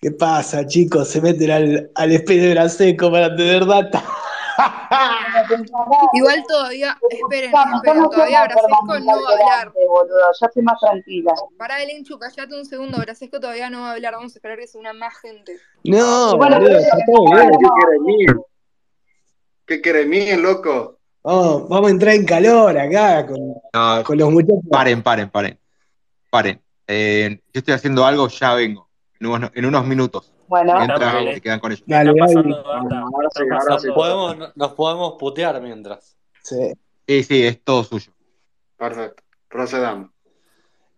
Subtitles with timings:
[0.00, 1.08] ¿Qué pasa, chicos?
[1.08, 4.02] Se meten al, al espejo de Braseco para tener data.
[6.14, 9.72] Igual todavía, esperen, esperen, todavía Brasesco no va a hablar.
[9.74, 11.32] Boludo, ya estoy más tranquila.
[11.56, 14.66] Pará, Elenchu, callate un segundo, Brasesco todavía no va a hablar, vamos a esperar que
[14.66, 15.56] se una más gente.
[15.84, 17.50] No, Bueno, boludo, está todo bien.
[17.50, 18.46] ¿Qué querés mío?
[19.66, 20.98] ¿Qué querés mío, loco?
[21.22, 23.38] Vamos, vamos a entrar en calor acá con,
[23.74, 24.60] No, con los muchachos.
[24.70, 25.58] paren, paren, paren.
[26.30, 26.60] Paren.
[26.86, 28.87] Eh, yo estoy haciendo algo, ya vengo.
[29.20, 30.32] En unos, en unos minutos.
[30.46, 31.84] Bueno, Mientras se quedan con ellos.
[31.86, 32.64] Dale, pasando.
[32.66, 33.92] Ahora sí, sí.
[33.92, 36.16] Podemos, nos podemos putear mientras.
[36.42, 36.72] Sí.
[37.06, 38.12] Sí, sí, es todo suyo.
[38.76, 39.22] Perfecto.
[39.48, 40.10] Procedamos.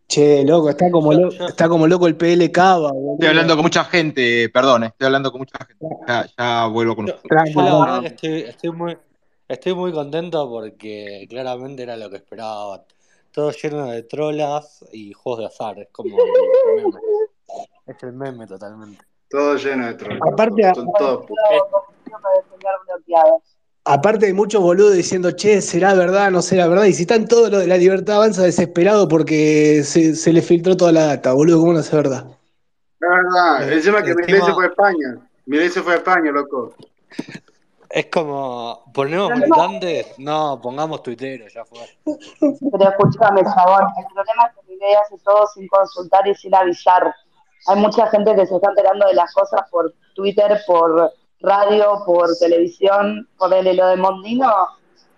[0.06, 3.12] Che, loco, está como, lo- está como loco el PL Cava, boludo.
[3.15, 5.87] Estoy hablando con mucha gente, perdón, estoy hablando con mucha gente.
[6.07, 7.23] Ya, ya vuelvo con ustedes.
[7.29, 7.84] Tranqui, yo la tranqui.
[7.87, 8.98] verdad que estoy, estoy muy,
[9.48, 12.84] estoy muy contento porque claramente era lo que esperaba.
[13.32, 15.79] Todo lleno de trolas y juegos de azar.
[15.79, 16.16] Es como.
[17.86, 19.02] Es el meme totalmente.
[19.28, 20.20] Todo lleno de trolls.
[20.32, 21.27] Aparte- Son todos.
[23.84, 26.30] Aparte de muchos boludos diciendo, che, ¿será verdad?
[26.30, 26.84] ¿No será verdad?
[26.84, 30.76] Y si están todos los de la libertad avanza desesperado porque se, se les filtró
[30.76, 32.26] toda la data, boludo, ¿cómo no es verdad?
[33.01, 33.73] Es verdad.
[33.73, 35.18] Encima que Milei se fue a España.
[35.46, 36.74] Milei se fue a España, loco.
[37.88, 40.07] Es como, ¿ponemos no- militantes?
[40.18, 41.80] No, pongamos tuiteros, ya fue.
[42.04, 47.12] Pero escúchame, chabón, el problema es que Milei hace todo sin consultar y sin avisar.
[47.66, 52.29] Hay mucha gente que se está enterando de las cosas por Twitter, por radio, por
[52.39, 54.53] televisión, por el, lo de Mondino.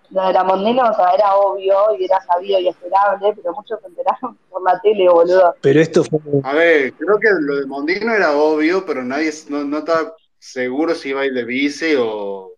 [0.09, 3.79] Lo de la Mondino, o sea, era obvio y era sabido y esperable, pero muchos
[3.81, 5.55] se enteraron por la tele, boludo.
[5.61, 6.19] Pero esto fue.
[6.43, 10.93] A ver, creo que lo de Mondino era obvio, pero nadie no, no estaba seguro
[10.93, 12.51] si iba a ir de vice o.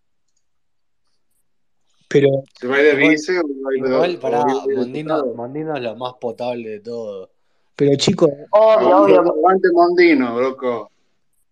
[2.09, 2.27] Pero,
[2.59, 3.89] Si va a ir de Igual- vice o iba a ir de.
[3.89, 5.25] Igual, o iba a ir de Mondino.
[5.35, 7.29] Mondino es lo más potable de todo.
[7.75, 10.89] Pero chicos, Obvio, obvio, Aguante Mondino, loco.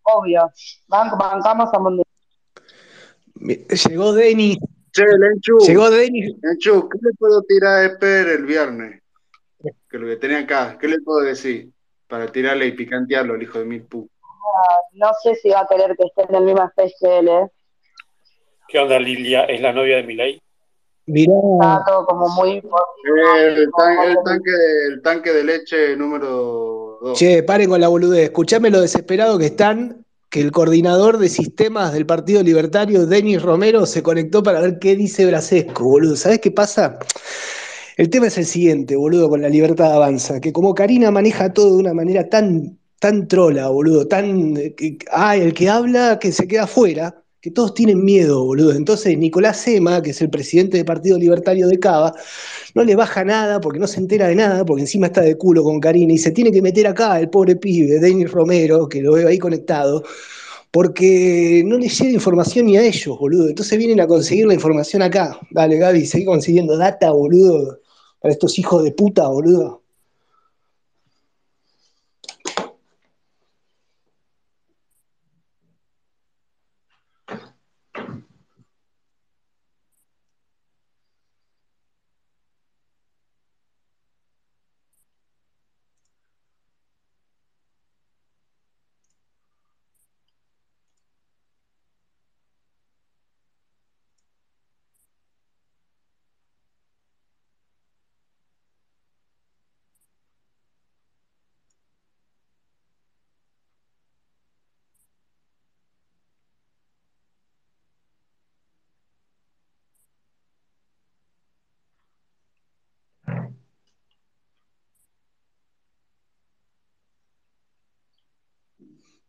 [0.03, 0.49] obvio.
[0.87, 2.03] Ban- bancamos a Mondino.
[3.89, 4.57] llegó Denis,
[4.91, 5.57] Che, Lenchu.
[5.67, 6.35] llegó Denis.
[6.41, 9.01] Lenchu, ¿qué le puedo tirar a Esper el viernes?
[9.89, 11.69] Que lo que tenía acá, ¿qué le puedo decir?
[12.07, 14.07] Para tirarle y picantearlo, el hijo de mil pu.
[14.93, 17.47] No sé si va a querer que esté en el mismo que él, ¿eh?
[18.67, 19.45] ¿Qué onda, Lilia?
[19.45, 20.41] ¿Es la novia de Milei?
[21.05, 22.51] Mirá, Está todo como muy...
[22.53, 24.51] El, tan- el tanque,
[24.89, 27.19] el tanque de leche número 2.
[27.19, 28.23] che, paren con la boludez.
[28.25, 33.85] Escuchame lo desesperado que están, que el coordinador de sistemas del Partido Libertario, Denis Romero,
[33.85, 36.15] se conectó para ver qué dice Brasesco, boludo.
[36.15, 36.97] ¿Sabés qué pasa?
[37.97, 41.73] El tema es el siguiente, boludo, con la libertad avanza, que como Karina maneja todo
[41.75, 44.55] de una manera tan, tan trola, boludo, tan...
[44.57, 48.71] eh, que- ah, el que habla que se queda afuera, que todos tienen miedo, boludo.
[48.71, 52.13] Entonces Nicolás Sema, que es el presidente del Partido Libertario de Cava,
[52.73, 55.61] no le baja nada porque no se entera de nada, porque encima está de culo
[55.61, 59.11] con Karina y se tiene que meter acá el pobre pibe, Denis Romero, que lo
[59.11, 60.05] veo ahí conectado,
[60.71, 63.49] porque no le llega información ni a ellos, boludo.
[63.49, 65.37] Entonces vienen a conseguir la información acá.
[65.51, 67.81] Dale, Gaby, seguí consiguiendo data, boludo,
[68.21, 69.82] para estos hijos de puta, boludo.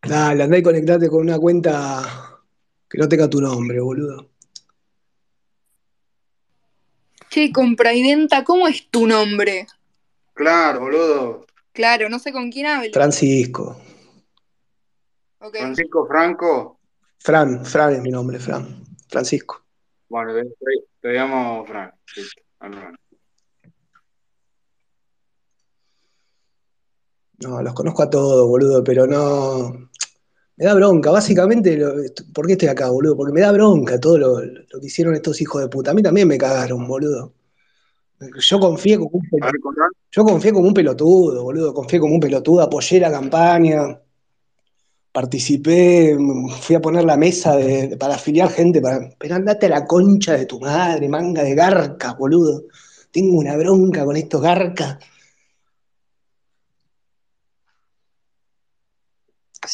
[0.07, 2.41] Dale, andá y conectate con una cuenta
[2.89, 4.31] que no tenga tu nombre, boludo.
[7.31, 9.67] Che, compraidenta, ¿cómo es tu nombre?
[10.35, 11.47] Claro, boludo.
[11.73, 12.91] Claro, no sé con quién hablo.
[12.93, 13.81] Francisco.
[15.39, 16.79] Francisco Franco.
[17.19, 18.85] Fran, Fran es mi nombre, Fran.
[19.09, 19.65] Francisco.
[20.09, 20.45] Bueno, te,
[21.01, 21.93] te llamo Fran.
[27.39, 29.91] No, los conozco a todos, boludo, pero no.
[30.57, 31.95] Me da bronca, básicamente, lo-
[32.33, 33.17] ¿por qué estoy acá, boludo?
[33.17, 35.91] Porque me da bronca todo lo, lo que hicieron estos hijos de puta.
[35.91, 37.33] A mí también me cagaron, boludo.
[38.41, 39.75] Yo confié como un pelotudo,
[40.11, 41.75] yo confié como un pelotudo, boludo.
[41.75, 44.01] Confié como un pelotudo, apoyé la campaña,
[45.13, 46.17] participé,
[46.61, 50.33] fui a poner la mesa de- para afiliar gente, para, pero andate a la concha
[50.37, 52.65] de tu madre, manga de garca, boludo.
[53.13, 54.99] Tengo una bronca con estos garcas.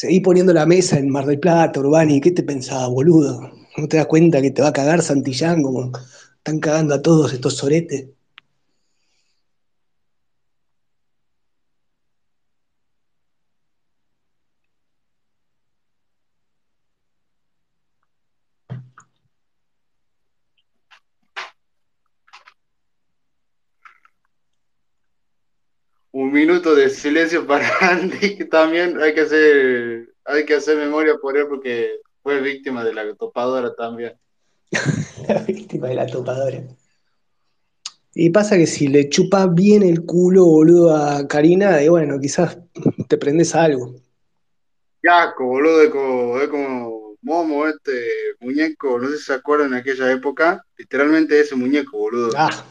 [0.01, 3.51] Seguí poniendo la mesa en Mar del Plata, Urbani, ¿qué te pensabas, boludo?
[3.77, 5.91] ¿No te das cuenta que te va a cagar Santillán como
[6.37, 8.07] están cagando a todos estos soretes?
[26.11, 31.15] Un minuto de silencio para Andy, que también hay que hacer, hay que hacer memoria
[31.21, 34.13] por él porque fue víctima de la topadora también.
[35.27, 36.63] La víctima de la topadora.
[38.13, 42.57] Y pasa que si le chupa bien el culo, boludo, a Karina, y bueno, quizás
[43.07, 43.95] te prendes a algo.
[45.01, 48.03] Qué asco, boludo, es como, es como Momo, este
[48.41, 52.31] muñeco, no sé si se acuerdan en aquella época, literalmente ese muñeco, boludo.
[52.35, 52.65] Ah.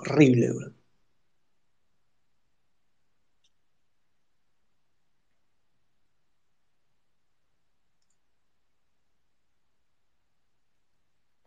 [0.00, 0.74] Horrible, boludo.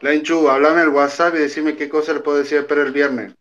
[0.01, 3.33] Lenchu, hablame al WhatsApp y decime qué cosa le puedo decir a Pere el viernes.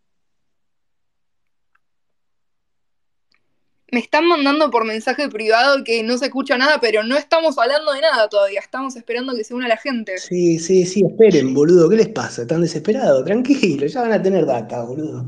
[3.93, 7.93] Me están mandando por mensaje privado que no se escucha nada, pero no estamos hablando
[7.93, 8.59] de nada todavía.
[8.59, 10.17] Estamos esperando que se una la gente.
[10.17, 11.91] Sí, sí, sí, esperen, boludo.
[11.91, 12.41] ¿Qué les pasa?
[12.41, 13.23] ¿Están desesperados?
[13.27, 15.27] Tranquilo, ya van a tener data, boludo.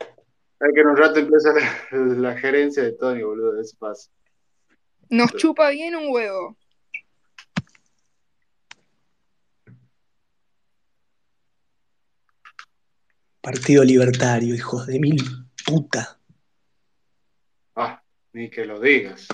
[0.00, 4.10] Hay que en un rato empieza la, la gerencia de Tony, boludo, eso pasa.
[5.08, 6.56] Nos chupa bien un huevo.
[13.40, 15.22] Partido Libertario, hijos de mil
[15.64, 16.18] puta.
[17.74, 18.02] Ah,
[18.32, 19.26] ni que lo digas.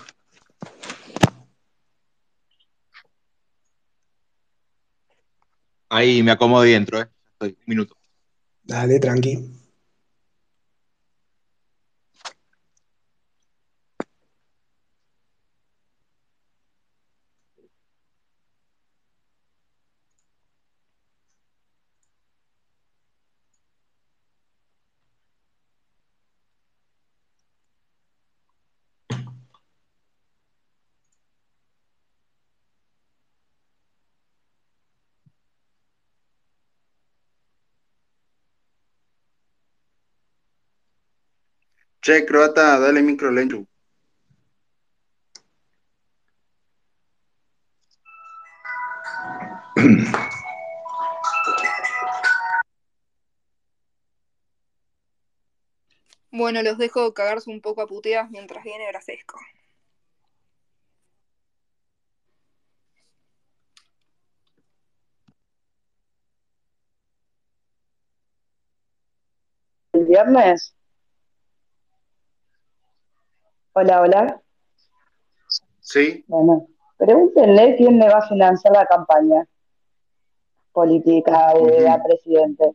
[5.89, 7.09] Ahí me acomodo y entro, ¿eh?
[7.33, 7.97] Estoy, un minuto.
[8.63, 9.58] Dale, tranqui.
[42.09, 43.63] Che, croata, dale micro Lenchu.
[56.31, 59.39] Bueno, los dejo cagarse un poco a puteas mientras viene Brasesco.
[69.93, 70.78] ¿El viernes?
[73.81, 74.43] Hola, hola.
[75.79, 76.67] Sí, Bueno,
[76.97, 79.47] pregúntenle quién le va a financiar la campaña
[80.73, 82.73] política de a presidente.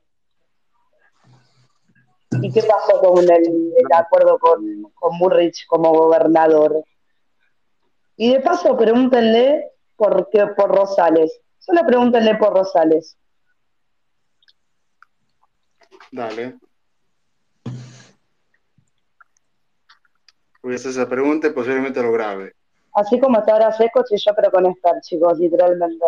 [2.42, 6.86] ¿Y qué pasó con el, el acuerdo con, con Burrich como gobernador?
[8.16, 11.38] Y de paso, pregúntenle por qué por Rosales.
[11.60, 13.18] Solo pregúntenle por Rosales.
[16.14, 16.58] dale.
[20.64, 22.54] Voy a hacer esa pregunta y posiblemente lo grabe.
[22.94, 26.06] Así como está ahora seco, sí, yo creo con estar, chicos, literalmente.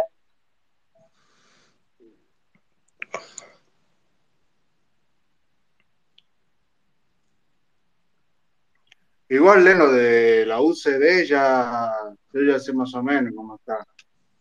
[9.27, 11.91] Igual Leno de la UCD ya,
[12.31, 13.85] yo ya sé más o menos cómo está.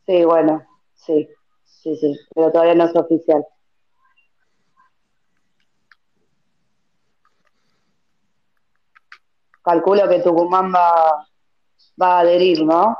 [0.06, 1.28] Sí, bueno, sí,
[1.64, 3.44] sí, sí, pero todavía no es oficial.
[9.64, 11.26] Calculo que Tucumán va,
[12.00, 12.96] va a adherir, ¿no?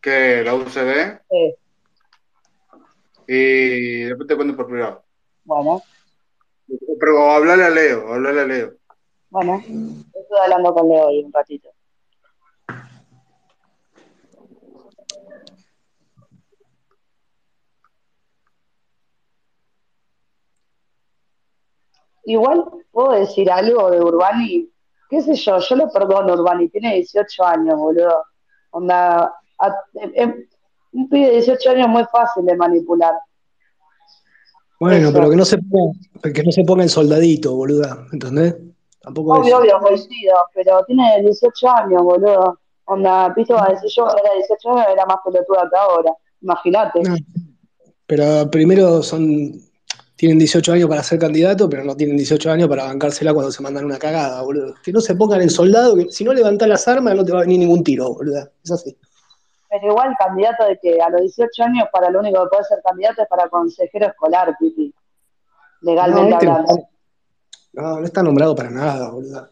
[0.00, 0.42] ¿Qué?
[0.44, 1.20] ¿La UCD?
[1.28, 1.54] Sí,
[3.26, 5.04] Y después te cuento por privado.
[5.44, 5.82] bueno,
[7.00, 8.72] Pero hablale a Leo, hablale a Leo.
[9.30, 9.58] bueno,
[10.14, 11.70] estoy hablando con Leo hoy un ratito.
[22.24, 24.68] Igual puedo decir algo de Urbani,
[25.10, 28.24] qué sé yo, yo lo perdono Urbani, tiene 18 años, boludo.
[28.70, 29.76] Onda, a-
[30.14, 30.46] em-
[30.92, 33.14] un pibe de 18 años es muy fácil de manipular.
[34.78, 35.12] Bueno, Eso.
[35.12, 35.98] pero que no se ponga,
[36.34, 38.56] que no se ponga en soldadito, boluda, ¿entendés?
[39.00, 39.60] Tampoco Obvio, es.
[39.62, 42.58] obvio, coincido, pero tiene 18 años, boludo.
[42.84, 46.12] Onda, va a decir yo cuando era 18 años era más pelotuda que ahora.
[46.40, 47.00] Imagínate.
[47.02, 47.14] No,
[48.06, 49.52] pero primero son
[50.22, 53.60] Tienen 18 años para ser candidato, pero no tienen 18 años para bancársela cuando se
[53.60, 54.76] mandan una cagada, boludo.
[54.80, 57.38] Que no se pongan en soldado, que si no levantás las armas no te va
[57.38, 58.48] a venir ningún tiro, boludo.
[58.62, 58.96] Es así.
[59.68, 62.78] Pero igual candidato de que a los 18 años para lo único que puede ser
[62.84, 64.94] candidato es para consejero escolar, Pipi.
[65.80, 66.88] Legalmente No, este hablando.
[67.72, 69.48] No, no está nombrado para nada, boludo.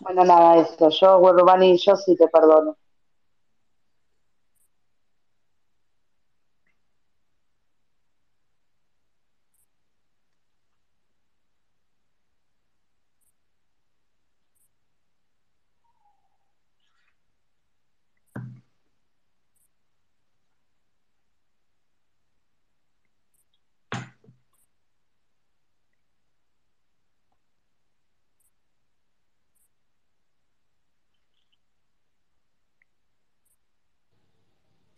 [0.00, 0.90] Bueno, nada, esto.
[0.90, 2.76] Yo, Urbani, yo sí te perdono.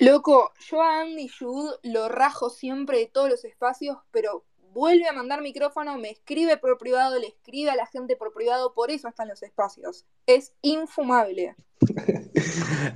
[0.00, 5.12] Loco, yo a Andy Jude lo rajo siempre de todos los espacios, pero vuelve a
[5.12, 9.09] mandar micrófono, me escribe por privado, le escribe a la gente por privado, por eso
[9.09, 10.07] están los espacios.
[10.26, 11.54] Es infumable.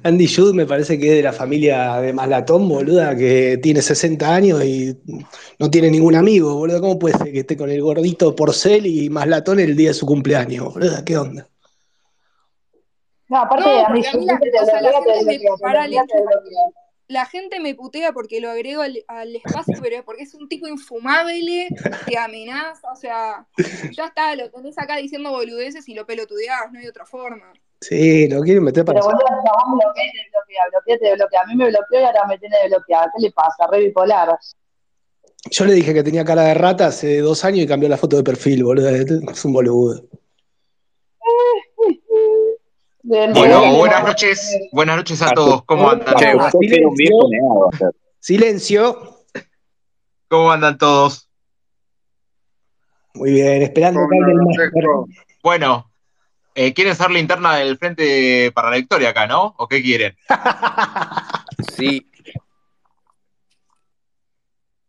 [0.02, 4.34] Andy Jude me parece que es de la familia de Malatón, boluda, que tiene 60
[4.34, 4.98] años y
[5.58, 6.80] no tiene ningún amigo, boluda.
[6.80, 10.06] ¿Cómo puede ser que esté con el gordito Porcel y Maslatón el día de su
[10.06, 11.04] cumpleaños, boluda?
[11.04, 11.46] ¿Qué onda?
[13.28, 15.96] No, aparte, No, a mí porque a mí
[17.08, 20.48] la- gente me putea porque lo agrego al, al espacio, pero es porque es un
[20.48, 21.68] tipo infumable,
[22.06, 23.46] te amenaza, o sea,
[23.92, 27.52] ya está, lo tenés acá diciendo boludeces y lo pelotudeás, no hay otra forma.
[27.80, 29.00] Sí, lo quieren meter para...
[29.00, 31.40] Pero boludo, el chabón bloquea bloquea, bloquea, te bloquea.
[31.42, 33.10] A mí me bloqueó y ahora me tiene bloqueada.
[33.14, 33.66] ¿Qué le pasa?
[33.70, 34.38] Re bipolar.
[35.50, 38.16] Yo le dije que tenía cara de rata hace dos años y cambió la foto
[38.16, 38.90] de perfil, boluda.
[38.96, 40.02] Es un boludo.
[43.06, 45.62] Bueno, buenas noches, buenas noches a todos.
[45.66, 46.14] ¿Cómo andan?
[46.16, 47.68] Che, usted tiene un viejo negado.
[47.68, 47.90] o sea.
[48.18, 49.18] Silencio.
[50.28, 51.28] ¿Cómo andan todos?
[53.12, 55.12] Muy bien, esperando que.
[55.42, 55.92] Bueno,
[56.54, 59.54] eh, ¿quieren ser linterna del frente para la victoria acá, no?
[59.58, 60.16] ¿O qué quieren?
[61.76, 62.06] Sí,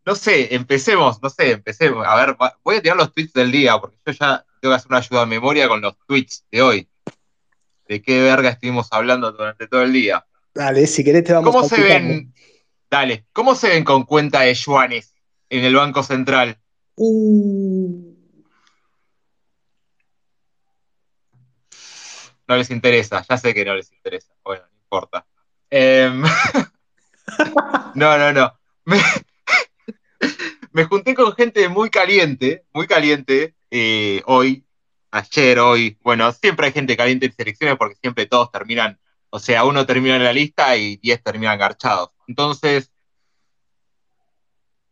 [0.05, 2.05] No sé, empecemos, no sé, empecemos.
[2.07, 4.87] A ver, voy a tirar los tweets del día, porque yo ya tengo que hacer
[4.89, 6.89] una ayuda de memoria con los tweets de hoy.
[7.87, 10.25] De qué verga estuvimos hablando durante todo el día.
[10.53, 12.33] Dale, si querés te vamos ¿Cómo a se ven?
[12.89, 15.13] Dale, ¿cómo se ven con cuenta de yuanes
[15.49, 16.57] en el Banco Central?
[16.95, 18.15] Uh,
[22.47, 24.33] No les interesa, ya sé que no les interesa.
[24.43, 25.25] Bueno, no importa.
[25.69, 26.21] Em,
[27.95, 28.59] no, no, no.
[28.85, 28.99] Me,
[30.71, 34.63] me junté con gente muy caliente, muy caliente, eh, hoy,
[35.15, 35.97] ayer, hoy.
[36.03, 40.17] Bueno, siempre hay gente caliente en selecciones porque siempre todos terminan, o sea, uno termina
[40.17, 42.09] en la lista y 10 terminan garchados.
[42.27, 42.91] Entonces,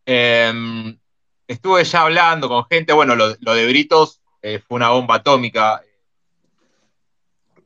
[0.05, 0.97] em,
[1.47, 5.81] estuve ya hablando con gente, bueno, lo, de Britos eh, fue una bomba atómica.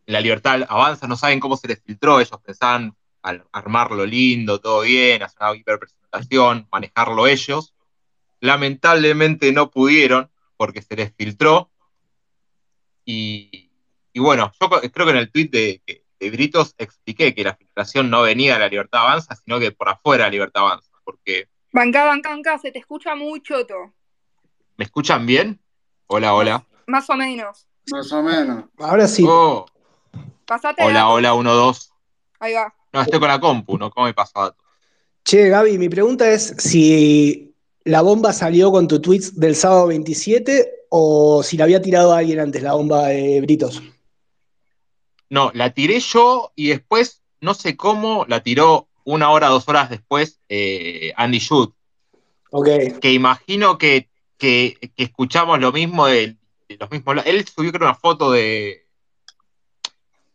[0.08, 4.82] La libertad avanza, no saben cómo se les filtró, ellos pensaban al armarlo lindo, todo
[4.82, 7.74] bien, hacer una hiperpresentación, manejarlo ellos.
[8.40, 11.72] Lamentablemente no pudieron porque se les filtró.
[13.10, 13.72] Y,
[14.12, 15.82] y bueno, yo creo que en el tweet de,
[16.20, 19.88] de- Britos expliqué que la filtración no venía de la libertad avanza, sino que por
[19.88, 20.90] afuera de la libertad avanza.
[21.06, 23.94] Porque, Banca, banca, banca, se te escucha muy choto.
[24.76, 25.60] ¿me escuchan bien?
[26.08, 26.66] Hola, hola.
[26.88, 27.68] Más o menos.
[27.92, 28.66] Más o menos.
[28.78, 29.24] ahora sí.
[29.28, 29.66] Oh,
[30.46, 31.92] Pasate hola, hola, uno, dos.
[32.40, 32.74] Ahí va.
[32.94, 33.90] No, estoy con la compu, ¿no?
[33.92, 34.66] ¿Cómo me pasa datos?
[35.24, 40.72] Che, Gaby, mi pregunta es si la bomba salió con tu tweets del sábado 27
[40.90, 43.82] o si la había tirado alguien antes, la bomba de Britos.
[45.30, 49.90] No, la tiré yo y después, no sé cómo, la tiró una hora, dos horas
[49.90, 51.74] después eh, Andy Jude,
[52.52, 52.68] Ok.
[53.02, 56.38] que imagino que, que- que escuchamos lo mismo de,
[56.70, 57.18] de los mismos.
[57.26, 58.86] Él subió creo una foto de...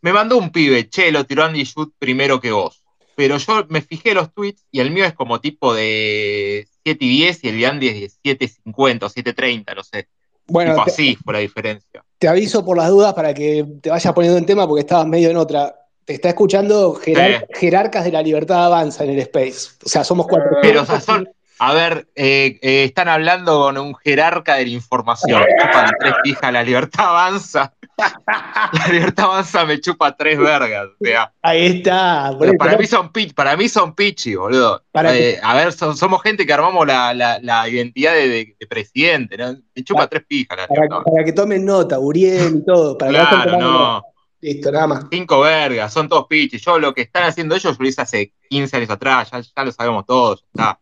[0.02, 2.82] Me mandó un pibe, che, lo tiró Andy Jude primero que vos.
[3.14, 7.08] Pero yo me fijé los tweets y el mío es como tipo de 7 y
[7.08, 10.08] 10 y el de Andy es de 7.50 o 7.30, no sé.
[10.48, 12.04] Bueno, tipo te, así fue la diferencia.
[12.18, 15.30] te aviso por las dudas para que te vayas poniendo en tema porque estabas medio
[15.30, 15.74] en otra.
[16.04, 19.70] Te está escuchando jerar- jerarcas de la libertad avanza en el space.
[19.84, 20.50] O sea, somos cuatro.
[20.60, 21.28] Pero, o sea, son,
[21.60, 25.40] a ver, eh, eh, están hablando con un jerarca de la información.
[25.42, 27.72] Me chupan tres pijas, la libertad avanza.
[28.26, 30.86] La libertad avanza me chupa tres vergas.
[31.00, 32.36] O sea, Ahí está.
[32.58, 32.78] para ¿no?
[32.78, 34.82] mí son pitch, para mí son pichi, boludo.
[34.90, 38.56] Para Eh, a ver, son- somos gente que armamos la, la- la identidad de, de-
[38.58, 39.56] de presidente, ¿no?
[39.74, 42.96] Me chupa Para- tres pijas la para, libertad para que tomen nota, Uriel y todo.
[42.98, 44.02] Para Claro, no.
[44.40, 45.04] Listo, nada más.
[45.10, 46.60] Cinco vergas, son todos pichis.
[46.62, 49.64] Yo lo que están haciendo ellos, yo lo hice hace 15 años atrás, ya, ya
[49.64, 50.44] lo sabemos todos.
[50.54, 50.80] ya está.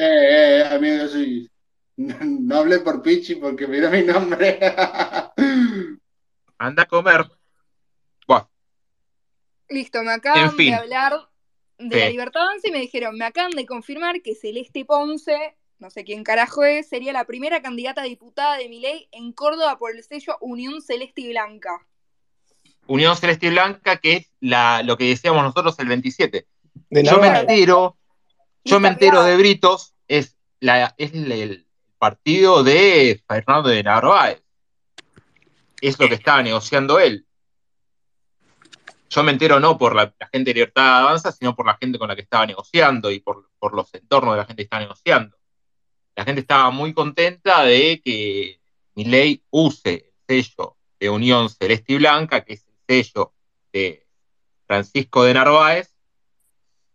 [0.00, 1.48] Eh, eh, amigo, yo soy.
[1.98, 4.58] No hablé por Pichi porque miró mi nombre.
[6.62, 7.28] Anda a comer.
[8.26, 8.46] Buah,
[9.68, 10.70] Listo, me acaban En fin.
[10.70, 11.28] de hablar
[11.78, 12.08] de la.
[12.08, 16.22] Libertad Avanza y me dijeron, me acaban de confirmar que Celeste Ponce, no sé quién
[16.22, 20.36] carajo es, sería la primera candidata a diputada de Milei en Córdoba por el sello
[20.40, 21.84] Unión Celeste y Blanca.
[22.86, 26.46] Unión Celeste y Blanca, que es la, lo que decíamos nosotros el 27.
[26.90, 27.96] De Yo me entero,
[28.64, 31.66] yo me entero de Britos, es, la, es el, el
[31.98, 34.42] partido de Fernando de Narváez.
[35.82, 37.26] Es lo que estaba negociando él.
[39.10, 41.98] Yo me entero no por la, la gente de Libertad Avanza, sino por la gente
[41.98, 44.80] con la que estaba negociando y por, por los entornos de la gente que estaba
[44.80, 45.36] negociando.
[46.14, 48.60] La gente estaba muy contenta de que
[48.94, 53.34] Milei use el sello de Unión Celeste y Blanca, que es el sello
[53.72, 54.06] de
[54.66, 55.94] Francisco de Narváez,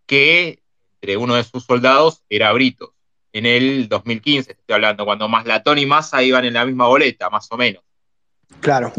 [0.05, 0.63] que
[1.01, 2.91] entre uno de sus soldados era Britos.
[3.33, 7.51] En el 2015, estoy hablando, cuando Maslatón y Massa iban en la misma boleta, más
[7.51, 7.83] o menos.
[8.59, 8.91] Claro.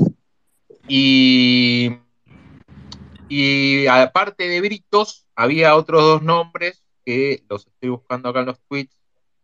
[0.87, 1.99] Y,
[3.29, 8.61] y aparte de Britos, había otros dos nombres que los estoy buscando acá en los
[8.69, 8.97] tweets,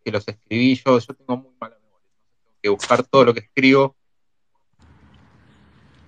[0.04, 0.98] que los escribí yo.
[0.98, 2.08] Yo tengo muy mala memoria,
[2.42, 3.96] tengo que buscar todo lo que escribo.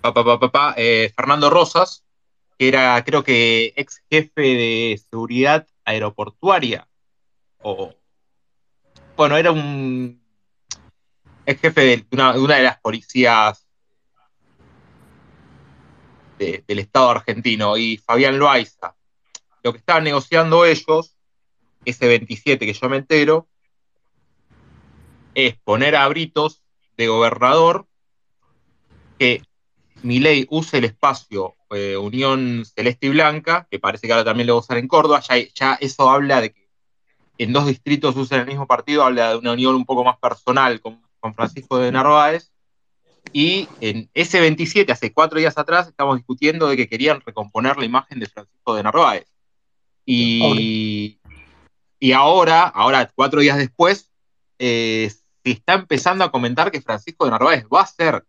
[0.01, 2.05] Pa, pa, pa, eh, Fernando Rosas,
[2.59, 6.89] que era, creo que, ex jefe de seguridad aeroportuaria.
[7.59, 7.93] O,
[9.17, 10.23] bueno, era un
[11.45, 13.66] ex jefe de una de las policías
[16.39, 18.95] de- del Estado argentino, y Fabián Loaiza.
[19.63, 21.17] Lo que estaban negociando ellos,
[21.85, 23.49] ese 27 que yo me entero,
[25.35, 26.63] es poner a Britos
[26.97, 27.87] de gobernador,
[29.19, 29.43] que
[30.03, 34.55] Milei use el espacio eh, Unión Celeste y Blanca, que parece que ahora también lo
[34.55, 36.69] va a usar en Córdoba, ya, eso habla de que
[37.39, 40.81] en dos distritos usen el mismo partido, habla de una unión un poco más personal
[40.81, 42.53] con, con Francisco de Narváez,
[43.33, 47.85] y en ese 27, hace cuatro días atrás, estamos discutiendo de que querían recomponer la
[47.85, 49.27] imagen de Francisco de Narváez.
[50.05, 51.19] Y,
[51.99, 54.11] y ahora, ahora, cuatro días después,
[54.59, 55.11] eh,
[55.45, 58.25] se está empezando a comentar que Francisco de Narváez va a ser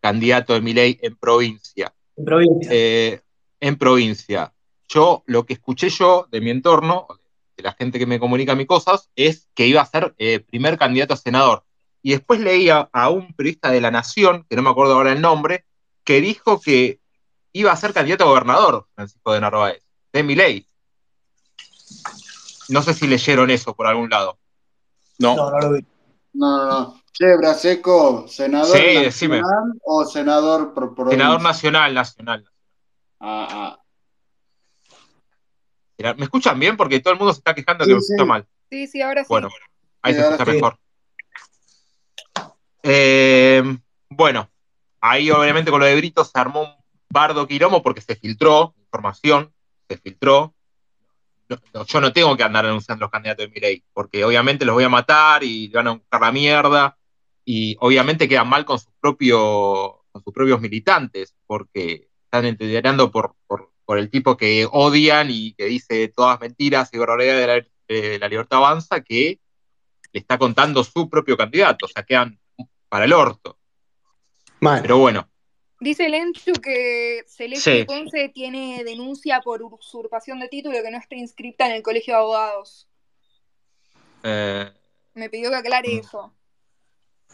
[0.00, 1.94] candidato de Milei en provincia.
[2.16, 2.70] En provincia.
[2.72, 3.20] Eh,
[3.60, 4.52] en provincia.
[4.88, 7.06] Yo, lo que escuché yo de mi entorno,
[7.56, 10.78] de la gente que me comunica mis cosas, es que iba a ser eh, primer
[10.78, 11.64] candidato a senador.
[12.02, 15.12] Y después leí a, a un periodista de La Nación, que no me acuerdo ahora
[15.12, 15.64] el nombre,
[16.04, 17.00] que dijo que
[17.52, 19.82] iba a ser candidato a gobernador, Francisco de Narváez,
[20.12, 20.68] de Milei.
[22.68, 24.38] No sé si leyeron eso por algún lado.
[25.18, 25.84] No, No, no lo vi.
[26.32, 27.02] No, no, no.
[27.12, 29.40] Che, Braseco, ¿senador Sí, nacional decime.
[29.84, 31.18] o senador por provincia?
[31.18, 32.44] Senador nacional, nacional.
[33.20, 33.78] Ah,
[35.98, 36.14] ah.
[36.14, 36.76] ¿Me escuchan bien?
[36.76, 38.12] Porque todo el mundo se está quejando que Sí, me sí.
[38.12, 38.46] escucha mal.
[38.70, 39.28] Sí, sí, ahora sí.
[39.30, 39.48] Bueno,
[40.02, 40.50] ahí Sí, se escucha sí.
[40.50, 40.78] mejor.
[42.88, 43.64] Eh,
[44.08, 44.48] bueno,
[45.00, 46.70] ahí obviamente con lo de Brito se armó un
[47.10, 49.52] bardo quilombo porque se filtró información,
[49.88, 50.54] se filtró.
[51.88, 54.88] Yo no tengo que andar anunciando los candidatos de Milei, porque obviamente los voy a
[54.88, 56.96] matar y van a buscar la mierda,
[57.44, 63.34] y obviamente quedan mal con sus propios, con sus propios militantes, porque están entederando por,
[63.48, 68.00] por, por el tipo que odian y que dice todas mentiras y barbaridades de la,
[68.02, 69.40] de la libertad avanza, que
[70.12, 72.38] le está contando su propio candidato, o sea, quedan
[72.88, 73.58] para el orto.
[74.60, 74.82] Mal.
[74.82, 75.28] Pero bueno,
[75.78, 77.84] Dice Lenchu que Celeste Sí.
[77.84, 82.20] Ponce tiene denuncia por usurpación de título que no está inscripta en el colegio de
[82.20, 82.88] abogados.
[84.22, 84.72] eh,
[85.14, 85.98] Me pidió que aclare Mm.
[85.98, 86.34] eso.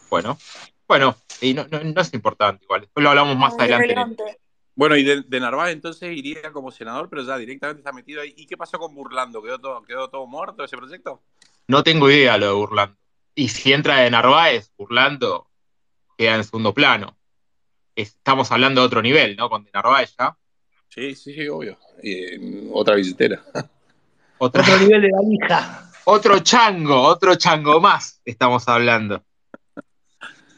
[0.09, 0.37] bueno,
[0.87, 3.87] bueno, y no, no, no es importante igual, después lo hablamos más Muy adelante.
[3.87, 4.39] relevante.
[4.75, 8.33] Bueno, y de, de Narváez entonces iría como senador, pero ya directamente está metido ahí.
[8.35, 9.41] ¿Y qué pasó con Burlando?
[9.41, 11.21] ¿Quedó todo, quedó todo muerto ese proyecto?
[11.67, 12.97] No tengo idea lo de Burlando.
[13.35, 15.47] Y si entra de Narváez, Burlando
[16.17, 17.17] queda en segundo plano.
[17.95, 19.49] Estamos hablando de otro nivel, ¿no?
[19.49, 20.35] Con de Narváez ya.
[20.89, 21.77] Sí, sí, sí, obvio.
[22.01, 23.43] Y, otra billetera.
[24.39, 25.89] Otra- Otro nivel de la hija.
[26.05, 29.23] otro chango, otro chango más estamos hablando.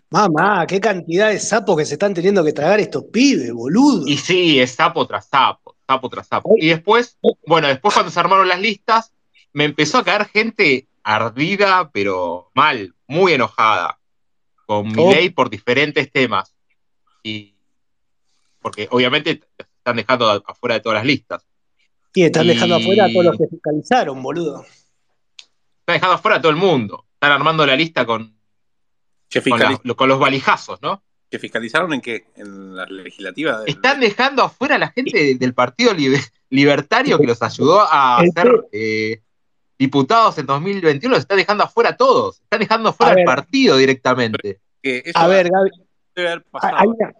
[0.10, 4.08] Mamá, qué cantidad de sapos que se están teniendo que tragar estos pibes, boludo.
[4.08, 6.56] Y sí, es sapo tras sapo, sapo tras sapo.
[6.58, 9.14] Y después, bueno, después cuando se armaron las listas,
[9.54, 14.00] me empezó a caer gente ardida, pero mal, muy enojada,
[14.66, 15.12] con mi Oh.
[15.12, 16.56] ley por diferentes temas.
[17.24, 17.56] Y
[18.60, 21.48] porque obviamente están dejando afuera de todas las listas.
[22.14, 24.66] Y están y- dejando afuera a todos los que fiscalizaron, boludo.
[25.80, 27.06] Están dejando afuera a todo el mundo.
[27.14, 28.36] Están armando la lista con,
[29.30, 29.94] Que con, la- fiscaliza.
[29.96, 31.04] con los valijazos, ¿no?
[31.30, 32.26] ¿Que fiscalizaron en qué?
[32.36, 33.60] ¿En la legislativa?
[33.60, 37.82] del- Están dejando afuera a la gente de- del Partido Libe- Libertario que los ayudó
[37.82, 39.22] a ser eh,
[39.78, 42.40] diputados en 2021, los están dejando afuera a todos.
[42.42, 44.60] Están dejando afuera al partido directamente.
[45.16, 45.70] A ver, Gaby,
[46.62, 47.14] hay una,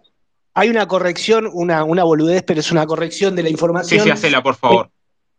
[0.54, 4.04] hay una corrección, una, una boludez, pero es una corrección de la Sí, información.
[4.04, 4.90] sí, hacela, por favor.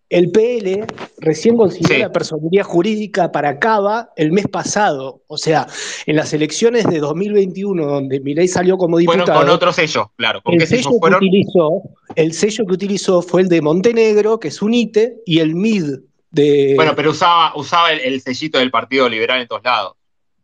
[0.09, 0.85] El PL
[1.17, 2.01] recién consiguió Sí.
[2.01, 5.21] la personería jurídica para Cava el mes pasado.
[5.27, 5.67] O sea,
[6.05, 10.41] en las elecciones de 2021, donde Milei salió como Fueron diputado, con otro sello, claro.
[10.41, 11.81] ¿Con el qué sello, que utilizó,
[12.15, 15.99] el sello que utilizó fue el de Montenegro, que es un ITE, y el MID
[16.29, 16.73] de...
[16.75, 19.93] Bueno, pero usaba, usaba el, el sellito del Partido Liberal en todos lados.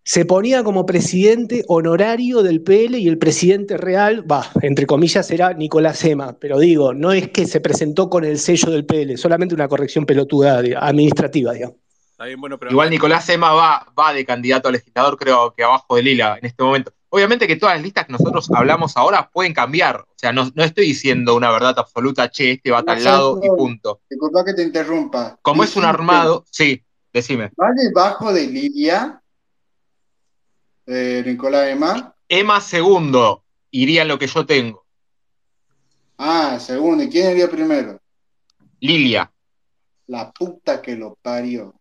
[0.05, 5.53] se ponía como presidente honorario del PL y el presidente real, va, entre comillas, era
[5.53, 9.55] Nicolás Ema, pero digo, no es que se presentó con el sello del PL, solamente
[9.55, 11.77] una corrección pelotuda administrativa, digamos.
[12.11, 15.63] Está bien, bueno, pero Igual Nicolás Ema va, va de candidato a legislador, creo que
[15.63, 16.91] abajo de Lila en este momento.
[17.15, 19.97] Obviamente que todas las listas que nosotros hablamos ahora pueden cambiar.
[19.97, 23.39] O sea, no, no estoy diciendo una verdad absoluta, che, este va a tal lado
[23.43, 24.01] y punto.
[24.09, 25.37] Disculpa que te interrumpa.
[25.43, 27.51] Como es un armado, sí, decime.
[27.61, 29.21] ¿Va debajo de Lilia?
[30.87, 32.15] Eh, Nicolás Emma.
[32.27, 34.83] Emma segundo iría en lo que yo tengo.
[36.17, 37.03] Ah, segundo.
[37.03, 38.01] ¿Y quién iría primero?
[38.79, 39.31] Lilia.
[40.07, 41.75] La puta que lo parió.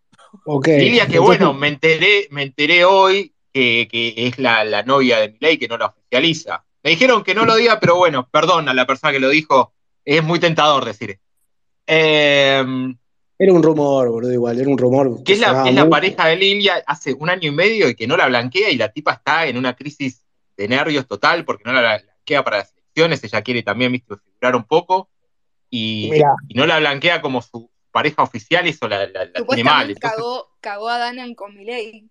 [0.45, 0.67] Ok.
[0.67, 5.19] Lilia, que Entonces, bueno, me enteré, me enteré hoy que, que es la, la novia
[5.19, 6.65] de Milei que no la oficializa.
[6.83, 9.73] Me dijeron que no lo diga, pero bueno, perdón a la persona que lo dijo,
[10.03, 11.19] es muy tentador decir.
[11.87, 12.63] Eh,
[13.37, 15.23] Era un rumor, boludo, igual, era un rumor.
[15.23, 18.07] que es la, es la pareja de Lilia hace un año y medio y que
[18.07, 20.25] no la blanquea y la tipa está en una crisis
[20.57, 24.55] de nervios total porque no la blanquea para las elecciones, ella quiere también viste, figurar
[24.55, 25.09] un poco
[25.69, 26.11] y,
[26.53, 29.87] no la blanquea como su pareja oficial eso la, la- la tiene mal.
[29.87, 32.09] Supuestamente Entonces, cagó, cagó a Danan con Milei.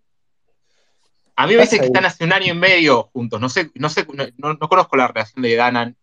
[1.37, 3.71] A mí me dice Pasa que están hace un año y medio juntos, no sé,
[3.75, 5.97] no sé, no, no- no conozco la relación de Danan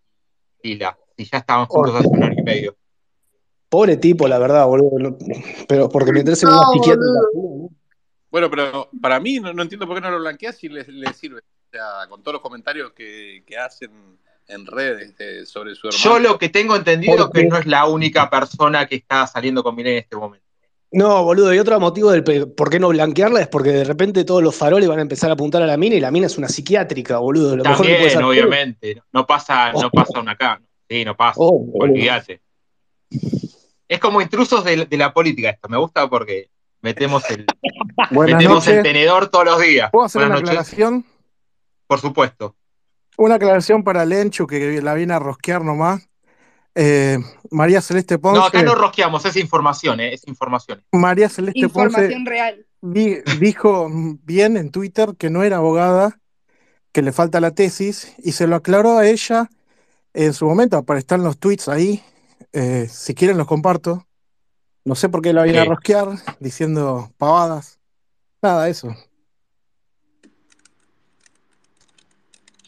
[0.64, 2.76] y Lila, si ya estaban juntos hace un año y medio.
[3.70, 5.18] Pobre tipo, la verdad, boludo.
[5.68, 7.70] pero porque meterse en una No, psiquiátrica.
[8.32, 11.14] Bueno, pero para mí no, no entiendo por qué no lo blanqueas si le, le
[11.14, 11.40] sirve.
[11.40, 16.04] O sea, con todos los comentarios que, que hacen en redes de- sobre su hermano.
[16.04, 19.62] Yo lo que tengo entendido es que no es la única persona que está saliendo
[19.64, 20.46] con Milei en este momento.
[20.92, 22.24] No, boludo, y otro motivo del
[22.54, 25.34] por qué no blanquearla es porque de repente todos los faroles van a empezar a
[25.34, 27.56] apuntar a la mina y la mina es una psiquiátrica, boludo.
[27.58, 30.60] Lo mejor que También, obviamente, no pasa, no pasa una acá.
[30.90, 31.36] Sí, no pasa.
[31.38, 31.70] Oh.
[31.76, 32.42] Olvídate.
[33.88, 35.70] Es como intrusos de, de la política esto.
[35.70, 36.50] Me gusta porque
[36.82, 37.46] metemos el,
[38.12, 39.92] metemos el tenedor todos los días.
[39.92, 40.60] ¿Puedo hacer Buenas una noches.
[40.74, 41.06] aclaración?
[41.86, 42.56] Por supuesto.
[43.18, 46.09] Una aclaración para Lenchu, que la viene a rosquear nomás.
[46.82, 47.18] Eh,
[47.52, 48.40] María Celeste Ponce.
[48.40, 50.14] No, acá no rosqueamos, es información, ¿eh?
[50.14, 50.82] es información.
[50.94, 52.66] María Celeste Ponce Información real.
[52.80, 53.90] di- dijo
[54.24, 56.22] bien en Twitter que no era abogada,
[56.94, 59.50] que le falta la tesis, y se lo aclaró a ella
[60.14, 62.02] en su momento, para estar en los tweets ahí.
[62.54, 64.08] Eh, si quieren los comparto.
[64.86, 66.08] No sé por qué la viene a rosquear,
[66.40, 67.78] diciendo pavadas.
[68.42, 68.96] Nada, eso.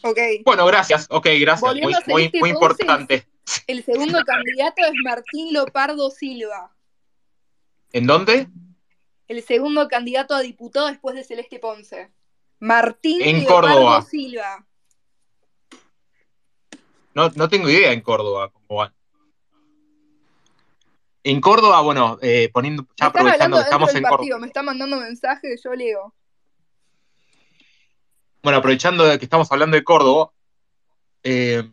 [0.02, 0.18] Ok.
[0.44, 1.06] Bueno, gracias.
[1.08, 1.62] Ok, gracias.
[1.62, 2.82] Volviendo Muy, muy, muy Ponce.
[2.84, 3.26] importante.
[3.66, 6.74] El segundo candidato es Martín Lopardo Silva.
[7.92, 8.48] ¿En dónde?
[9.28, 12.10] El segundo candidato a diputado después de Celeste Ponce.
[12.58, 14.02] Martín En Leopardo Córdoba.
[14.02, 14.66] Silva.
[17.14, 18.94] No, no tengo idea en Córdoba cómo van.
[21.24, 24.40] En Córdoba, bueno, eh, poniendo, ya aprovechando hablando que dentro estamos del en partido, Córdoba.
[24.40, 26.14] me están mandando mensajes, yo leo.
[28.42, 30.32] Bueno, aprovechando que estamos hablando de Córdoba,
[31.22, 31.70] eh,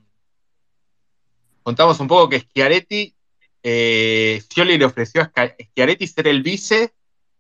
[1.63, 3.15] contamos un poco que Schiaretti,
[3.63, 6.93] eh, Scioli le ofreció a Schiaretti ser el vice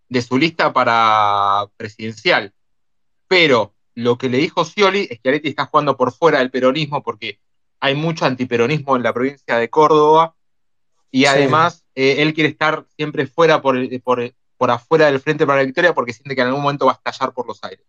[0.07, 2.53] de su lista para presidencial.
[3.27, 7.39] Pero lo que le dijo Scioli, Schiaretti está jugando por fuera del peronismo porque
[7.79, 10.35] hay mucho antiperonismo en la provincia de Córdoba
[11.11, 11.25] y Sí.
[11.27, 15.65] además eh, él quiere estar siempre fuera por, por, por afuera del Frente para la
[15.65, 17.85] Victoria porque siente que en algún momento va a estallar por los aires.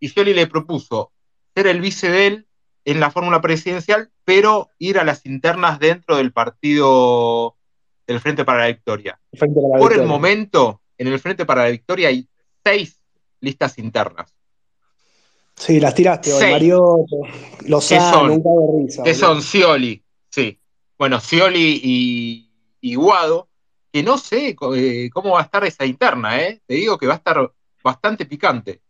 [0.00, 1.12] Y Scioli le propuso
[1.54, 2.47] ser el vice de él
[2.84, 7.56] en la fórmula presidencial, pero ir a las internas dentro del partido
[8.06, 9.20] del Frente para la Victoria.
[9.32, 12.28] La Por el momento, en el Frente para la Victoria hay
[12.64, 13.00] seis
[13.40, 14.34] listas internas.
[15.54, 18.30] Sí, las tiraste hoy, ¿Qué Lozano, son?
[18.30, 19.02] un cago de risa.
[19.02, 19.26] que boludo.
[19.26, 20.58] son Scioli, sí.
[20.96, 23.48] Bueno, Scioli y, y Guado,
[23.92, 26.62] que no sé eh, cómo va a estar esa interna, ¿eh?
[26.66, 28.80] Te digo que va a estar bastante picante.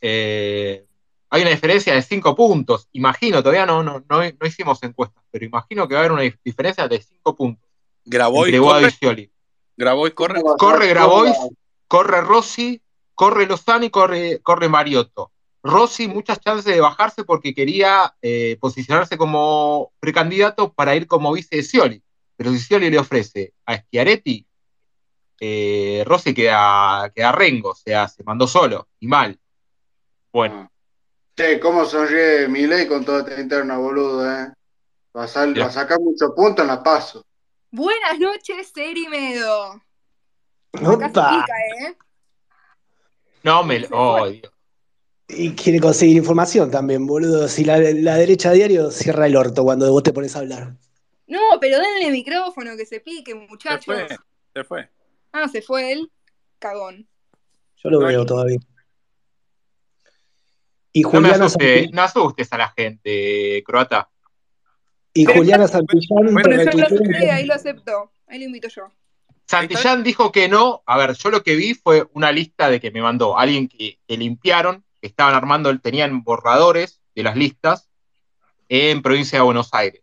[0.00, 0.86] Eh,
[1.34, 2.88] hay una diferencia de cinco puntos.
[2.92, 6.22] Imagino, todavía no, no, no, no hicimos encuestas, pero imagino que va a haber una
[6.22, 7.68] dif- diferencia de cinco puntos
[8.04, 9.32] Grabois entre corre, Scioli.
[9.76, 10.40] Grabois corre.
[10.56, 11.36] Corre Grabois,
[11.88, 12.80] corre Rossi,
[13.16, 15.32] corre Lozano y corre, corre Mariotto.
[15.64, 21.56] Rossi muchas chances de bajarse porque quería eh, posicionarse como precandidato para ir como vice
[21.56, 22.02] de Scioli.
[22.36, 24.46] Pero si Scioli le ofrece a Schiaretti,
[25.40, 29.36] eh, Rossi queda, queda rengo, o sea, se mandó solo y mal.
[30.32, 30.70] Bueno,
[31.36, 34.52] Che, cómo sonríe Milei con toda esta interna, boludo, eh.
[35.16, 37.24] Va a, sal- va a sacar muchos puntos en la paso.
[37.70, 39.80] Buenas noches, Serimedo.
[40.72, 41.44] Opa.
[41.46, 41.54] pica,
[41.88, 41.96] ¿eh?
[43.42, 43.84] no me.
[43.92, 44.50] Oh, Dios.
[45.28, 47.48] Y quiere conseguir información también, boludo.
[47.48, 50.74] Si la, la derecha diario cierra el orto cuando vos te pones a hablar.
[51.26, 53.84] No, pero denle micrófono, que se pique, Se muchachos.
[53.84, 54.06] fue,
[54.54, 54.90] se fue.
[55.32, 56.12] Ah, se fue él.
[56.58, 57.08] Cagón.
[57.76, 58.58] Yo lo No, veo todavía.
[60.96, 64.08] Y No me Juliana, asuste, Santi- no asustes a la gente, croata.
[65.12, 68.12] y Pero Juliana Santillán Bueno, Pero yo lo acepté, ahí lo acepto.
[68.28, 68.84] Ahí lo invito yo.
[69.46, 70.82] Santillán dijo que no.
[70.86, 73.98] A ver, yo lo que vi fue una lista de que me mandó alguien que,
[74.06, 77.90] que limpiaron, que estaban armando, tenían borradores de las listas
[78.68, 80.00] en provincia de Buenos Aires.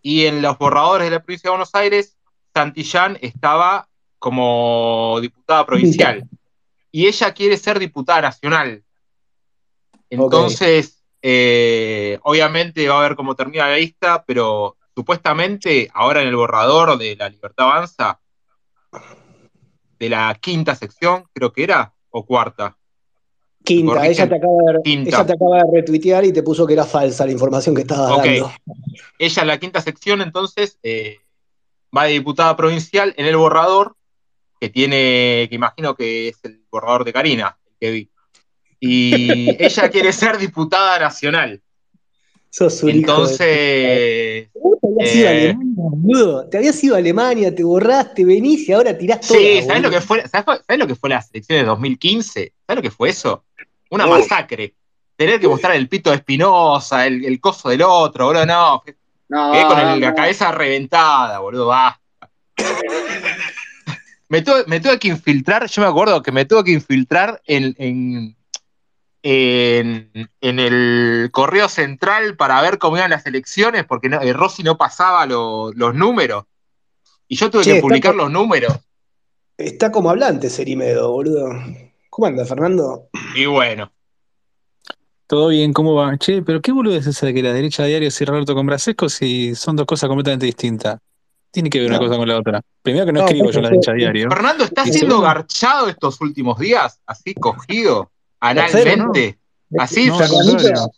[0.00, 2.16] Y en los borradores de la provincia de Buenos Aires,
[2.54, 3.86] Santillán estaba
[4.18, 6.24] como diputada provincial.
[6.90, 8.82] Y ella quiere ser diputada nacional.
[10.10, 16.36] Entonces, eh, obviamente va a ver cómo termina la lista, pero supuestamente ahora en el
[16.36, 18.20] borrador de la Libertad Avanza,
[19.98, 22.76] de la quinta sección, creo que era, o cuarta.
[23.64, 25.10] Quinta, ella te, acaba de, Quinta.
[25.10, 28.12] ella te acaba de retuitear y te puso que era falsa la información que estabas
[28.12, 28.24] Ok.
[28.24, 28.52] dando.
[29.18, 31.18] Ella en la quinta sección, entonces, eh,
[31.94, 33.96] va de diputada provincial en el borrador,
[34.60, 38.10] que tiene, que imagino que es el borrador de Karina, el que vi.
[38.80, 41.60] Y ella quiere ser diputada nacional.
[42.50, 46.48] Sos un hijo de- Entonces, Vos te habías eh, Alemania, boludo.
[46.48, 49.36] Te habías ido a Alemania, te borraste, venís y ahora tirás todo.
[49.36, 50.26] Sí, ¿sabes lo que fue?
[50.28, 52.52] ¿sabes, sabes lo que fue la selección de 2015?
[52.66, 53.44] ¿Sabes lo que fue eso?
[53.90, 54.74] Una masacre.
[55.16, 58.82] Tener que mostrar el pito de Espinosa, el, el coso del otro, boludo, no.
[59.28, 62.00] No, Quedé con el- no, la cabeza reventada, boludo, basta.
[64.30, 67.74] Me tuve, me tuve que infiltrar, yo me acuerdo que me tuve que infiltrar en,
[67.78, 68.36] en,
[69.30, 70.10] en,
[70.40, 74.78] en el correo central para ver cómo iban las elecciones, porque no, eh, Rossi no
[74.78, 76.44] pasaba lo- los números.
[77.28, 78.74] Y yo tuve Che, que publicar los números.
[79.56, 81.48] Está como hablante Serimedo, boludo.
[82.10, 83.08] ¿Cómo anda, Fernando?
[83.34, 83.90] Y bueno.
[85.26, 86.16] Todo bien, ¿cómo va?
[86.16, 88.64] Che, pero qué boludo es esa de que la derecha diario cierra el orto con
[88.66, 90.98] Brasesco si son dos cosas completamente distintas.
[91.50, 92.62] Tiene que ver una cosa con la otra.
[92.82, 94.28] Primero que no No, escribo yo la derecha diario.
[94.30, 96.98] Fernando, ¿está Y siendo segundo- garchado estos últimos días?
[97.06, 98.10] ¿Así cogido?
[98.40, 99.38] ¿Analmente?
[99.78, 100.06] ¿Así?
[100.06, 100.90] No, Fernandito, contrario.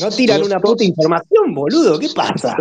[0.00, 1.98] no tiran una puta información, boludo.
[1.98, 2.56] ¿Qué pasa?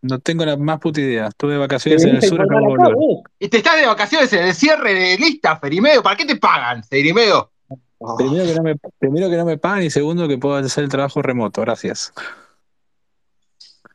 [0.00, 1.26] No tengo la más puta idea.
[1.28, 2.94] Estuve de vacaciones en el sur, acabo de volver.
[2.94, 3.22] vos.
[3.38, 6.02] Y te estás de vacaciones en el cierre de lista, Ferimedo.
[6.02, 7.52] ¿Para qué te pagan, Ferimedo?
[7.98, 10.84] Oh, Primero que, no me, primero que no me pagan y segundo que puedo hacer
[10.84, 11.60] el trabajo remoto.
[11.62, 12.12] Gracias.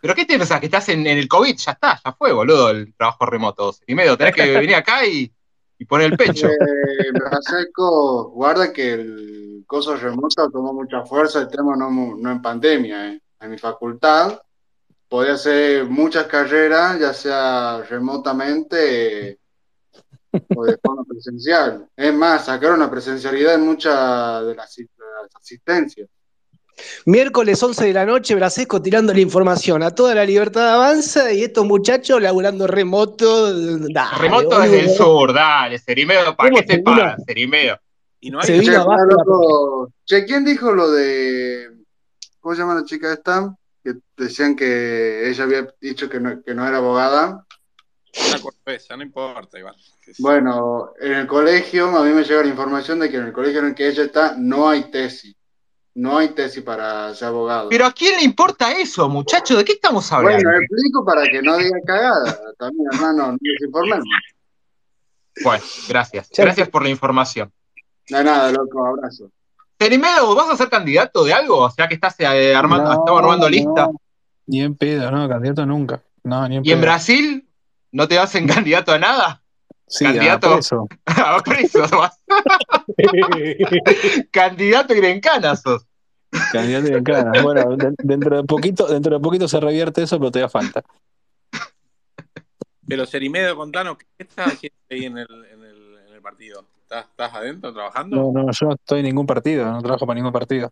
[0.01, 0.59] ¿Pero qué te pensás?
[0.59, 1.55] ¿Que estás en, en el COVID?
[1.55, 3.71] Ya está, ya fue, boludo, el trabajo remoto.
[3.71, 5.31] Ferimedo, tenés que venir acá y,
[5.77, 6.47] y poner el pecho.
[6.47, 13.13] Eh, Braseco, guarda que el coso remoto tomó mucha fuerza, el tema no, en pandemia.
[13.13, 13.21] eh.
[13.39, 14.41] En mi facultad
[15.09, 19.39] podía hacer muchas carreras, ya sea remotamente eh,
[20.55, 21.88] o de forma presencial.
[21.95, 26.07] Es más, sacaron la presencialidad en muchas de de las asistencias.
[27.05, 31.43] Miércoles 11 de la noche, Brasesco tirando la información a toda la libertad avanza y
[31.43, 33.53] estos muchachos laburando remoto.
[33.53, 36.91] Dale, Remoto desde el sur, dale, Ferimedo, ¿para ¿Cómo qué te se vino?
[36.91, 37.77] pagan, Ferimedo?
[38.19, 38.62] Y no hay Se
[40.05, 41.69] Che, ¿quién dijo lo de.
[42.39, 43.55] ¿Cómo se llama la chica esta?
[43.83, 47.45] Que decían que ella había dicho que no, que no era abogada.
[48.15, 49.57] una no importa,
[50.05, 50.21] sí.
[50.21, 53.59] Bueno, en el colegio, a mí me llega la información de que en el colegio
[53.59, 55.36] en el que ella está no hay tesis.
[55.95, 57.69] No hay tesis para ser abogado.
[57.69, 59.58] Pero ¿a quién le importa eso, muchacho?
[59.58, 60.43] ¿De qué estamos hablando?
[60.43, 62.39] Bueno, explico para que no diga cagada.
[62.58, 64.06] También, hermano, no desinformemos.
[65.43, 66.29] Bueno, gracias.
[66.36, 67.51] Gracias por la información.
[68.10, 69.29] No hay nada, loco, abrazo.
[69.77, 71.58] Ferimedo, ¿vas a ser candidato de algo?
[71.60, 73.86] O sea que estás eh, armando, No, estamos armando lista.
[73.86, 73.93] no,
[74.47, 76.01] Ni en pedo, no, candidato nunca.
[76.23, 76.82] No, ni en ¿Y en.
[76.82, 77.47] Brasil?
[77.91, 79.42] ¿No te vas en candidato a nada?
[79.95, 80.47] Sí, candidato?
[80.47, 80.88] a preso.
[81.06, 81.88] A preso.
[84.32, 85.86] Candidato y grencana sos.
[86.51, 87.32] Candidato de cara.
[87.43, 90.82] Bueno, de- dentro de poquito, dentro de poquito se revierte eso, pero todavía falta.
[92.88, 96.65] Pero Serimedo, contanos, ¿qué estás haciendo ahí en el, en el, en el partido?
[96.82, 98.15] ¿Estás, ¿Estás adentro trabajando?
[98.17, 100.71] No, no, yo no estoy en ningún partido, no trabajo para ningún partido.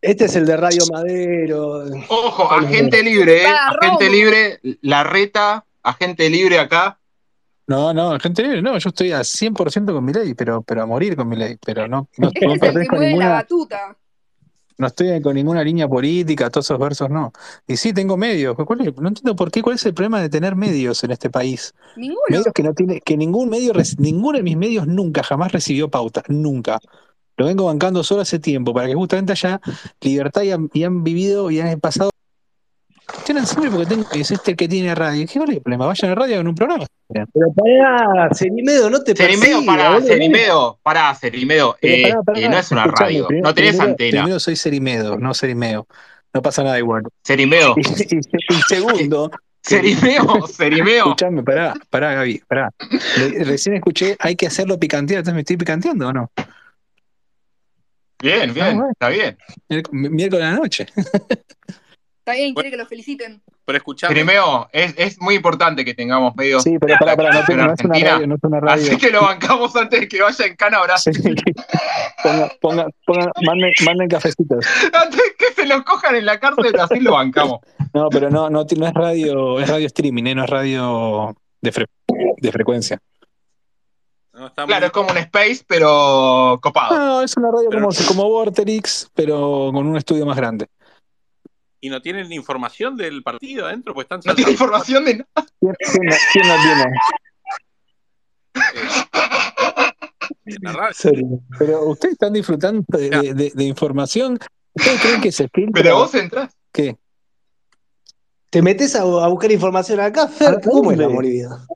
[0.00, 1.82] Este es el de Radio Madero.
[2.08, 3.46] Ojo, agente libre, ¿eh?
[3.46, 6.97] Agente libre, la reta, agente libre acá.
[7.68, 10.86] No, no, gente libre, no, yo estoy al 100% con mi ley, pero, pero a
[10.86, 13.94] morir con mi ley, pero no, no, no es el que a la batuta.
[14.78, 17.32] No estoy con ninguna línea política, todos esos versos no.
[17.66, 18.56] Y sí, tengo medios.
[18.56, 18.96] ¿Cuál es?
[18.96, 21.74] No entiendo por qué, cuál es el problema de tener medios en este país.
[21.96, 22.22] Ninguno.
[22.28, 26.24] Medios que no tiene, que ningún medio, ninguno de mis medios nunca, jamás recibió pautas,
[26.28, 26.78] nunca.
[27.36, 29.60] Lo vengo bancando solo hace tiempo, para que justamente haya
[30.00, 32.10] libertad y han, y han vivido y han pasado.
[33.24, 35.26] Tienen siempre porque tengo, es este el que tiene radio.
[35.30, 35.86] ¿Qué vale el problema?
[35.86, 36.86] Vayan a la radio en un programa.
[37.08, 40.00] Pero pará, Cerimedo, no te Cerimedo, pará.
[40.00, 41.76] Cerimedo, pará, Cerimedo.
[41.80, 44.22] Eh, eh, no es una radio, primero- no tenés primero- antena.
[44.22, 45.86] Primero soy Cerimedo, no Cerimeo.
[46.34, 47.02] No pasa nada igual.
[47.24, 48.18] Cerimedo, Y, y-
[48.50, 49.30] y segundo,
[49.62, 51.04] Cerimeo, Cerimeo.
[51.06, 52.70] escuchame, pará, pará, Gaby, pará.
[53.18, 56.30] Le- recién escuché, hay que hacerlo picantear, entonces me estoy picanteando o no?
[58.22, 58.90] Bien, Ah, bien, bueno.
[58.92, 59.38] está bien.
[59.68, 60.86] Miérc- Miércoles a la noche.
[62.30, 63.42] Está bien, quiere que lo feliciten.
[63.64, 67.36] Pero escuchame, Cerimeo, es, es muy importante que tengamos medios Sí, pero pará, pará, no,
[67.38, 68.10] no es una Argentina.
[68.14, 68.82] radio, no es una radio.
[68.86, 70.98] Así que lo bancamos antes de que vaya en cana ahora.
[70.98, 71.10] Sí.
[72.22, 74.64] Ponga, ponga, ponga, manden, manden cafecitos.
[74.92, 77.60] Antes que se lo cojan en la cárcel, así lo bancamos.
[77.94, 80.34] No, pero no, no, no es radio, es radio streaming, ¿eh?
[80.34, 81.88] no es radio de, fre-
[82.38, 82.98] de frecuencia.
[84.34, 86.96] no, está Claro, muy- es como un space, pero copado.
[86.96, 90.66] No, es una radio Pero- como, como Vorterix, pero con un estudio más grande.
[91.80, 94.52] Y no tienen información del partido adentro, pues están No tiene saltando.
[94.52, 95.48] información de nada.
[95.60, 96.84] ¿Quién, quién no, quién no tiene?
[100.46, 100.94] en la radio.
[101.58, 104.38] Pero ustedes están disfrutando de, de- de- de información.
[104.74, 105.82] ¿Ustedes creen que se filtra?
[105.82, 106.52] Pero vos entrás.
[106.72, 106.96] ¿Qué?
[108.50, 110.48] ¿Te metes a, a buscar información acá, Fer?
[110.48, 111.66] ¿A ¿Cómo es la movida?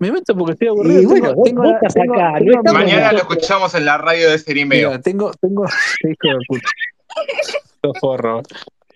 [0.00, 1.00] Me meto porque estoy aburrido.
[1.02, 1.62] Y bueno, tengo,
[1.94, 4.90] tengo, acá, no Mañana lo escuchamos en la radio de Cerimeo.
[4.90, 6.68] Mira, tengo, tengo, hijo de puta.
[8.00, 8.42] Forro.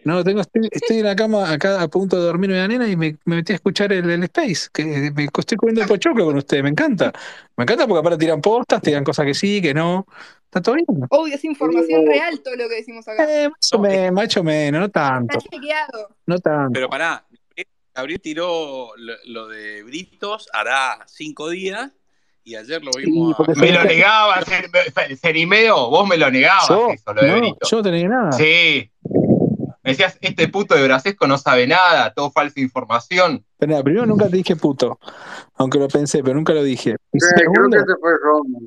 [0.05, 2.97] No, tengo, estoy, estoy en la cama acá a punto de dormirme la nena y
[2.97, 4.85] me, me metí a escuchar el, el Space, que
[5.15, 7.13] me estoy comiendo el pochoclo con ustedes, me encanta.
[7.57, 10.07] Me encanta porque aparte tiran postas, tiran cosas que sí, que no.
[10.45, 10.87] Está todo bien.
[11.09, 13.25] Obvio, es información real todo lo que decimos acá.
[13.27, 16.09] Eh, más o menos, más o menos, no tanto, Está chequeado.
[16.27, 16.73] no tanto.
[16.75, 17.25] Pero pará,
[17.95, 21.91] Gabriel tiró lo, lo de Britos hará cinco días
[22.45, 26.31] y ayer lo vimos Sí, porque a- Me lo negaba, Cer- Cerimeo, vos me lo
[26.31, 27.69] negabas Yo, eso, lo de no, Brito.
[27.71, 28.33] yo no tenía nada.
[28.33, 28.91] Sí.
[29.85, 33.45] Me decías, este puto de Brasesco no sabe nada, todo falsa información.
[33.59, 35.01] Pero nada, primero nunca te dije puto,
[35.57, 36.97] aunque lo pensé, pero nunca lo dije.
[37.11, 38.13] Creo segundo, que ese fue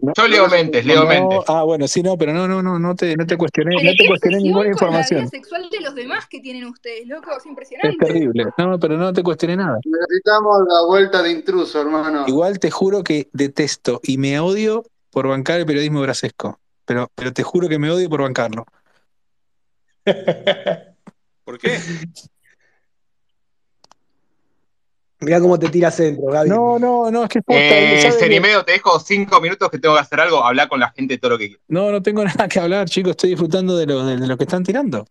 [0.01, 1.39] no- Yo leo mentes, leo no, mentes.
[1.47, 3.95] ah, bueno, sí, no, pero no, no, no, no te, no te cuestioné, Pero no
[3.97, 5.29] te cuestioné ninguna con la vida información.
[5.29, 8.05] sexual de los demás que tienen ustedes, loco, es Es impresionante.
[8.05, 8.45] terrible.
[8.57, 9.79] No, pero no te cuestioné nada.
[9.85, 12.25] Necesitamos la vuelta de intruso, hermano.
[12.27, 16.59] Igual te juro que detesto y me odio por bancar el periodismo brasesco.
[16.83, 18.65] Pero, pero te juro que me odio por bancarlo.
[21.45, 21.79] ¿Por qué?
[25.21, 26.49] Mirá cómo te tira centro, Gaby.
[26.49, 28.11] No, no, no, es que es posta, Eh.
[28.19, 31.31] Cerimeo, te dejo cinco minutos que tengo que hacer algo, hablar con la gente todo
[31.31, 31.63] lo que quieras.
[31.69, 33.11] No, no tengo nada que hablar, chicos.
[33.11, 35.07] Estoy disfrutando de lo, de, de lo que están tirando.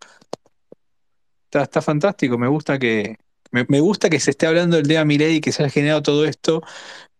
[1.44, 2.37] Está, está fantástico.
[2.37, 3.16] Me gusta que
[3.51, 6.03] me, me gusta que se esté hablando del día Milei y que se haya generado
[6.03, 6.61] todo esto.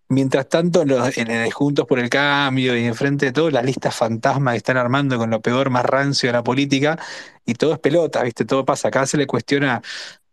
[0.09, 3.65] Mientras tanto, en, los- en el Juntos por el Cambio y enfrente de todo, las
[3.65, 6.99] listas fantasmas que están armando con lo peor más rancio de la política,
[7.47, 8.45] y todo es pelota, ¿viste?
[8.45, 8.89] Todo pasa.
[8.89, 9.83] Acá se le cuestiona.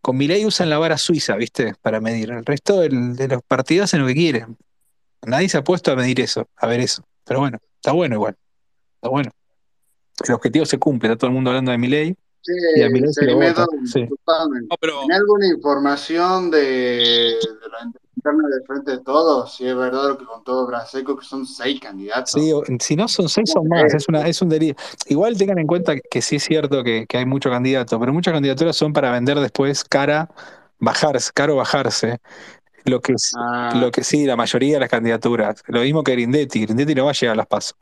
[0.02, 1.74] Con Milei usan la vara suiza, ¿viste?
[1.82, 2.32] Para medir.
[2.32, 4.58] El resto del- de los partidos hacen lo que quieren.
[5.26, 7.04] Nadie se ha puesto a medir eso, a ver eso.
[7.24, 8.36] Pero bueno, está bueno igual.
[8.96, 9.32] Está bueno.
[10.28, 13.14] El objetivo se cumple, está todo el mundo hablando de Milei Sí, y a Milei
[13.14, 13.78] se Cerimedo, vota.
[13.86, 14.02] Sí.
[14.02, 17.38] No, pero ¿Tiene alguna información de, de
[17.72, 17.92] la
[18.24, 19.56] de frente de todos?
[19.56, 22.32] Si es verdad lo que contó Braseco, que son seis candidatos.
[22.32, 23.94] Sí, si no son seis, son más.
[23.94, 24.76] Es, una, es un delirio.
[25.08, 28.34] Igual tengan en cuenta que sí es cierto que, que hay muchos candidatos, pero muchas
[28.34, 30.30] candidaturas son para vender después cara,
[30.80, 32.20] bajarse, caro bajarse.
[32.86, 35.64] Lo que, Ah, lo que sí, la mayoría de las candidaturas.
[35.68, 36.66] Lo mismo que Grindetti.
[36.66, 37.78] Grindetti no va a llegar a las pasos.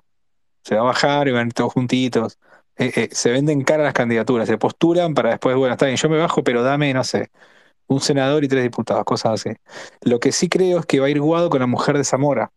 [0.64, 2.38] Se va a bajar y van todos juntitos.
[2.80, 6.08] Eh, eh, se venden cara las candidaturas, se postulan para después, bueno, está bien, yo
[6.08, 7.30] me bajo, pero dame, no sé,
[7.90, 9.50] un senador y tres diputados, cosas así.
[10.02, 12.52] Lo que sí creo es que va a ir Guado con la mujer de Zamora.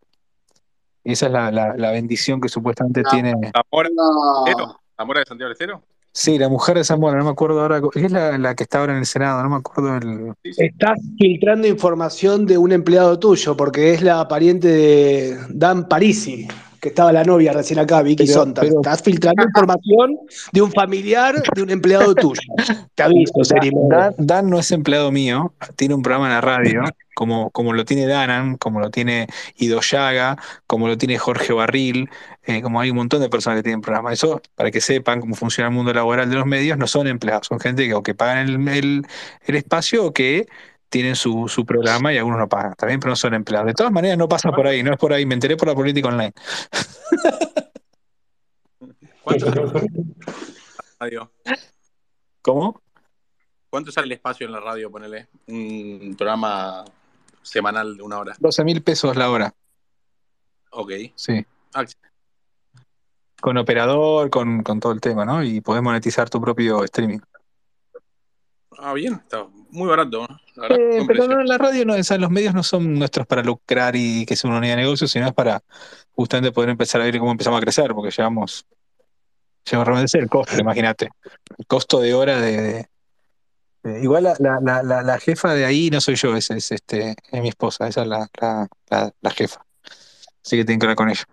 [1.05, 3.11] Esa es la, la- la bendición que supuestamente No.
[3.11, 3.33] tiene.
[3.53, 4.77] Zamora, no.
[4.97, 5.83] Zamora de Santiago del Estero.
[6.15, 7.81] Sí, la mujer de Zamora, no me acuerdo ahora.
[7.95, 10.35] Es la, la que está ahora en el Senado, no me acuerdo el.
[10.45, 16.47] Estás filtrando información de un empleado tuyo, porque es la pariente de Dan Parisi,
[16.83, 18.65] que estaba la novia recién acá, Vicky Pero- Sontag.
[18.65, 20.19] pero- Estás filtrando información
[20.53, 22.41] de un familiar de un empleado tuyo.
[22.97, 23.71] Te aviso, Dan.
[23.89, 26.83] Dan- Dan no es empleado mío, tiene un programa en la radio,
[27.15, 29.29] como, como lo tiene Danan, como lo tiene
[29.59, 32.09] Ido Llaga, como lo tiene Jorge Barril,
[32.45, 34.13] eh, como hay un montón de personas que tienen programa.
[34.13, 37.47] Eso, para que sepan cómo funciona el mundo laboral de los medios, no son empleados,
[37.47, 39.07] son gente que o que pagan el, el-
[39.47, 40.49] el espacio o que
[40.93, 43.67] tienen su, su programa y algunos no pagan, también, pero no son empleados.
[43.67, 45.75] De todas maneras, no pasa por ahí, no es por ahí, me enteré por la
[45.75, 46.35] política online.
[49.25, 49.55] ¿Cuántos?
[50.99, 51.29] Adiós.
[52.43, 52.83] ¿Cómo?
[53.71, 55.29] ¿Cuánto sale el espacio en la radio, ponele?
[55.47, 56.85] Un programa
[57.41, 58.37] semanal de una hora.
[58.39, 59.55] 12 mil pesos la hora.
[60.73, 60.93] Ok.
[61.15, 61.43] Sí.
[61.73, 61.87] Ah,
[63.41, 65.43] Con operador, con, con todo el tema, ¿no?
[65.43, 67.21] Y podés monetizar tu propio streaming.
[68.79, 70.27] ah, bien, está muy barato.
[70.55, 73.27] La verdad, Eh, pero no, la radio no, o sea, los medios no son nuestros
[73.27, 75.63] para lucrar y que sea una unidad de negocio, sino es para
[76.13, 78.65] justamente poder empezar a ver cómo empezamos a crecer, porque llevamos,
[79.65, 81.09] llevamos realmente el costo, imagínate.
[81.59, 82.61] El costo de hora de.
[82.63, 82.89] de-
[83.83, 87.43] de- igual la, la, la, jefa de ahí no soy yo, es, es, este, es
[87.43, 89.65] mi esposa, esa es la, la, la, la jefa.
[90.45, 91.25] Así que tienen que hablar con ella.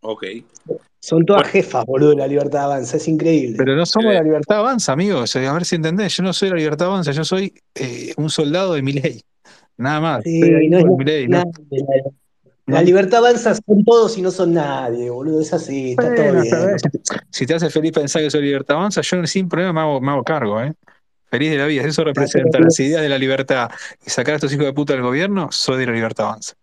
[0.00, 0.24] Ok.
[1.00, 3.56] Son todas jefas, boludo, de la libertad avanza, es increíble.
[3.56, 5.34] Pero no somos la libertad avanza, amigos.
[5.36, 6.16] A ver si entendés.
[6.16, 9.22] Yo no soy la libertad avanza, yo soy eh, un soldado de mi ley.
[9.76, 10.24] Nada más.
[11.28, 11.44] La,
[12.66, 16.76] la libertad avanza son todos y no son nadie, boludo, es así, está todo bien.
[17.30, 20.10] si, te, hace feliz pensar que soy libertad avanza, yo sin problema me hago, me
[20.10, 20.74] hago cargo, ¿eh?
[21.30, 21.82] Feliz de la vida.
[21.84, 23.70] Eso representa las ideas de la libertad
[24.04, 26.54] y sacar a estos hijos de puta del gobierno, soy de la libertad avanza.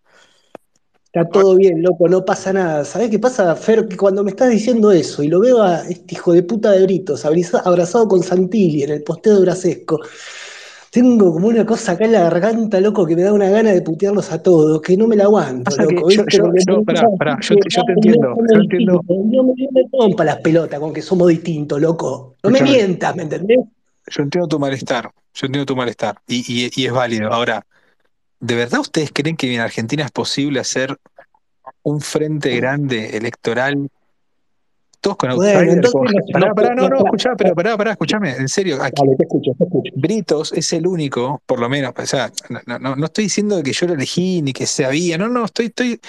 [1.16, 2.84] Está todo bien, loco, no pasa nada.
[2.84, 3.88] ¿Sabés qué pasa, Fer?
[3.88, 6.84] Que cuando me estás diciendo eso y lo veo a este hijo de puta de
[6.84, 10.02] Britos abrazado con Santilli en el posteo de Brasesco,
[10.92, 13.82] tengo como una cosa acá en la garganta, loco, que me da una gana de
[13.82, 16.10] putearlos a todos, que no me la aguanto, loco.
[16.10, 19.02] yo- yo- yo- pará, pará, yo te- yo te entiendo, yo entiendo.
[19.08, 19.54] No me,
[19.92, 22.36] rompa las pelotas con que somos distintos, loco.
[22.44, 23.60] No me mientas, ¿me entendés?
[24.08, 27.32] Yo entiendo tu malestar, yo entiendo tu malestar y, y- y es válido.
[27.32, 27.66] Ahora,
[28.46, 30.98] ¿de verdad ustedes creen que en Argentina es posible hacer
[31.84, 33.90] un frente grande electoral?
[35.02, 38.32] Todos con Bueno, entonces con- Pará, pará, no, no, nos- escuchá, pero pará, pará, escuchame,
[38.32, 39.92] en serio, aquí Dale, te escucho, te escucho.
[39.96, 43.62] Britos es el único, por lo menos, o sea, no, no- no, no estoy diciendo
[43.62, 46.00] que yo lo elegí ni que se había, no, no, estoy, estoy,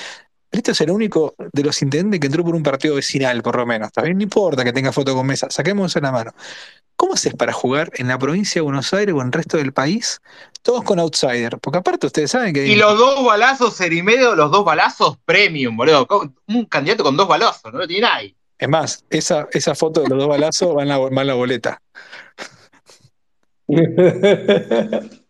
[0.50, 3.66] Britos es el único de los intendentes que entró por un partido vecinal, por lo
[3.66, 4.16] menos, ¿está bien?
[4.16, 6.32] No importa que tenga foto con mesa, saquemos en la mano.
[6.96, 9.72] ¿Cómo haces para jugar en la provincia de Buenos Aires o en el resto del
[9.72, 10.20] país?
[10.62, 12.66] Todos con outsider, porque aparte ustedes saben que...
[12.66, 16.06] Y los dos balazos, Serimedo, los dos balazos premium, boludo.
[16.46, 18.34] Un candidato con dos balazos, no lo tiene nadie.
[18.58, 21.34] Es más, esa, esa foto de los dos balazos va en la, va en la
[21.34, 21.82] boleta.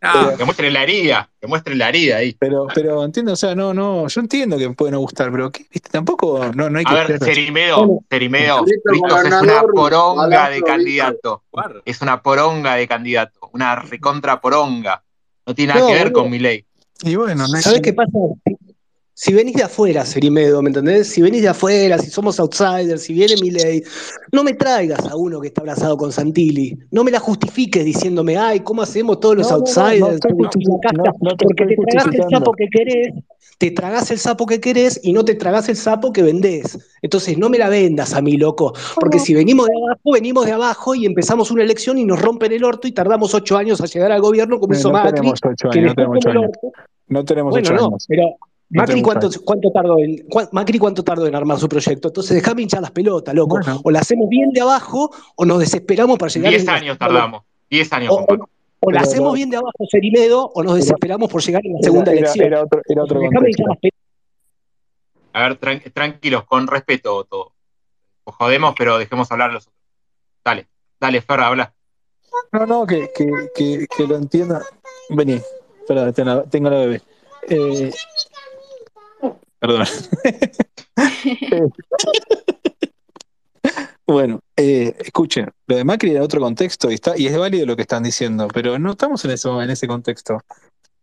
[0.03, 2.37] Ah, que muestren la herida, que muestren la herida ahí.
[2.39, 5.67] Pero, pero entiendo, o sea, no, no, yo entiendo que puede no gustar, pero ¿qué?
[5.71, 5.89] ¿Viste?
[5.91, 7.99] tampoco no, no hay que A ver, Serimedo,
[8.65, 11.43] Listo, Britos es una poronga de candidato.
[11.85, 15.03] Es una poronga de candidato, una recontra poronga.
[15.47, 16.65] No tiene nada No, que ver con mi ley.
[17.03, 18.11] Y bueno, no ¿Sabes qué pasa?
[19.19, 21.09] Si venís de afuera, Serimedo, ¿me entendés?
[21.09, 23.83] Si venís de afuera, si somos outsiders, si viene mi ley,
[24.31, 26.77] no me traigas a uno que está abrazado con Santilli.
[26.91, 30.01] No me la justifiques diciéndome, ay, ¿cómo hacemos todos los No, no, no, outsiders?
[30.01, 32.69] no estoy en la justific- casta?" no, no te porque te tragás el sapo que
[32.69, 33.15] querés,
[33.57, 36.79] te tragás el sapo que querés y no te tragás el sapo que vendés.
[37.01, 38.75] Entonces no me la vendas a mí, loco.
[38.97, 42.53] Porque si venimos de abajo, venimos de abajo y empezamos una elección y nos rompen
[42.53, 45.13] el orto y tardamos ocho años a llegar al gobierno como hizo no Macri.
[45.15, 46.51] tenemos ocho años, no tenemos ocho años.
[47.09, 48.05] No tenemos Bueno, ocho no, años.
[48.09, 48.25] pero
[48.69, 49.31] Macri cuánto,
[49.73, 52.09] tardó en cua- Macri cuánto tardó en armar su proyecto.
[52.09, 53.59] Entonces déjame hinchar las pelotas, loco.
[53.61, 53.81] Bueno.
[53.85, 56.99] O la hacemos bien de abajo o nos desesperamos para llegar Diez en la- años
[56.99, 57.43] tardamos.
[57.71, 58.49] Diez años O, Paco.
[58.81, 61.79] o la hacemos no- bien de abajo, Serimedo, o nos desesperamos por llegar en la
[61.79, 62.47] Era, segunda era- elección.
[62.47, 63.69] era otro, era otro Déjame hinchar contexto.
[63.69, 64.01] las pelotas.
[65.33, 67.53] A ver, tran- tranquilos, con respeto todo.
[68.25, 69.77] Os jodemos, pero dejemos hablar a los otros.
[70.45, 70.67] Dale,
[70.99, 71.73] dale, Ferra, habla.
[72.53, 74.61] No, no, que, que, que, que lo entienda.
[75.11, 75.41] Vení,
[75.81, 77.03] espera, tengo la, tengo la bebé.
[77.49, 77.93] Eh,
[79.67, 79.87] perdón.
[84.07, 87.77] bueno, eh, escuchen, lo de Macri era otro contexto y, está, y es válido lo
[87.77, 90.41] que están diciendo, pero no estamos en, eso, en ese contexto.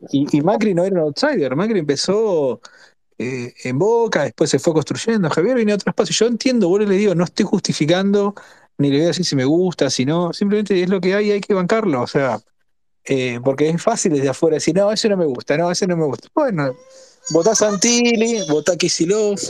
[0.09, 2.59] Y, y Macri no era un outsider, Macri empezó
[3.18, 6.14] eh, en Boca, después se fue construyendo, Javier viene a otro espacio.
[6.14, 8.36] Yo entiendo, vos le digo, no estoy justificando,
[8.78, 11.32] ni le voy a decir si me gusta, si no, simplemente es lo que hay,
[11.32, 12.39] hay que bancarlo, o sea,
[13.05, 15.97] eh, porque es fácil desde afuera decir, no, ese no me gusta, no, ese no
[15.97, 16.30] me gusta.
[16.34, 16.76] Bueno,
[17.30, 19.41] votá Santilli, votá Kicillof,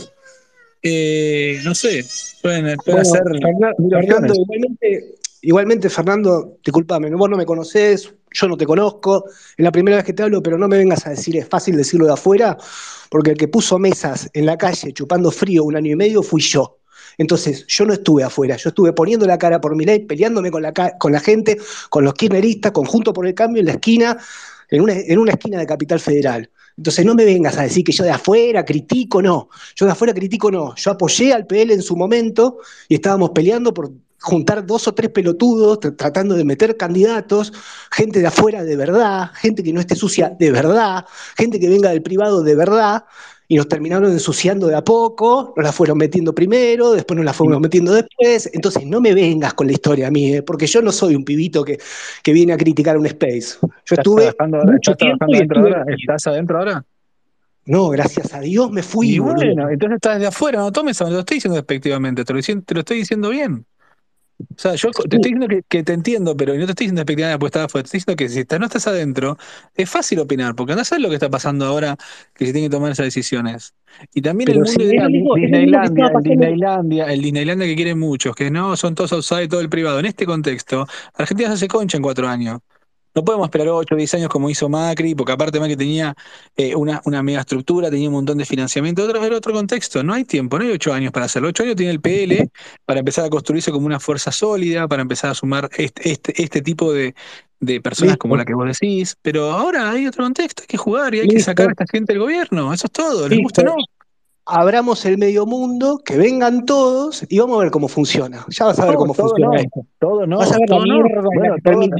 [0.81, 2.05] eh, no sé,
[2.41, 8.13] pueden, pueden Bueno, hacer Fernan- mil Fernando, igualmente, igualmente, Fernando, discúlpame, vos no me conocés,
[8.31, 11.05] yo no te conozco, es la primera vez que te hablo, pero no me vengas
[11.05, 12.57] a decir, es fácil decirlo de afuera,
[13.09, 16.41] porque el que puso mesas en la calle chupando frío un año y medio fui
[16.41, 16.79] yo.
[17.19, 20.63] Entonces, yo no estuve afuera, yo estuve poniendo la cara por mi ley, peleándome con
[20.63, 21.59] la, con la gente,
[21.89, 24.17] con los kirchneristas, conjunto por el cambio en la esquina,
[24.69, 26.49] en una, en una esquina de Capital Federal.
[26.77, 29.49] Entonces, no me vengas a decir que yo de afuera critico, no.
[29.75, 30.75] Yo de afuera critico, no.
[30.75, 32.57] Yo apoyé al PL en su momento
[32.87, 37.51] y estábamos peleando por juntar dos o tres pelotudos, tr- tratando de meter candidatos,
[37.91, 41.05] gente de afuera de verdad, gente que no esté sucia de verdad,
[41.37, 43.03] gente que venga del privado de verdad.
[43.53, 47.33] Y nos terminaron ensuciando de a poco, nos la fueron metiendo primero, después nos la
[47.33, 50.41] fueron metiendo después, entonces no me vengas con la historia a mí, ¿eh?
[50.41, 51.77] porque yo no soy un pibito que,
[52.23, 53.59] que viene a criticar un Space.
[53.61, 55.85] Yo ¿Estás estuve trabajando mucho ¿Estás tiempo trabajando adentro ahora?
[55.95, 56.85] ¿Estás adentro ahora?
[57.65, 59.35] No, gracias a Dios me fui, Y boludo.
[59.35, 62.73] bueno, entonces estás de afuera, no tomes, no lo estoy diciendo despectivamente, te lo, te
[62.73, 63.67] lo estoy diciendo bien.
[64.55, 66.99] O sea, yo te estoy diciendo que, que te entiendo, pero no te estoy diciendo
[67.01, 69.37] despectivamente pues estás afuera, te estoy diciendo que si no estás adentro,
[69.75, 71.95] es fácil opinar, porque no sabes lo que está pasando ahora
[72.33, 73.73] que se tienen que tomar esas decisiones.
[74.13, 78.49] Y también Pero el mundo mismo- Disneylandia, el Disneylandia, el Disneylandia que quieren muchos, que
[78.51, 79.99] no, son todos outside, todo el privado.
[79.99, 82.59] En este contexto, Argentina se hace concha en cuatro años.
[83.15, 86.15] No podemos esperar 8 o 10 años como hizo Macri, porque aparte Macri tenía
[86.55, 90.03] eh, una, una mega estructura, tenía un montón de financiamiento, otro, era otro contexto.
[90.03, 91.49] No hay tiempo, no hay 8 años para hacerlo.
[91.49, 92.49] 8 años tiene el PL
[92.85, 96.61] para empezar a construirse como una fuerza sólida, para empezar a sumar este, este, este
[96.61, 97.13] tipo de,
[97.59, 99.17] de personas como la que vos decís.
[99.21, 101.51] Pero ahora hay otro contexto, hay que jugar y hay que Listo.
[101.51, 102.73] sacar a esta gente del gobierno.
[102.73, 103.75] Eso es todo, les gusta o no.
[104.45, 108.45] Abramos el medio mundo, que vengan todos y vamos a ver cómo funciona.
[108.49, 109.85] Ya vas a ver No, cómo todo funciona no, esto.
[109.99, 111.03] todo no, Vas a ver la todo no.
[111.23, 111.55] Bueno,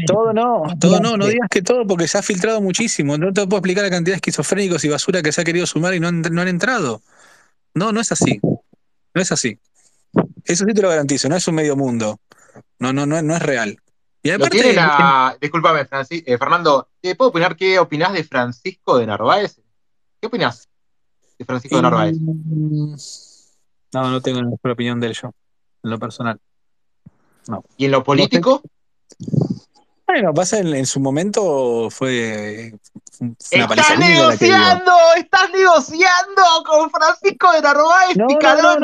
[0.05, 3.17] todo, no, todo no, no digas que todo porque se ha filtrado muchísimo.
[3.17, 5.93] No te puedo explicar la cantidad de esquizofrénicos y basura que se ha querido sumar
[5.93, 7.01] y no han, no han entrado.
[7.75, 8.41] No, no es así.
[8.43, 9.57] No es así.
[10.43, 12.19] Eso sí te lo garantizo, no es un medio mundo.
[12.77, 13.77] No, no, no, no es real.
[14.21, 15.37] Y Lo aparte, tienen a.
[15.39, 16.89] Discúlpame, eh, Fernando.
[16.99, 19.61] ¿te ¿Puedo opinar qué opinás de Francisco de Narváez?
[20.19, 20.67] ¿Qué opinás
[21.37, 22.17] de Francisco de Narváez?
[22.19, 22.95] Mm,
[23.93, 25.31] No, no tengo la mejor opinión de él yo,
[25.83, 26.39] en lo personal.
[27.47, 27.63] No.
[27.77, 28.61] ¿Y en lo político?
[30.05, 32.75] Bueno, pasa en, en su momento fue,
[33.17, 34.91] fue una paliza ¡Estás negociando!
[35.17, 38.79] ¡Estás negociando con Francisco de Narváez, No, no, picarón!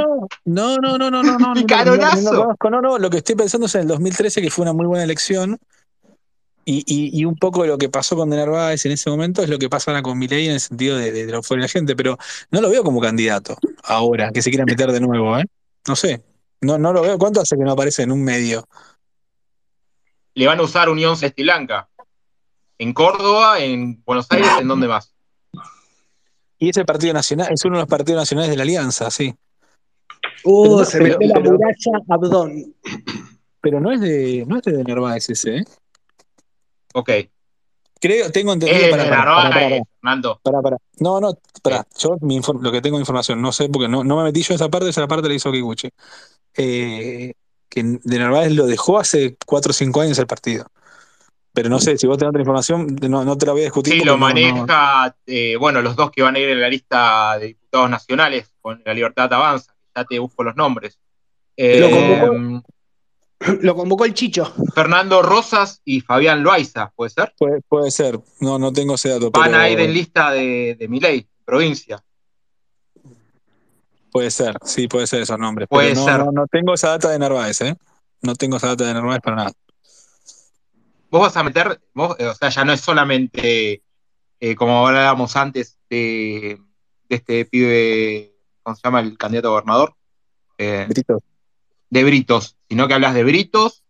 [0.45, 2.21] no, no, no, no, no, no, no, no, no, Picaronazo.
[2.21, 4.63] no lo conozco, no, no, lo que estoy pensando es en el 2013 que fue
[4.63, 5.59] una muy buena elección
[6.71, 9.41] y, y, y un poco de lo que pasó con De Narváez en ese momento
[9.41, 11.61] es lo que pasa ahora con Milei en el sentido de, de, de lo fuera
[11.61, 12.17] de la gente, pero
[12.51, 15.45] no lo veo como candidato ahora, que se quiera meter de nuevo, ¿eh?
[15.87, 16.23] No sé,
[16.61, 17.17] no, no lo veo.
[17.17, 18.67] ¿Cuánto hace que no aparece en un medio?
[20.35, 21.89] Le van a usar Unión Celestiblanca.
[22.77, 25.13] En Córdoba, en Buenos Aires, ¿en dónde más?
[26.59, 29.33] Y ese partido nacional, es uno de los partidos nacionales de la Alianza, sí.
[30.43, 32.75] Uh, Pero no- se pero- metió la muralla Abdón.
[33.61, 35.63] Pero no es de, no es de, De Narváez ese, ¿eh?
[36.93, 37.09] Ok.
[38.01, 40.77] Creo, tengo entendido Es para, para, para, para, para, para.
[40.99, 41.85] No, no, para.
[41.97, 44.53] Yo mi lo que tengo de información, no sé, porque no, no me metí yo
[44.53, 45.89] en esa parte, esa parte la hizo Kikuchi.
[46.55, 47.33] Eh,
[47.69, 50.65] que De Narváez lo dejó hace 4 o 5 años el partido.
[51.51, 53.93] Pero no sé, si vos tenés otra información, no, no te la voy a discutir.
[53.93, 57.37] Sí, lo no- maneja, eh, bueno, los dos que van a ir en la lista
[57.37, 59.75] de diputados nacionales con la Libertad Avanza.
[59.95, 60.99] Ya te busco los nombres.
[61.57, 62.63] Eh, Lo convocó-
[63.61, 64.53] Lo convocó el Chicho.
[64.73, 67.33] Fernando Rosas y Fabián Loaiza, ¿puede ser?
[67.37, 69.31] Puede, puede ser, no, no tengo ese dato.
[69.31, 72.03] Van pero a ir en lista de, de Milei, provincia.
[74.11, 75.67] Puede ser, sí, puede ser esos nombres.
[75.69, 76.19] Puede pero no, ser.
[76.19, 77.75] No, no tengo esa data de Narváez, ¿eh?
[78.21, 79.51] No tengo esa data de Narváez para nada.
[81.11, 83.81] Vos vas a meter, vos, eh, o sea, ya no es solamente,
[84.39, 86.59] eh, como hablábamos antes, de,
[87.07, 89.95] de este pibe, ¿cómo se llama el candidato a gobernador?
[90.57, 90.87] Eh.
[91.89, 93.83] De Britos, sino que hablas de Britos,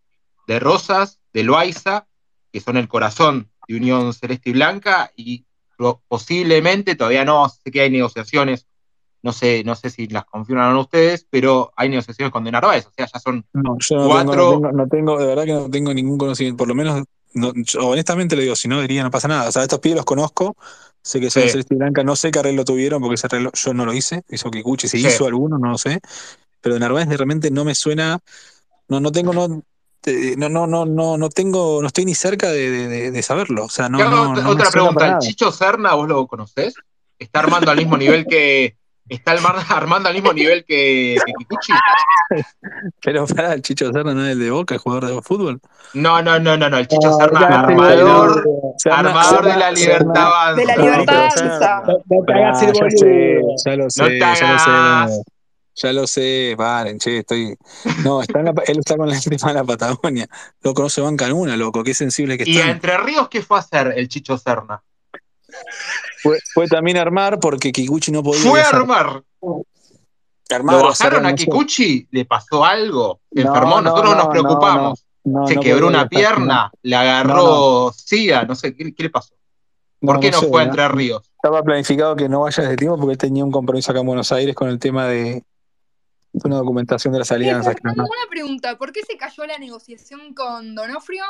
[0.48, 2.08] de Rosas, de Loaiza,
[2.52, 5.46] que son el corazón de Unión Celeste y Blanca, y
[6.08, 8.68] posiblemente, todavía no, sé que hay negociaciones,
[9.22, 12.92] no sé, no sé si las confirman ustedes, pero hay negociaciones con De Narváez, o
[12.92, 15.54] sea, ya son No, yo no Cuatro- tengo, no, tengo, no tengo- de verdad que
[15.54, 19.04] no tengo ningún conocimiento, por lo menos, no, yo honestamente le digo, si no diría
[19.04, 19.50] no pasa nada.
[19.50, 20.58] O sea, estos pibes los conozco,
[21.04, 21.50] sé que son Sí.
[21.50, 24.24] Celeste y Blanca, no sé qué arreglo tuvieron, porque ese arreglo yo no lo hice,
[24.30, 25.08] hizo Kikuchi, si Sí.
[25.08, 26.00] hizo alguno, no lo sé,
[26.62, 28.20] pero de Narváez de repente no me suena,
[28.88, 32.70] no, no tengo, no, no, no, no, no, no tengo, no estoy ni cerca de,
[32.70, 33.66] de- de- de saberlo.
[33.66, 33.98] O sea, no,
[34.32, 35.20] otra, no pregunta, ¿el.
[35.20, 36.74] Chicho Serna vos lo conocés?
[37.18, 38.76] ¿Está armando al mismo nivel que
[39.10, 39.32] está
[39.70, 41.74] armando al mismo nivel que, que Kikuchi?
[43.04, 45.60] Pero para el Chicho Serna no es el de Boca, el jugador de fútbol.
[45.94, 48.44] No, no, no, no, no, el Chicho Serna, ya, armador,
[48.78, 50.56] Serna- armador de la libertad avanza.
[50.62, 51.82] De la libertad avanza.
[51.88, 53.06] No, no te hagas el Ah, ya sé,
[53.42, 53.56] boludo.
[53.66, 55.22] ya lo sé, ya lo sé.
[55.76, 57.56] Ya lo sé, paren, che, estoy.
[58.04, 60.28] No, está en la- él está con la tema de la Patagonia.
[60.62, 62.70] Loco, no se banca en una, loco, qué sensible que ¿Y a.
[62.72, 64.82] Entre Ríos qué fue a hacer el Chicho Serna?
[66.22, 68.42] Fue, fue también armar porque Kikuchi no podía.
[68.50, 69.24] Fue a armar.
[70.50, 71.34] Armar ¿Lo bajaron a.
[71.36, 72.08] Kikuchi?
[72.12, 73.22] ¿Le pasó algo?
[73.34, 73.76] ¿Se No, enfermó?
[73.76, 75.06] no, Nosotros no, nos no, preocupamos.
[75.24, 79.36] no, Se quebró una pierna, le agarró SIDA, no sé, ¿qué, qué le pasó?
[80.02, 80.66] ¿Por qué no, sé, fue a.
[80.66, 81.30] Entre Ríos?
[81.36, 84.32] Estaba planificado que no vaya desde tiempo porque él tenía un compromiso acá en Buenos
[84.32, 85.44] Aires con el tema de
[86.34, 87.76] una documentación de las alianzas.
[87.84, 91.24] una pregunta, ¿por qué se cayó la negociación con Donofrio?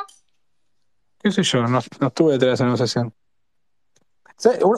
[1.18, 1.62] ¿Qué sé yo?
[1.62, 3.14] No, no estuve detrás de esa negociación.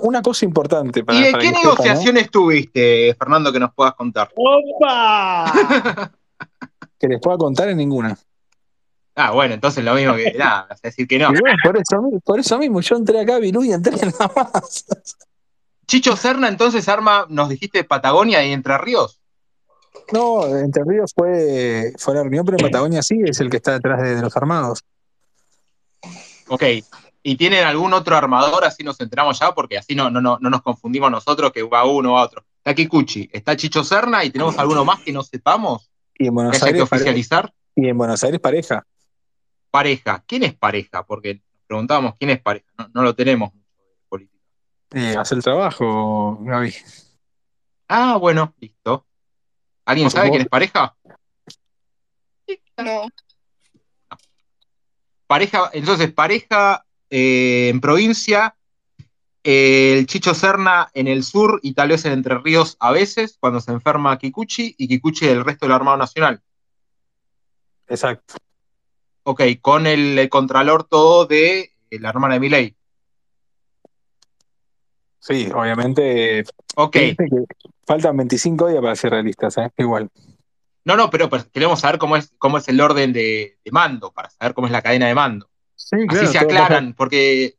[0.02, 1.70] Una cosa importante para, ¿Y de para qué que sepan, ¿no?
[1.70, 4.30] negociaciones tuviste, Fernando, que nos puedas contar?
[4.34, 5.52] ¡Opa!
[6.98, 8.16] Que les pueda contar en ninguna.
[9.16, 11.34] Ah, bueno, entonces lo mismo que nada, vas a decir que no.
[11.34, 14.86] Y bueno, por eso, por eso mismo, yo entré acá, Bilú, y entré nada más.
[15.86, 19.21] Chicho Serna entonces arma, nos dijiste Patagonia y Entre Ríos.
[20.12, 23.72] No, Entre Ríos fue, fue la reunión, pero en Patagonia sí es el que está
[23.72, 24.84] detrás de, de los armados.
[26.48, 26.62] Ok.
[27.22, 28.64] ¿Y tienen algún otro armador?
[28.64, 31.84] Así nos enteramos ya, porque así no, no, no, no nos confundimos nosotros que va
[31.84, 32.44] uno va otro.
[32.58, 36.58] Está Kikuchi, está Chicho Serna y tenemos alguno más que no sepamos Y en Buenos
[36.58, 37.52] que Aires, oficializar.
[37.74, 38.84] y en Buenos Aires pareja.
[39.70, 40.22] Pareja.
[40.26, 41.04] ¿Quién es pareja?
[41.04, 42.66] Porque nos preguntábamos quién es pareja.
[42.78, 43.50] No, no lo tenemos.
[44.94, 46.74] Eh, hace el trabajo, Gaby.
[47.88, 49.06] Ah, bueno, listo.
[49.84, 50.94] ¿Alguien sabe quién es pareja?
[52.76, 53.08] No.
[55.26, 58.54] Pareja, entonces, pareja eh, en provincia,
[59.44, 63.36] eh, el Chicho Serna en el sur y tal vez en Entre Ríos a veces,
[63.40, 66.40] cuando se enferma Kikuchi, y Kikuchi del resto del Armado Nacional.
[67.88, 68.34] Exacto.
[69.24, 72.76] Ok, con el, el contralor todo de eh, la hermana de Milei.
[75.18, 76.44] Sí, obviamente.
[76.74, 76.96] Ok.
[76.96, 79.70] fíjense que faltan 25 días para ser realistas, ¿eh?
[79.76, 80.08] Igual.
[80.84, 84.10] No, no, pero, pero queremos saber cómo es, cómo es el orden de, de mando,
[84.12, 85.48] para saber cómo es la cadena de mando.
[85.76, 87.54] Sí, Así claro, se todo aclaran, porque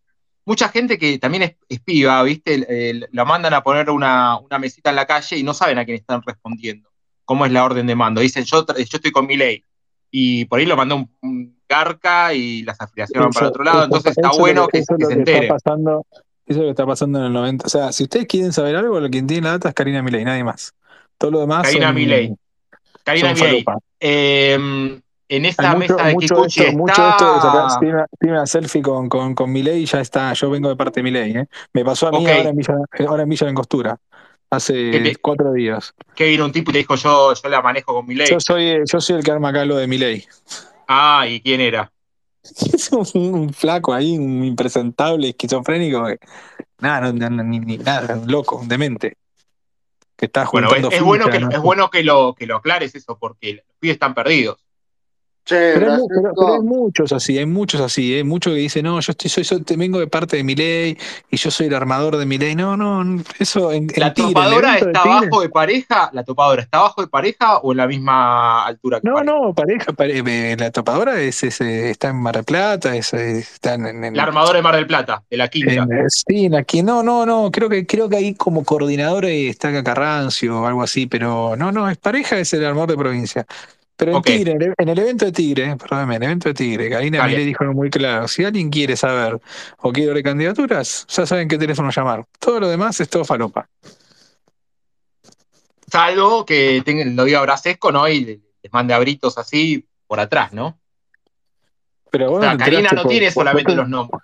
[0.46, 2.56] mucha gente que también es, es piba, ¿viste?
[2.56, 5.78] El- el- la mandan a poner una, una mesita en la calle y no saben
[5.78, 6.90] a quién están respondiendo.
[7.26, 8.20] ¿Cómo es la orden de mando?
[8.22, 9.64] Dicen, yo, yo estoy con mi ley.
[10.12, 13.84] Y por ahí lo mandó un, un garca y las afiliaciones van para otro lado.
[13.86, 15.48] Entonces eso está es lo bueno que, que lo se que está enteren.
[15.50, 16.06] pasando,
[16.46, 17.66] eso es lo que está pasando en el 90.
[17.66, 20.26] O sea, si ustedes quieren saber algo, lo quien tiene la data es Karina Milei,
[20.26, 20.74] nadie más.
[21.18, 22.36] Todo lo demás Karina son, Milei.
[23.04, 23.66] Karina son Milei.
[24.00, 26.36] Eh, en mucho, mesa de mucho
[26.74, 30.34] mucho esto de sacar, una, tiene una selfie con, con, con Milei y ya está.
[30.34, 31.48] Yo vengo de parte de Milei, ¿eh?
[31.74, 32.76] Me pasó a mí ahora en Villa,
[33.08, 35.94] ahora en Villa en Costura, Que, hace te- cuatro días.
[36.14, 38.28] que vino un tipo y te dijo, yo, yo la manejo con mi ley.
[38.30, 40.26] Yo soy, yo soy el que arma acá lo de Milei.
[40.88, 41.92] Ah, ¿y quién era?
[42.44, 46.06] Es un, un flaco ahí, un impresentable, esquizofrénico.
[46.80, 49.18] Nada, no, no, ni, ni nada, un loco, un demente.
[50.16, 53.18] Que está Bueno, es, es bueno, que, es bueno que, lo, que lo aclares eso,
[53.18, 54.63] porque los pibes están perdidos.
[55.46, 58.54] Che, Pero hay, mu- pero- pero hay Brasesco, muchos así, hay muchos así, hay muchos
[58.54, 60.98] que dicen, no, yo estoy, soy, soy- vengo de parte de mi ley
[61.30, 62.56] y yo soy el armador de mi ley.
[62.56, 66.10] No, no, eso en, en ¿La en topadora está abajo de pareja?
[66.14, 69.34] ¿La topadora está abajo de pareja o en la misma altura que No, pareja?
[69.38, 73.14] no, pareja, pare- eh, la topadora es, es, eh, está en Mar del Plata, es,
[73.14, 75.74] eh, está en, en- La armadora de Mar del Plata, de la quinta.
[75.74, 79.84] en- sí, en aquí, no, no, no, creo que, creo que ahí como coordinador está
[79.84, 83.46] Carrancio o algo así, pero no, no, es pareja, es el armador de provincia.
[84.06, 86.54] Pero en Tigre, en el, en el evento de Tigre, perdóname, en el evento de
[86.54, 87.26] Tigre, Karina.
[87.26, 89.40] Milei dijo algo muy claro, si alguien quiere saber
[89.80, 92.26] o quiere candidaturas, ya saben qué teléfono llamar.
[92.40, 93.68] Todo lo demás es todo falopa.
[95.92, 98.08] Salvo que tengan, lo diga Brasesco, ¿no?
[98.08, 100.80] Y le- les mande abritos así por atrás, ¿no?
[102.10, 104.22] Pero O vos sea, no te Karina no por, tiene por- solamente los nombres.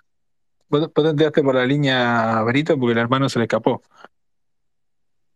[0.68, 3.82] vos- te enteraste por la línea Brito porque el hermano se le escapó.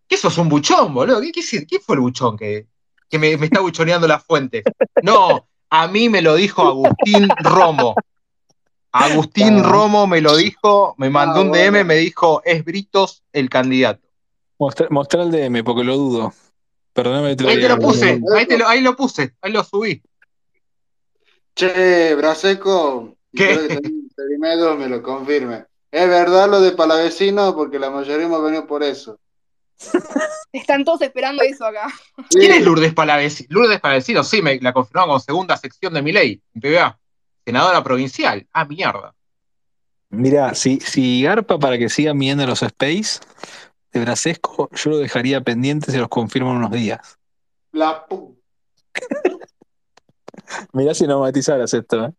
[0.08, 1.20] ¿Qué sos un buchón, boludo?
[1.20, 2.66] ¿Qué, qué, ¿Quién fue el buchón que,
[3.14, 4.64] que me, me está buchoneando las fuentes?
[5.02, 7.94] No, a mí me lo dijo Agustín Romo.
[8.90, 11.84] Agustín Ah, Romo me lo dijo, me mandó ah, un DM, bueno.
[11.84, 14.06] me dijo, es Britos el candidato.
[14.58, 16.32] Mostra, el DM porque lo dudo.
[16.92, 19.52] Perdóname que te lo Ahí te lo puse, ahí, te lo, ahí lo puse, ahí
[19.52, 20.02] lo subí.
[21.54, 23.78] Che, Braseco, ¿Qué?
[24.16, 25.66] Perimedo me lo confirme.
[25.90, 29.18] Es verdad lo de Palavecino, porque la mayoría hemos venido por eso.
[30.52, 31.88] Están todos esperando eso acá.
[32.30, 33.48] ¿Quién es Lourdes Palavecino?
[33.50, 36.98] Lourdes Palavecino, sí, me la confirmaron como segunda sección de mi ley, en PBA.
[37.44, 38.46] Senadora provincial.
[38.52, 39.14] Ah, mierda.
[40.10, 43.20] Mira, si, si garpa para que sigan viendo los Space
[43.92, 47.18] de Brasesco, yo lo dejaría pendiente, se los confirmo en unos días.
[47.72, 48.36] la pu-
[50.72, 52.12] Mirá si no matizaras esto, ¿eh?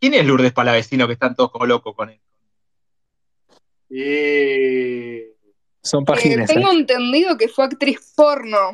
[0.00, 2.20] ¿Quién es Lourdes Palavecino que están todos como locos con él?
[3.94, 5.20] Y...
[5.82, 6.54] Son Eh, pagines, ¿eh?
[6.54, 8.72] tengo entendido que fue actriz porno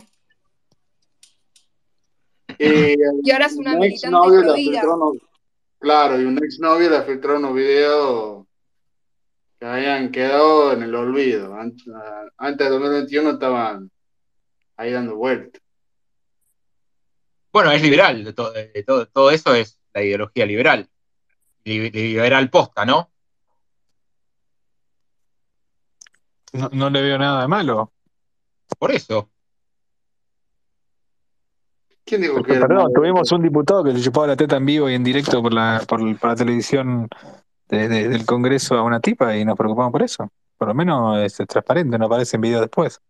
[2.58, 2.94] y
[3.24, 5.16] y ahora es una un militante unos,
[5.78, 8.46] claro, y un ex novio le filtró unos videos
[9.58, 11.54] que habían quedado en el olvido.
[11.54, 11.84] Antes,
[12.36, 13.90] antes de 2021 estaban
[14.76, 15.60] ahí dando vueltas.
[17.52, 18.52] Bueno, es liberal, todo,
[18.86, 20.88] todo, todo eso es la ideología liberal.
[21.64, 23.10] Li- Liberal posta, ¿no?
[26.52, 27.92] No, no le veo nada de malo.
[28.78, 29.28] Por eso.
[32.04, 34.94] ¿Quién dijo que Perdón, tuvimos un diputado que se chupaba la teta en vivo y
[34.94, 37.08] en directo por la, por, por la televisión
[37.68, 40.30] de- de- del Congreso a una tipa y nos preocupamos por eso.
[40.56, 43.00] Por lo menos es transparente, no aparece en video después.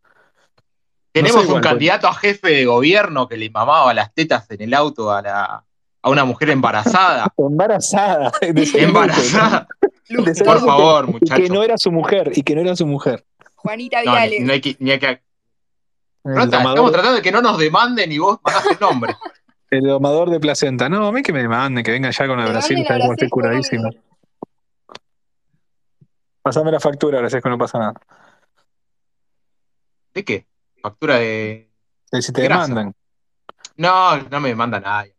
[1.13, 5.11] Tenemos un candidato a jefe de gobierno que le mamaba las tetas en el auto
[5.11, 5.65] a, la,
[6.03, 7.33] a una mujer embarazada.
[7.39, 8.33] Embarazada.
[8.43, 9.67] embarazada.
[10.45, 11.51] Por favor, Y que muchachos.
[11.51, 13.27] no era su mujer, y que no era su mujer.
[13.57, 14.41] Juanita No, ni, Viales.
[14.43, 15.23] no hay que, ni hay que-
[16.25, 19.15] El estamos tratando de que no nos demanden y vos mandás el nombre.
[19.71, 20.89] el domador de placenta.
[20.89, 23.13] No, a mí que me manden, que venga ya con la Que Brasil, sabes cómo
[23.13, 23.91] estoy curadísimo.
[26.43, 27.95] Pasame la factura, gracias que no pasa nada.
[30.15, 30.47] ¿De qué?
[30.81, 31.71] Factura de.
[32.21, 32.95] Si te demandan.
[33.77, 35.15] No, no me demanda nadie.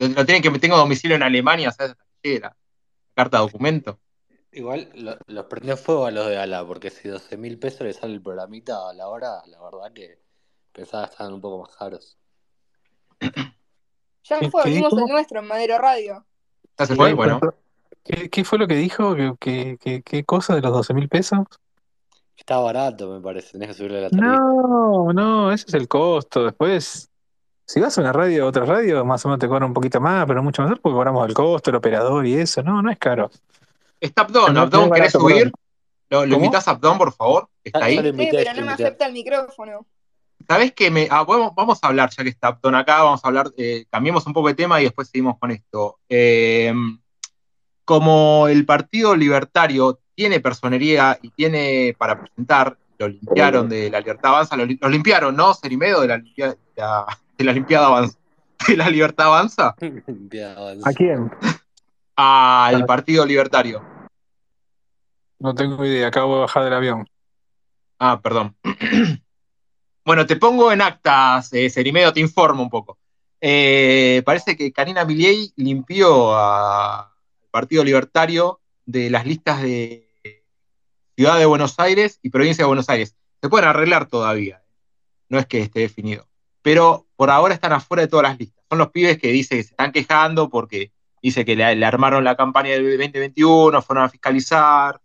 [0.00, 1.94] Lo tienen que tengo domicilio en Alemania, ¿sabes?
[2.22, 2.56] Era.
[3.14, 4.00] Carta de documento.
[4.52, 7.92] Igual lo- los prendió fuego a los de Ala, porque si 12 mil pesos le
[7.92, 10.18] sale el programita a la hora, la verdad que
[10.72, 12.18] pensaba que estaban un poco más caros.
[14.24, 14.88] Ya ¿Qué- fue, dijo?
[14.98, 16.26] el nuestro en Madero Radio.
[16.78, 17.14] ¿Ya se Sí, fue?
[17.14, 17.40] Bueno.
[18.04, 19.14] ¿Qué, qué fue lo que dijo?
[19.14, 21.40] ¿Qué, qué, qué- qué cosa de los 12 mil pesos?
[22.36, 24.42] Está barato, me parece, tenés que subirle la tarifa.
[24.42, 26.44] No, no, ese es el costo.
[26.44, 27.09] Después,
[27.72, 30.26] si vas a una radio, otra radio, más o menos te cobran un poquito más,
[30.26, 32.62] pero mucho más porque cobramos el costo, el operador y eso.
[32.62, 33.30] No, no es caro.
[34.00, 35.52] Está Abdón, No, Abdón, ¿querés barato, subir?
[36.08, 36.44] ¿Lo, lo ¿Cómo?
[36.46, 37.48] invitás a Abdón, por favor?
[37.62, 37.96] ¿Está Ya- ahí?
[37.96, 39.86] Sí, pero no me acepta el micrófono.
[40.48, 41.06] ¿Sabés que me.
[41.10, 44.26] ah, vamos, vamos a hablar, ya que está Abdón acá, vamos a hablar, eh, cambiemos
[44.26, 45.98] un poco de tema y después seguimos con esto.
[46.08, 46.72] Eh,
[47.84, 54.32] como el Partido Libertario tiene personería y tiene para presentar, lo limpiaron de la Libertad
[54.32, 55.54] Avanza, lo, li- lo limpiaron, ¿no?
[55.54, 57.06] Serimedo de la, de la,
[57.40, 58.18] de la limpiada avanza.
[58.68, 59.74] De la Libertad Avanza
[60.84, 61.30] ¿A quién?
[62.14, 63.82] al Partido Libertario.
[65.38, 67.08] No tengo idea, acabo de bajar del avión.
[67.98, 68.56] Ah, perdón.
[70.02, 72.98] Bueno, te pongo en actas, eh, Serimedo, te informo un poco.
[73.40, 77.06] Eh, parece que Karina Miliei limpió al
[77.50, 80.08] Partido Libertario de las listas de
[81.16, 83.14] Ciudad de Buenos Aires y Provincia de Buenos Aires.
[83.42, 84.64] Se pueden arreglar todavía,
[85.28, 86.26] no es que esté definido.
[86.62, 88.64] Pero por ahora están afuera de todas las listas.
[88.66, 90.90] Son los pibes que dice que se están quejando porque
[91.22, 94.98] dice que le, armaron la campaña del 2021, fueron a fiscalizar,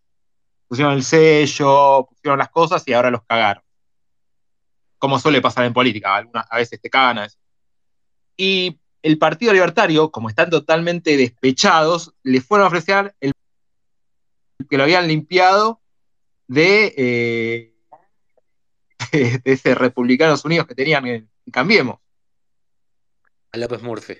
[0.66, 3.62] pusieron el sello, pusieron las cosas y ahora los cagaron.
[4.96, 7.38] Como suele pasar en política, algunas, a veces te cagan, a veces.
[8.34, 13.32] Y el Partido Libertario, como están totalmente despechados, le fueron a ofrecer el
[14.70, 15.82] que lo habían limpiado
[16.46, 17.74] de, eh,
[19.44, 22.05] de, ese Republicanos Unidos que tenían en Cambiemos.
[23.56, 24.18] A López Murphy.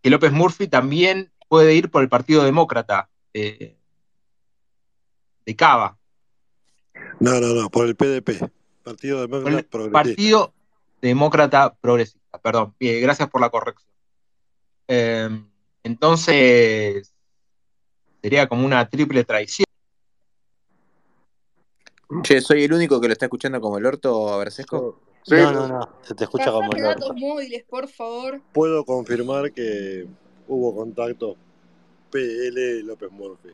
[0.00, 3.76] Que López Murphy también puede ir por el Partido Demócrata eh,
[5.44, 5.98] de Cava.
[7.20, 8.50] No, no, no, por el PDP,
[8.82, 9.92] Partido Demócrata el Progresista.
[9.92, 10.54] Partido
[11.02, 12.38] Demócrata Progresista.
[12.38, 13.92] Perdón, bien, gracias por la corrección.
[14.86, 15.28] Eh,
[15.82, 17.12] entonces,
[18.22, 19.66] sería como una triple traición.
[22.22, 25.02] Che, soy el único que lo está escuchando como el orto a Brasesco.
[25.28, 28.40] Sí, No, no, no, se te escucha como Pasame datos móviles, por favor.
[28.50, 30.08] puedo confirmar que
[30.46, 31.36] hubo contacto
[32.10, 33.50] PL López Murphy.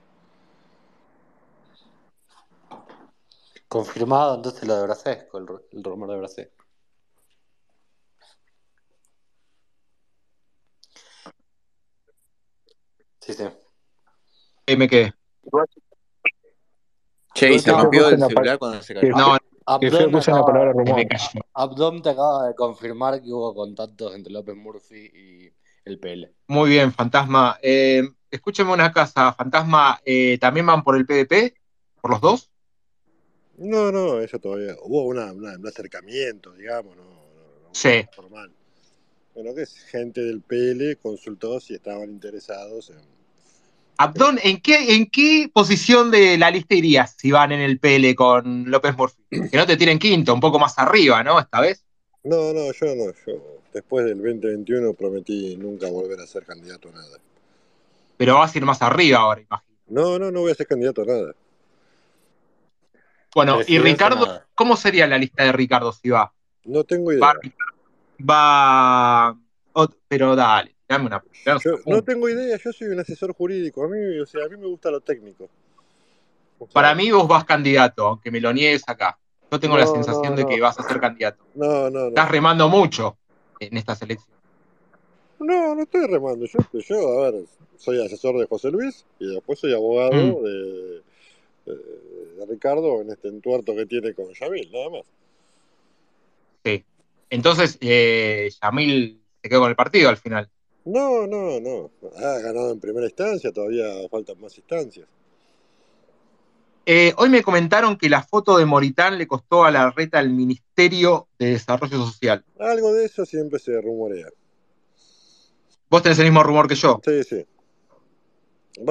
[3.66, 6.64] Confirmado entonces lo de Brasesco, el, el rumor de Brasesco.
[13.18, 13.44] Sí, sí.
[14.66, 15.12] Eh, me quedé.
[17.34, 19.08] Che, ¿y se rompió el celular cuando se cayó?
[19.16, 19.36] No,
[19.66, 21.40] acaba, cayó.
[21.54, 25.52] Abdón te acaba de confirmar que hubo contactos entre López Murphy y
[25.84, 26.32] el PL.
[26.48, 27.58] Muy bien, Fantasma.
[27.62, 30.00] Eh, escúcheme una casa, Fantasma.
[30.04, 31.54] eh, ¿También van por el PDP?
[32.00, 32.50] ¿Por los dos?
[33.56, 34.74] No, no, eso todavía.
[34.82, 38.04] Hubo una, una- un acercamiento, digamos, no, no, no Sí.
[38.14, 38.50] formal.
[39.34, 43.14] Bueno, que es gente del PL consultó si estaban interesados en.
[43.96, 48.14] Abdón, ¿en qué, ¿en qué posición de la lista irías si van en el PL
[48.14, 49.22] con López Murphy?
[49.50, 51.38] Que no te tiren quinto, un poco más arriba, ¿no?
[51.38, 51.84] Esta vez.
[52.24, 56.92] No, no, yo no, yo después del 2021 prometí nunca volver a ser candidato a
[56.92, 57.18] nada.
[58.16, 59.78] Pero vas a ir más arriba ahora, imagino.
[59.88, 61.34] No, no, no voy a ser candidato a nada.
[63.34, 64.46] Bueno, y Ricardo, nada.
[64.54, 66.32] ¿cómo sería la lista de Ricardo si va?
[66.64, 67.34] No tengo idea.
[68.18, 69.36] Va,
[70.08, 71.22] pero dale, dame una.
[71.62, 73.84] Yo no tengo idea, yo soy un asesor jurídico.
[73.84, 75.48] A mí, o sea, a mí me gusta lo técnico.
[76.58, 79.18] O sea, Para mí vos vas candidato, aunque me lo niegues acá.
[79.50, 80.48] Yo tengo la sensación no, de no.
[80.48, 81.44] que vas a ser candidato.
[81.54, 83.16] No, no, Estás remando mucho
[83.60, 84.34] en esta selección.
[85.38, 86.46] No, no estoy remando.
[86.46, 87.44] Yo, yo, a ver,
[87.76, 90.42] soy asesor de José Luis y después soy abogado Mm.
[90.44, 91.02] de,
[91.66, 95.02] de- de Ricardo en este entuerto que tiene con Yamil, nada más.
[96.64, 96.84] Sí.
[97.30, 100.48] Entonces, eh, Yamil se quedó con el partido al final.
[100.84, 101.90] No, no, no.
[102.16, 105.06] Ha ganado en primera instancia, todavía faltan más instancias.
[106.86, 110.28] Eh, hoy me comentaron que la foto de Moritán le costó a la reta el
[110.30, 112.44] Ministerio de Desarrollo Social.
[112.58, 114.28] Algo de eso siempre se rumorea.
[115.88, 117.00] Vos tenés el mismo rumor que yo.
[117.02, 117.46] Sí, sí.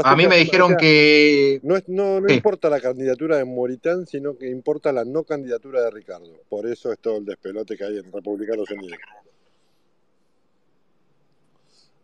[0.04, 1.60] A mí me dijeron O sea, que.
[1.62, 2.36] No, es- no, no Sí.
[2.36, 6.32] importa la candidatura de Moritán, sino que importa la no candidatura de Ricardo.
[6.50, 8.98] Por eso es todo el despelote que hay en Republicanos Unidos.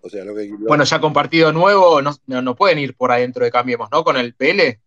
[0.02, 0.50] O sea, lo que...
[0.58, 4.04] Bueno, ya con partido nuevo no, no, no pueden ir por adentro de Cambiemos, ¿no?
[4.04, 4.80] Con el PL.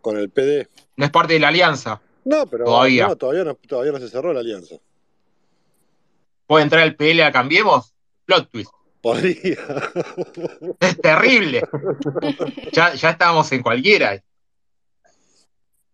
[0.00, 0.68] Con el PD.
[0.96, 2.00] No es parte de la alianza.
[2.24, 3.08] No, pero Todavía.
[3.08, 4.76] No, todavía no, todavía no se cerró la alianza.
[6.46, 7.94] ¿Puede entrar el PL a Cambiemos?
[8.24, 8.70] Plot twist.
[9.00, 9.56] Podría.
[10.80, 11.62] Es terrible.
[12.72, 14.22] Ya, ya estábamos en cualquiera.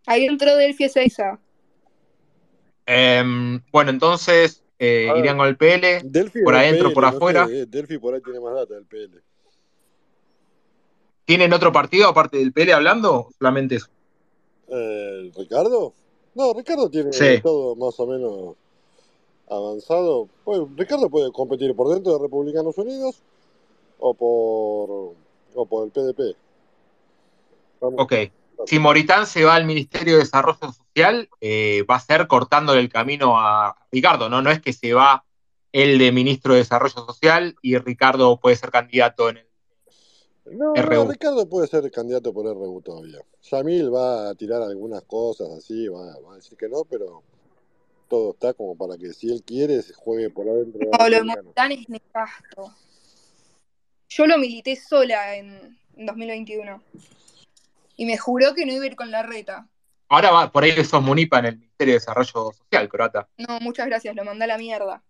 [0.07, 1.39] Ahí entró Delphi Ezeiza.
[2.87, 6.03] Em, bueno, entonces eh, A ver, irían con el PL.
[6.05, 7.47] Delphi por adentro, PL, por no afuera.
[7.47, 9.21] sé, eh, Delphi por ahí tiene más data del PL.
[11.25, 13.15] ¿Tienen otro partido aparte del PL hablando?
[13.15, 13.89] ¿O solamente eso?
[14.69, 15.93] Eh, ¿Ricardo?
[16.35, 17.41] No, Ricardo tiene Sí.
[17.43, 18.55] todo más o menos
[19.49, 20.29] avanzado.
[20.45, 23.23] Bueno, Ricardo puede competir por dentro de Republicanos Unidos
[23.99, 25.15] o por,
[25.55, 26.37] o por el PDP.
[27.81, 28.01] Vamos.
[28.03, 28.13] Ok.
[28.65, 32.89] Si Moritán se va al Ministerio de Desarrollo Social, eh, va a ser cortándole el
[32.89, 34.43] camino a Ricardo, ¿no?
[34.43, 35.25] No es que se va
[35.73, 39.47] el de ministro de Desarrollo Social y Ricardo puede ser candidato en el.
[40.57, 40.75] No.
[40.75, 43.19] Ricardo puede ser candidato por RU todavía.
[43.43, 47.23] Yamil va a tirar algunas cosas así, va, va a decir que no, pero
[48.09, 51.17] todo está como para que si él quiere se juegue por adentro de No, lo
[51.17, 51.25] de.
[51.25, 52.73] Moritán es nefasto.
[54.09, 56.81] Yo lo milité sola en, en 2021.
[57.97, 59.69] Y me juró que no iba a ir con la reta.
[60.09, 63.29] Ahora va, por ahí sos Munipa en el Ministerio de Desarrollo Social, croata.
[63.39, 65.03] No, muchas gracias, lo mandé a la mierda.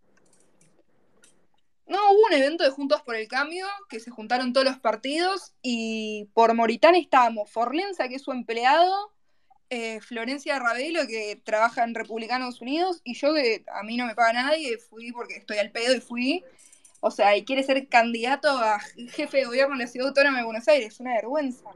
[1.87, 5.55] No, hubo un evento de Juntos por el Cambio, que se juntaron todos los partidos,
[5.62, 9.12] y por Moritán estábamos Forlenza, que es su empleado,
[9.70, 14.14] eh, Florencia Ravelo, que trabaja en Republicanos Unidos, y yo, que a mí no me
[14.14, 16.45] paga nadie, fui porque estoy al pedo y fui.
[17.01, 20.45] O sea, y quiere ser candidato a jefe de gobierno de la Ciudad Autónoma de
[20.45, 21.70] Buenos Aires, una vergüenza.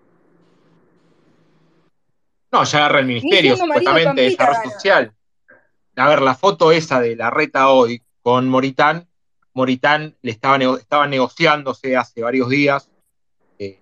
[2.53, 4.71] No, ya agarra el Ministerio, supuestamente, de Desarrollo gana.
[4.73, 5.13] Social.
[5.97, 9.09] A ver, la foto esa de la reta hoy con Moritán,
[9.53, 12.89] Moritán le estaba, nego- estaba negociándose hace varios días
[13.59, 13.81] eh,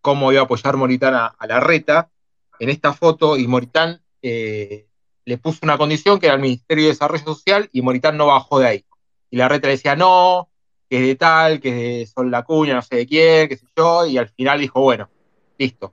[0.00, 2.10] cómo iba a apoyar Moritán a, a la reta
[2.58, 4.86] en esta foto y Moritán eh,
[5.24, 8.58] le puso una condición que era el Ministerio de Desarrollo Social y Moritán no bajó
[8.60, 8.84] de ahí.
[9.30, 10.48] Y la reta le decía no,
[10.88, 11.74] que es de tal, que es
[12.08, 14.80] de Sol La Cuña, no sé de quién, qué sé yo, y al final dijo,
[14.80, 15.10] bueno,
[15.58, 15.92] listo,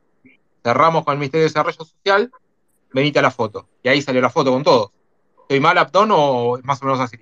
[0.66, 2.32] cerramos con el Ministerio de Desarrollo Social,
[2.91, 3.68] venite a la foto.
[3.84, 4.91] Y ahí salió la foto con todo.
[5.41, 7.18] ¿Estoy mal, Abdón, o es más o menos así?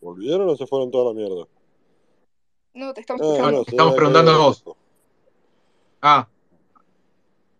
[0.00, 1.46] ¿Volvieron o se fueron toda la mierda?
[2.74, 3.58] No, te estamos Ah, escuchando.
[3.58, 4.64] no, se Estamos preguntando a vos.
[6.00, 6.28] Ah,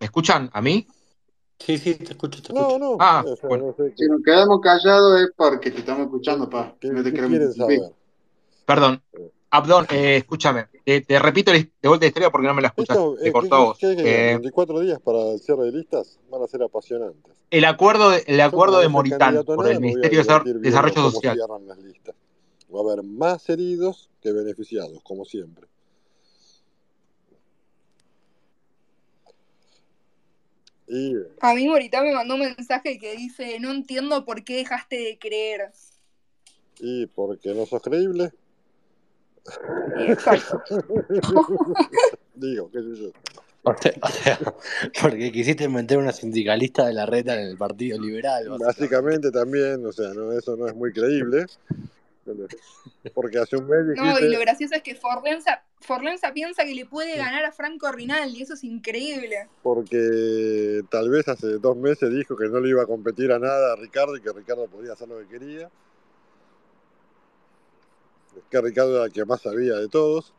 [0.01, 0.49] ¿me escuchan?
[0.55, 0.87] ¿A mí?
[1.59, 2.79] Sí, sí, te escucho, te No, escucho.
[2.79, 3.67] no, Ah, sea, bueno.
[3.67, 6.75] no sé Si nos quedamos callados es porque te estamos escuchando, pa.
[6.81, 7.79] qué- No te qué queremos quieren interrumpir.
[7.81, 7.95] saber.
[8.65, 9.03] Perdón.
[9.55, 10.69] Abdón, eh, escúchame.
[10.83, 13.03] Te, te repito de vuelta la historia porque no me la escuchaste.
[13.03, 13.79] Esto, Te eh, cortó ¿qué, a qué, vos.
[13.79, 14.07] qué quedan?
[14.07, 17.35] Eh, 24 días para el cierre de listas van a ser apasionantes.
[17.51, 21.39] el acuerdo de, el acuerdo de Moritán por el Ministerio de Desarrollo Social.
[21.67, 22.15] las listas.
[22.75, 25.67] Va a haber más heridos que beneficiados, como siempre.
[30.89, 34.97] Y A mí Moritán me mandó un mensaje que dice, no entiendo por qué dejaste
[34.97, 35.71] de creer.
[36.81, 38.33] Y porque no sos creíble.
[39.99, 40.63] Exacto.
[42.35, 43.13] Digo, qué sé yo.
[43.65, 44.39] O sea, o sea,
[45.01, 48.65] porque quisiste meter una sindicalista de la reta en el Partido Liberal, básicamente.
[48.67, 51.47] Básicamente también, o sea, no, eso no es muy creíble.
[53.15, 56.87] Porque hace un mes No, y lo gracioso es que Forlenza, Forlenza piensa que le
[56.87, 59.49] puede ganar a Franco Rinaldi, eso es increíble.
[59.63, 63.73] porque tal vez hace dos meses dijo que no le iba a competir a nada
[63.73, 65.69] a Ricardo y que Ricardo podía hacer lo que quería.
[68.51, 70.33] Que Ricardo era el que más sabía de todos,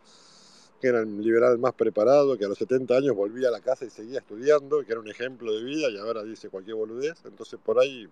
[0.81, 3.85] que era el liberal más preparado, que a los 70 años volvía a la casa
[3.85, 7.17] y seguía estudiando, que era un ejemplo de vida y ahora dice cualquier boludez.
[7.25, 8.09] Entonces por ahí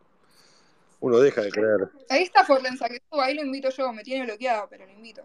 [1.02, 1.90] uno deja de creer.
[2.10, 5.24] Ahí está Forlenza, que ahí lo invito yo, me tiene bloqueado, pero lo invito.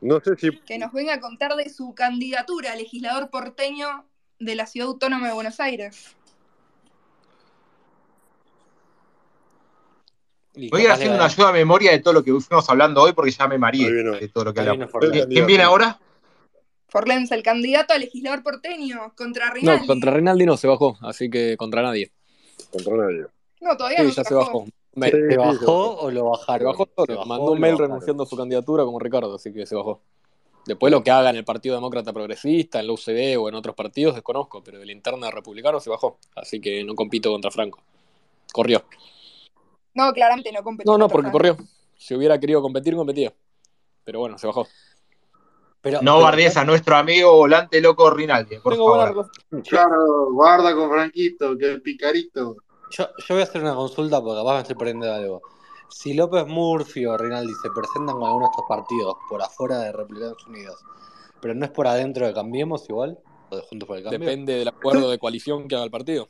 [0.00, 4.04] No sé si Que nos venga a contar de su candidatura a legislador porteño
[4.38, 6.16] de la Ciudad Autónoma de Buenos Aires.
[10.70, 13.12] Voy a ir haciendo una ayuda a memoria de todo lo que fuimos hablando hoy
[13.12, 14.78] porque ya me mareé de todo lo que hablamos.
[14.78, 15.28] viene el ¿Qui- Forlenza.
[15.28, 15.98] ¿Quién viene ahora?
[16.88, 19.86] Forlenza, el candidato a legislador porteño contra No, Rinaldi.
[19.86, 22.10] contra Rinaldi no se bajó, así que contra nadie.
[22.72, 23.26] contra nadie.
[23.60, 24.64] No, todavía Sí, no ya se bajó.
[24.64, 26.66] Sí, ¿Se sí, bajó o lo Se bajaron?
[26.72, 27.90] bajó Se bajó mandó un mail bajaron.
[27.90, 30.00] renunciando a su candidatura como Ricardo, así que se bajó.
[30.66, 33.74] Después lo que haga en el Partido Demócrata Progresista, en la UCD o en otros
[33.74, 36.18] partidos, desconozco, pero de la interna republicano se bajó.
[36.34, 37.80] Así que no compito contra Franco.
[38.52, 38.82] Corrió.
[39.98, 41.56] No, claramente no competí No, no, porque corrió.
[41.96, 43.34] Si hubiera querido competir, competía.
[44.04, 44.68] Pero bueno, se bajó.
[45.80, 49.30] Pero, No pero bardees a nuestro amigo volante loco Rinaldi, por Tengo favor.
[49.68, 52.56] Claro, guarda con Franquito, que es picarito.
[52.90, 55.42] yo, yo voy a hacer una consulta porque capaz me estoy perdiendo algo.
[55.88, 59.92] Si López Murphy o Rinaldi se presentan con alguno de estos partidos por afuera de
[59.92, 60.76] Republicanos Unidos,
[61.40, 63.18] pero no es por adentro de Cambiemos igual,
[63.50, 64.20] o de Juntos por el Cambio.
[64.20, 66.28] Depende del acuerdo de coalición que haga el partido.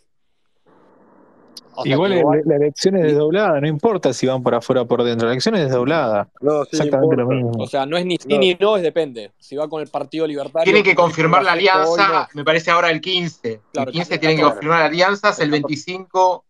[1.80, 5.04] O sea, Igual la elección es desdoblada, no importa si van por afuera o por
[5.04, 6.28] dentro, la elección es desdoblada.
[6.40, 7.52] No, sí Exactamente lo mismo.
[7.56, 8.38] O sea, no es ni sí No.
[8.38, 9.30] ni no, es depende.
[9.38, 10.64] Si va con el Partido Libertario.
[10.64, 12.26] Tienen que confirmar la alianza, no.
[12.34, 13.60] me parece ahora el 15.
[13.72, 14.54] Claro, el 15 el tienen que 14.
[14.56, 16.44] confirmar alianzas, el 25,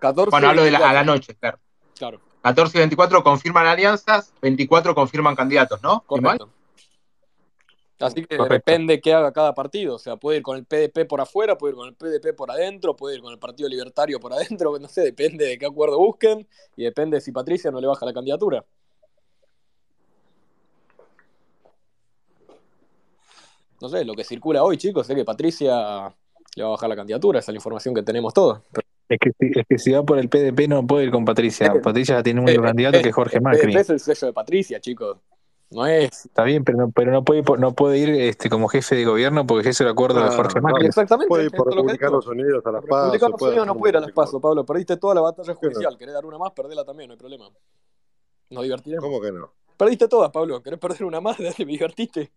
[0.00, 1.14] 14 bueno, hablo de la, a la 24.
[1.14, 1.58] noche, claro.
[1.96, 6.02] Claro, 14 y 24 confirman alianzas, 24 confirman candidatos, ¿no?
[6.06, 6.50] Correcto.
[8.00, 8.70] Así que Correcto.
[8.70, 9.96] depende qué haga cada partido.
[9.96, 12.50] O sea, puede ir con el PDP por afuera, puede ir con el PDP por
[12.50, 14.72] adentro, puede ir con el Partido Libertario por adentro.
[14.80, 16.46] No sé, depende de qué acuerdo busquen
[16.76, 18.64] y depende si Patricia no le baja la candidatura.
[23.80, 26.14] No sé, lo que circula hoy, chicos, es que Patricia
[26.56, 27.38] le va a bajar la candidatura.
[27.38, 28.60] Esa es la información que tenemos todos.
[28.72, 31.24] Pero Es que, si- es que si va por el PDP no puede ir con
[31.24, 31.72] Patricia.
[31.82, 33.72] Patricia tiene un único candidato que es Jorge el Macri.
[33.72, 35.18] PDP es el sello de Patricia, chicos.
[35.70, 36.24] No es.
[36.26, 39.46] Está bien, pero no, pero no puede no puede ir este como jefe de gobierno
[39.46, 40.68] porque es el acuerdo de Ah, Jorge no.
[40.68, 40.86] Macri.
[40.86, 41.28] Exactamente.
[41.28, 41.68] Puede ir por.
[41.68, 42.96] Republicanos Unidos a las PASO.
[43.04, 44.64] republicanos puede unidos no puede ir a las pasos, Pablo.
[44.64, 45.72] Perdiste toda la batalla ¿Qué no?
[45.72, 45.98] judicial.
[45.98, 46.52] ¿Querés dar una más?
[46.52, 47.50] Perdela también, no hay problema.
[48.50, 49.04] Nos divertiremos.
[49.04, 49.52] ¿Cómo que no?
[49.76, 50.62] Perdiste todas, Pablo.
[50.62, 51.36] ¿Querés perder una más?
[51.38, 52.32] Dale, me divertiste.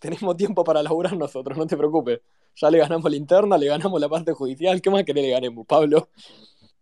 [0.00, 2.20] Tenemos tiempo para laburar nosotros, no te preocupes.
[2.56, 4.80] Ya le ganamos la interna, le ganamos la parte judicial.
[4.80, 6.08] ¿Qué más querés le ganemos, Pablo?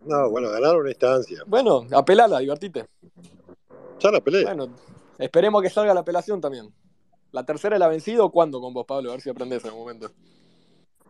[0.01, 1.43] No, bueno, ganaron una instancia.
[1.47, 2.87] Bueno, apelala, divertite.
[3.99, 4.45] Ya la peleé.
[4.45, 4.69] Bueno,
[5.19, 6.73] esperemos que salga la apelación también.
[7.33, 9.11] ¿La tercera es la vencida o cuándo con vos, Pablo?
[9.11, 10.11] A ver si aprendés en el momento.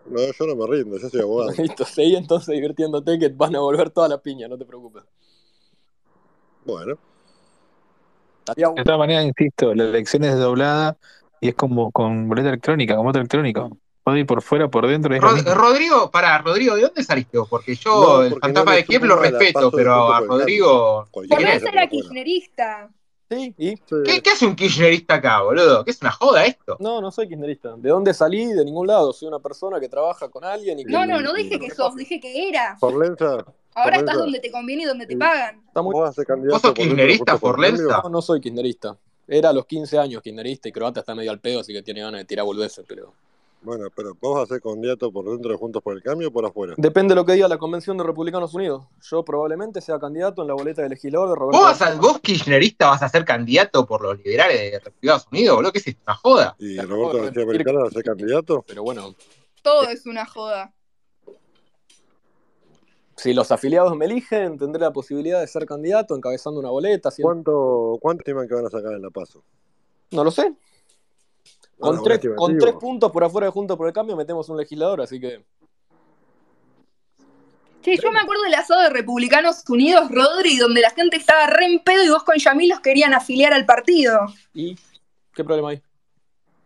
[0.07, 1.53] No, yo no me rindo, yo soy abogado.
[1.59, 5.03] Listo, seguí entonces divirtiéndote que van a volver toda la piña, no te preocupes.
[6.65, 6.97] Bueno,
[8.47, 10.97] De todas maneras, insisto, la elección es desdoblada
[11.41, 13.77] y es como con boleta electrónica, como voto electrónico.
[14.03, 15.55] Puede ir por fuera, por dentro, es Rod-.
[15.55, 17.49] Rodrigo, pará, Rodrigo, ¿de dónde saliste vos?
[17.49, 20.29] Porque yo, No, el porque fantasma no le de Kiev lo respeto, pero a el
[20.29, 21.09] Rodrigo.
[21.11, 21.89] Por por afuera.
[21.89, 22.91] kirchnerista.
[23.35, 23.71] Sí, ¿y?
[23.77, 23.97] Sí.
[24.05, 25.85] ¿Qué, qué hace un kirchnerista acá, boludo?
[25.85, 26.77] ¿Qué es una joda esto?
[26.81, 27.75] No, no soy kirchnerista.
[27.77, 28.47] ¿De dónde salí?
[28.47, 29.13] De ningún lado.
[29.13, 30.93] Soy una persona que trabaja con alguien y que...
[30.93, 32.79] No, no, no dije que sos, dije que eras.
[32.79, 35.63] Forlenza, Ahora estás donde te conviene y donde te pagan.
[35.75, 35.93] Muy...
[35.93, 37.39] ¿vos vas a ser candidato ¿Vos sos kirchnerista?
[37.39, 38.01] Forlenza?
[38.05, 38.97] No, no soy kirchnerista.
[39.27, 42.01] Era a los 15 años kirchnerista y croata está medio al pedo, así que tiene
[42.01, 43.15] ganas de tirar boludeces, pero...
[43.65, 46.31] Bueno, pero ¿vos vas a ser candidato por dentro de Juntos por el Cambio o
[46.31, 46.75] por afuera?
[46.77, 48.85] Depende de lo que diga la Convención de Republicanos Unidos.
[49.01, 52.21] Yo probablemente sea candidato en la boleta de legislador de Roberto ¿Vos, vas a- vos
[52.21, 55.73] kirchnerista vas a ser candidato por los liberales de Estados Unidos, boludo?
[55.73, 56.03] ¿Qué es esto?
[56.07, 56.57] ¿Una joda?
[56.59, 58.65] ¿Y acabo Roberto de García repetir Americano va a ser candidato?
[58.69, 59.15] Pero bueno,
[59.63, 60.75] Todo es una joda.
[63.17, 67.11] si los afiliados me eligen, tendré la posibilidad de ser candidato encabezando una boleta.
[67.19, 69.43] ¿Cuánto, ¿Cuánto estiman que van a sacar en la PASO?
[70.11, 70.53] No lo sé.
[71.79, 72.37] Con, tres, estimativo.
[72.37, 75.45] con tres puntos por afuera de Juntos por el Cambio metemos un legislador, así que...
[77.83, 81.67] Che, yo me acuerdo del asado de Republicanos Unidos, Rodri, donde la gente estaba re
[81.67, 84.21] en pedo y vos con Yamil los querían afiliar al partido.
[84.55, 84.75] ¿Y
[85.35, 85.83] qué problema hay?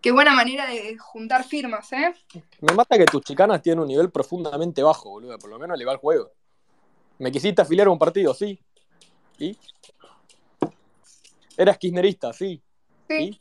[0.01, 2.15] Qué buena manera de juntar firmas, ¿eh?
[2.61, 5.37] Me mata que tus chicanas tienen un nivel profundamente bajo, boludo.
[5.39, 6.31] Por lo menos le va el juego.
[7.19, 8.57] Me quisiste afiliar a un partido, sí.
[9.39, 9.59] ¿Y?
[11.57, 12.63] Eras kirchnerista, sí.
[13.09, 13.15] Sí.
[13.17, 13.41] ¿Y?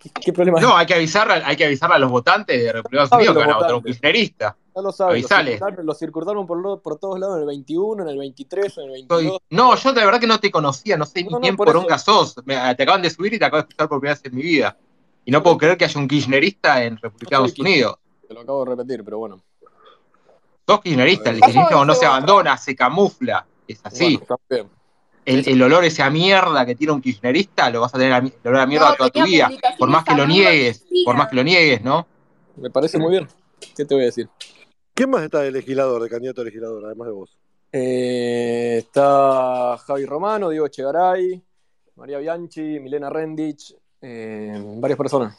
[0.00, 0.58] ¿Qué, qué problema?
[0.60, 3.34] No, hay que avisarle, hay que avisarle a los votantes de Saben Unidos que los
[3.36, 4.56] van a votar un kirchnerista.
[4.74, 5.10] Ya lo sabes.
[5.22, 5.50] Lo Avisale.
[5.52, 9.24] circularon, lo circularon por, todos lados en el 21, en el 23, en el Soy-
[9.24, 9.40] 22.
[9.50, 11.98] No, yo de verdad que no te conocía, no sé ni No, quién por eso.
[11.98, 12.36] sos.
[12.46, 14.42] Me- te acaban de subir y te acabo de escuchar por primera vez en mi
[14.42, 14.76] vida.
[15.26, 17.96] Y no puedo creer que haya un kirchnerista en No Republicanos soy Unidos.
[18.26, 19.42] Te lo acabo de repetir, pero bueno.
[20.66, 23.44] Sos kirchnerista, el kirchnerismo no se abandona, se camufla.
[23.68, 24.18] Es así.
[24.48, 24.70] Bueno.
[25.24, 28.18] El, el olor ese a mierda que tiene un kirchnerista lo vas a tener a
[28.18, 29.50] el olor a mierda No, toda tu vida.
[29.78, 32.06] Por más que lo niegues, por más que lo niegues, ¿no?
[32.56, 33.28] Me parece muy bien.
[33.76, 34.28] ¿Qué te voy a decir?
[34.94, 37.38] ¿Quién más está de legislador, de candidato a legislador, además de vos?
[37.72, 41.42] Eh, está Javi Romano, Diego Echegaray,
[41.96, 45.36] María Bianchi, Milena Rendich, eh, varias personas.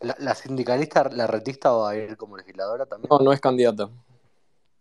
[0.00, 3.08] ¿La, la sindicalista, la retista, va a ir como legisladora también?
[3.10, 3.88] No, no es candidata.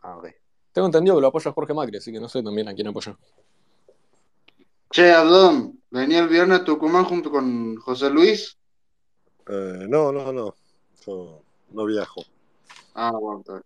[0.01, 0.27] Ah, ok.
[0.71, 3.17] Tengo entendido que lo apoya Jorge Macri, así que no sé también a quién apoya.
[4.91, 8.57] Che, Abdón, venía el viernes a Tucumán junto con José Luis.
[9.47, 10.55] Eh, no, no, no.
[11.05, 12.23] Yo no viajo.
[12.93, 13.11] Ah,
[13.45, 13.61] bien.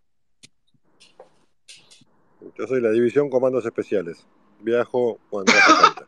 [2.57, 4.25] Yo soy la división comandos especiales.
[4.61, 6.07] Viajo cuando hace falta.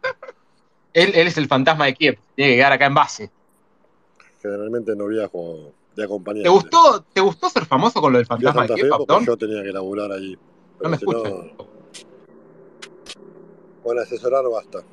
[0.93, 2.19] Él, él es el fantasma de Kiev.
[2.35, 3.31] Tiene que quedar acá en base.
[4.41, 6.43] Generalmente no viajo de acompañante.
[6.43, 9.61] ¿Te gustó, ¿Te gustó ser famoso con lo del fantasma de Fe Kiev, yo tenía
[9.61, 10.35] que laburar allí.
[10.35, 10.39] No
[10.79, 11.31] Pero me si escuchas.
[11.31, 11.67] no,
[13.83, 14.83] con asesorar basta.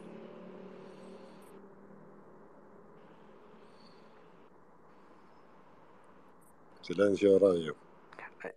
[6.89, 7.77] Silencio de radio.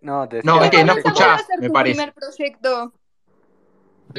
[0.00, 1.94] No, te No, es que no Forlenza, ¿cuál va a escuchás, ser me tu parece.
[1.96, 2.92] primer proyecto?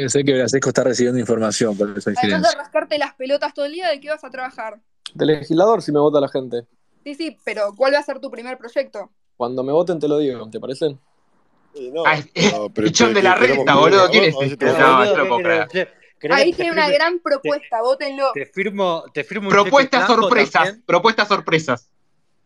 [0.07, 3.65] Sé que Brasesco está recibiendo información, por eso hay Además de rascarte las pelotas todo
[3.65, 4.79] el día, ¿de qué vas a trabajar?
[5.13, 6.65] De legislador si me vota la gente.
[7.03, 9.11] Sí, sí, pero ¿cuál va a ser tu primer proyecto?
[9.35, 10.89] Cuando me voten te lo digo, ¿te parece?
[10.89, 14.09] No, pero, pero, Pichón pero de la que boludo.
[14.09, 14.57] ¿Quién es este?
[14.57, 15.67] Pero lo No, boludo, yo no ¿qué puedo querés?
[15.69, 15.87] creer.
[15.87, 18.31] Che, ¿querés que Ahí tiene una gran te, propuesta, votenlo.
[18.33, 20.79] te firmo, te firmo un Propuestas sorpresas.
[20.85, 21.89] Propuestas sorpresas.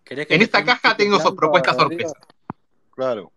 [0.08, 2.10] ¿Querés que En esta caja tengo blanco, propuestas Rodrigo?
[2.10, 2.36] sorpresas.
[2.96, 3.32] Claro.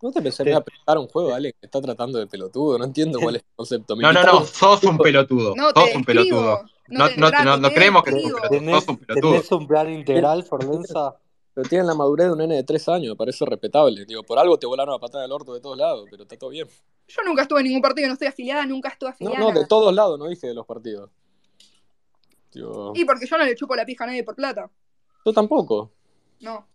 [0.00, 1.52] ¿No te Te- a prestar un juego, Ale?
[1.54, 2.78] Que está tratando de pelotudo.
[2.78, 3.96] No entiendo cuál es el concepto.
[3.96, 4.44] No, no, no.
[4.46, 5.54] Sos un pelotudo.
[5.56, 6.62] No, Sos un pelotudo.
[6.88, 8.48] No No, te no, te- no, no creemos que sos un pelotudo.
[8.50, 9.32] ¿Tenés, Sos un pelotudo.
[9.32, 11.16] tenés un plan integral, Forlenza?
[11.52, 14.04] Pero tienen la madurez de un nene de tres años, me parece respetable.
[14.06, 16.50] Digo, por algo te volaron a patada del orto de todos lados, pero está todo
[16.50, 16.68] bien.
[17.08, 19.40] Yo nunca estuve en ningún partido, no estoy afiliada, nunca estuve No, afiliada.
[19.40, 21.10] no, a de todos lados, no dije de los partidos.
[22.52, 24.70] Digo, Y porque yo no le chupo la pija a nadie por plata.
[25.24, 25.90] yo tampoco.
[26.40, 26.66] No.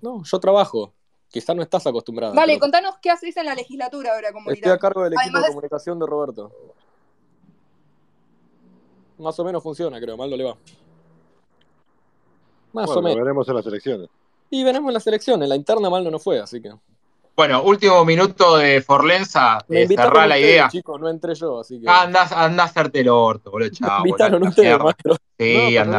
[0.00, 0.92] No, yo trabajo.
[1.28, 2.34] Quizás no estás acostumbrada.
[2.34, 5.48] Pero contanos qué haces en la legislatura ahora, estoy a cargo del equipo Además de
[5.48, 6.50] comunicación de Roberto.
[9.18, 10.56] Más o menos funciona, creo, mal no le va.
[12.72, 13.18] Más Bueno, o lo menos.
[13.18, 14.08] veremos en las elecciones.
[14.50, 16.72] Y veremos en las elecciones, la interna mal no nos fue, así que.
[17.36, 19.58] Bueno, último minuto de Forlenza.
[19.68, 20.68] Me Eh, cerrá la ustedes, idea.
[20.68, 21.88] chicos, no entré yo, así que.
[21.88, 23.70] Anda, anda a hacerte el orto, boludo.
[23.70, 24.06] Me Chao, boludo.
[24.08, 25.12] invitaron ustedes, maestro.
[25.12, 25.18] No,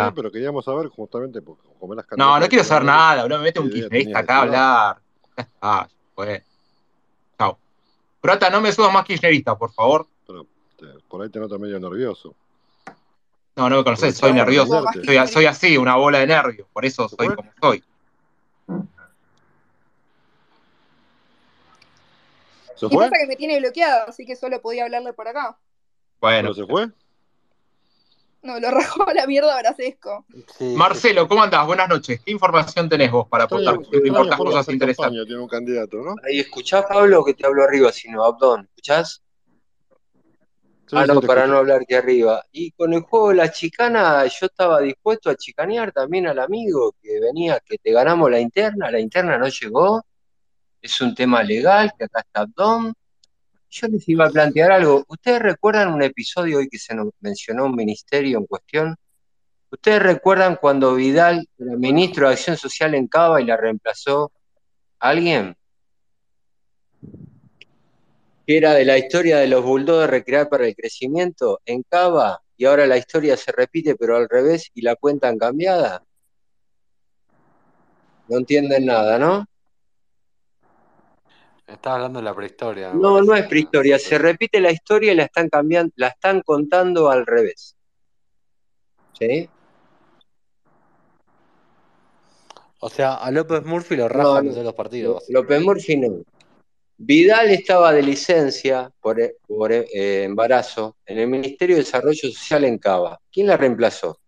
[0.10, 3.40] Sí, pero queríamos saber justamente porque como las No, no quiero saber nada, boludo.
[3.40, 4.98] Me mete un ¿qué idea kirchnerista acá a hablar.
[5.38, 6.44] Ya está, pues.
[7.40, 7.58] Chao.
[8.20, 10.06] Prota, no me subas más kirchnerista, por favor.
[10.28, 10.46] Pero
[10.78, 12.36] te- por ahí te notas medio nervioso.
[13.56, 14.84] No, no me Aprovechá soy nervioso.
[15.04, 16.68] Soy, soy así, una bola de nervios.
[16.72, 17.84] Por eso ¿Se soy como soy.
[22.82, 25.56] ¿Se Y pasa que me tiene bloqueada, así que solo podía hablarle por acá.
[26.20, 26.50] Bueno.
[26.52, 26.90] ¿Pero se fue?
[28.42, 30.26] No, lo rajó a la mierda Brasesco.
[30.58, 31.68] Sí, Marcelo, ¿cómo andás?
[31.68, 32.22] Buenas noches.
[32.26, 33.76] ¿Qué información tenés vos para aportar?
[34.04, 34.96] Importas cosas interesantes.
[34.98, 36.16] campaña tiene un candidato, ¿no?
[36.28, 38.62] Ahí, ¿escuchás, Pablo, que te hablo arriba, sino Abdón?
[38.64, 39.22] ¿Escuchás?
[40.88, 41.54] Sí, ah, sí, no, para escucho.
[41.54, 42.44] no hablar que arriba.
[42.52, 46.96] Y con el juego de la chicana, yo estaba dispuesto a chicanear también al amigo
[47.00, 50.04] que venía, que te ganamos la interna, la interna no llegó,
[50.82, 52.94] es un tema legal, que acá está Abdón.
[53.70, 55.06] Yo les iba a plantear algo.
[55.08, 58.96] ¿Ustedes recuerdan un episodio hoy que se nos mencionó un ministerio en cuestión?
[59.72, 64.32] ¿Ustedes recuerdan cuando Vidal ministro de Acción Social en Cava y la reemplazó
[65.00, 65.56] alguien?
[68.46, 72.66] Que era de la historia de los bulldogs recrear para el crecimiento en Cava y
[72.66, 76.04] ahora la historia se repite pero al revés y la cuentan cambiada.
[78.28, 79.46] No entienden nada, ¿no?
[81.72, 85.24] Estás hablando de la prehistoria, No, no es prehistoria, se repite la historia y la
[85.24, 87.76] están cambiando, la están contando al revés.
[89.18, 89.50] ¿Sí?
[92.80, 94.52] O sea, a López Murphy lo No, rajan en no.
[94.52, 95.24] todos los partidos.
[95.30, 96.24] López Murphy no.
[96.98, 99.88] Vidal estaba de licencia por, eh, por, eh,
[100.24, 103.20] embarazo en el Ministerio de Desarrollo Social en Cava.
[103.32, 104.20] ¿Quién la reemplazó?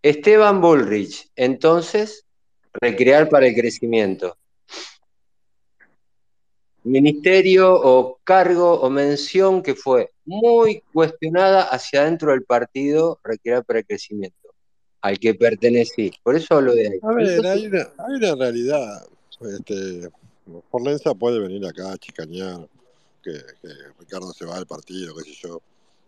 [0.00, 1.28] Esteban Bullrich.
[1.34, 2.24] Entonces,
[2.72, 4.36] recrear para el crecimiento.
[6.84, 13.80] Ministerio o cargo o mención que fue muy cuestionada hacia adentro del partido Recrear para
[13.80, 14.54] el Crecimiento,
[15.00, 16.12] al que pertenecí.
[16.22, 16.98] Por eso hablo de ahí.
[17.02, 19.06] A ver, Entonces, hay una, hay una realidad.
[19.40, 20.10] Este,
[20.70, 22.68] Forlenza puede venir acá a chicanear
[23.22, 25.60] que, que Ricardo se va del partido, qué sé yo.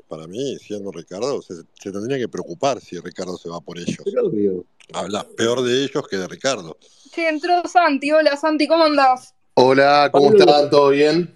[0.09, 4.03] Para mí, siendo Ricardo, se, se tendría que preocupar si Ricardo se va por ellos.
[4.05, 4.65] pero obvio.
[4.93, 6.77] Habla peor de ellos que de Ricardo.
[7.13, 8.13] Che, entró Santi.
[8.13, 9.35] Hola, Santi, ¿cómo andás?
[9.59, 10.71] Hola, ¿cómo Pablo, están?
[10.71, 11.35] ¿Todo bien?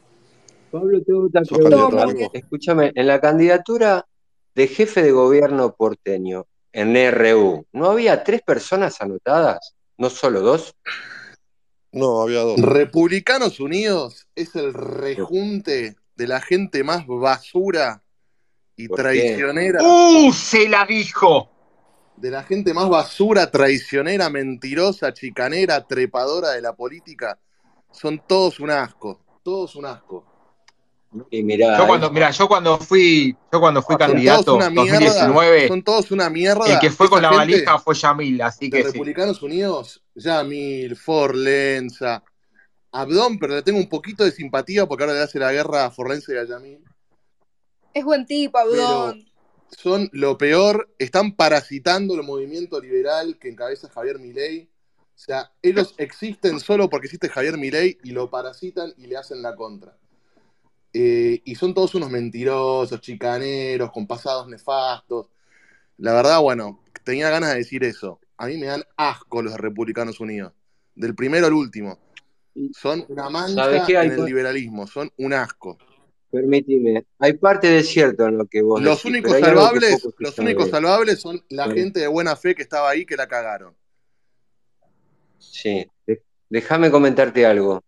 [0.70, 2.04] Pablo, tengo otra ¿Sos pregunta.
[2.34, 4.06] Escúchame, en la candidatura
[4.54, 9.74] de jefe de gobierno porteño en RU, ¿no había tres personas anotadas?
[9.96, 10.74] ¿No solo dos?
[11.92, 12.60] No, había dos.
[12.60, 18.02] Republicanos Unidos es el rejunte de la gente más basura
[18.76, 20.30] y traicionera, ¡Uh!
[20.30, 21.50] Se la dijo.
[22.18, 27.38] de la gente más basura, traicionera, mentirosa, chicanera, trepadora de la política.
[27.92, 30.24] Son todos un asco, todos un asco.
[31.30, 34.70] Y mirá, Yo cuando, mira, yo cuando fui, yo cuando fui Son todos candidato una
[34.70, 36.78] mierda, 2019, son todos una el mierda.
[36.78, 38.84] que fue con la valija fue Yamil, así que sí.
[38.84, 42.22] Republicanos Unidos, Yamil, Forlenza,
[42.92, 45.90] Abdón, pero le tengo un poquito de simpatía porque ahora le hace la guerra a
[45.90, 46.78] Forlense y a Yamil.
[47.92, 49.26] Es buen tipo, Pero Abdón.
[49.76, 54.69] son lo peor, están parasitando el movimiento liberal que encabeza Javier Milei.
[55.20, 59.42] O sea, ellos existen solo porque existe Javier Milei y lo parasitan y le hacen
[59.42, 59.94] la contra.
[60.94, 65.26] Eh, y son todos unos mentirosos, chicaneros, con pasados nefastos.
[65.98, 68.18] La verdad, bueno, tenía ganas de decir eso.
[68.38, 70.54] A mí me dan asco los Republicanos Unidos.
[70.94, 71.98] Del primero al último.
[72.72, 74.00] Son una ¿Sabes mancha qué?
[74.00, 75.76] En el liberalismo, son un asco.
[76.30, 80.70] Permíteme, hay parte de cierto en lo que vos Los decís, únicos salvables, los únicos
[80.70, 83.74] salvables son la gente de buena fe que estaba ahí que la cagaron.
[85.40, 85.86] Sí,
[86.48, 87.82] déjame comentarte algo.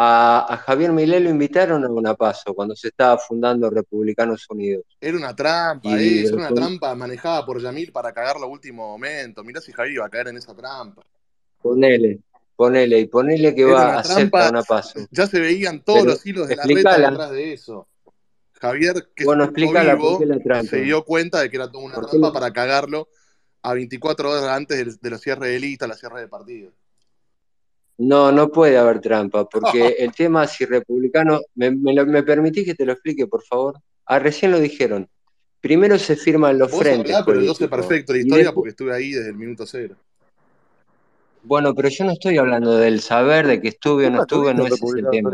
[0.00, 4.84] A, a Javier Milei lo invitaron a una paso cuando se estaba fundando Republicanos Unidos.
[5.00, 8.86] Era una trampa, Y eso, era una trampa manejada por Yamil para cagarlo a último
[8.86, 9.42] momento.
[9.42, 11.02] Mirá si Javier iba a caer en esa trampa.
[11.60, 12.20] ponele,
[12.54, 15.00] ponele y ponele que Era va acepta trampa, una paso.
[15.10, 17.88] ya se veían todos Pero los hilos de la reta detrás de eso.
[18.60, 22.10] Javier, que Bueno, vivo, la se dio cuenta de que era toda una ¿Por qué
[22.10, 23.08] trampa para cagarlo
[23.68, 26.72] a 24 horas antes del- de los cierres de lista, la cierre de partido.
[27.98, 32.64] No, no puede haber trampa, porque el tema si republicano, me, me, lo- me permitís
[32.64, 33.78] que te lo explique, por favor.
[34.06, 35.08] Ah, recién lo dijeron.
[35.60, 38.70] Primero se firman los Vos frentes hablá, pero yo sé perfecto la historia después, porque
[38.70, 39.96] estuve ahí desde el minuto cero.
[41.42, 44.66] bueno, pero yo no estoy hablando del saber, de que estuve o no estuve, no
[44.66, 45.30] es el tema.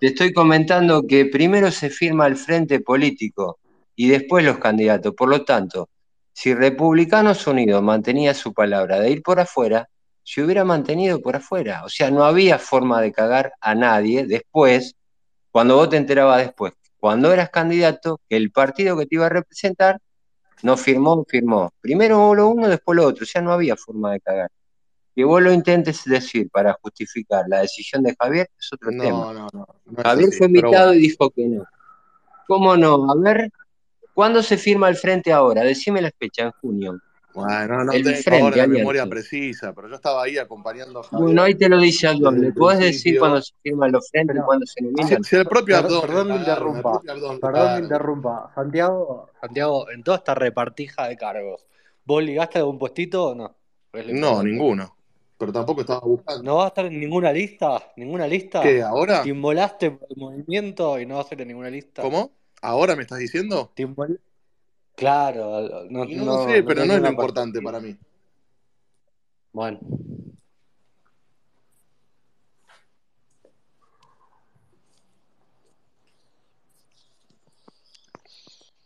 [0.00, 3.58] Te estoy comentando que primero se firma el frente político
[3.96, 5.14] y después los candidatos.
[5.14, 5.88] Por lo tanto,
[6.34, 9.88] si Republicanos Unidos mantenía su palabra de ir por afuera,
[10.24, 11.84] se hubiera mantenido por afuera.
[11.84, 14.96] O sea, no había forma de cagar a nadie después,
[15.52, 19.30] cuando vos te enterabas después, cuando eras candidato, que el partido que te iba a
[19.30, 20.00] representar
[20.62, 21.72] no firmó, firmó.
[21.80, 23.22] Primero lo uno, después lo otro.
[23.22, 24.50] O sea, no había forma de cagar.
[25.14, 29.10] Que vos lo intentes decir para justificar la decisión de Javier es otro tema.
[29.10, 29.66] No, no, no,
[30.02, 30.94] Javier así, fue invitado bueno.
[30.94, 31.64] y dijo que no.
[32.48, 33.08] ¿Cómo no?
[33.12, 33.52] A ver,
[34.14, 35.62] ¿cuándo se firma el frente ahora?
[35.62, 37.00] Decime la fecha, en junio.
[37.34, 39.10] Bueno, no El tengo frente, ahora la memoria alianza.
[39.10, 42.54] precisa, pero yo estaba ahí acompañando a Bueno, Javier ahí te lo dice ¿Me el
[42.54, 45.24] podés decir cuándo se firman los frentes y cuándo se Si, nominan?
[45.24, 48.52] si el propio Abdón le perdón me interrumpa, Abdón le perdón me interrumpa.
[48.54, 51.66] Santiago, Santiago, en toda esta repartija de cargos,
[52.04, 53.56] ¿vos ligaste algún puestito o no?
[54.12, 54.96] No, ninguno.
[55.36, 56.42] Pero tampoco estaba buscando.
[56.44, 57.92] ¿No vas a estar en ninguna lista?
[57.96, 58.62] ¿Ninguna lista?
[58.62, 59.22] ¿Qué, ahora?
[59.22, 62.02] ¿Te inmolaste por el movimiento y no vas a ir en ninguna lista?
[62.02, 62.32] ¿Cómo?
[62.64, 63.70] ¿Ahora me estás diciendo?
[63.74, 64.18] ¿Te inmol-
[64.96, 65.60] Claro,
[65.90, 67.94] no, no, no, sé, no pero no es lo importante para mí.
[69.52, 69.80] Bueno,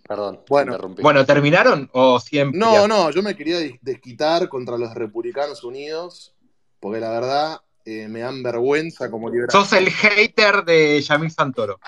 [0.08, 1.02] perdón, Bueno, interrumpí.
[1.02, 2.58] Bueno, ¿terminaron o siempre?
[2.58, 6.34] no, no, yo me quería des- desquitar contra los Republicanos Unidos,
[6.80, 9.50] porque la verdad eh, me dan vergüenza como liberal.
[9.52, 11.78] Sos el hater de Yamil Santoro.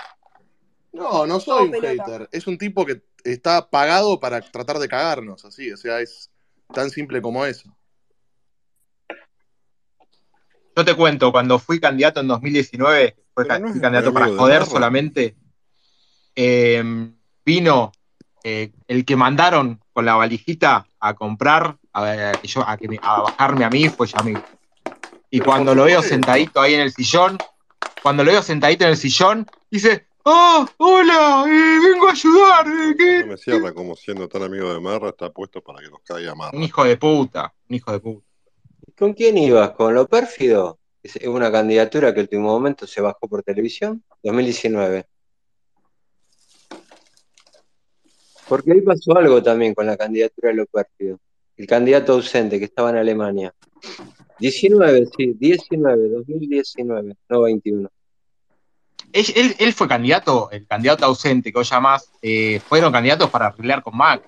[0.93, 2.05] No, no soy un pelota.
[2.05, 2.29] hater.
[2.33, 5.71] Es un tipo que está pagado para tratar de cagarnos, así.
[5.73, 6.31] O sea, es
[6.73, 7.75] tan simple como eso.
[10.77, 14.65] Yo te cuento, cuando fui candidato en 2019, fue ca- no fui candidato para joder
[14.67, 15.37] solamente,
[16.35, 16.83] eh,
[17.45, 17.93] vino
[18.43, 22.99] eh, el que mandaron con la valijita a comprar, a, que yo- a que me-
[23.03, 24.41] a bajarme a mí, fue Yamil.
[25.29, 27.37] Y Pero cuando lo veo sentadito ahí en el sillón,
[28.03, 31.45] cuando lo veo sentadito en el sillón, dice, ¡Oh, hola!
[31.49, 32.67] eh, vengo a ayudar.
[32.67, 33.21] eh, ¿qué?".
[33.21, 36.33] No me cierra como siendo tan amigo de Marra, está puesto para que nos caiga
[36.33, 36.59] Un Marra.
[36.59, 38.27] hijo de puta, un hijo de puta.
[38.99, 39.71] ¿Con quién ibas?
[39.71, 40.79] ¿Con lo pérfido?
[41.03, 45.07] Es es una candidatura que en último momento se bajó por televisión, 2019.
[48.47, 51.19] Porque ahí pasó algo también con la candidatura de lo pérfido.
[51.57, 53.55] El candidato ausente que estaba en Alemania.
[54.39, 57.89] 19, sí, 19, 2019, no 21.
[59.13, 63.47] Él, él- él fue candidato, el candidato ausente que vos llamás, eh, fueron candidatos para
[63.47, 64.23] arreglar con Mac.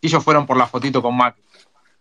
[0.00, 1.36] Ellos fueron por la fotito con Mac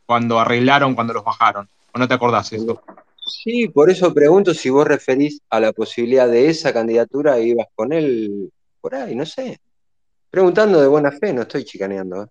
[0.05, 1.67] cuando arreglaron, cuando los bajaron.
[1.93, 2.81] ¿O no te acordás eso?
[3.25, 7.67] Sí, por eso pregunto si vos referís a la posibilidad de esa candidatura e ibas
[7.75, 9.59] con él por ahí, no sé.
[10.29, 12.23] Preguntando de buena fe, no estoy chicaneando.
[12.23, 12.27] ¿eh?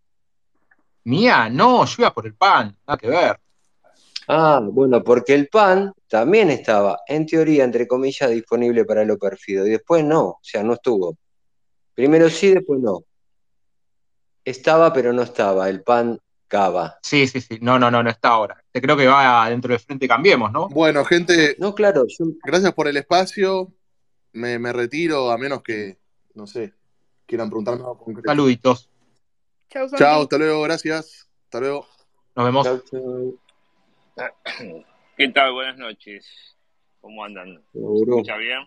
[1.04, 3.38] Mía, no, yo iba por el pan, nada que ver.
[4.30, 9.66] Ah, bueno, porque el PAN también estaba, en teoría, entre comillas, disponible para lo perfido,
[9.66, 11.16] y después no, o sea, no estuvo.
[11.94, 13.04] Primero sí, después no.
[14.44, 16.98] Estaba, pero no estaba, el PAN Cava.
[17.02, 17.58] Sí, sí, sí.
[17.60, 18.62] No, no, no, no está ahora.
[18.70, 20.68] Te creo que va dentro del Frente Cambiemos, ¿no?
[20.68, 23.72] Bueno, gente, No, claro, yo, gracias por el espacio.
[24.32, 25.98] Me, me retiro, a menos que,
[26.34, 26.74] no sé,
[27.26, 28.28] quieran preguntarme algo concreto.
[28.28, 28.90] Saluditos.
[29.70, 30.04] Chau, Santi.
[30.04, 31.28] Chao, hasta luego, gracias.
[31.44, 31.86] Hasta luego.
[32.34, 32.66] Nos vemos.
[32.66, 33.38] chau, chau.
[35.16, 35.52] ¿Qué tal?
[35.52, 36.56] Buenas noches.
[37.00, 37.62] ¿Cómo andan?
[37.72, 38.18] ¿Se Gurú.
[38.18, 38.60] escucha bien?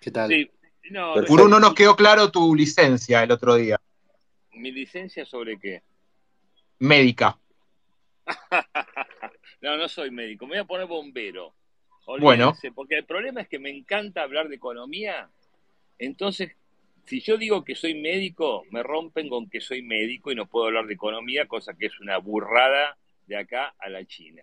[0.00, 0.28] ¿Qué tal?
[0.28, 0.50] Sí,
[0.90, 1.14] no,
[1.60, 3.80] nos quedó claro tu licencia el otro día.
[4.54, 5.82] ¿mi licencia sobre qué?
[6.78, 7.38] Médica.
[9.60, 11.54] no, no soy médico, me voy a poner bombero.
[12.20, 12.52] Bueno.
[12.74, 15.30] Porque el problema es que me encanta hablar de economía.
[15.98, 16.52] Entonces,
[17.06, 20.66] si yo digo que soy médico, me rompen con que soy médico y no puedo
[20.66, 22.96] hablar de economía, cosa que es una burrada
[23.26, 24.42] de acá a la China.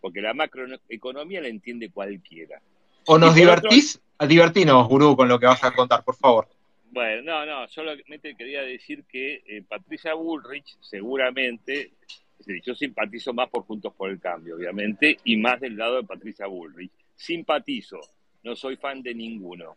[0.00, 2.60] Porque la macroeconomía la entiende cualquiera.
[3.06, 4.00] ¿O nos por otro- divertís?
[4.28, 6.46] Divertinos, Gurú, con lo que vas a contar, por favor.
[6.90, 11.92] Bueno, no, no, solamente quería decir que eh, Patricia Bullrich seguramente,
[12.38, 15.96] es decir, yo simpatizo más por Juntos por el Cambio, obviamente, y más del lado
[15.96, 16.90] de Patricia Bullrich.
[17.16, 18.00] Simpatizo,
[18.42, 19.76] no soy fan de ninguno.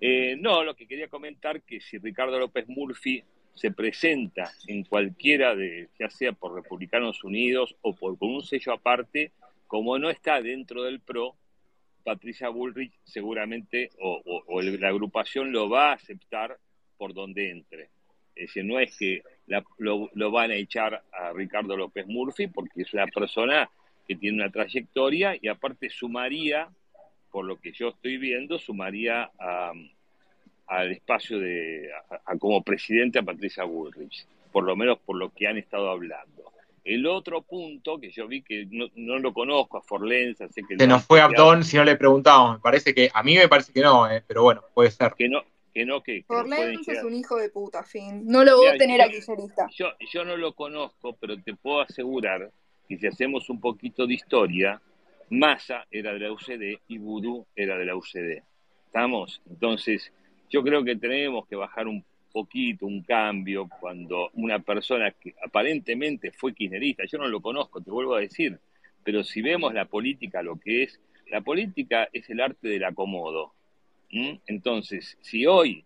[0.00, 3.24] Eh, no, lo que quería comentar que si Ricardo López Murphy
[3.56, 8.72] se presenta en cualquiera de, ya sea por Republicanos Unidos o por con un sello
[8.72, 9.32] aparte,
[9.66, 11.34] como no está dentro del PRO,
[12.04, 14.22] Patricia Bullrich seguramente o,
[14.62, 16.56] la agrupación lo va a aceptar
[16.96, 17.90] por donde entre.
[18.36, 19.22] Es decir, no es que
[19.78, 23.68] lo, lo van a echar a Ricardo López Murphy porque es una persona
[24.06, 26.68] que tiene una trayectoria y aparte sumaría,
[27.32, 29.72] por lo que yo estoy viendo, sumaría a-
[30.66, 35.30] al espacio de, a- a como presidente a Patricia Bullrich, por lo menos por lo
[35.32, 36.52] que han estado hablando.
[36.84, 40.76] El otro punto que yo vi que no, no lo conozco a Forlenza, sé que
[40.78, 42.54] Se nos fue Abdón si no le preguntamos.
[42.54, 45.12] Me parece que, a mí me parece que no, eh, pero bueno, puede ser.
[45.18, 45.42] que no,
[45.74, 48.22] que no, que, es un hijo de puta, fin.
[48.26, 49.66] No lo voten, yo- era kirchnerista.
[49.74, 52.50] Yo, yo no lo conozco, pero te puedo asegurar
[52.88, 54.80] que si hacemos un poquito de historia,
[55.28, 58.42] Massa era de la UCD y Vudú era de la UCD.
[58.86, 59.42] ¿Estamos?
[59.50, 60.12] Entonces,
[60.50, 66.32] yo creo que tenemos que bajar un poquito, un cambio, cuando una persona que aparentemente
[66.32, 68.58] fue kirchnerista, yo no lo conozco, te vuelvo a decir,
[69.02, 71.00] pero si vemos la política, lo que es,
[71.30, 73.52] la política es el arte del acomodo.
[74.46, 75.84] Entonces, si hoy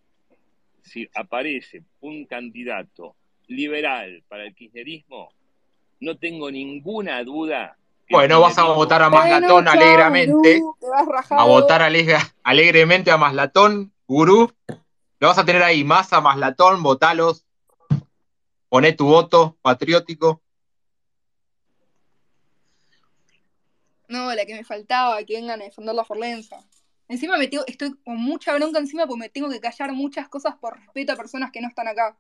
[0.83, 3.15] si aparece un candidato
[3.49, 5.31] liberal para el kirchnerismo,
[6.01, 7.77] no tengo ninguna duda.
[8.09, 10.63] Bueno, vas a votar a Bueno, Maslatón chao, alegremente.
[11.31, 14.53] A votar alegre- alegremente a Maslatón, Gurú.
[15.21, 17.47] Lo vas a tener ahí, Massa, Maslatón, votalos.
[18.69, 20.43] Poné tu voto patriótico.
[24.09, 26.57] No, la que me faltaba, que vengan a defender la Forlenza.
[27.07, 30.57] Encima me tengo- estoy con mucha bronca encima porque me tengo que callar muchas cosas
[30.57, 32.17] por respeto a personas que no están acá.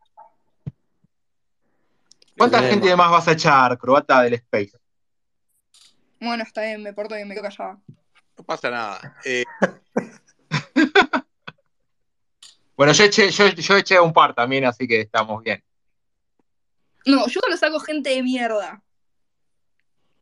[2.38, 4.78] ¿Cuánta gente más vas a echar, croata del Space?
[6.20, 7.80] Bueno, está bien, me porto bien, me quedo callada.
[8.38, 9.16] No pasa nada.
[9.24, 9.44] Eh,
[12.80, 15.62] Bueno, yo eché, yo, yo eché un par también, así que estamos bien.
[17.04, 18.82] No, yo solo saco gente de mierda.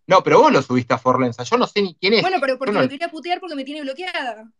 [0.09, 1.44] No, pero vos lo subiste a Forlenza.
[1.44, 2.22] Yo no sé ni quién es.
[2.22, 4.51] Bueno, pero porque no- lo quería putear porque me tiene bloqueada.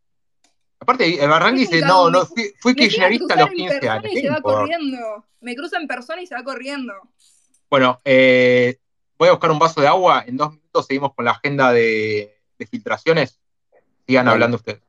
[0.79, 3.93] Aparte, el Barranqui dice, no, me- no, fui, Me kirchnerista a los en 15 persona
[3.95, 4.13] años.
[4.13, 5.27] y ¿Qué se va corriendo.
[5.41, 6.93] Me cruza en persona y se va corriendo.
[7.69, 8.79] Bueno, eh,
[9.19, 10.23] voy a buscar un vaso de agua.
[10.25, 13.41] En dos minutos seguimos con la agenda de, de filtraciones.
[14.07, 14.83] Sigan hablando ustedes.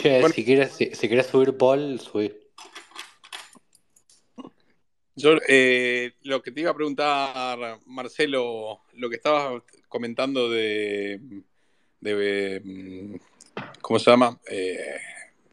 [0.00, 0.32] Che, Bueno.
[0.32, 2.32] si quieres, si, si quieres subir Paul, subí.
[5.16, 11.20] yo eh, lo que te iba a preguntar, Marcelo, lo que estabas comentando de,
[12.00, 13.16] de mm,
[13.80, 14.38] ¿cómo se llama?
[14.48, 15.00] Eh,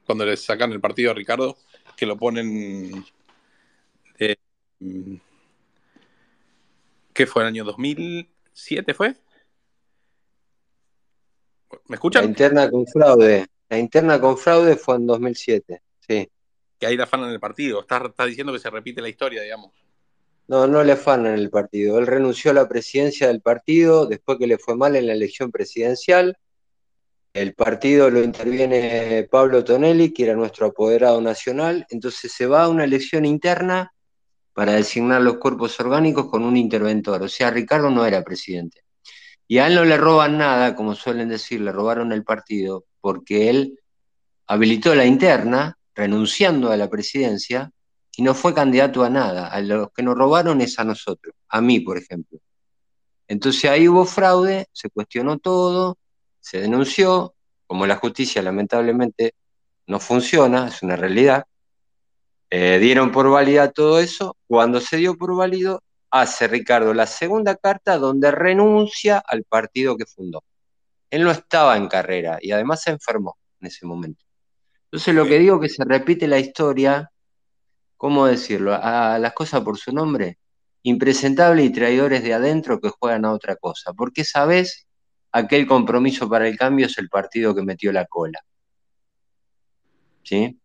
[0.06, 1.58] cuando le sacan el partido a Ricardo,
[1.98, 3.04] que lo ponen
[4.20, 4.38] de,
[4.80, 5.16] mm,
[7.14, 9.10] ¿qué fue el año 2007 fue?
[9.10, 9.18] ¿Me
[11.90, 12.26] La escuchan?
[12.26, 13.48] interna con fraude.
[13.70, 15.82] La interna con fraude fue en 2007.
[16.08, 16.30] Sí.
[16.80, 17.82] Que ahí la afanan el partido.
[17.82, 19.72] Estás está diciendo que se repite la historia, digamos.
[20.48, 21.98] No, no le afanan el partido.
[21.98, 25.52] Él renunció a la presidencia del partido después que le fue mal en la elección
[25.52, 26.38] presidencial.
[27.34, 31.86] El partido lo interviene Pablo Tonelli, que era nuestro apoderado nacional.
[31.90, 33.92] Entonces se va a una elección interna
[34.54, 37.24] para designar los cuerpos orgánicos con un interventor.
[37.24, 38.86] O sea, Ricardo no era presidente.
[39.48, 43.52] Y a él no le roban nada, como suelen decir, le robaron el partido, porque
[43.52, 43.80] él
[44.48, 47.70] habilitó la interna, renunciando a la presidencia,
[48.18, 49.48] y no fue candidato a nada.
[49.50, 52.40] A los que nos robaron es a nosotros, a mí, por ejemplo.
[53.28, 56.00] Entonces ahí hubo fraude, se cuestionó todo,
[56.40, 57.36] se denunció,
[57.68, 59.36] como la justicia lamentablemente
[59.86, 61.46] no funciona, es una realidad,
[62.50, 67.56] eh, dieron por válida todo eso, cuando se dio por válido, hace Ricardo la segunda
[67.56, 70.42] carta donde renuncia al partido que fundó.
[71.10, 74.26] Él no estaba en carrera y además se enfermó en ese momento.
[74.86, 77.12] Entonces lo que digo que se repite la historia,
[77.98, 78.74] ¿cómo decirlo?
[78.74, 80.38] A las cosas por su nombre.
[80.86, 83.92] impresentables y traidores de adentro que juegan a otra cosa.
[83.94, 84.88] Porque sabes,
[85.32, 88.40] aquel compromiso para el cambio es el partido que metió la cola.
[90.24, 90.60] ¿Sí?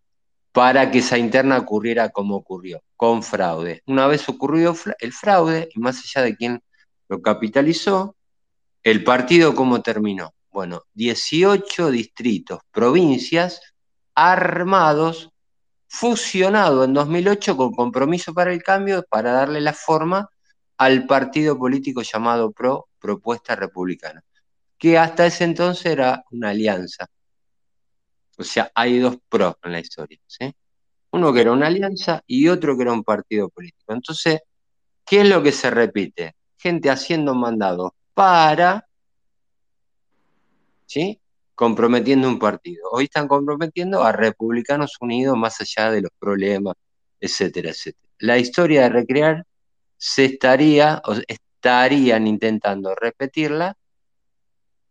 [0.53, 3.83] Para que esa interna ocurriera como ocurrió, con fraude.
[3.87, 6.63] Una vez ocurrido el fraude, y más allá de quién
[7.09, 8.15] lo capitalizó,
[8.83, 10.35] el partido cómo terminó.
[10.51, 13.61] Bueno, 18 distritos, provincias
[14.15, 15.31] armados,
[15.87, 20.29] fusionado en 2008 con Compromiso para el Cambio para darle la forma
[20.79, 24.23] al partido político llamado PRO, Propuesta Republicana,
[24.79, 27.07] que hasta ese entonces era una alianza.
[28.39, 30.19] O sea, hay dos PRO en la historia.
[30.27, 30.53] ¿sí?
[31.13, 33.93] Uno que era una alianza y otro que era un partido político.
[33.93, 34.41] Entonces,
[35.05, 36.35] ¿qué es lo que se repite?
[36.57, 38.87] Gente haciendo mandados para
[40.85, 41.19] ¿sí?
[41.55, 42.91] comprometiendo un partido.
[42.93, 46.75] Hoy están comprometiendo a Republicanos Unidos más allá de los problemas,
[47.19, 48.13] etcétera, etcétera.
[48.19, 49.47] La historia de Recrear
[49.97, 53.75] se estaría, o estarían intentando repetirla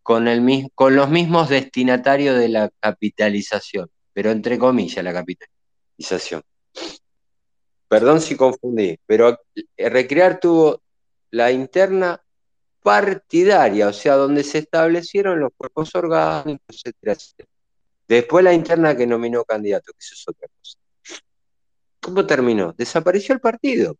[0.01, 6.41] con, el, con los mismos destinatarios de la capitalización, pero entre comillas la capitalización.
[7.87, 9.37] Perdón si confundí, pero
[9.77, 10.81] Recrear tuvo
[11.29, 12.19] la interna
[12.81, 17.49] partidaria, o sea, donde se establecieron los cuerpos orgánicos, etcétera, etcétera.
[18.07, 20.77] Después la interna que nominó candidato, que eso es otra cosa.
[22.01, 22.73] ¿Cómo terminó?
[22.77, 23.95] Desapareció el partido.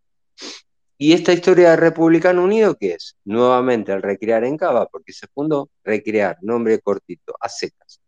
[0.98, 3.16] Y esta historia de Republicano Unido, ¿qué es?
[3.24, 8.02] Nuevamente al recrear en Cava, porque se fundó recrear, nombre cortito, a secas.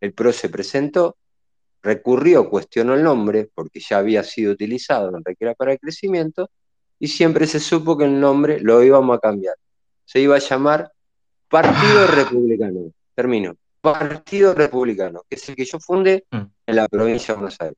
[0.00, 1.16] El PRO se presentó,
[1.82, 6.50] recurrió, cuestionó el nombre, porque ya había sido utilizado en Recrear para el Crecimiento,
[6.98, 9.56] y siempre se supo que el nombre lo íbamos a cambiar
[10.06, 10.90] se iba a llamar
[11.48, 12.90] Partido Republicano.
[13.14, 13.54] Termino.
[13.80, 16.42] Partido Republicano, que es el que yo fundé Mm.
[16.66, 17.76] en la provincia de Buenos Aires.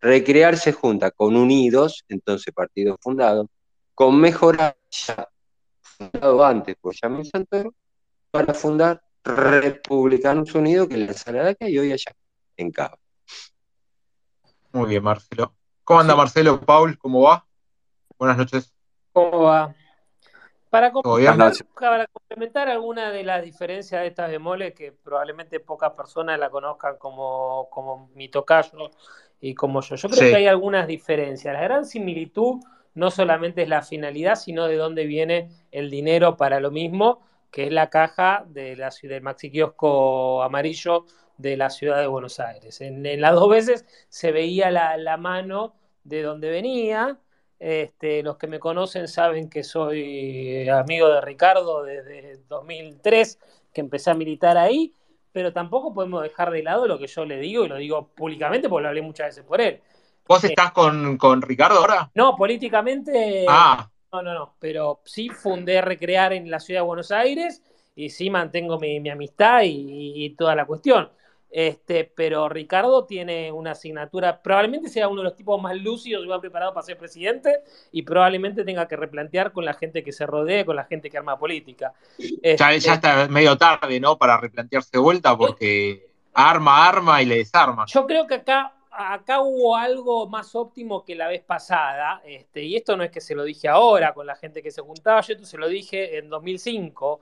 [0.00, 3.48] Recrearse junta con Unidos, entonces partido fundado,
[3.94, 5.28] con Mejorar, ya
[5.80, 7.72] fundado antes por Yamil Santoro,
[8.30, 12.12] para fundar Republicanos Unidos, que es la sala que hay hoy allá,
[12.56, 12.98] en Cabo.
[14.72, 15.54] Muy bien, Marcelo.
[15.84, 16.60] ¿Cómo anda Marcelo?
[16.60, 17.46] Paul, ¿cómo va?
[18.18, 18.74] Buenas noches.
[19.12, 19.74] ¿Cómo va?
[20.74, 26.38] Para complementar, para complementar alguna de las diferencias de estas bemoles que probablemente pocas personas
[26.38, 28.90] la conozcan como, como mi tocayo
[29.40, 29.94] y como yo.
[29.94, 30.30] Yo creo Sí.
[30.30, 31.54] que hay algunas diferencias.
[31.54, 32.60] La gran similitud
[32.94, 37.20] no solamente es la finalidad, sino de dónde viene el dinero para lo mismo,
[37.52, 41.04] que es la caja de la ciudad, del maxi kiosco amarillo
[41.38, 42.80] de la ciudad de Buenos Aires.
[42.80, 47.18] En, en las dos veces se veía la, la mano de dónde venía.
[47.66, 53.38] Este, los que me conocen saben que soy amigo de Ricardo desde 2003,
[53.72, 54.92] que empecé a militar ahí,
[55.32, 58.68] pero tampoco podemos dejar de lado lo que yo le digo, y lo digo públicamente
[58.68, 59.80] porque lo hablé muchas veces por él.
[60.28, 62.12] ¿Vos Eh, estás con, con Ricardo ahora?
[62.14, 63.10] no, políticamente,
[63.46, 67.62] Ah, no, no, no, pero sí fundé Recrear en la ciudad de Buenos Aires
[67.96, 71.10] y sí mantengo mi, mi amistad y, y toda la cuestión.
[71.56, 76.28] Este, pero Ricardo tiene una asignatura, probablemente sea uno de los tipos más lúcidos y
[76.28, 77.60] más preparados para ser presidente
[77.92, 81.16] y probablemente tenga que replantear con la gente que se rodee, con la gente que
[81.16, 81.92] arma política.
[82.18, 84.18] ya, Este, ya está medio tarde, ¿no?
[84.18, 87.84] Para replantearse de vuelta porque arma, arma y le desarma.
[87.86, 92.74] Yo creo que acá, acá hubo algo más óptimo que la vez pasada, este, y
[92.74, 95.34] esto no es que se lo dije ahora con la gente que se juntaba, yo
[95.34, 97.20] esto se lo dije en 2005,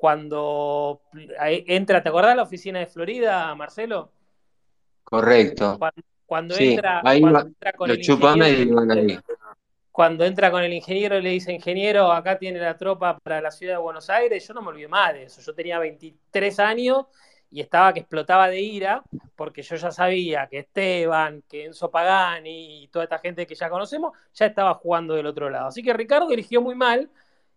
[0.00, 1.02] cuando
[1.66, 4.10] entra, ¿te acordás la oficina de Florida, Marcelo?
[5.04, 5.76] Correcto.
[5.78, 9.18] Cuando, cuando Sí, entra, ahí cuando va- entra con los el iban ahí.
[9.92, 13.50] cuando entra con el ingeniero y le dice, ingeniero, acá tiene la tropa para la
[13.50, 15.42] ciudad de Buenos Aires, yo no me olvidé más de eso.
[15.42, 17.04] Yo tenía 23 años
[17.50, 19.02] y estaba que explotaba de ira
[19.36, 23.68] porque yo ya sabía que Esteban, que Enzo Pagani y toda esta gente que ya
[23.68, 25.66] conocemos ya estaba jugando del otro lado.
[25.66, 27.10] Así que Ricardo eligió muy mal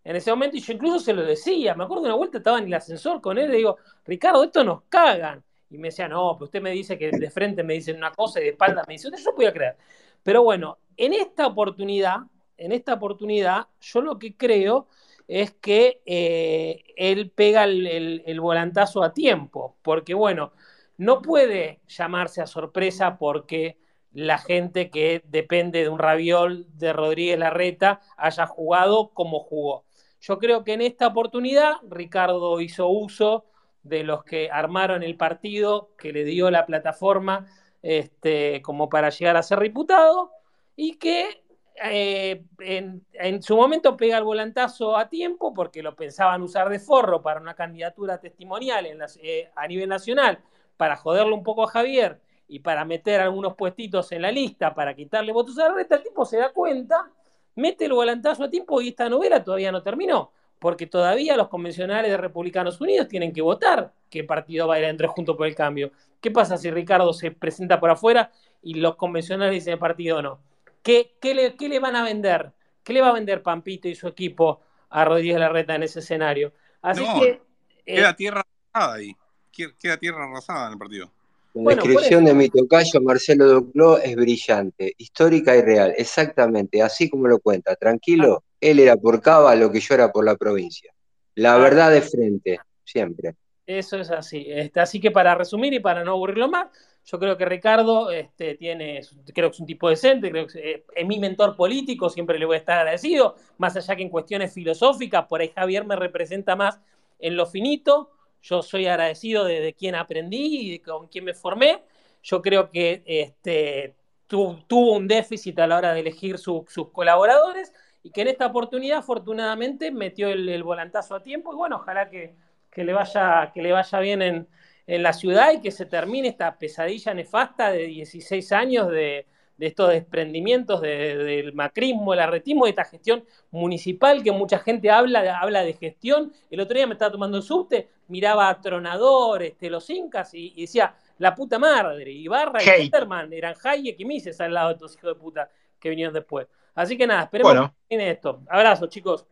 [0.04, 1.76] en ese momento y yo incluso se lo decía.
[1.76, 4.64] Me acuerdo de una vuelta estaba en el ascensor con él le digo, Ricardo, esto
[4.64, 5.44] nos cagan.
[5.70, 8.40] Y me decía, no, pero usted me dice que de frente me dicen una cosa
[8.40, 9.78] y de espalda me dice yo podía creer.
[10.22, 12.18] Pero bueno, en esta oportunidad,
[12.58, 14.88] en esta oportunidad, yo lo que creo
[15.28, 20.52] es que eh, él pega el- el volantazo a tiempo, porque bueno,
[20.98, 23.78] no puede llamarse a sorpresa porque
[24.12, 29.86] la gente que depende de un raviol de Rodríguez Larreta haya jugado como jugó.
[30.24, 33.44] Yo creo que en esta oportunidad Ricardo hizo uso
[33.84, 37.46] de los que armaron el partido, que le dio la plataforma
[37.82, 40.32] este, como para llegar a ser diputado,
[40.78, 41.44] y que
[41.84, 47.22] eh, en, su momento pega el volantazo a tiempo porque lo pensaban usar de forro
[47.22, 50.40] para una candidatura testimonial en eh, a nivel nacional,
[50.78, 54.96] para joderle un poco a Javier y para meter algunos puestitos en la lista para
[54.96, 57.12] quitarle votos a Larreta, el tipo se da cuenta
[57.56, 62.12] mete el volantazo a tiempo y esta novela todavía no terminó, porque todavía los convencionales
[62.12, 65.56] de Republicanos Unidos tienen que votar qué partido va a ir entre Juntos por el
[65.56, 65.92] Cambio.
[66.22, 68.32] ¿Qué pasa si Ricardo se presenta por afuera
[68.62, 70.40] y los convencionales dicen el partido no?
[70.82, 72.52] ¿Qué, qué, le, ¿Qué le van a vender?
[72.84, 76.54] ¿Qué le va a vender Pampito y su equipo a Rodríguez Larreta en ese escenario?
[76.82, 77.42] Así No, que...
[77.86, 78.42] eh, Queda tierra
[78.74, 79.16] arrasada ahí.
[79.52, 81.12] Queda tierra arrasada en el partido.
[81.54, 87.10] La Bueno, descripción de mi tocayo Marcelo Duclos es brillante, histórica y real, exactamente, así
[87.10, 87.76] como lo cuenta.
[87.76, 90.92] Tranquilo, él era por Cava lo que yo era por la provincia.
[91.36, 93.36] La Ah, verdad de frente, siempre.
[93.66, 94.46] Eso es así.
[94.50, 96.68] Este, así que para resumir y para no aburrirlo más,
[97.06, 99.02] yo creo que Ricardo este, tiene,
[99.34, 102.56] creo que es un tipo decente, creo que es mi mentor político, siempre le voy
[102.56, 106.80] a estar agradecido, más allá que en cuestiones filosóficas, por ahí Javier me representa más
[107.20, 108.12] en lo finito,
[108.44, 111.84] yo soy agradecido de, de quién aprendí y con quién me formé,
[112.22, 113.96] yo creo que este,
[114.28, 118.28] tu- tuvo un déficit a la hora de elegir su- sus colaboradores y que en
[118.30, 122.36] esta oportunidad afortunadamente metió el, el volantazo a tiempo y bueno, ojalá que,
[122.72, 124.48] que le vaya, que le vaya bien en,
[124.88, 129.26] en la ciudad y que se termine esta pesadilla nefasta de 16 años de,
[129.58, 134.90] de estos desprendimientos de- del macrismo, el arretismo, de esta gestión municipal que mucha gente
[134.90, 136.34] habla, habla de gestión.
[136.50, 140.54] El otro día me estaba tomando el subte, miraba a Tronador, este, los Incas y,
[140.56, 142.92] y decía, la puta madre, Ibarra y Hate.
[142.92, 145.50] Peterman eran Hayek y Mises al lado de estos hijos de puta
[145.80, 146.48] que vinieron después.
[146.76, 147.68] Así que nada, esperemos Bueno.
[147.70, 148.42] que termine esto.
[148.50, 149.26] Abrazo, chicos.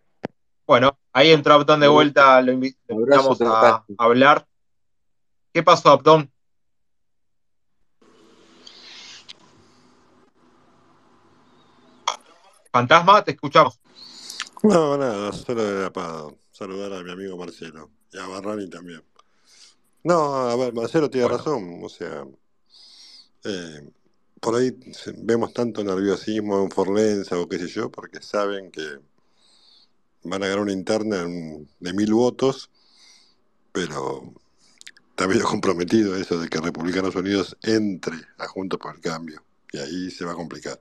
[0.68, 4.46] Bueno, ahí entró Abdón de vuelta, lo invitamos a hablar.
[5.52, 6.31] ¿Qué pasó, Abdón?
[12.72, 13.80] Fantasma, te escuchamos.
[14.64, 19.04] No, nada, solo era para saludar a mi amigo Marcelo y a Barrani también.
[20.04, 21.38] No, a ver, Marcelo tiene Bueno.
[21.38, 22.26] razón, o sea,
[23.44, 23.92] eh,
[24.40, 24.72] por ahí
[25.18, 29.00] vemos tanto nerviosismo en Forlenza o qué sé yo, porque saben que
[30.24, 31.26] van a ganar una interna
[31.80, 32.70] de mil votos,
[33.72, 34.34] pero
[35.10, 39.80] está medio comprometido eso de que Republicanos Unidos entre a Juntos por el Cambio, y
[39.80, 40.80] ahí se va a complicar.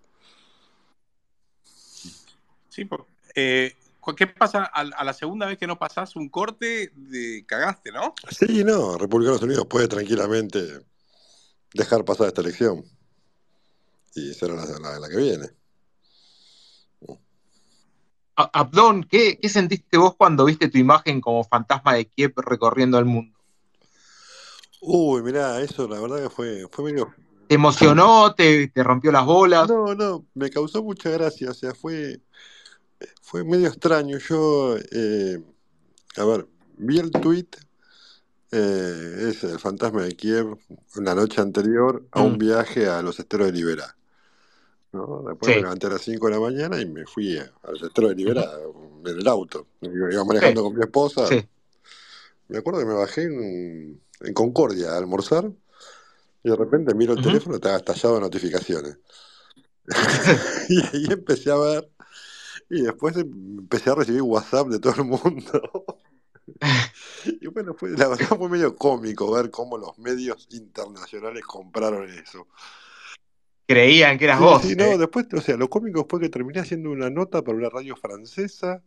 [2.70, 2.88] Sí,
[3.34, 6.90] eh, cu- ¿qué pasa a, a la segunda vez que no pasás un corte?
[6.94, 8.14] De, cagaste, ¿no?
[8.30, 10.80] Sí, no, Republicanos Unidos puede tranquilamente
[11.74, 12.82] dejar pasar esta elección
[14.14, 15.47] y será la, la- la que viene.
[18.36, 23.05] Abdón, ¿qué, qué sentiste vos cuando viste tu imagen como fantasma de Kiev recorriendo el
[23.05, 23.38] mundo?
[24.80, 27.12] Uy, mirá, eso la verdad que fue, fue medio...
[27.48, 28.34] ¿Te emocionó?
[28.34, 29.68] ¿Te, te rompió las bolas?
[29.68, 32.20] No, no, me causó mucha gracia, o sea, fue,
[33.22, 34.18] fue medio extraño.
[34.18, 35.43] Yo, eh,
[36.18, 36.48] a ver,
[36.78, 37.48] vi el tweet,
[38.52, 40.56] eh, es el fantasma de Kiev,
[40.97, 43.97] la noche anterior a un Mm, viaje a los esteros de Liberá.
[44.93, 45.24] ¿no?
[45.28, 45.62] Después me sí.
[45.62, 48.16] levanté a las 5 de la mañana y me fui a, a los esteros de
[48.16, 48.44] Liberá
[49.06, 49.66] en el auto.
[49.82, 51.22] Iba Sí, manejando con mi esposa.
[51.22, 51.48] sí.
[52.48, 55.51] Me acuerdo que me bajé en, en Concordia a almorzar
[56.44, 57.20] y de repente miro el Ujú.
[57.20, 58.98] teléfono y estaba estallado de notificaciones.
[60.68, 61.90] Y ahí empecé a ver
[62.70, 65.84] y después empecé a recibir WhatsApp de todo el mundo.
[67.40, 72.48] Y bueno, fue, la verdad fue medio cómico ver cómo los medios internacionales compraron eso.
[73.66, 74.62] Creían que eras Sí, vos.
[74.62, 74.98] sí, no, eh.
[74.98, 78.82] después, o sea, lo cómico fue que terminé haciendo una nota para una radio francesa,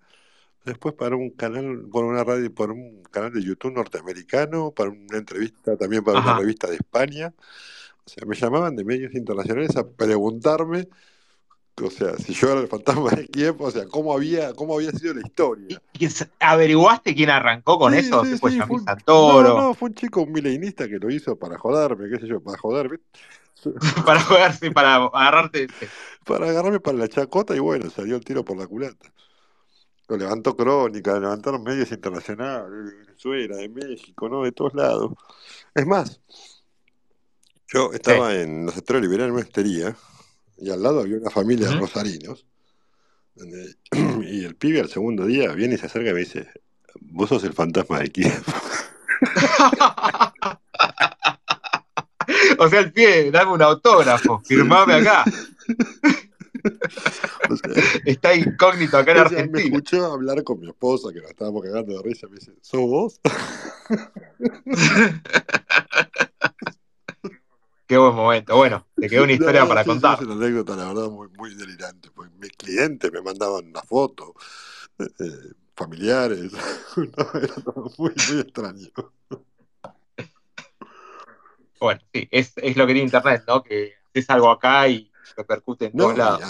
[0.65, 5.17] después para un canal, por una radio, por un canal de YouTube norteamericano, para una
[5.17, 7.33] entrevista también para una revista de España.
[8.05, 10.89] O sea, me llamaban de medios internacionales a preguntarme,
[11.81, 14.91] o sea, si yo era el fantasma de Kiev, o sea, cómo había, cómo había
[14.91, 15.81] sido la historia.
[15.93, 18.23] ¿Y s- ¿Averiguaste quién arrancó con Sí, eso?
[18.23, 19.55] sí, ¿Qué fue sí, fue un, no, Santoro?
[19.57, 22.57] no, fue un chico, un milenista que lo hizo para joderme, qué sé yo, para
[22.57, 22.99] joderme.
[24.05, 25.67] Para jugarse, para agarrarte.
[26.25, 29.13] para agarrarme para la chacota y bueno, salió el tiro por la culata.
[30.09, 34.43] Lo levantó Crónica, levantaron medios internacionales, de Venezuela, de México, ¿no?
[34.43, 35.13] De todos lados.
[35.75, 36.21] Es más,
[37.73, 39.95] yo estaba en los esteros liberales en una estería
[40.63, 42.45] y al lado había una familia de rosarinos
[43.35, 43.75] donde-
[44.31, 46.47] y el pibe al segundo día viene y se acerca y me dice,
[47.01, 48.43] vos sos el fantasma de Kiev.
[52.57, 55.25] O sea, el pie, dame un autógrafo, firmame acá.
[57.49, 59.63] O sea, Está incógnito acá en sea, me Argentina.
[59.65, 63.19] escuchó hablar con mi esposa, que nos estábamos cagando de risa, me dice, ¿sos vos?
[67.93, 68.57] Qué buen momento.
[68.57, 70.15] Bueno, te quedó una historia No, para sí, sí, contar.
[70.15, 72.09] es una anécdota, la verdad, muy, muy delirante.
[72.09, 74.33] Pues mis clientes me mandaban una foto,
[74.97, 76.53] eh, eh, familiares.
[76.97, 78.87] No, era todo muy, muy extraño.
[81.79, 83.61] Bueno, sí, es, es lo que tiene Internet, ¿no?
[83.61, 86.41] Que haces algo acá y repercute en No, todos lados.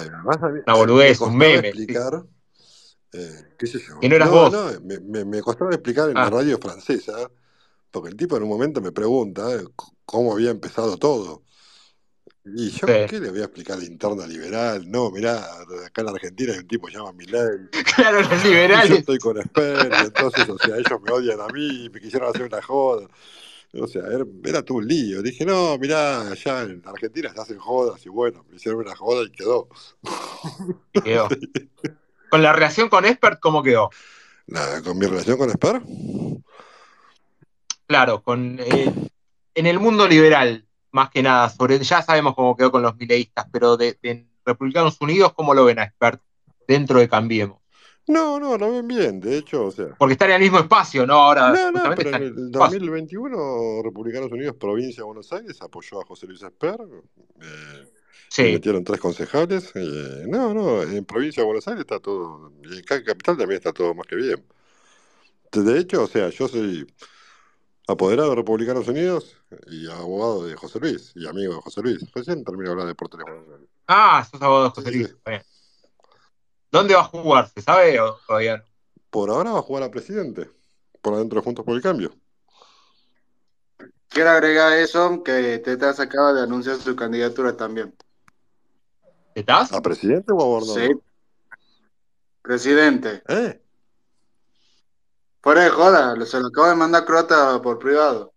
[0.65, 1.73] Una me boludez, un meme.
[1.73, 1.87] sí.
[3.13, 3.99] eh, qué sé yo.
[3.99, 4.53] Que no eras No, vos.
[4.53, 7.29] no, me, me- me costaba explicar en la Ah, radio francesa,
[7.93, 9.65] porque el tipo en un momento me pregunta eh,
[10.05, 11.43] cómo había empezado todo.
[12.45, 12.93] Y yo, sí.
[13.07, 14.89] ¿qué le voy a explicar la interna liberal?
[14.91, 15.37] No, mirá,
[15.85, 18.49] acá en la Argentina hay un tipo que se llama Milei, Claro, los y yo
[18.49, 18.91] liberales.
[18.99, 22.43] estoy con Esper, y entonces, o sea, ellos me odian a mí, me quisieron hacer
[22.43, 23.07] una joda.
[23.73, 25.21] O sea, era, era todo un lío.
[25.23, 29.25] Dije, no, mirá, allá en Argentina se hacen jodas, y bueno, me hicieron una joda
[29.25, 29.69] y quedó.
[30.93, 31.27] Y quedó.
[32.29, 33.89] Con la relación con Expert, ¿cómo quedó?
[34.47, 35.81] La- con mi relación con Esper,
[37.85, 38.91] Claro, con eh,
[39.55, 43.45] en el mundo liberal, más que nada, sobre ya sabemos cómo quedó con los mileístas,
[43.51, 46.21] pero de, de Republicanos Unidos, ¿cómo lo ven a Expert
[46.67, 47.59] dentro de Cambiemos?
[48.05, 49.95] no, no, lo ven bien, de hecho, o sea.
[49.97, 51.13] Porque está en el mismo espacio, ¿no?
[51.15, 52.79] Ahora No, no, pero en el el mismo espacio.
[52.79, 56.77] 2021 Republicanos Unidos, provincia de Buenos Aires, apoyó a José Luis Esper.
[57.41, 57.83] eh,
[58.29, 58.51] Sí.
[58.51, 59.71] metieron tres concejales.
[59.75, 63.71] eh, no, no, en provincia de Buenos Aires está todo, y en Capital también está
[63.71, 64.43] todo más que bien.
[65.51, 66.85] De hecho, o sea, yo soy
[67.87, 69.37] apoderado de Republicanos Unidos
[69.67, 72.11] y abogado de José Luis y amigo de José Luis.
[72.13, 73.43] Recién termino de hablar de por teléfono.
[73.87, 75.07] Ah, sos abogado de José sí, Luis.
[75.09, 75.13] sí.
[75.15, 75.43] está bien.
[76.71, 77.49] ¿Dónde va a jugar?
[77.49, 78.63] ¿Se sabe o todavía no?
[79.09, 80.49] Por ahora va a jugar a presidente,
[81.01, 82.15] por adentro de Juntos por el Cambio.
[84.07, 87.95] Quiero agregar eso, que Tetas acaba de anunciar su candidatura también.
[89.35, 89.71] ¿Estás?
[89.73, 90.81] ¿A presidente o a gobernador?
[90.81, 91.01] Sí,
[92.41, 93.23] presidente.
[93.27, 93.62] ¿Eh?
[95.43, 98.31] Fuera de joda, se lo acabo de mandar Croata por privado.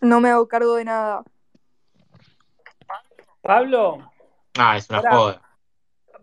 [0.00, 1.22] No me hago cargo de nada.
[3.42, 3.98] Pablo,
[4.58, 5.42] Ah, es una joda.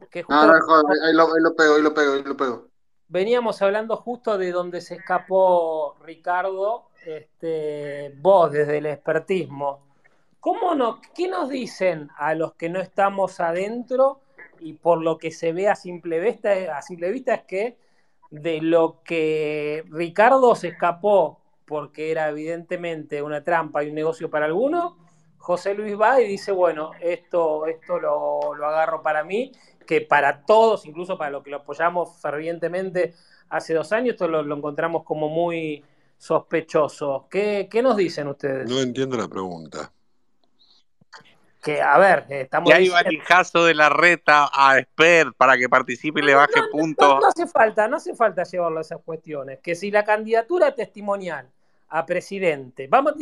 [0.09, 2.23] que No, no es justo joda, ahí lo, ahí lo pego, ahí lo pego, ahí
[2.23, 2.67] lo pego.
[3.07, 9.85] veníamos hablando justo de donde se escapó Ricardo, este, vos desde el expertismo.
[10.39, 14.21] ¿Cómo no, ¿Qué nos dicen a los que no estamos adentro
[14.59, 17.77] y por lo que se ve a simple vista, a simple vista es que
[18.33, 24.47] de lo que Ricardo se escapó porque era evidentemente una trampa y un negocio para
[24.47, 24.93] algunos,
[25.37, 29.51] José Luis va y dice, bueno, esto, esto lo, lo agarro para mí,
[29.85, 33.13] que para todos, incluso para los que lo apoyamos fervientemente
[33.49, 35.83] hace dos años, esto lo, lo encontramos como muy
[36.17, 37.27] sospechoso.
[37.29, 38.67] ¿Qué, qué nos dicen ustedes?
[38.67, 39.91] No entiendo la pregunta.
[41.63, 43.03] Que, a ver, estamos Y hay diciendo...
[43.05, 47.19] valijazo de la reta a Esper para que participe y le baje No, puntos.
[47.21, 49.59] no hace falta, no hace falta llevarlo a esas cuestiones.
[49.63, 51.49] Que si la candidatura testimonial
[51.89, 53.13] a presidente, vamos,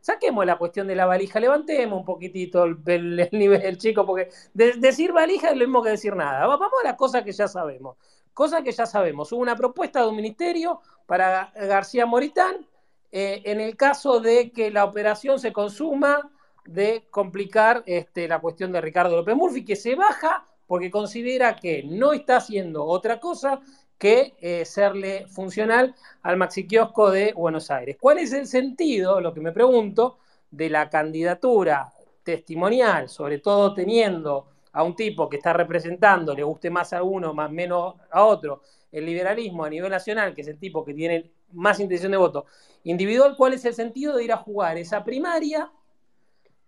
[0.00, 4.06] saquemos la cuestión de la valija, levantemos un poquitito el, el- el nivel del chico,
[4.06, 6.46] porque de- decir valija es lo mismo que decir nada.
[6.46, 7.96] Va- Vamos a las cosas que ya sabemos.
[8.34, 9.32] Cosas que ya sabemos.
[9.32, 12.66] Hubo una propuesta de un ministerio para García Moritán
[13.10, 16.30] eh, en el caso de que la operación se consuma
[16.72, 21.82] de complicar este, la cuestión de Ricardo López Murphy, que se baja porque considera que
[21.82, 23.60] no está haciendo otra cosa
[23.98, 27.96] que eh, serle funcional al maxi kiosco de Buenos Aires.
[28.00, 30.18] ¿Cuál es el sentido, lo que me pregunto,
[30.50, 31.92] de la candidatura
[32.22, 37.34] testimonial, sobre todo teniendo a un tipo que está representando, le guste más a uno,
[37.34, 41.32] más menos a otro, el liberalismo a nivel nacional, que es el tipo que tiene
[41.52, 42.46] más intención de voto
[42.84, 45.70] individual, ¿cuál es el sentido de ir a jugar esa primaria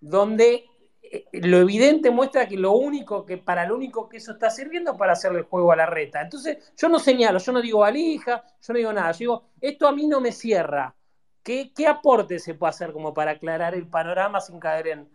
[0.02, 0.66] donde
[1.02, 4.96] eh, lo evidente muestra que lo único que para lo único que eso está sirviendo
[4.96, 6.20] para hacerle el juego a la reta.
[6.20, 9.88] Entonces, yo no señalo, yo no digo valija, yo no digo nada, yo digo, esto
[9.88, 10.94] a mí no me cierra.
[11.42, 15.08] ¿Qué, qué aporte se puede hacer como para aclarar el panorama sin caer en,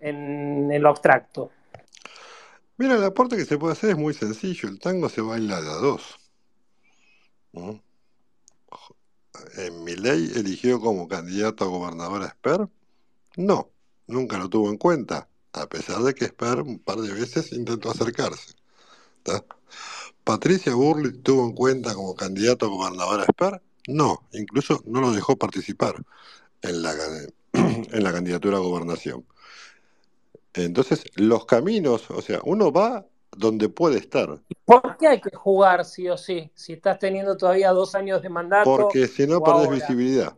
[0.00, 1.50] en, en lo abstracto?
[2.76, 4.68] Mira, el aporte que se puede hacer es muy sencillo.
[4.68, 6.18] El tango se baila a dos.
[7.52, 7.72] ¿Mm?
[9.56, 12.68] ¿En Milei eligió como candidato a gobernador a Esper?
[13.36, 13.68] No,
[14.10, 17.90] nunca lo tuvo en cuenta, a pesar de que Esper un par de veces intentó
[17.90, 18.54] acercarse.
[19.22, 19.44] ¿tá?
[20.24, 23.62] ¿Patricia Burley tuvo en cuenta como candidato a gobernador a?
[23.88, 25.96] No, incluso no lo dejó participar
[26.62, 26.92] en la,
[27.52, 29.24] en la candidatura a gobernación.
[30.54, 33.06] Entonces, los caminos, o sea, uno va
[33.36, 36.48] donde puede estar, ¿Por qué hay que jugar sí o sí?
[36.54, 39.76] Si estás teniendo todavía dos años de mandato porque si no perdés ahora.
[39.76, 40.36] visibilidad.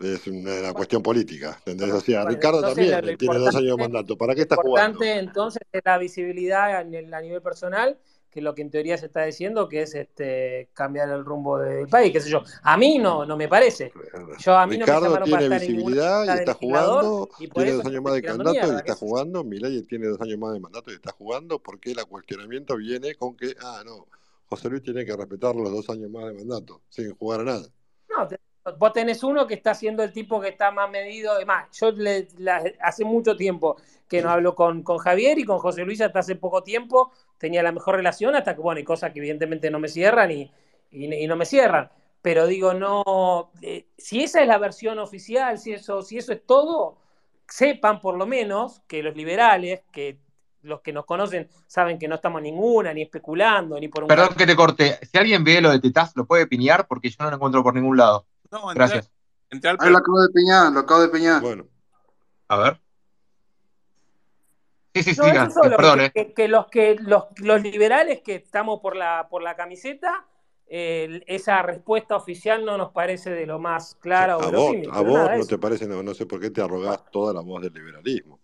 [0.00, 1.94] Es una, cuestión política, ¿entendés?
[1.94, 4.16] O sea, Bueno, Ricardo lo, también lo tiene dos años de mandato.
[4.16, 4.88] ¿Para qué lo está jugando?
[4.92, 7.98] importante entonces es la visibilidad a nivel, a nivel personal,
[8.30, 11.88] que lo que en teoría se está diciendo que es este cambiar el rumbo del
[11.88, 12.42] país, qué sé yo.
[12.62, 13.92] A mí no, no me parece.
[14.38, 17.72] Yo a mí no me Ricardo llamaron para tiene visibilidad y está jugando, y tiene
[17.72, 19.44] dos años más de mandato y está jugando.
[19.44, 23.36] Milei tiene dos años más de mandato y está jugando porque el cuestionamiento viene con
[23.36, 24.06] que, ah, no,
[24.46, 27.68] José Luis tiene que respetar los dos años más de mandato sin jugar a nada.
[28.08, 28.38] No, te-
[28.78, 31.32] vos tenés uno que está siendo el tipo que está más medido.
[31.32, 33.76] Además, yo le- la- hace mucho tiempo
[34.08, 37.62] que no hablo con, con Javier y con José Luis hasta hace poco tiempo tenía
[37.62, 40.50] la mejor relación, hasta que, bueno, hay cosas que evidentemente no me cierran y,
[40.90, 41.90] y- y no me cierran.
[42.22, 46.44] Pero digo, no, eh, si esa es la versión oficial, si eso, si eso es
[46.44, 46.98] todo,
[47.48, 50.18] sepan por lo menos que los liberales, que
[50.62, 54.34] los que nos conocen saben que no estamos ninguna, ni especulando, ni por un Perdón
[54.36, 54.98] que te corte.
[55.10, 57.74] Si alguien ve lo de Tetaz, lo puede piñar porque yo no lo encuentro por
[57.74, 58.26] ningún lado.
[58.50, 59.10] No, entré- Gracias.
[59.50, 61.40] entré al Ahí lo acabo de piñar, lo acabo de piñar.
[61.42, 61.66] Bueno,
[62.48, 62.80] A ver.
[64.92, 66.10] Sí, sí, No, eso solo, Perdón, que, eh.
[66.12, 70.26] que- que los que los, los liberales que estamos por la por la camiseta,
[70.66, 75.00] eh, esa respuesta oficial no nos parece de lo más clara o a vos, a
[75.00, 75.46] vos no eso.
[75.46, 78.40] te parece, no, no sé por qué te arrogás toda la voz del liberalismo.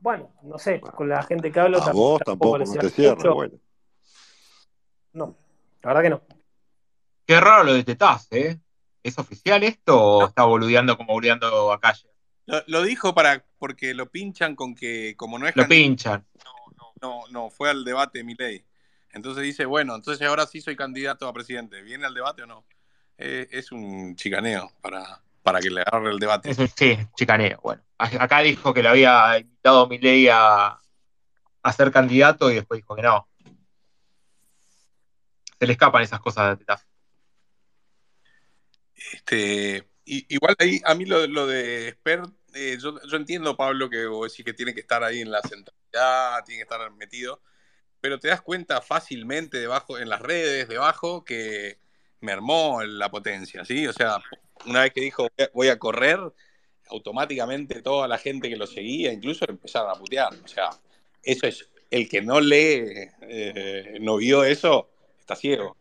[0.00, 3.30] Bueno, no sé, con la gente que hablo A tam- vos tampoco, no te cierra,
[3.34, 3.58] bueno.
[5.12, 5.36] No,
[5.82, 6.37] la verdad que no.
[7.28, 8.58] Qué raro lo de Tetaz, ¿eh?
[9.02, 12.08] ¿Es oficial esto o está boludeando como boludeando a calle?
[12.46, 16.26] Lo, lo dijo para porque lo pinchan con que como no es Lo pinchan.
[17.02, 18.64] no, no fue al debate mi ley.
[19.12, 21.82] Entonces dice, bueno, entonces ahora sí soy candidato a presidente.
[21.82, 22.64] ¿Viene al debate o no?
[23.18, 26.50] Eh, es un chicaneo para, para que le agarre el debate.
[26.50, 27.60] Eso sí, chicaneo.
[27.62, 30.80] Bueno, acá dijo que le había invitado a Milei a,
[31.62, 33.28] a ser candidato y después dijo que no.
[35.58, 36.87] Se le escapan esas cosas de Tetaz.
[39.12, 42.22] Este, igual ahí, a mí lo, de Esper,
[42.54, 45.40] eh, yo, yo entiendo, Pablo, que vos decís que tiene que estar ahí en la
[45.42, 47.40] centralidad, tiene que estar metido,
[48.00, 51.78] pero te das cuenta fácilmente debajo, en las redes, debajo, que
[52.20, 53.86] mermó la potencia, ¿sí?
[53.86, 54.18] O sea,
[54.66, 56.18] una vez que dijo "Voy a- voy a correr,
[56.90, 60.32] automáticamente toda la gente que lo seguía, incluso empezaron a putear.
[60.44, 60.70] O sea,
[61.22, 64.88] eso es, el que no lee, eh, no vio eso,
[65.20, 65.76] está ciego.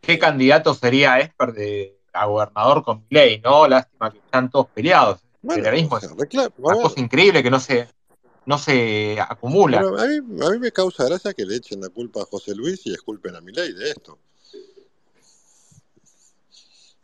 [0.00, 3.68] ¿Qué candidato sería Esper de, a gobernador con Milei, no?
[3.68, 5.20] Lástima que están todos peleados.
[5.20, 7.86] El Bueno, o sea, es una cosa increíble que no se,
[8.46, 9.80] no se acumula.
[9.80, 12.86] a mí, a mí me causa gracia que le echen la culpa a José Luis
[12.86, 14.18] y esculpen a Milei de esto.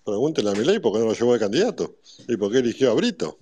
[0.04, 1.96] Pregúntenle a Milei por qué no lo llevó de candidato
[2.26, 3.38] y por qué eligió a Brito.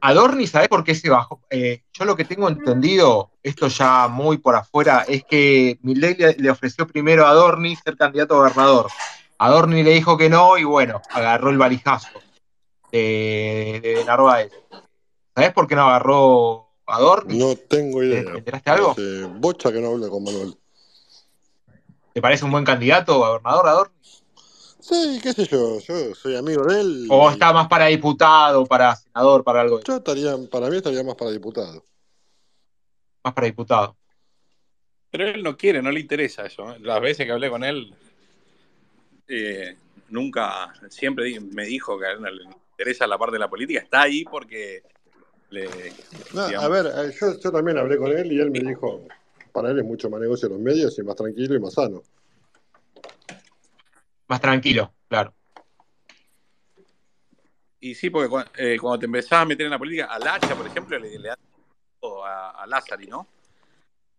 [0.00, 1.40] Adorni, ¿sabés por qué se bajó?
[1.48, 6.34] Eh, yo lo que tengo entendido, esto ya muy por afuera, es que Milei le,
[6.34, 8.90] le ofreció primero a Adorni ser candidato a gobernador.
[9.38, 12.08] Adorni le dijo que no y bueno, agarró el valijazo
[12.92, 14.52] de, de Narváez.
[15.34, 17.38] ¿Sabés por qué no agarró Adorni?
[17.38, 18.22] No tengo ¿Te, idea.
[18.32, 18.90] te enteraste algo?
[18.92, 20.56] Hace bocha que no habla con Manuel.
[22.12, 23.94] ¿Te parece un buen candidato a gobernador Adorni?
[24.78, 27.08] Sí, qué sé yo, yo soy amigo de él.
[27.10, 29.80] ¿O y está más para diputado, para senador, para algo?
[29.82, 31.82] Yo estaría, para mí estaría más para diputado.
[33.24, 33.96] Más para diputado.
[35.10, 36.70] Pero él no quiere, no le interesa eso.
[36.70, 36.76] ¿eh?
[36.80, 37.94] Las veces que hablé con él,
[39.28, 39.76] eh,
[40.08, 43.80] nunca, siempre me dijo que a él no le interesa la parte de la política.
[43.80, 44.82] Está ahí porque
[45.50, 45.68] le,
[46.32, 49.06] No, a ver, eh, yo, yo también hablé con él y él me dijo,
[49.52, 52.02] para él es mucho más negocio los medios y más tranquilo y más sano.
[54.26, 55.34] Más tranquilo, claro.
[57.80, 60.66] Y sí, porque eh, cuando te empezás a meter en la política, a Lacha, por
[60.66, 61.36] ejemplo, le, le a,
[62.50, 63.28] a Lázari, ¿no?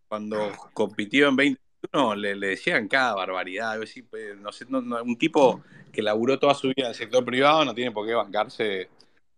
[0.08, 1.36] Cuando compitió en
[1.82, 3.78] 21, le, decían cada barbaridad.
[4.10, 5.62] Pues, no sé, no- no, un tipo
[5.92, 8.88] que laburó toda su vida en el sector privado no tiene por qué bancarse.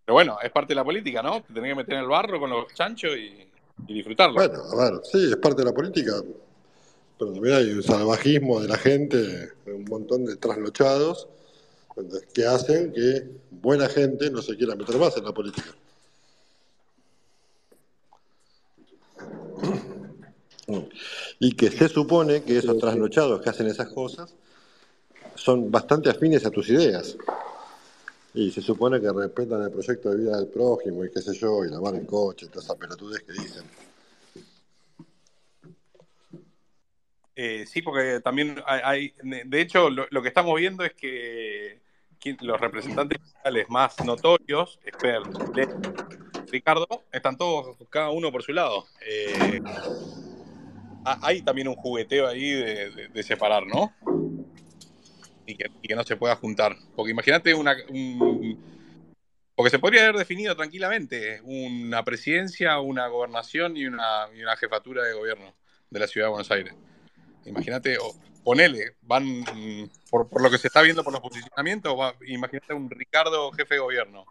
[0.05, 1.43] Pero bueno, es parte de la política, ¿no?
[1.43, 3.47] Te tenés que meter en el barro con los chanchos y,
[3.87, 4.35] y disfrutarlo.
[4.35, 6.13] Bueno, a ver, sí, es parte de la política,
[7.19, 11.29] pero también hay un salvajismo de la gente, un montón de trasnochados
[12.33, 15.75] que hacen que buena gente no se quiera meter más en la política.
[21.39, 24.35] Y que se supone que esos trasnochados que hacen esas cosas
[25.35, 27.17] son bastante afines a tus ideas.
[28.35, 31.65] Y se supone que respetan el proyecto de vida del prójimo y qué sé yo,
[31.65, 33.65] y lavar el coche, todas esas pelotudez que dicen.
[37.35, 41.81] Eh, sí, porque también hay, de hecho, lo, que estamos viendo es que
[42.41, 45.23] los representantes fiscales más notorios, Esper,
[46.51, 48.87] Ricardo, están todos, cada uno por su lado.
[49.07, 49.61] Eh,
[51.05, 53.93] hay también un jugueteo ahí de, separar, ¿no?
[55.47, 56.77] Y que, no se pueda juntar.
[56.95, 57.77] Porque imagínate una...
[57.89, 58.79] un-
[59.55, 65.53] porque se podría haber definido tranquilamente una presidencia, una gobernación y una, jefatura de gobierno
[65.91, 66.75] de la ciudad de Buenos Aires.
[67.45, 67.99] Imagínate,
[68.45, 71.93] ponele, van, mm, por, lo que se está viendo por los posicionamientos,
[72.29, 74.27] imagínate un Ricardo jefe de gobierno,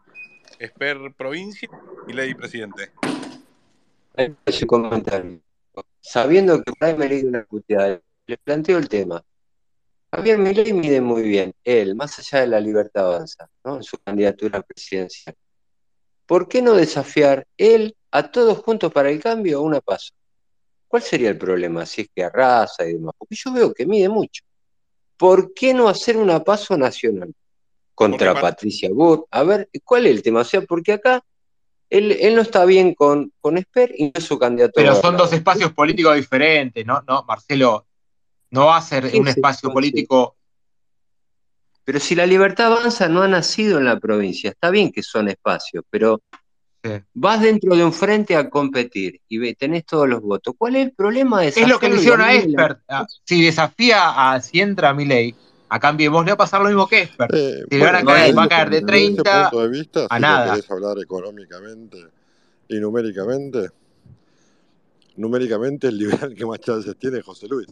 [0.59, 1.69] Esper provincia
[2.07, 2.91] y ley presidente.
[4.47, 5.41] Su comentario.
[6.09, 9.21] Sabiendo que ahí me leí una puteada, le planteo el tema.
[10.09, 13.75] Javier Milei mide muy bien, él, más allá de la libertad avanza, ¿no?
[13.75, 15.35] En su candidatura presidencial.
[16.25, 20.13] ¿Por qué no desafiar él a todos juntos para el cambio a una paso?
[20.87, 23.13] ¿Cuál sería el problema si es que arrasa y demás?
[23.17, 24.45] Porque yo veo que mide mucho.
[25.17, 27.33] ¿Por qué no hacer una paso nacional
[27.93, 29.25] contra Patricia Wood?
[29.29, 30.39] A ver, ¿cuál es el tema?
[30.39, 31.21] O sea, porque acá
[31.89, 34.79] él, él no está bien con, con Esper y no es su candidato.
[34.79, 37.03] a Pero son dos espacios políticos diferentes, ¿no?
[37.07, 37.85] No, Marcelo,
[38.51, 40.35] no va a ser ¿Qué un es espacio político.
[41.83, 45.29] Pero si la libertad avanza no ha nacido en la provincia, está bien que son
[45.29, 46.21] espacios, pero
[46.83, 46.91] Sí.
[47.13, 50.53] vas dentro de un frente a competir y tenés todos los votos.
[50.57, 52.77] ¿Cuál es el problema de Es lo que le hicieron a la- Esper.
[52.87, 55.35] Ah, Si desafía a, si entra Milei,
[55.69, 57.29] a Cambiemos, le va a pasar lo mismo que Esper.
[57.33, 59.49] Eh, Si le van a bueno, caer, desde va a caer de desde ese 30
[59.49, 60.49] punto de vista, a si nada.
[60.53, 61.97] querés hablar económicamente
[62.69, 63.69] y numéricamente,
[65.15, 67.67] numéricamente el liberal que más chances tiene es José Luis.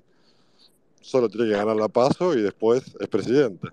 [1.01, 3.67] Solo tiene que ganar la paso y después es presidente.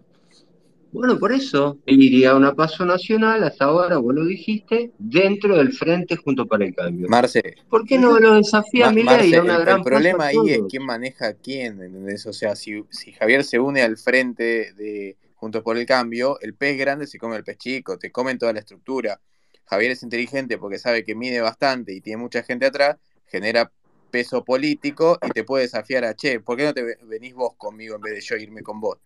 [0.93, 5.73] Bueno, por eso iría a una paso nacional, hasta ahora vos lo dijiste, dentro del
[5.73, 7.09] frente junto para el cambio.
[7.09, 10.27] Marce, ¿Por qué no lo desafía Ma- Milei a una el, el gran paso problema
[10.27, 12.27] ahí es quién maneja a quién, ¿entendés?
[12.27, 16.55] O sea, si, si Javier se une al frente de Juntos por el Cambio, el
[16.55, 19.21] pez grande se come al pez chico, te comen toda la estructura.
[19.67, 22.97] Javier es inteligente porque sabe que mide bastante y tiene mucha gente atrás,
[23.27, 23.73] genera
[24.11, 27.55] peso político y te puede desafiar a, che, ¿por qué no te ve- venís vos
[27.57, 28.99] conmigo en vez de yo irme con vos?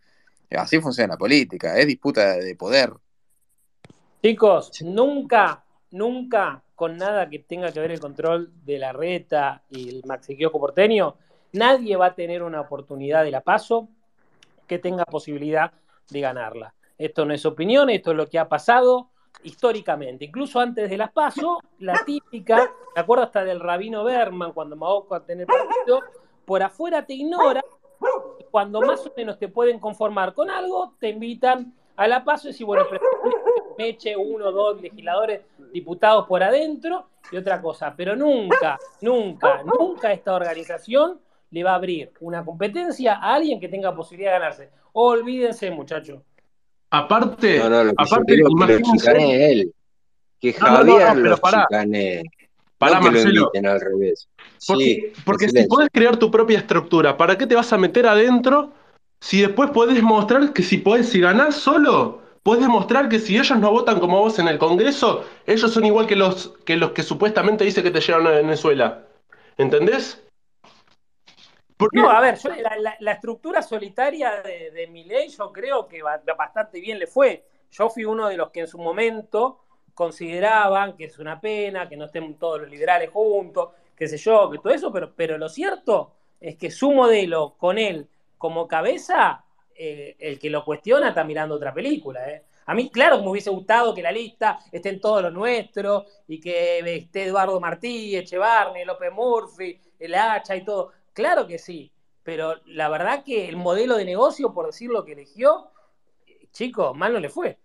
[0.51, 2.93] Así funciona la política, es disputa de poder.
[4.23, 9.89] Chicos, nunca, nunca con nada que tenga que ver el control de la reta y
[9.89, 11.16] el Maxi Kiosco porteño,
[11.52, 13.89] nadie va a tener una oportunidad de la paso
[14.66, 15.73] que tenga posibilidad
[16.10, 16.74] de ganarla.
[16.98, 19.10] Esto no es opinión, esto es lo que ha pasado
[19.43, 20.24] históricamente.
[20.24, 25.14] Incluso antes de las paso, la típica, me acuerdo hasta del rabino Berman, cuando Maoco
[25.14, 26.01] a tener partido,
[26.44, 27.62] por afuera te ignora,
[28.51, 32.52] cuando más o menos te pueden conformar con algo, te invitan a la paso y
[32.52, 35.43] decir, bueno, preferiblemente me eche uno, dos legisladores,
[35.73, 37.94] diputados por adentro y otra cosa.
[37.97, 41.20] Pero nunca, nunca, nunca esta organización
[41.51, 44.70] le va a abrir una competencia a alguien que tenga posibilidad de ganarse.
[44.93, 46.23] Olvídense, muchachos.
[46.90, 49.74] Aparte, No, no, lo que yo aparte, que lo él.
[50.40, 51.40] Que No, no, no, Javier no, pero los
[52.78, 53.40] que lo Marcelo.
[53.43, 54.28] inviten al revés.
[54.66, 58.07] Porque, Sí, porque si podés crear tu propia estructura, ¿para qué te vas a meter
[58.07, 58.73] adentro
[59.20, 63.59] si después podés mostrar que si podés, si ganás solo, podés demostrar que si ellos
[63.59, 67.03] no votan como vos en el Congreso, ellos son igual que los que, los que
[67.03, 69.05] supuestamente dice que te llevan a Venezuela?
[69.59, 70.23] ¿Entendés?
[71.77, 75.86] Porque, No, a ver, yo- la, la- la estructura solitaria de, de Milei yo creo
[75.89, 77.44] que ba- bastante bien le fue.
[77.70, 79.61] Yo fui uno de los que en su momento
[79.97, 84.51] consideraban que es una pena, que no estén todos los liberales juntos, qué sé yo,
[84.51, 88.06] que todo eso, pero, pero lo cierto es que su modelo con él
[88.36, 89.43] como cabeza,
[89.74, 92.28] eh, el que lo cuestiona está mirando otra película.
[92.31, 92.44] ¿eh?
[92.66, 96.39] A mí, claro, me hubiese gustado que la lista esté en todo lo nuestro y
[96.40, 100.93] que esté Eduardo Martí, Echevarne, López Murphy, el Hacha y todo.
[101.14, 101.90] Claro que sí,
[102.23, 105.70] pero la verdad que el modelo de negocio, por decir lo que eligió,
[106.52, 107.59] chico, mal no le fue.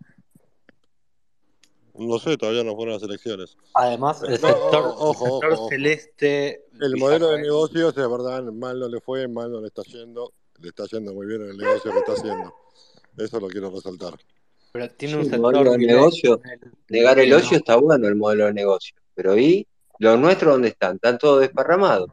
[1.95, 3.57] No sé, todavía no fueron las elecciones.
[3.73, 5.69] Además, el No, sector, ojo, ojo, el sector ojo.
[5.69, 9.84] celeste El modelo de negocios, es verdad, mal no le fue, mal no le está
[9.84, 10.34] yendo.
[10.59, 12.53] Le está yendo muy bien en el negocio que está haciendo.
[13.18, 14.13] Eso lo quiero resaltar.
[14.72, 18.07] Pero tiene Sí, un el sector modelo de negocio, el- negar el ocio está bueno
[18.07, 19.68] el modelo de negocio, pero ¿y
[19.99, 20.95] los nuestros dónde están?
[20.95, 22.09] ¿Están todos desparramados?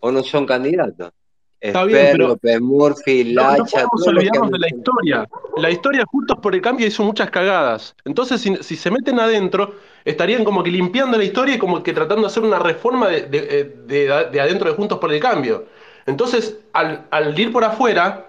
[0.00, 1.12] ¿O no son candidatos?
[1.60, 5.28] Está bien, pero López Murphy, no, no Lacha, podemos olvidarnos de la historia.
[5.56, 7.94] La historia Juntos por el Cambio hizo muchas cagadas.
[8.04, 9.74] Entonces, si, si se meten adentro,
[10.04, 13.22] estarían como que limpiando la historia y como que tratando de hacer una reforma de,
[13.22, 15.66] de- eh, de- de adentro de Juntos por el Cambio.
[16.06, 18.28] Entonces, al, al ir por afuera,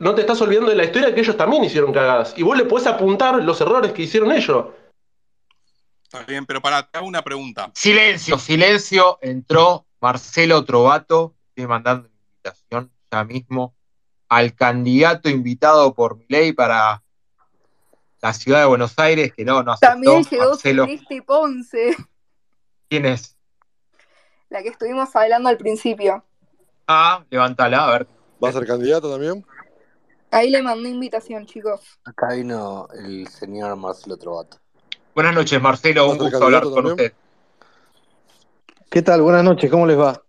[0.00, 2.34] no te estás olvidando de la historia que ellos también hicieron cagadas.
[2.36, 4.66] Y vos le podés apuntar los errores que hicieron ellos.
[6.02, 7.70] Está bien, pero para, te hago una pregunta.
[7.74, 9.18] Silencio, silencio.
[9.20, 11.34] Entró Marcelo Trovato.
[11.50, 12.17] Estoy mandando una
[12.48, 13.74] invitación ya mismo
[14.28, 17.02] al candidato invitado por Milei para
[18.20, 19.92] la ciudad de Buenos Aires, que no, no aceptó.
[19.92, 21.96] También llegó Marcelo, Celeste Ponce,
[22.88, 23.36] ¿quién es?
[24.50, 26.24] la que estuvimos hablando al principio.
[26.86, 28.08] Ah, levántala, a ver.
[28.42, 29.44] ¿Va a ser candidato también?
[30.30, 31.80] Ahí le mandé invitación, chicos.
[32.04, 34.58] Acá vino el señor Marcelo Trovato.
[35.14, 36.06] Buenas noches, Marcelo.
[36.06, 36.92] ¿Va a Un gusto hablar con también?
[36.92, 37.12] usted.
[38.90, 39.20] ¿Qué tal?
[39.22, 40.22] Buenas noches, ¿cómo les va?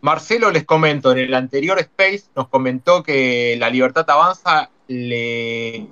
[0.00, 5.88] Marcelo, les comento, en el anterior Space nos comentó que la Libertad Avanza le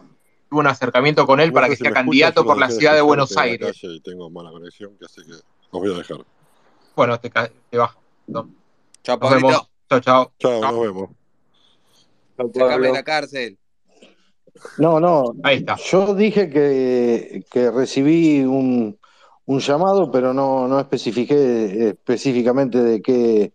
[0.48, 3.00] tuvo un acercamiento con él No para que si sea candidato por la ciudad de
[3.00, 3.78] Buenos Aires.
[3.82, 6.18] y tengo mala conexión, que así que os voy a dejar.
[6.94, 8.00] Bueno, te, te bajo.
[9.02, 9.68] Chao, Nos vemos.
[9.88, 10.32] Chao, chao.
[10.38, 11.10] Chao, nos vemos.
[12.36, 13.58] Sacame de la cárcel.
[14.78, 15.34] No, no.
[15.42, 15.76] Ahí está.
[15.76, 18.98] Yo dije que, que recibí un,
[19.46, 23.52] un llamado, pero no, no especifiqué específicamente de qué,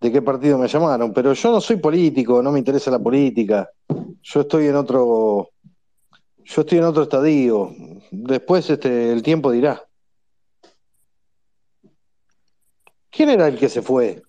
[0.00, 1.12] de qué partido me llamaron.
[1.12, 3.70] Pero yo no soy político, no me interesa la política.
[4.22, 5.50] Yo estoy en otro,
[6.44, 7.70] yo estoy en otro estadio.
[8.10, 9.82] Después este, el tiempo dirá.
[13.10, 14.22] ¿Quién era el que se fue?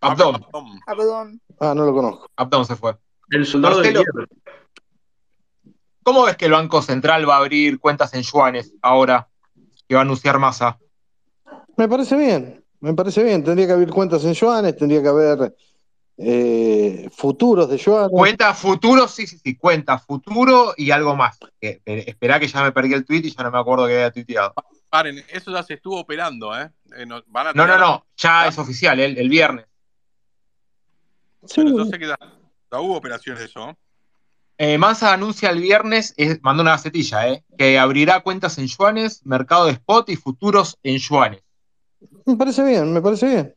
[0.00, 0.44] Abdón.
[0.86, 1.40] Perdón.
[1.58, 2.28] Ah, no lo conozco.
[2.36, 2.96] Abdón se fue.
[3.30, 4.26] El soldado de Marcelo, hierro.
[6.04, 9.28] ¿Cómo ves que el Banco Central va a abrir cuentas en yuanes ahora
[9.88, 10.78] que va a anunciar Massa?
[11.76, 13.44] Me parece bien, me parece bien.
[13.44, 15.56] Tendría que haber cuentas en yuanes, tendría que haber
[16.18, 18.10] eh, futuros de yuanes.
[18.10, 21.38] Cuenta futuro, sí, sí, sí, cuenta futuro y algo más.
[21.60, 23.94] Que, eh, esperá que ya me perdí el tweet y ya no me acuerdo que
[23.94, 24.54] había tuiteado.
[24.88, 26.70] Paren, eso ya se estuvo operando, ¿eh?
[26.96, 29.66] Eh, no, van a No, no, ya es oficial, el, el viernes.
[31.54, 32.18] Pero yo sé que ya,
[32.72, 33.66] ya hubo operaciones de eso.
[33.66, 33.78] ¿no?
[34.58, 39.66] Eh, Massa anuncia el viernes, mandó una gacetilla, eh, que abrirá cuentas en yuanes, mercado
[39.66, 41.42] de spot y futuros en yuanes.
[42.24, 43.54] Me parece bien, me parece bien.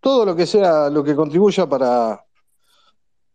[0.00, 2.24] Todo lo que sea, lo que contribuya para,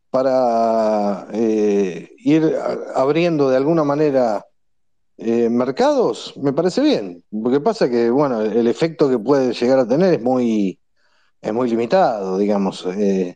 [0.09, 2.55] para eh, ir
[2.93, 4.45] abriendo de alguna manera
[5.17, 7.23] eh, mercados, me parece bien.
[7.31, 10.79] Lo que pasa que, bueno, el efecto que puede llegar a tener es muy,
[11.41, 12.85] es muy limitado, digamos.
[12.85, 13.35] Eh,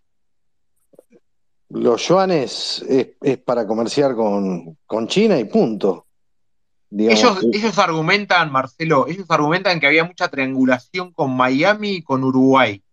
[1.74, 6.06] los yuanes es, es para comerciar con, con China y punto.
[6.96, 12.84] Ellos, ellos argumentan, Marcelo, ellos argumentan que había mucha triangulación con Miami y con Uruguay.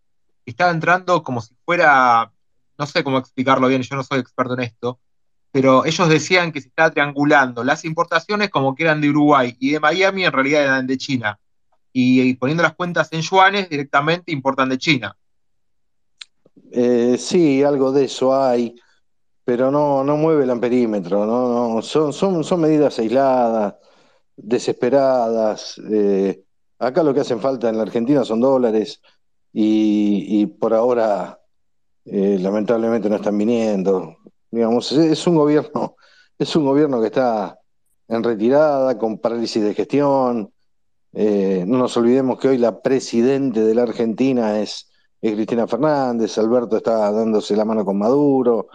[0.46, 2.32] Estaba entrando como si fuera,
[2.78, 4.98] no sé cómo explicarlo bien, yo no soy experto en esto,
[5.52, 9.72] pero ellos decían que se estaba triangulando las importaciones como que eran de Uruguay y
[9.72, 11.38] de Miami en realidad eran de China.
[11.92, 15.14] Y, y poniendo las cuentas en yuanes directamente importan de China.
[16.72, 18.76] Eh, sí, algo de eso hay,
[19.44, 23.74] pero no, no mueve el amperímetro, no, no, son, son, son medidas aisladas,
[24.36, 25.80] desesperadas.
[25.90, 26.44] eh,
[26.78, 29.00] acá lo que hacen falta en la Argentina son dólares
[29.52, 31.40] y, y por ahora
[32.04, 34.16] eh, lamentablemente no están viniendo.
[34.50, 35.96] Digamos, es, un gobierno,
[36.38, 37.58] es un gobierno que está
[38.08, 40.52] en retirada, con parálisis de gestión.
[41.12, 44.89] No nos olvidemos que hoy la presidente de la Argentina es,
[45.20, 48.68] es Cristina Fernández, Alberto está dándose la mano con Maduro,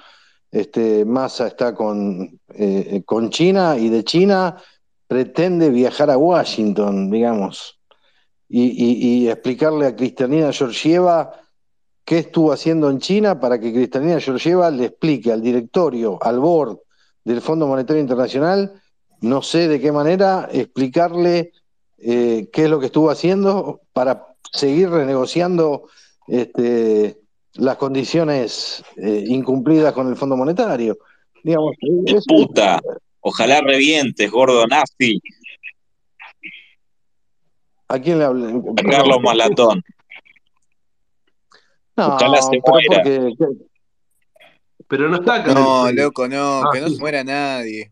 [0.52, 4.56] este, Massa está con, eh, con China y de China
[5.08, 7.80] pretende viajar a Washington, digamos,
[8.48, 11.32] y, explicarle a Cristalina Georgieva
[12.04, 16.80] qué estuvo haciendo en China para que Cristalina Georgieva le explique al directorio, al board
[17.24, 18.82] del Fondo Monetario Internacional,
[19.22, 21.52] no sé de qué manera, explicarle
[21.98, 25.88] eh, qué es lo que estuvo haciendo para seguir renegociando
[26.28, 27.18] este,
[27.54, 30.98] las condiciones eh, incumplidas con el Fondo Monetario.
[31.44, 31.76] Digamos,
[32.06, 32.82] es- puta.
[33.22, 35.20] Ojalá revientes, gordo nazi.
[37.88, 38.50] ¿A quién le habla?
[38.50, 39.84] A Carlos Malatón.
[41.98, 43.04] No, Ojalá se pero muera.
[43.04, 43.36] porque,
[44.88, 45.54] Pero no está acá.
[45.54, 46.96] No, el- loco, no, Ah, que no sí.
[46.96, 47.92] se muera nadie.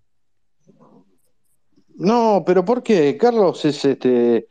[1.96, 3.16] no, pero ¿por qué?
[3.18, 4.48] Carlos es este.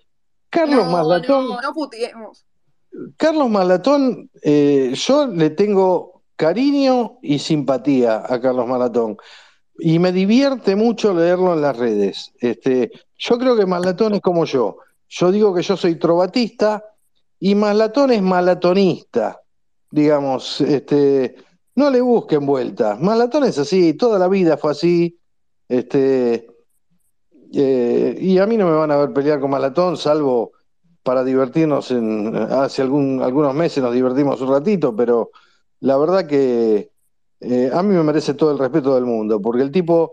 [0.49, 1.49] Carlos No, Malatón.
[1.49, 2.47] no, no puteemos.
[3.17, 9.17] Carlos Malatón, eh, yo le tengo cariño y simpatía a Carlos Malatón.
[9.79, 12.33] Y me divierte mucho leerlo en las redes.
[12.41, 14.77] Este, yo creo que Malatón es como yo.
[15.09, 16.85] Yo digo que yo soy trovatista
[17.39, 19.41] y Malatón es malatonista.
[19.91, 21.37] Digamos, este,
[21.75, 23.01] no le busquen vueltas.
[23.01, 25.19] Malatón es así, toda la vida fue así.
[25.69, 26.47] Este,
[27.55, 30.53] eh, y a mí no me van a ver pelear con Malatón, salvo
[31.03, 35.31] para divertirnos en, hace algunos meses nos divertimos un ratito, pero
[35.81, 36.91] la verdad que
[37.41, 40.13] eh, a mí me merece todo el respeto del mundo, porque el tipo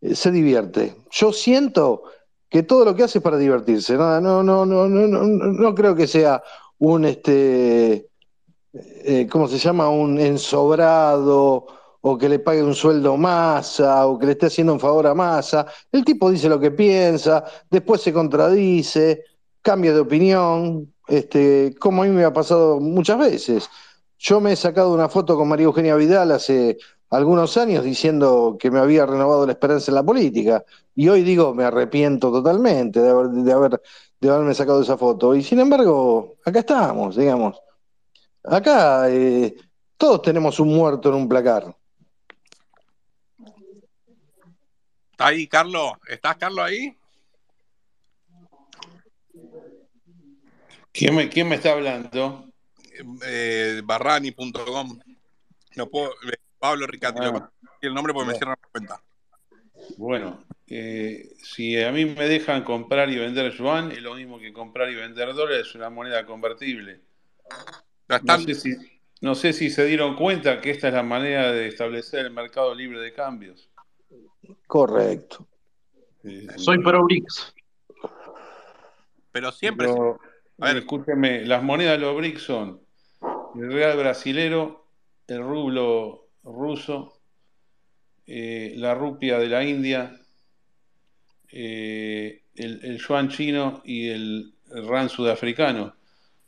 [0.00, 0.96] eh, se divierte.
[1.10, 2.04] Yo siento
[2.48, 3.96] que todo lo que hace es para divertirse.
[3.96, 6.42] No, no, no, no, no, no, creo que sea
[6.78, 8.10] un este
[8.72, 9.88] eh, ¿cómo se llama?
[9.90, 11.66] Un ensobrado
[12.02, 15.06] o que le pague un sueldo a masa o que le esté haciendo un favor
[15.06, 15.66] a masa.
[15.92, 19.24] El tipo dice lo que piensa, después se contradice,
[19.62, 23.70] cambia de opinión, este, como a mí me ha pasado muchas veces.
[24.18, 26.78] Yo me he sacado una foto con María Eugenia Vidal hace
[27.10, 30.64] algunos años diciendo que me había renovado la esperanza en la política
[30.94, 33.82] y hoy digo me arrepiento totalmente de, haber, de, haber,
[34.20, 37.60] de haberme sacado esa foto y sin embargo acá estamos, digamos.
[38.44, 39.54] Acá eh,
[39.96, 41.76] todos tenemos un muerto en un placar.
[45.10, 45.92] ¿Está ahí, Carlos?
[46.08, 46.96] ¿Estás, Carlos, ahí?
[51.00, 52.44] ¿Quién me, quién me está hablando?
[53.24, 55.00] Eh, Barrani.com.
[55.76, 56.10] No puedo.
[56.30, 57.50] eh, Pablo Ricati, Ah,
[57.80, 58.38] el nombre porque me bueno.
[58.38, 59.02] cierran la cuenta.
[59.96, 64.52] Bueno, eh, si a mí me dejan comprar y vender yuan, es lo mismo que
[64.52, 67.00] comprar y vender dólares, es una moneda convertible.
[68.22, 68.76] No sé si,
[69.22, 72.74] no sé si se dieron cuenta que esta es la manera de establecer el mercado
[72.74, 73.70] libre de cambios.
[74.66, 75.48] Correcto.
[76.56, 77.54] Soy pro BRICS.
[79.32, 79.88] Pero siempre.
[79.88, 80.20] Pero,
[80.62, 82.80] escúcheme, las monedas de los BRICS son
[83.54, 84.86] el real brasilero,
[85.26, 87.20] el rublo ruso,
[88.26, 90.20] eh, la rupia de la India,
[91.50, 95.96] eh, el, yuan chino y el, el rand sudafricano.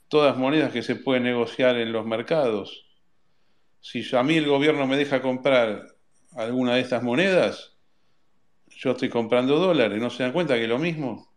[0.08, 2.86] Todas monedas que se pueden negociar en los mercados.
[3.80, 5.86] Si a mí el gobierno me deja comprar
[6.36, 7.72] alguna de estas monedas,
[8.68, 10.00] yo estoy comprando dólares.
[10.00, 11.31] ¿No se dan cuenta que es lo mismo?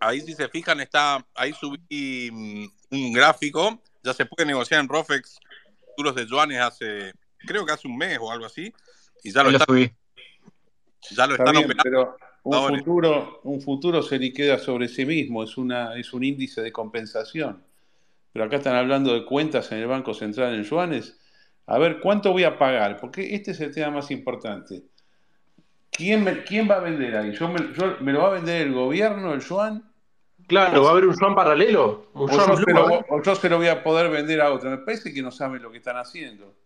[0.00, 1.24] Ahí, si se fijan, está.
[1.34, 3.80] Ahí subí mm, un gráfico.
[4.02, 5.38] Ya se puede negociar en Rofex
[5.86, 7.12] futuros de yuanes hace.
[7.38, 8.72] Creo que hace un mes o algo así.
[9.22, 9.92] Y ya lo, están, subí.
[11.10, 11.82] ya lo Está están bien, operando.
[11.82, 12.78] pero un ahora.
[12.78, 17.62] futuro, un futuro se liquida sobre sí mismo, es, una, es un índice de compensación.
[18.32, 21.18] Pero acá están hablando de cuentas en el Banco Central en yuanes.
[21.66, 22.96] A ver, ¿cuánto voy a pagar?
[22.98, 24.84] Porque este es el tema más importante.
[25.90, 27.32] ¿Quién, me- quién va a vender ahí?
[27.32, 29.89] ¿Yo me, yo- ¿Me lo va a vender el gobierno, el yuan?
[30.50, 32.10] Claro, va a haber un yuan paralelo.
[32.12, 34.68] ¿O Un yo, lo, o yo se lo voy a poder vender a otro?
[34.68, 36.56] Me parece que no saben lo que están haciendo.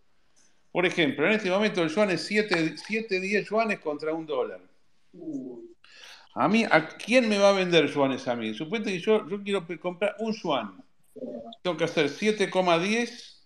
[0.72, 4.60] Por ejemplo, en este momento el yuan es 7, 7 10 yuanes contra un dólar.
[6.34, 8.54] A mí, ¿a quién me va a vender yuanes a mí?
[8.54, 10.82] Suponte que yo, yo quiero comprar un yuan.
[11.62, 13.42] Tengo que hacer 7,10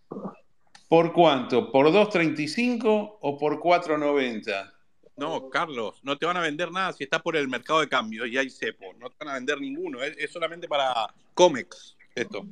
[0.88, 1.72] por cuánto?
[1.72, 4.72] ¿Por 2.35 o por 4.90?
[5.18, 8.24] No, Carlos, no te van a vender nada si está por el mercado de cambio
[8.24, 8.92] y hay cepo.
[8.98, 10.02] No te van a vender ninguno.
[10.02, 12.46] Es, es solamente para COMEX esto.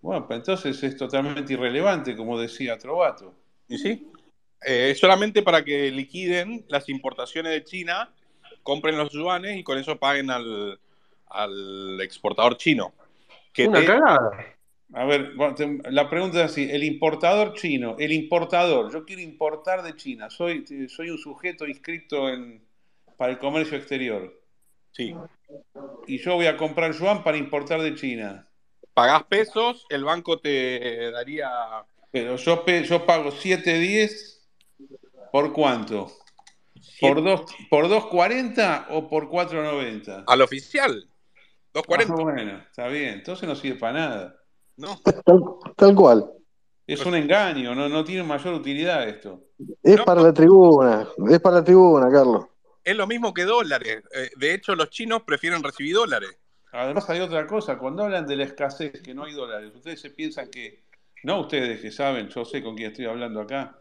[0.00, 3.34] Bueno, pues entonces es totalmente irrelevante, como decía Trovato.
[3.68, 4.08] ¿Y sí?
[4.64, 8.12] Eh, es solamente para que liquiden las importaciones de China,
[8.62, 10.78] compren los yuanes y con eso paguen al,
[11.28, 12.92] al exportador chino.
[13.52, 14.56] Que Una te- cagada.
[14.94, 15.32] A ver,
[15.90, 20.66] la pregunta es así, el importador chino, el importador, yo quiero importar de China, soy,
[20.88, 22.62] soy un sujeto inscrito en,
[23.16, 24.38] para el comercio exterior.
[24.90, 25.14] Sí.
[26.06, 28.46] Y yo voy a comprar yuan para importar de China.
[28.92, 31.48] Pagás pesos, el banco te daría
[32.10, 34.40] Pero yo, yo pago 7.10
[35.30, 36.12] ¿por cuánto?
[37.00, 40.24] ¿Por, dos, ¿Por 2.40 o por 4.90?
[40.26, 41.08] al oficial.
[41.74, 42.22] Ah, 2.40.
[42.22, 44.41] bueno, está bien, entonces no sirve para nada.
[44.76, 44.98] No.
[45.24, 45.42] Tal,
[45.76, 46.30] tal cual.
[46.86, 49.44] Es un engaño, no, no tiene mayor utilidad esto.
[49.82, 51.08] Es para la tribuna.
[51.30, 52.46] Es para la tribuna, Carlos.
[52.84, 54.02] Es lo mismo que dólares.
[54.12, 56.36] Eh, de hecho, los chinos prefieren recibir dólares.
[56.72, 60.08] Además hay otra cosa, cuando hablan de la escasez, que no hay dólares, ustedes se
[60.08, 60.84] piensan que,
[61.22, 63.78] no ustedes que saben, yo sé con quién estoy hablando acá,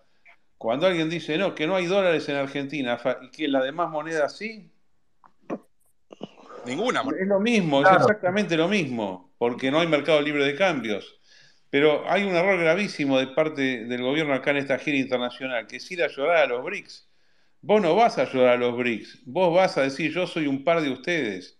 [0.57, 4.37] cuando alguien dice, no, que no hay dólares en Argentina, y que las demás monedas
[4.37, 4.69] sí,
[6.65, 7.03] Ninguna.
[7.19, 11.19] es lo mismo, es exactamente lo mismo, porque no hay mercado libre de cambios.
[11.69, 15.77] Pero hay un error gravísimo de parte del gobierno acá en esta gira internacional, que
[15.77, 17.09] es ir a llorar a los BRICS.
[17.61, 20.63] Vos no vas a llorar a los BRICS, vos vas a decir yo soy un
[20.63, 21.59] par de ustedes.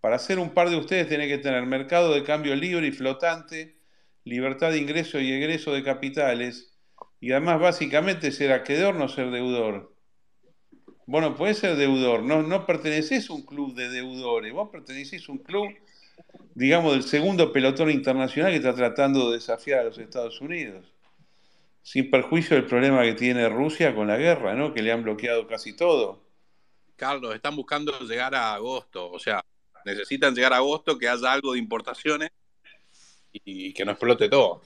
[0.00, 3.78] Para ser un par de ustedes tenés que tener mercado de cambio libre y flotante,
[4.24, 6.76] libertad de ingreso y egreso de capitales,
[7.20, 9.94] y además básicamente ser acreedor, no ser deudor.
[11.06, 15.28] Vos no podés ser deudor, no, no pertenecés a un club de deudores, vos pertenecés
[15.28, 15.68] a un club,
[16.54, 20.86] digamos, del segundo pelotón internacional que está tratando de desafiar a los Estados Unidos.
[21.82, 24.72] Sin perjuicio del problema que tiene Rusia con la guerra, ¿no?
[24.72, 26.22] Que le han bloqueado casi todo.
[26.96, 29.10] Carlos, están buscando llegar a agosto.
[29.10, 29.44] O sea,
[29.84, 32.30] necesitan llegar a agosto, que haya algo de importaciones
[33.32, 34.62] y que no explote todo.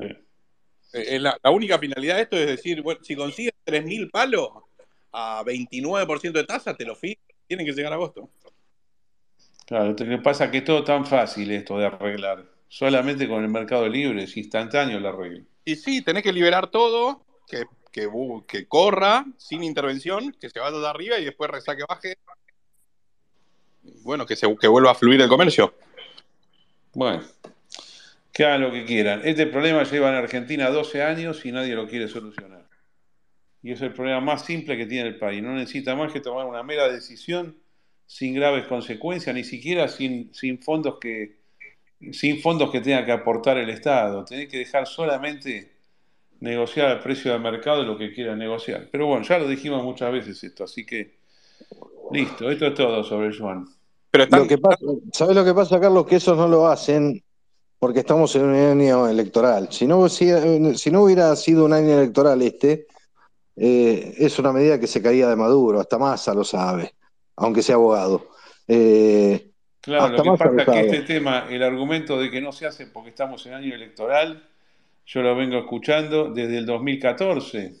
[0.00, 0.24] Eh,
[0.92, 4.48] Eh, la, la única finalidad de esto es decir, bueno, si consigues 3.000 palos
[5.14, 7.20] a 29% de tasa, te lo fijo.
[7.46, 8.28] Tienen que llegar a agosto.
[9.66, 12.44] Claro, lo que pasa es que es todo tan fácil esto de arreglar.
[12.68, 15.42] Solamente con el mercado libre, es instantáneo la regla.
[15.64, 20.88] Y sí, tenés que liberar todo, que, que corra sin intervención, que se vaya de
[20.88, 22.16] arriba y después resaque baje.
[24.02, 25.74] Bueno, que, se, que vuelva a fluir el comercio.
[26.92, 27.22] Bueno,
[28.32, 29.22] que hagan lo que quieran.
[29.24, 32.63] Este problema lleva en Argentina 12 años y nadie lo quiere solucionar.
[33.64, 35.42] Y es el problema más simple que tiene el país.
[35.42, 37.56] No necesita más que tomar una mera decisión
[38.06, 41.42] sin graves consecuencias, ni siquiera sin, sin fondos que
[42.12, 44.22] sin fondos que tenga que aportar el Estado.
[44.26, 45.72] Tiene que dejar solamente
[46.40, 48.88] negociar al precio de mercado lo que quiera negociar.
[48.92, 51.16] Pero bueno, ya lo dijimos muchas veces esto, así que
[52.12, 53.64] listo, esto es todo sobre el yuan.
[54.10, 56.04] Pero Lo que pasa, ¿Sabes lo que pasa, Carlos?
[56.04, 57.24] Que esos no lo hacen
[57.78, 59.68] porque estamos en un año electoral.
[59.70, 60.28] Si no, si,
[60.76, 62.86] si no hubiera sido un año electoral este,
[63.56, 66.94] eh, es una medida que se caía de Maduro, hasta Massa lo sabe,
[67.36, 68.28] aunque sea abogado.
[68.66, 69.50] Eh,
[69.84, 72.40] Claro, hasta lo que Massa pasa lo es que este tema, el argumento de que
[72.40, 74.48] no se hace porque estamos en año electoral,
[75.04, 77.74] yo lo vengo escuchando desde el 2014.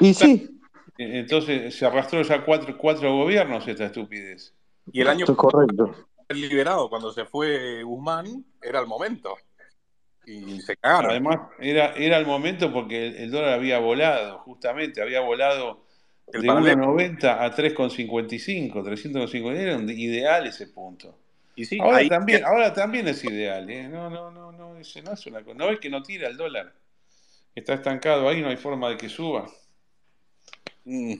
[0.00, 0.60] Y sí,
[0.98, 4.54] Entonces se arrastró ya cuatro, cuatro gobiernos esta estupidez.
[4.92, 5.94] Y el año correcto.
[6.30, 9.36] liberado, cuando se fue Guzmán, era el momento.
[10.26, 11.12] Y se cagaron.
[11.12, 15.86] Además, era, era el momento porque el, el dólar había volado, justamente, había volado
[16.32, 16.96] El de paralelo.
[16.96, 21.16] 1,90 a 3,55, 350, era un ideal ese punto.
[21.54, 23.88] Y sí, Ahora ahí también, ahora también es ideal, ¿eh?
[23.88, 25.56] No, no, no, no, ese no es una cosa.
[25.56, 26.74] No es que no tira el dólar.
[27.54, 29.46] Está estancado ahí, no hay forma de que suba.
[30.84, 31.14] Mm.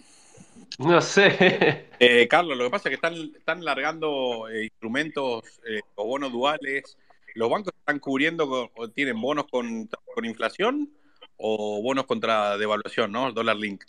[0.79, 1.87] No sé.
[1.99, 6.31] Eh, Carlos, lo que pasa es que están, están largando eh, instrumentos eh, o bonos
[6.31, 6.99] duales.
[7.37, 10.91] ¿Los bancos están cubriendo con- o tienen bonos con, con inflación
[11.37, 13.29] o bonos contra devaluación, ¿no?
[13.29, 13.85] El dólar link.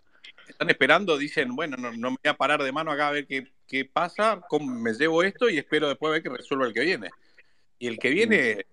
[0.47, 3.25] Están esperando, dicen, bueno, no, no me voy a parar de mano acá a ver
[3.25, 6.81] qué, qué pasa, cómo me llevo esto y espero después ver que resuelva el que
[6.81, 7.09] viene.
[7.79, 8.65] Y el que viene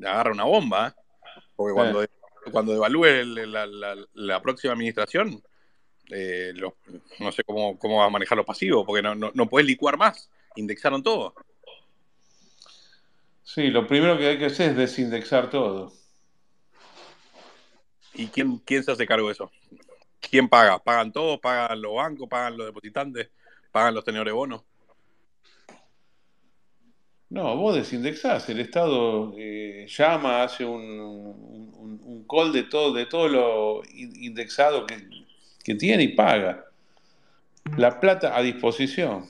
[0.00, 1.00] agarra una bomba, ¿eh?
[1.56, 2.04] porque cuando,
[2.50, 3.06] cuando devalúe
[3.46, 5.42] la, la- la próxima administración,
[6.10, 6.76] eh, lo-
[7.20, 9.96] no sé cómo, cómo va a manejar los pasivos, porque no, no, no puedes licuar
[9.96, 10.30] más.
[10.56, 11.34] Indexaron todo.
[13.44, 15.92] Sí, lo primero que hay que hacer es desindexar todo.
[18.14, 19.50] ¿Y quién, quién se hace cargo de eso?
[20.20, 20.78] ¿Quién paga?
[20.78, 21.40] ¿Pagan todos?
[21.40, 22.28] ¿Pagan los bancos?
[22.28, 23.30] ¿Pagan los depositantes?
[23.70, 24.62] ¿Pagan los tenedores bonos?
[27.30, 28.48] No, vos desindexás.
[28.50, 34.14] El Estado eh, llama, hace un, un, un call de todo, de todo lo in-
[34.22, 35.08] indexado que,
[35.64, 36.66] que tiene y paga.
[37.76, 39.26] La plata a disposición.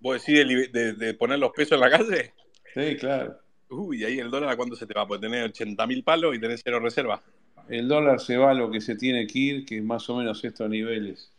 [0.00, 2.32] ¿Vos decís de, li- de- de poner los pesos en la calle?
[2.74, 3.36] Sí, claro.
[3.68, 5.06] Uy, ahí el dólar a cuánto se te va?
[5.06, 7.22] Pues tener 80 mil palos y tener cero reserva.
[7.68, 10.16] El dólar se va a lo que se tiene que ir, que es más o
[10.16, 11.30] menos estos niveles.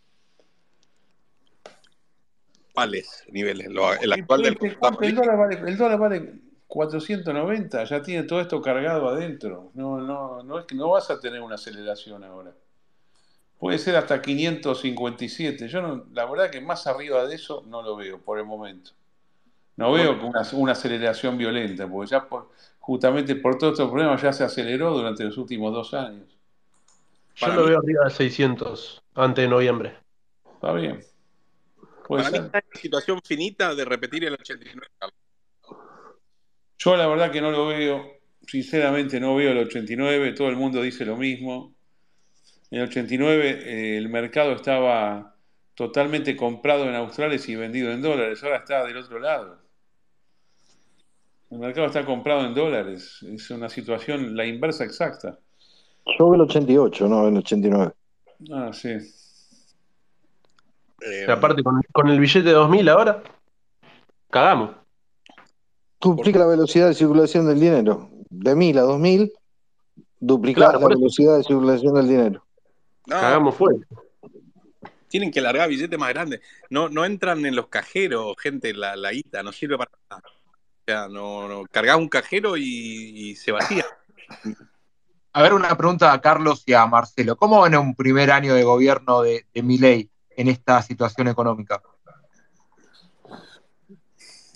[2.74, 3.68] ¿Cuáles niveles?
[3.70, 5.04] Lo- el actual del ¿viste cuánto?
[5.04, 6.34] El dólar vale, el dólar vale
[6.68, 9.72] 490, ya tiene todo esto cargado adentro.
[9.74, 12.54] No, no, no es que no vas a tener una aceleración ahora.
[13.60, 15.68] Puede ser hasta 557.
[15.68, 18.92] Yo no, la verdad que más arriba de eso no lo veo por el momento.
[19.78, 24.32] No veo una, una aceleración violenta, porque ya por, justamente por todos estos problemas ya
[24.34, 26.28] se aceleró durante los últimos dos años.
[27.36, 29.96] Yo lo mí- veo arriba de 600 antes de noviembre.
[30.54, 31.00] Está bien.
[32.08, 34.88] Puede Para mí está en una situación finita de repetir el 89.
[35.00, 35.16] Carlos.
[36.78, 38.04] Yo la verdad que no lo veo,
[38.46, 41.74] sinceramente no veo el 89, todo el mundo dice lo mismo.
[42.70, 45.31] En el 89 eh, el mercado estaba
[45.76, 49.58] totalmente comprado en australes y vendido en dólares, ahora está del otro lado.
[51.50, 55.38] El mercado está comprado en dólares, es una situación la inversa exacta.
[56.18, 57.92] Yo el 88, no el 89.
[58.52, 58.90] Ah, sí.
[61.02, 63.24] Eh, aparte, con, con el billete de 2000 ahora,
[64.30, 64.72] cagamos.
[66.00, 68.10] Duplica la velocidad de circulación del dinero.
[68.30, 69.32] De 1000 a 2000,
[70.20, 72.44] duplicás Claro, la velocidad de circulación del dinero.
[73.08, 73.86] no, Cagamos fuerte.
[75.12, 76.40] Tienen que largar billetes más grandes.
[76.70, 80.24] No, no entran en los cajeros, gente, la, la ITA, no sirve para nada.
[80.26, 83.86] O sea, no, no cargás un cajero y, y se vacía.
[85.34, 87.36] A ver, una pregunta a Carlos y a Marcelo.
[87.36, 91.82] ¿Cómo ven un primer año de gobierno de, de Milei en esta situación económica?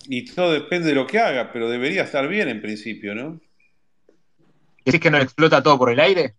[0.08, 3.42] Y todo depende de lo que haga, pero debería estar bien en principio, ¿no?
[4.86, 6.36] ¿Decís que no explota todo por el aire?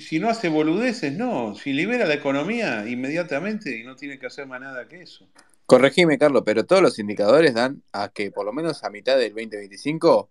[0.00, 1.54] Si no hace boludeces, no.
[1.54, 5.28] Si libera la economía inmediatamente y no tiene que hacer más nada que eso.
[5.66, 9.30] Corregime, Carlos, pero todos los indicadores dan a que por lo menos a mitad del
[9.30, 10.30] 2025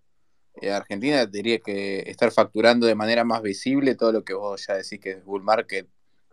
[0.60, 4.74] eh, Argentina tendría que estar facturando de manera más visible todo lo que vos ya
[4.74, 5.86] decís que es bull market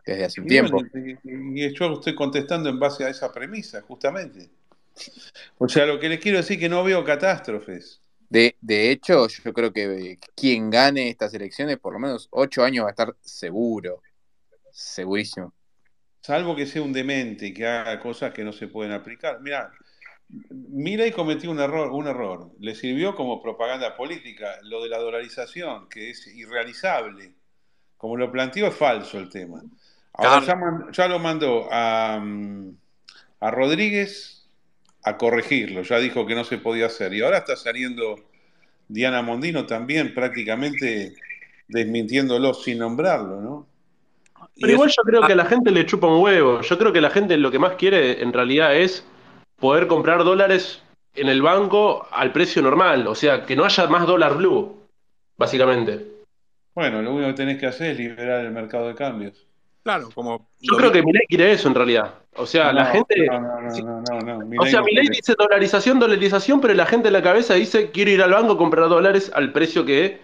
[0.05, 0.83] desde hace un Y tiempo.
[0.93, 4.49] bueno, y- y yo estoy contestando en base a esa premisa, justamente.
[5.57, 7.98] O sea, lo que les quiero decir es que no veo catástrofes.
[8.29, 12.85] De, de hecho, yo creo que quien gane estas elecciones, por lo menos ocho años
[12.85, 14.01] va a estar seguro.
[14.71, 15.53] Segurísimo.
[16.21, 19.41] Salvo que sea un demente y que haga cosas que no se pueden aplicar.
[19.41, 19.71] Mira,
[20.51, 22.51] Milei cometió un error, un error.
[22.59, 24.59] Le sirvió como propaganda política.
[24.63, 27.33] Lo de la dolarización, que es irrealizable.
[27.97, 29.63] Como lo planteó, es falso el tema.
[30.13, 32.77] Ahora ya, man- ya lo mandó a, mm,
[33.39, 34.38] a Rodríguez
[35.03, 35.83] a corregirlo.
[35.83, 37.13] Ya dijo que no se podía hacer.
[37.13, 38.15] Y ahora está saliendo
[38.87, 41.15] Diana Mondino también prácticamente
[41.67, 43.67] desmintiéndolo sin nombrarlo, ¿no?
[44.59, 46.61] Pero igual yo creo que a la gente le chupa un huevo.
[46.61, 49.05] Yo creo que la gente lo que más quiere en realidad es
[49.57, 50.81] poder comprar dólares
[51.15, 54.87] en el banco al precio normal, o sea, que no haya más dólar blue,
[55.37, 56.05] básicamente.
[56.73, 59.48] Bueno, lo único que tenés que hacer es liberar el mercado de cambios.
[59.83, 60.49] Claro, como.
[60.59, 62.13] Yo creo que Milei quiere eso en realidad.
[62.35, 63.25] O sea, la gente.
[63.27, 66.85] no, no, no, no, no, no, O sea, no Milei dice dolarización, dolarización, pero la
[66.85, 70.21] gente en la cabeza dice quiero ir al banco a comprar dólares al precio que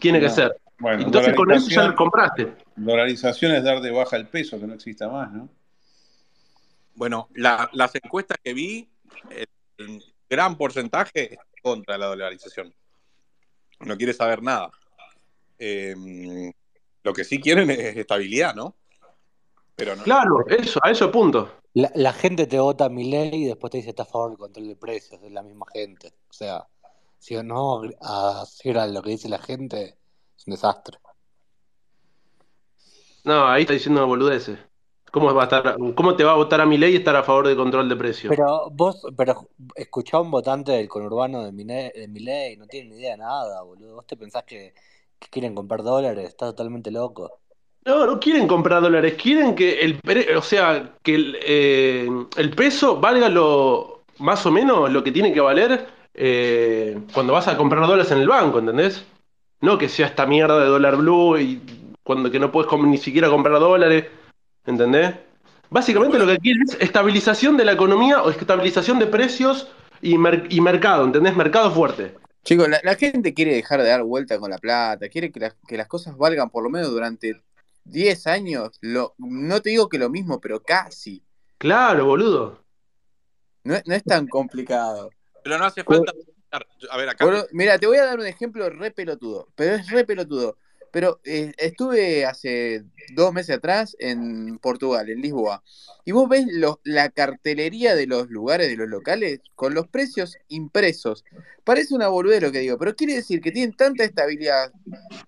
[0.00, 0.56] tiene que ser.
[0.78, 2.52] Bueno, Entonces con eso ya lo compraste.
[2.76, 5.48] dolarización es dar de baja el peso, que no exista más, ¿no?
[6.94, 8.88] Bueno, la- las encuestas que vi,
[9.30, 9.46] el,
[9.78, 12.72] el gran porcentaje es contra la dolarización.
[13.80, 14.70] No quiere saber nada.
[15.58, 15.94] Eh,
[17.02, 18.74] lo que sí quieren es estabilidad, ¿no?
[19.76, 20.02] Pero no.
[20.04, 21.50] Claro, eso, a eso punto.
[21.74, 24.38] La, la gente te vota a Milei y después te dice está a favor del
[24.38, 26.12] control de precios, es la misma gente.
[26.28, 26.66] O sea,
[27.18, 29.96] si no hacer a lo que dice la gente,
[30.36, 30.98] es un desastre.
[33.24, 34.58] No, ahí está diciendo boludeces.
[35.10, 37.46] ¿Cómo, va a estar, ¿Cómo te va a votar a Milei y estar a favor
[37.46, 38.34] del control de precios?
[38.34, 42.90] Pero vos, pero escuchá a un votante del conurbano de Milei, de Milei, no tiene
[42.90, 43.94] ni idea de nada, boludo.
[43.94, 44.74] ¿Vos te pensás que,
[45.18, 46.28] que quieren comprar dólares?
[46.28, 47.40] Estás totalmente loco.
[47.86, 50.00] No, no quieren comprar dólares, quieren que el,
[50.36, 55.34] o sea, que el, eh, el peso valga lo más o menos lo que tiene
[55.34, 59.04] que valer eh, cuando vas a comprar dólares en el banco, ¿entendés?
[59.60, 61.60] No que sea esta mierda de dólar blue y
[62.02, 64.06] cuando que no puedes ni siquiera comprar dólares,
[64.64, 65.14] ¿entendés?
[65.68, 69.68] Básicamente lo que quieren es estabilización de la economía o estabilización de precios
[70.00, 71.36] y, mer- y mercado, ¿entendés?
[71.36, 72.14] Mercado fuerte.
[72.44, 75.88] Chicos, la, gente quiere dejar de dar vuelta con la plata, quiere que, que las
[75.88, 77.42] cosas valgan por lo menos durante
[77.84, 78.70] 10 años.
[78.80, 81.24] Lo, no te digo que lo mismo, pero casi.
[81.58, 82.64] Claro, boludo.
[83.64, 85.10] No, es- no es tan complicado.
[85.42, 86.12] Pero no hace falta.
[86.90, 87.26] A ver, acá.
[87.52, 90.56] Mira, te voy a dar un ejemplo re pelotudo, pero es re pelotudo.
[90.94, 92.84] Pero eh, estuve hace
[93.16, 95.60] dos meses atrás en Portugal, en Lisboa,
[96.04, 100.36] y vos ves lo- la cartelería de los lugares, de los locales, con los precios
[100.46, 101.24] impresos.
[101.64, 104.70] Parece una boludez lo que digo, pero quiere decir que tienen tanta estabilidad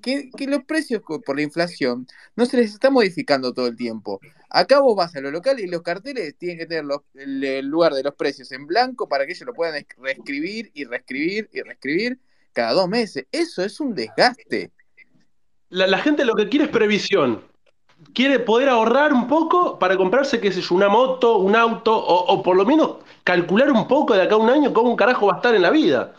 [0.01, 2.07] que, los precios por la inflación
[2.37, 4.21] no se les está modificando todo el tiempo.
[4.49, 7.67] Acá vos vas a los locales y los carteles tienen que tener los- el, el
[7.67, 11.51] lugar de los precios en blanco para que ellos lo puedan es- reescribir y reescribir
[11.53, 12.21] y reescribir
[12.53, 13.27] cada dos meses.
[13.33, 14.71] Eso es un desgaste.
[15.77, 17.43] La, la gente lo que quiere es previsión.
[18.15, 22.33] Quiere poder ahorrar un poco para comprarse, qué sé yo, una moto, un auto, o,
[22.33, 25.27] o por lo menos calcular un poco de acá a un año cómo un carajo
[25.27, 26.15] va a estar en la vida.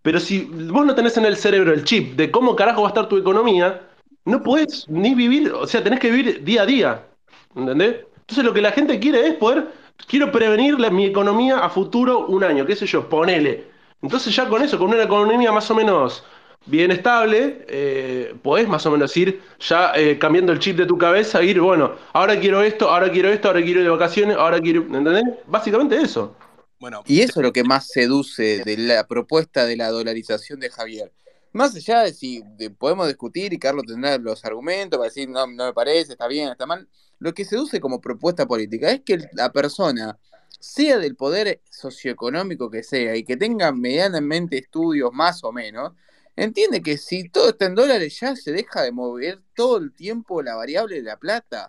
[0.00, 2.92] Pero si vos no tenés en el cerebro el chip de cómo carajo va a
[2.92, 3.82] estar tu economía,
[4.24, 7.06] no podés ni vivir, o sea, tenés que vivir día a día.
[7.54, 8.06] ¿Entendés?
[8.20, 9.68] Entonces lo que la gente quiere es poder,
[10.08, 13.66] quiero prevenir la- mi economía a futuro un año, qué sé yo, ponele.
[14.00, 16.24] Entonces ya con eso, con una economía más o menos
[16.66, 20.96] bien estable, eh, podés más o menos ir ya eh, cambiando el chip de tu
[20.96, 24.60] cabeza, ir, bueno, ahora quiero esto, ahora quiero esto, ahora quiero ir de vacaciones, ahora
[24.60, 25.24] quiero, ¿entendés?
[25.46, 26.34] Básicamente eso.
[26.78, 30.70] Bueno, Y eso es lo que más seduce de la propuesta de la dolarización de
[30.70, 31.12] Javier.
[31.52, 35.46] Más allá de si de- podemos discutir y Carlos tendrá los argumentos para decir no,
[35.46, 39.18] no me parece, está bien, está mal, lo que seduce como propuesta política es que
[39.34, 40.18] la persona,
[40.58, 45.92] sea del poder socioeconómico que sea y que tenga medianamente estudios más o menos,
[46.36, 50.42] entiende que si todo está en dólares ya se deja de mover todo el tiempo
[50.42, 51.68] la variable de la plata.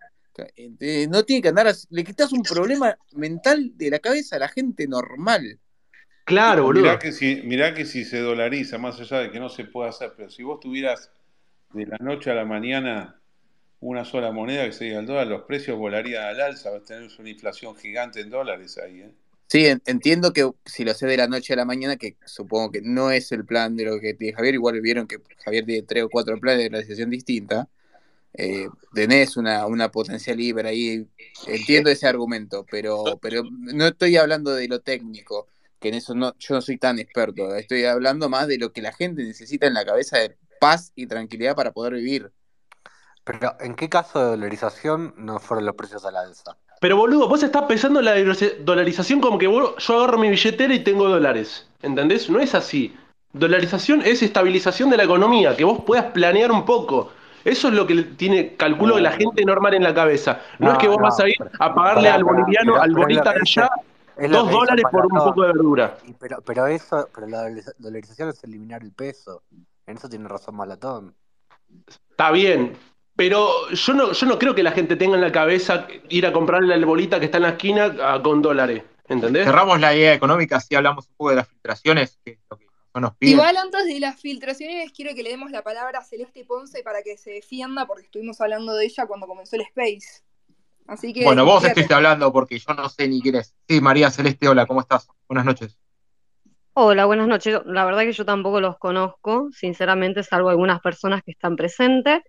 [0.55, 4.39] Eh, No tiene que andar, así- le quitas un problema mental de la cabeza a
[4.39, 5.59] la gente normal.
[6.25, 6.83] Claro, boludo.
[6.83, 9.89] Mirá que, si, mirá que si se dolariza, más allá de que no se puede
[9.89, 11.11] hacer, pero si vos tuvieras
[11.73, 13.21] de la noche a la mañana
[13.81, 16.85] una sola moneda que se diga el dólar, los precios volarían al alza, vas a
[16.85, 19.01] tener una inflación gigante en dólares ahí.
[19.01, 19.15] ¿eh?
[19.53, 22.71] Sí, en- entiendo que si lo hace de la noche a la mañana, que supongo
[22.71, 25.83] que no es el plan de lo que tiene Javier, igual vieron que Javier tiene
[25.83, 27.69] tres o cuatro planes de realización distinta.
[28.33, 31.07] Eh, tenés una, una potencial libre ahí,
[31.45, 35.45] entiendo ese argumento, pero, pero no estoy hablando de lo técnico,
[35.79, 38.81] que en eso no, yo no soy tan experto, estoy hablando más de lo que
[38.81, 42.31] la gente necesita en la cabeza de paz y tranquilidad para poder vivir.
[43.23, 46.57] Pero, ¿en qué caso de dolarización no fueron los precios al alza?
[46.83, 48.13] Pero boludo, vos estás pensando en la
[48.59, 51.65] dolarización como que vos- yo agarro mi billetera y tengo dólares.
[51.81, 52.29] ¿Entendés?
[52.29, 52.93] No es así.
[53.31, 57.13] Dolarización es estabilización de la economía, que vos puedas planear un poco.
[57.45, 60.41] Eso es lo que tiene, calculo, la gente normal en la cabeza.
[60.59, 63.01] No, es que vos no, vas a ir a pagarle al boliviano, pero- al pero
[63.01, 63.69] bolita que de allá,
[64.29, 65.97] dos que dólares por un poco de verdura.
[66.05, 69.41] Y pero, pero eso, pero la dolariza- dolarización es eliminar el peso.
[69.87, 71.15] En eso tiene razón Malatón.
[72.11, 72.73] Está bien,
[73.15, 76.33] pero yo no, yo no creo que la gente tenga en la cabeza ir a
[76.33, 78.83] comprarle al bolita que está en la esquina ah, con dólares.
[79.07, 79.45] ¿Entendés?
[79.45, 82.65] Cerramos la idea económica, así hablamos un poco de las filtraciones, que es lo que
[82.95, 83.33] no nos piden.
[83.33, 87.03] Igual antes de las filtraciones quiero que le demos la palabra a Celeste Ponce para
[87.03, 90.23] que se defienda porque estuvimos hablando de ella cuando comenzó el Space.
[90.87, 93.53] Así que Bueno, vos estuviste hablando porque yo no sé ni quién es.
[93.67, 95.07] Sí, María Celeste, hola, ¿cómo estás?
[95.27, 95.77] Buenas noches.
[96.73, 97.59] Hola, buenas noches.
[97.65, 102.21] La verdad que yo tampoco los conozco, sinceramente, salvo algunas personas que están presentes.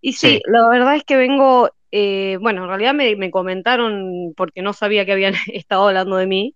[0.00, 0.42] Y sí, Sí.
[0.46, 5.04] la verdad es que vengo, eh, bueno, en realidad me, me comentaron porque no sabía
[5.04, 6.54] que habían estado hablando de mí,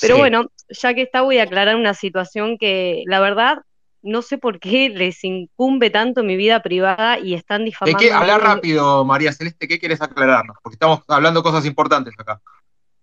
[0.00, 0.20] pero Sí.
[0.20, 3.58] bueno, ya que está, voy a aclarar una situación que la verdad
[4.02, 8.12] no sé por qué les incumbe tanto mi vida privada y están ¿De difamando qué?
[8.12, 10.56] a Habla rápido, María Celeste, ¿qué quieres aclararnos?
[10.62, 12.40] Porque estamos hablando cosas importantes acá.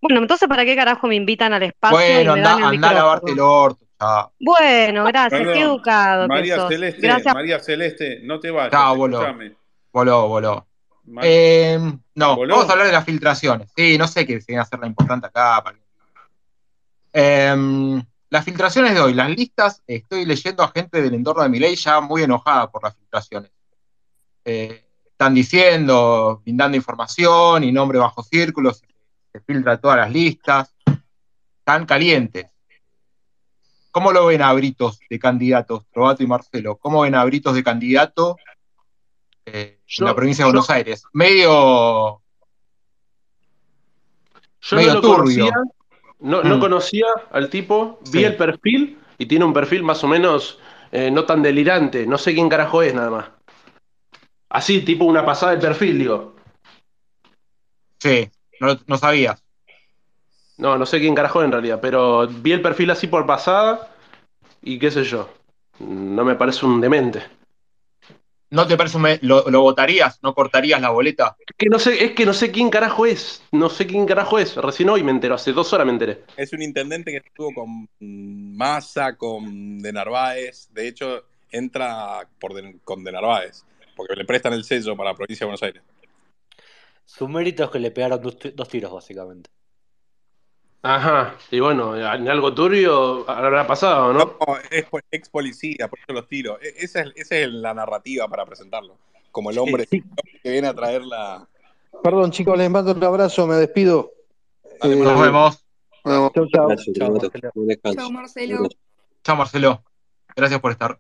[0.02, 2.66] Bueno, entonces, ¿para qué carajo me invitan al espacio y Bueno, me anda, dan el
[2.76, 3.86] anda a lavarte el orto.
[4.40, 6.70] Bueno, gracias, qué educado que María sos.
[6.70, 7.34] Celeste, Gracias.
[7.34, 9.63] María Celeste, no te vayas, Chao,
[9.94, 10.28] voló.
[10.28, 10.68] Voló,
[11.22, 11.80] Eh,
[12.16, 12.56] no, ¿Voló?
[12.56, 13.72] vamos a hablar de las filtraciones.
[13.76, 15.64] Sí, no sé qué se viene a hacer la importante acá.
[17.14, 21.76] Em, las filtraciones de hoy, las listas, estoy leyendo a gente del entorno de Milei
[21.76, 23.52] ya muy enojada por las filtraciones.
[24.44, 28.82] Eh, están diciendo, brindando información y nombre bajo círculos,
[29.32, 30.76] se filtra todas las listas,
[31.60, 32.48] están calientes.
[33.92, 36.78] ¿Cómo lo ven a Britos de candidatos, Trovato y Marcelo?
[36.78, 38.36] ¿Cómo ven a Britos de candidato
[39.46, 41.04] eh, en la provincia de yo, Buenos Aires?
[41.14, 42.22] Medio,
[44.62, 45.46] yo no medio lo turbio.
[45.46, 45.54] conocía,
[46.20, 48.26] no, no Mm, conocía al tipo, vi sí.
[48.26, 50.60] el perfil y tiene un perfil más o menos
[50.92, 52.06] eh, no tan delirante.
[52.06, 53.26] No sé quién carajo es nada más.
[54.50, 56.36] Así, tipo una pasada de perfil, digo.
[58.00, 58.30] Sí,
[58.60, 59.44] no, no sabías.
[60.58, 63.90] No, no sé quién carajo es en realidad, pero vi el perfil así por pasada
[64.62, 65.28] y qué sé yo.
[65.80, 67.24] No me parece un demente.
[68.54, 70.20] ¿No te parece un me- lo, lo votarías?
[70.22, 71.36] ¿No cortarías la boleta?
[71.40, 73.42] Es que no sé, es que no sé quién carajo es.
[73.52, 74.56] No sé quién carajo es.
[74.56, 76.22] Recién hoy me entero, hace dos horas me enteré.
[76.38, 80.70] Es un intendente que estuvo con Massa, con De Narváez.
[80.72, 83.64] De hecho, entra por De- con De Narváez,
[83.96, 85.82] porque le prestan el sello para la provincia de Buenos Aires.
[87.06, 89.50] Su mérito es que le pegaron dos, dos tiros, básicamente.
[90.86, 94.20] Ajá, y bueno, en algo turbio habrá pasado, ¿no?
[94.20, 96.60] No, es po- ex policía, por eso los tiros.
[96.62, 98.98] E- Esa es, esa es la narrativa para presentarlo.
[99.32, 100.04] Como el hombre Sí.
[100.44, 101.48] que viene a traer la.
[102.04, 104.12] Perdón, chicos, les mando un abrazo, me despido.
[104.82, 105.66] Dale, Eh, Nos vemos.
[106.04, 106.68] chau, chau.
[106.68, 108.12] Gracias, Chao, hermano.
[108.12, 108.68] Marcelo.
[109.24, 109.84] Chao, Marcelo.
[110.36, 111.00] Gracias por estar.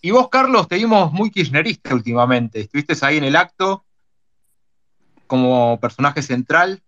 [0.00, 2.60] Y vos, Carlos, te vimos muy kirchnerista últimamente.
[2.60, 3.84] Estuviste ahí en el acto
[5.26, 6.82] como personaje central.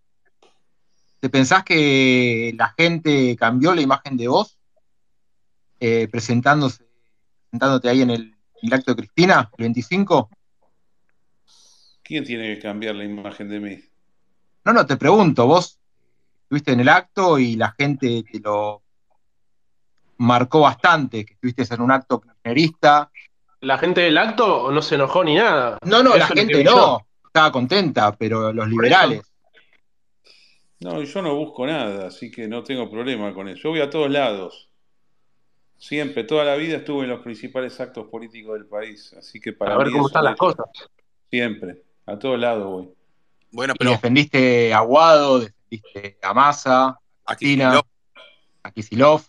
[1.22, 4.58] ¿Te pensás que la gente cambió la imagen de vos
[5.78, 6.84] eh, presentándose,
[7.44, 10.28] presentándote ahí en el, en el acto de Cristina, el 25?
[12.02, 13.84] ¿Quién tiene que cambiar la imagen de mí?
[14.64, 15.78] No, no, te pregunto, vos
[16.42, 18.82] estuviste en el acto y la gente te lo
[20.16, 23.12] marcó bastante, que estuviste en un acto kirchnerista.
[23.60, 25.78] La gente del acto no se enojó ni nada.
[25.84, 29.31] No, no, la Eso gente no, estaba contenta, pero los liberales.
[30.82, 33.60] No, yo no busco nada, así que no tengo problema con eso.
[33.62, 34.68] Yo voy a todos lados.
[35.78, 39.74] Siempre, toda la vida estuve en los principales actos políticos del país, así que para
[39.74, 40.66] A ver mí cómo es están las cosas.
[41.30, 42.88] Siempre, a todos lados voy.
[43.52, 47.80] Bueno, Y pero defendiste a Guado, defendiste a Massa, a aquí Cristina,
[48.62, 49.28] a Kicillof.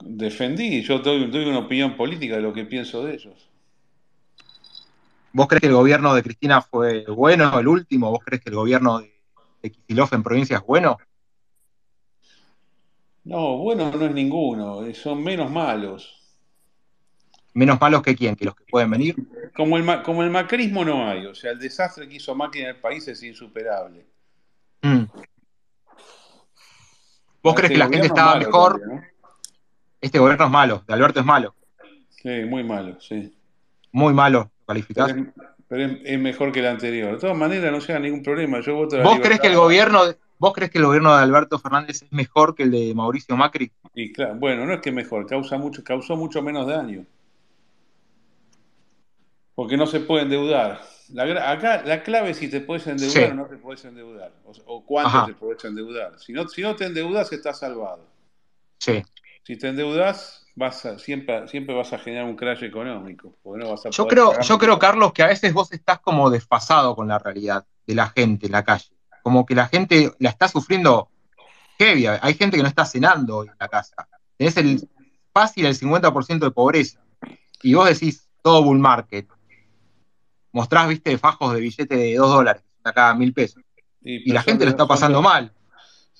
[0.00, 3.50] Defendí, yo doy, doy una opinión política de lo que pienso de ellos.
[5.32, 8.10] ¿Vos crees que el gobierno de Cristina fue bueno, el último?
[8.10, 9.17] ¿Vos crees que el gobierno de,
[9.62, 10.98] de Kicillof en provincia es bueno?
[13.24, 16.14] No, bueno, no es ninguno, eh, son menos malos.
[17.54, 19.16] Menos malos que quién, que los que pueden venir.
[19.54, 22.68] Como el, como el macrismo no hay, o sea, el desastre que hizo Macri en
[22.68, 24.06] el país es insuperable.
[24.82, 25.04] Mm.
[27.42, 28.80] ¿Vos crees Este que la gente es estaba mejor?
[28.80, 29.02] también, ¿no?
[30.00, 31.54] Este gobierno es malo, de Alberto es malo,
[32.08, 33.36] Sí, muy malo, sí.
[33.92, 34.50] muy malo, ¿lo
[34.94, 35.14] Pero, calificás?
[35.68, 37.12] Pero es- es mejor que el anterior.
[37.12, 38.60] De todas maneras, no sea ningún problema.
[38.60, 41.14] Yo voto a la ¿Vos crees que el gobierno, de- vos crees que el gobierno
[41.16, 43.70] de Alberto Fernández es mejor que el de Mauricio Macri?
[43.94, 47.04] Y claro, bueno, no es que mejor, causa mucho, causó mucho menos daño.
[49.54, 50.80] Porque no se puede endeudar.
[51.12, 53.30] La acá la clave es si te puedes endeudar Sí.
[53.30, 54.32] o no te puedes endeudar.
[54.44, 55.26] O, o cuánto Ajá.
[55.26, 56.18] te puedes endeudar.
[56.20, 58.06] Si no, si no te endeudas, estás salvado.
[58.78, 59.02] Sí.
[59.42, 63.36] Si te endeudas, vas a, siempre, siempre vas a generar un crash económico.
[63.44, 66.28] No vas a Yo creo, pagar yo creo, Carlos, que a veces vos estás como
[66.30, 68.90] desfasado con la realidad de la gente en la calle.
[69.22, 71.10] Como que la gente la está sufriendo
[71.78, 72.06] heavy.
[72.06, 74.08] Hay gente que no está cenando hoy en la casa.
[74.36, 74.88] Tenés el
[75.32, 77.00] fácil el 50% de pobreza.
[77.62, 79.28] Y vos decís todo bull market.
[80.50, 83.62] Mostrás, viste, fajos de billete de 2 dólares, acá mil pesos.
[84.02, 85.52] Sí, Y la gente lo está pasando mal.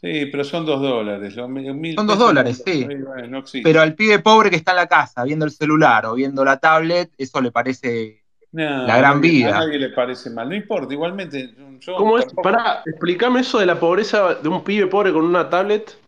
[0.01, 1.35] Sí, pero son dos dólares.
[1.35, 2.85] Son mil Son dos dólares, no- sí.
[2.85, 3.69] bueno, no existe.
[3.69, 6.59] Pero al pibe pobre que está en la casa, viendo el celular o viendo la
[6.61, 8.23] tablet, eso le parece
[8.53, 9.57] No, la a gran nadie- vida.
[9.57, 10.49] A nadie le parece mal.
[10.49, 11.53] No importa, igualmente.
[11.81, 12.27] Yo ¿Cómo es?
[12.43, 15.99] Pará, explícame eso de la pobreza de un pibe pobre con una tablet.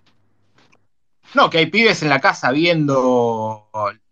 [1.35, 3.67] No, que hay pibes en la casa viendo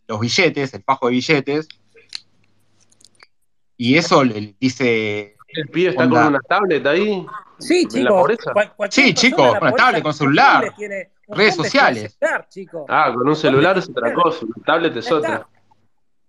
[0.08, 1.68] los billetes, el fajo de billetes,
[3.76, 5.36] y eso le dice.
[5.58, 7.26] El pibe está onda- con una tablet ahí.
[7.58, 7.86] Sí,
[8.76, 12.16] cualquier Sí, la con una tablet, con celular, tiene- redes sociales.
[12.18, 12.48] celular.
[12.88, 15.48] Ah, con un celular es otra cosa, una tablet es otra.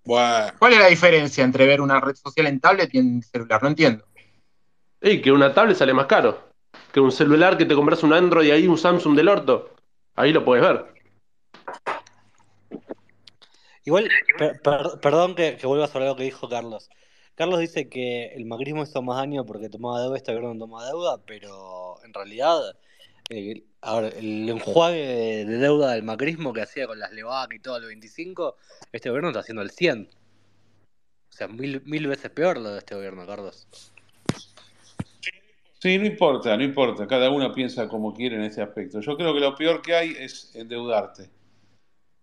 [0.04, 3.62] Bueno, ¿Cuál es la diferencia entre ver una red social en tablet y en celular?
[3.62, 4.04] No entiendo.
[5.02, 6.50] Y que una tablet sale más caro.
[6.92, 9.70] Que un celular que te compras un Android y ahí un Samsung del orto.
[10.16, 10.86] Ahí lo puedes ver.
[13.86, 16.90] Igual, per- per- perdón que, que vuelva sobre lo que dijo Carlos.
[17.40, 20.86] Carlos dice que el macrismo hizo más daño porque tomaba deuda, este gobierno no toma
[20.86, 22.76] deuda, pero en realidad,
[23.30, 23.64] eh,
[24.18, 27.86] el enjuague de, de deuda del macrismo que hacía con las LEVAC y todo el
[27.86, 28.58] 25,
[28.92, 30.10] este gobierno está haciendo el 100.
[30.10, 33.70] O sea, mil, mil veces peor lo de este gobierno, Carlos.
[35.82, 37.08] Sí, no importa, no importa.
[37.08, 39.00] Cada uno piensa como quiere en este aspecto.
[39.00, 41.30] Yo creo que lo peor que hay es endeudarte.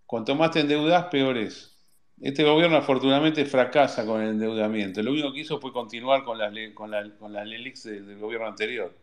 [0.04, 1.75] Cuanto más te endeudas, peor es.
[2.20, 5.02] Este gobierno afortunadamente fracasa con el endeudamiento.
[5.02, 8.18] Lo único que hizo fue continuar con las, con la- con las LELIX de- del
[8.18, 8.94] gobierno anterior.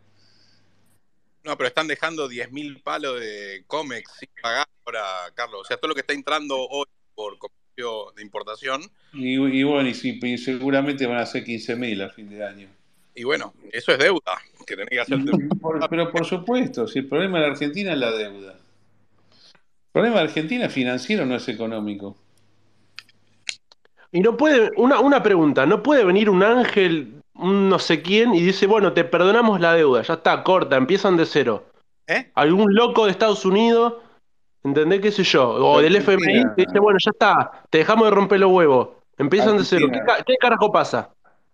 [1.44, 5.02] no, pero están dejando 10.000 palos de Comex sin pagar ahora,
[5.34, 5.60] Carlos.
[5.60, 8.80] O sea, todo lo que está entrando hoy por comercio de importación.
[9.12, 12.68] Y, y bueno, y, seguramente van a ser 15.000 a fin de año.
[13.14, 15.18] Y bueno, eso es deuda que tenés que hacer.
[15.60, 18.52] Por- pero por supuesto, si el problema de la Argentina es la deuda.
[18.54, 22.16] El problema de Argentina es financiero, no es económico.
[24.14, 28.32] Y no puede, una, una pregunta, no puede venir un ángel, un no sé quién,
[28.32, 31.64] y dice, bueno, te perdonamos la deuda, ya está, corta, empiezan de cero.
[32.06, 32.30] ¿Eh?
[32.34, 33.94] Algún loco de Estados Unidos,
[34.62, 35.48] ¿entendés qué sé yo?
[35.50, 38.88] O del FMI, Argentina- te dice, bueno, ya está, te dejamos de romper los huevos.
[39.18, 39.88] Empiezan de cero.
[39.92, 41.10] ¿Qué, qué carajo pasa?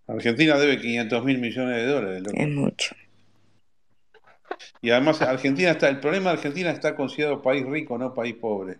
[0.07, 2.23] Argentina debe 500 mil millones de dólares.
[2.25, 2.37] loco.
[2.37, 2.95] Es mucho.
[4.83, 8.77] Y además Argentina está, el problema de Argentina está considerado país rico, no país pobre.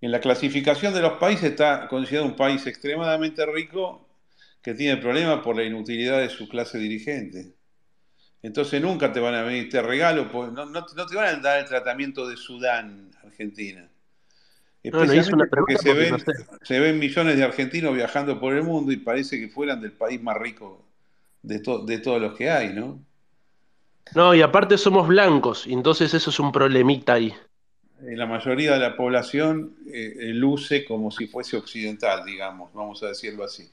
[0.00, 4.06] En la clasificación de los países está considerado un país extremadamente rico
[4.62, 7.54] que tiene problemas por la inutilidad de su clase dirigente.
[8.42, 11.40] Entonces nunca te van a venir, te regalo, pues, no, no- no te van a
[11.40, 13.88] dar el tratamiento de Sudán, Argentina.
[14.92, 16.32] No, no, Especialmente porque se porque ven, no sé.
[16.62, 20.22] se ven millones de argentinos viajando por el mundo y parece que fueran del país
[20.22, 20.84] más rico
[21.42, 23.04] de, to- de todos los que hay, ¿no?
[24.16, 27.32] No, y aparte somos blancos, entonces eso es un problemita ahí.
[28.02, 33.08] Eh, La mayoría de la población eh, luce como si fuese occidental, digamos, vamos a
[33.08, 33.68] decirlo así.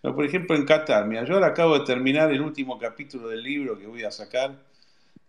[0.00, 3.42] Pero, por ejemplo, en Qatar, mira, yo ahora acabo de terminar el último capítulo del
[3.42, 4.56] libro que voy a sacar,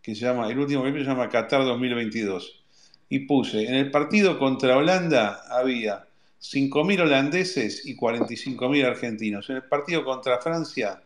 [0.02, 2.64] que se llama, el último capítulo se llama Qatar 2022.
[3.10, 6.06] Y puse, en el partido contra Holanda había
[6.42, 9.50] 5.000 holandeses y 45.000 argentinos.
[9.50, 11.02] En el partido contra Francia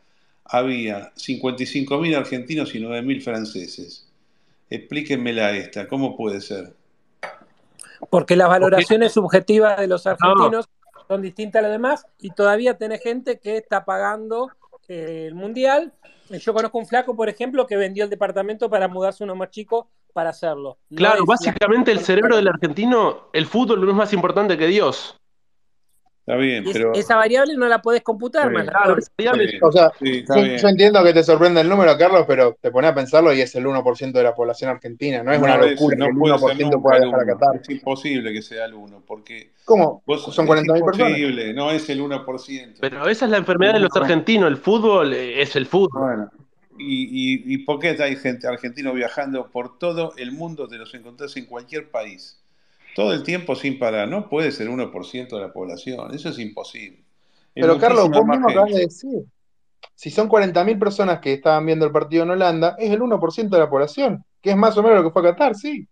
[0.45, 4.07] había 55.000 argentinos y 9.000 franceses.
[4.69, 6.73] Explíquenmela esta, ¿cómo puede ser?
[8.09, 10.69] Porque las valoraciones subjetivas de los argentinos
[11.07, 14.49] son distintas a las demás y todavía tenés gente que está pagando
[14.87, 15.93] eh, el mundial.
[16.29, 19.89] Yo conozco un flaco, por ejemplo, que vendió el departamento para mudarse uno más chico
[20.13, 20.77] para hacerlo.
[20.89, 25.19] No Claro, básicamente el cerebro del argentino, el fútbol no es más importante que Dios.
[26.25, 26.93] Está bien, es- pero...
[26.93, 28.65] esa variable no la podés computar más.
[28.69, 32.71] Claro, variable- O sea, sí, yo, entiendo que te sorprende el número, Carlos, pero te
[32.71, 35.21] pones a pensarlo y es el 1% de la población argentina.
[35.21, 37.03] No es una No, es- locura no que el puede ser 1% nunca pueda el
[37.03, 37.33] viajar a 1.
[37.39, 37.61] Qatar.
[37.61, 40.01] Es imposible que sea el 1, porque ¿Cómo?
[40.05, 41.09] vos, Son es 40.000 personas.
[41.09, 42.77] imposible, no es el 1%.
[42.79, 46.01] Pero esa es la enfermedad de los argentinos, el fútbol eh, es el fútbol.
[46.01, 46.31] Bueno,
[46.79, 50.69] y, y, y por qué hay gente argentino viajando por todo el mundo?
[50.69, 52.39] Te los encontrás en cualquier país,
[52.95, 54.07] todo el tiempo sin parar.
[54.07, 56.99] No puede ser 1% de la población, eso es imposible.
[57.55, 59.23] Es Pero Carlos, vos mismo acabas de decir,
[59.95, 63.59] si son 40.000 personas que estaban viendo el partido en Holanda, es el 1% de
[63.59, 65.87] la población, que es más o menos lo que fue a Qatar, sí.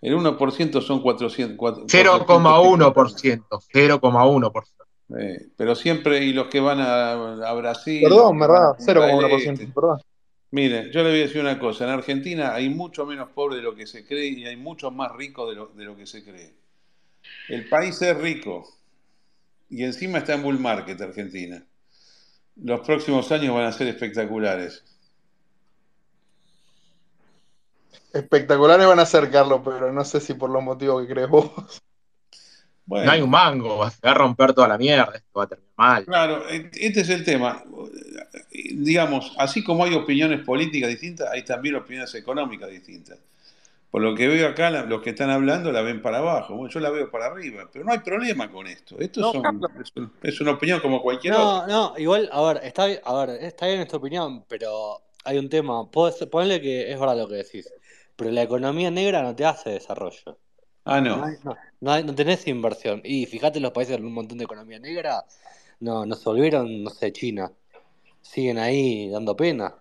[0.00, 3.60] El 1% son 400, cuatro- 0,1%.
[3.72, 4.84] 0,1%.
[5.18, 7.12] Eh, pero siempre, y los que van a,
[7.48, 8.76] a Brasil, Perdón, ¿verdad?
[8.76, 9.66] Punta del 0,1%, Este.
[9.74, 9.98] perdón.
[10.54, 13.64] Miren, yo le voy a decir una cosa, en Argentina hay mucho menos pobres de
[13.64, 16.22] lo que se cree y hay muchos más ricos de lo, de lo que se
[16.22, 16.54] cree.
[17.48, 18.64] El país es rico
[19.68, 21.60] y encima está en bull market Argentina.
[22.62, 24.84] Los próximos años van a ser espectaculares.
[28.12, 31.82] Espectaculares van a ser, Carlos, pero no sé si por los motivos que crees vos.
[32.86, 33.06] Bueno.
[33.06, 35.74] No hay un mango, se va a romper toda la mierda, esto va a terminar
[35.76, 36.04] mal.
[36.04, 37.64] Claro, e- este es el tema.
[38.50, 43.18] Digamos, así como hay opiniones políticas distintas, hay también opiniones económicas distintas.
[43.90, 46.56] Por lo que veo acá, los que están hablando la ven para abajo.
[46.56, 48.98] Bueno, yo la veo para arriba, pero no hay problema con esto.
[48.98, 51.66] Esto No, son- es, un- es una opinión como cualquier otra.
[51.68, 55.48] No, no, igual, a ver, está, a ver, está bien esta opinión, pero hay un
[55.48, 55.88] tema.
[55.90, 57.72] Puedo- Ponle que es verdad lo que decís.
[58.16, 60.38] pero la economía negra no te hace desarrollo.
[60.84, 61.24] Ah, No, no.
[61.24, 63.00] hay- no, no, hay- no tenés inversión.
[63.04, 65.24] Y fíjate los países con un montón de economía negra,
[65.80, 67.50] no, no se volvieron, no sé, China.
[68.24, 69.74] Siguen ahí dando pena.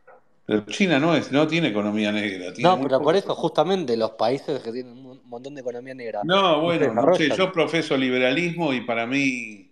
[0.45, 4.11] Pero China no es, no tiene economía negra, tiene No, pero por eso, justamente, los
[4.11, 8.73] países que tienen un montón de economía negra No, bueno, no sé, yo profeso liberalismo
[8.73, 9.71] y para mí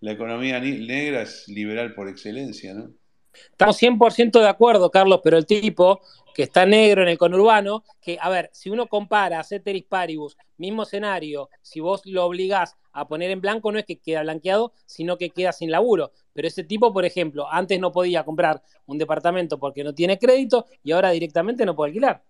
[0.00, 2.90] la economía negra es liberal por excelencia, ¿no?
[3.50, 6.00] Estamos 100% de acuerdo, Carlos, pero el tipo
[6.34, 10.36] que está negro en el conurbano, que, a ver, si uno compara a Ceteris Paribus,
[10.58, 14.72] mismo escenario, si vos lo obligás a poner en blanco, no es que queda blanqueado,
[14.84, 16.12] sino que queda sin laburo.
[16.32, 20.66] Pero ese tipo, por ejemplo, antes no podía comprar un departamento porque no tiene crédito
[20.82, 22.22] y ahora directamente no puede alquilar.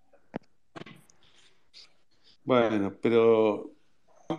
[2.45, 3.71] Bueno, pero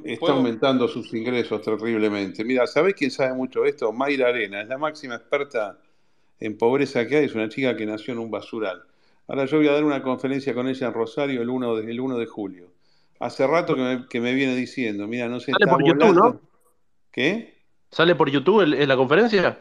[0.03, 0.35] está ¿Puedo?
[0.35, 2.43] aumentando sus ingresos terriblemente.
[2.43, 3.91] Mira, ¿sabés quién sabe mucho de esto?
[3.91, 5.79] Mayra Arena, es la máxima experta
[6.39, 8.83] en pobreza que hay, es una chica que nació en un basural.
[9.27, 11.99] Ahora yo voy a dar una conferencia con ella en Rosario el 1 de, el
[11.99, 12.71] 1 de julio.
[13.19, 16.21] Hace rato que me, que me viene diciendo, mira, no se Sale por YouTube, volando.
[16.33, 16.41] ¿no?
[17.11, 17.55] ¿Qué?
[17.89, 19.59] ¿Sale por YouTube el- el- la conferencia?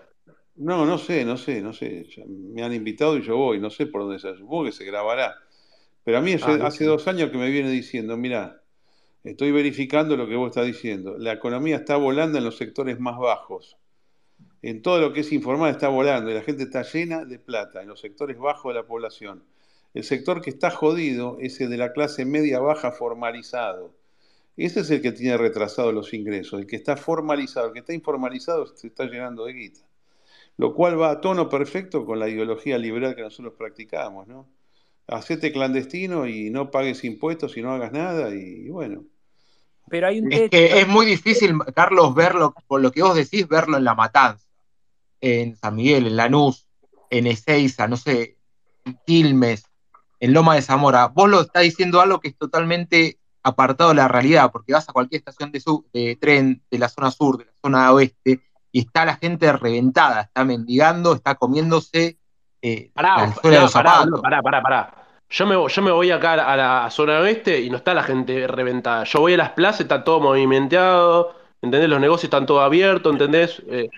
[0.56, 2.06] No, no sé, no sé, no sé.
[2.28, 5.34] Me han invitado y yo voy, no sé por dónde se supongo que se grabará.
[6.04, 8.62] Pero a mí hace, Ah, hace dos años que me viene diciendo, mira,
[9.24, 11.16] estoy verificando lo que vos estás diciendo.
[11.18, 13.78] La economía está volando en los sectores más bajos.
[14.66, 17.82] En todo lo que es informal está volando y la gente está llena de plata
[17.82, 19.42] en los sectores bajos de la población.
[19.92, 23.94] El sector que está jodido es el de la clase media baja formalizado.
[24.56, 26.58] Ese es el que tiene retrasado los ingresos.
[26.58, 29.80] El que está formalizado, el que está informalizado se está llenando de guita.
[30.56, 34.48] Lo cual va a tono perfecto con la ideología liberal que nosotros practicamos, ¿no?
[35.08, 39.04] Hacete clandestino y no pagues impuestos y no hagas nada y, bueno.
[39.90, 43.46] Pero hay un Es que es muy difícil, Carlos, verlo, por lo que vos decís,
[43.46, 44.44] verlo en La Matanza,
[45.24, 46.66] en San Miguel, en Lanús,
[47.08, 48.36] en Ezeiza, no sé,
[48.84, 49.64] en Quilmes,
[50.20, 51.06] en Loma de Zamora.
[51.08, 54.92] Vos lo estás diciendo algo que es totalmente apartado de la realidad, porque vas a
[54.92, 59.16] cualquier estación de, tren de la zona sur, de la zona oeste, y está la
[59.16, 62.18] gente reventada, está mendigando, está comiéndose
[62.60, 65.06] eh, Pará, la suela de los pará, pará, pará, pará.
[65.30, 68.02] Yo me, voy- yo me voy acá a la zona oeste y no está la
[68.02, 69.04] gente reventada.
[69.04, 71.88] Yo voy a las plazas, está todo movimenteado, ¿entendés?
[71.88, 73.62] Los negocios están todos abiertos, ¿entendés?
[73.68, 73.88] Eh,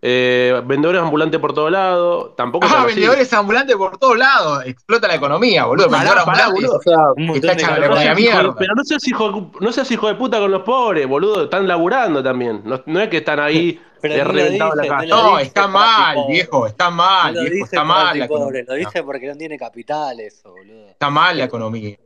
[0.00, 5.16] eh, vendedores ambulantes por todos lados, tampoco Ah, vendedores ambulantes por todos lados, explota la
[5.16, 5.90] economía, boludo.
[5.90, 6.76] Pará, pará, boludo.
[6.76, 6.96] O sea,
[7.34, 9.90] está de la Pero no, seas hijo de, pero no seas hijo de, no seas
[9.90, 11.44] hijo de puta con los pobres, boludo.
[11.44, 12.62] Están laburando también.
[12.64, 17.32] No, no es que están ahí en la dice, no está mal, viejo, está mal,
[17.32, 18.64] viejo, dice está mal la economía.
[18.68, 20.88] lo dice porque no tiene capital eso, boludo.
[20.90, 21.96] Está mal la economía.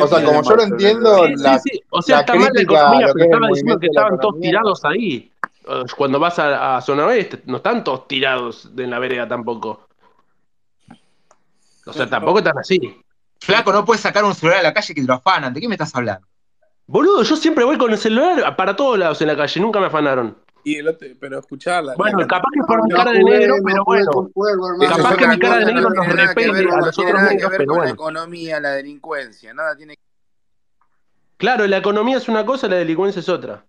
[0.00, 1.82] O sea, como yo lo entiendo, Sí, sí, la, sí.
[1.90, 4.84] O sea, la está mal la economía, pero estaba diciendo que de estaban todos tirados
[4.84, 5.30] ahí.
[5.96, 9.88] Cuando vas a, a zona oeste, no están todos tirados de en la vereda tampoco.
[11.86, 13.00] O sea, tampoco están así.
[13.40, 15.52] Flaco, no puedes sacar un celular a la calle que te lo afanan.
[15.52, 16.26] ¿De qué me estás hablando?
[16.86, 19.86] Boludo, yo siempre voy con el celular para todos lados en la calle, nunca me
[19.86, 20.36] afanaron.
[20.64, 23.56] Y el otro- pero escuchar la, la Bueno, capaz que por mi cara de negro,
[23.56, 24.30] no pero bueno.
[24.88, 26.94] Capaz que mi cara de negro no los tiene nada que ver repele a los
[26.96, 27.94] tiene otros nada que negros, ver pero con la bueno.
[27.94, 29.98] economía, la delincuencia, nada tiene
[31.36, 33.64] Claro, la economía es una cosa, la delincuencia es otra.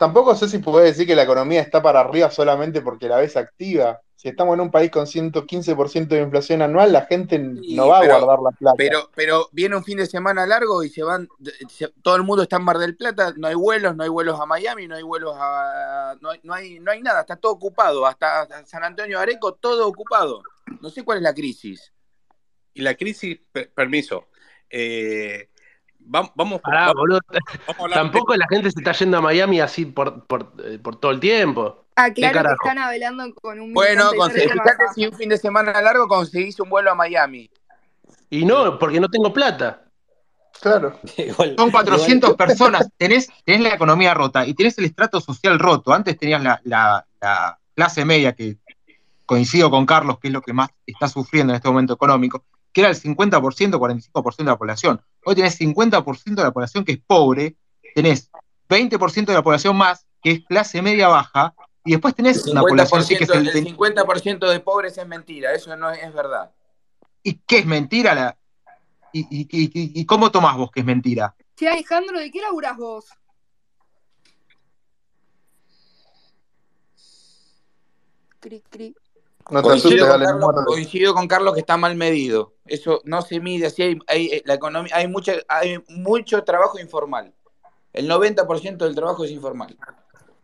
[0.00, 3.36] Tampoco sé si podés decir que la economía está para arriba solamente porque la ves
[3.36, 4.00] activa.
[4.16, 8.06] Si estamos en un país con 115% de inflación anual, la gente no va a
[8.06, 8.76] guardar la plata.
[8.78, 11.28] pero, pero viene un fin de semana largo y se van,
[11.68, 14.40] se- todo el mundo está en Mar del Plata, no hay vuelos, no hay vuelos
[14.40, 17.52] a Miami, no hay vuelos a, no hay, no hay, no hay nada, está todo
[17.52, 20.42] ocupado, hasta San Antonio Areco, todo ocupado.
[20.80, 21.92] No sé cuál es la crisis.
[22.72, 24.28] Y la crisis, per- permiso.
[24.70, 25.49] Eh,
[26.06, 27.20] vam- vamos, Pará, vamos, boludo.
[27.28, 30.52] vamos a hablar de Tampoco la gente se está yendo a Miami así por, por,
[30.64, 31.84] eh, por todo el tiempo.
[31.96, 32.56] ¿Qué Aclaro que carajo?
[32.64, 34.48] están hablando con un Bueno, fíjate
[34.94, 37.50] si un fin de semana largo conseguís un vuelo a Miami.
[38.30, 39.84] Y no, porque no tengo plata.
[40.60, 40.98] Claro.
[41.16, 42.88] Igual, Son igual, 400 personas.
[42.96, 45.92] Tenés, tenés la economía rota y tenés el estrato social roto.
[45.92, 48.56] Antes tenías la, la- la clase media, que
[49.26, 52.80] coincido con Carlos, que es lo que más está sufriendo en este momento económico, que
[52.80, 55.00] era el 50%, 45% de la población.
[55.24, 57.56] Hoy tenés 50% de la población que es pobre,
[57.94, 58.30] tenés
[58.68, 63.02] 20% de la población más, que es clase media baja, y después tenés una población
[63.04, 66.50] sí que es 50%, el, el 50% de pobres es mentira, eso no es verdad.
[67.22, 68.14] ¿Y qué es mentira?
[68.14, 68.38] La,
[69.12, 71.34] y, y- y- y cómo tomás vos que es mentira?
[71.56, 73.06] Che, Alejandro, ¿de qué laburás vos?
[78.40, 78.94] Cri, cri.
[79.50, 82.54] No te Coincido asustes, con, Carlos, coincido con Carlos que está mal medido.
[82.66, 83.82] Eso no se mide así.
[83.82, 87.34] Hay, hay- eh, la economía, hay, mucha, hay mucho trabajo informal.
[87.92, 89.76] El 90% del trabajo es informal.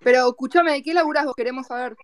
[0.00, 1.34] Pero escúchame, ¿de qué laburás vos?
[1.36, 1.96] Queremos saber.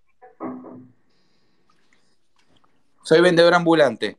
[3.03, 4.17] Soy vendedor ambulante.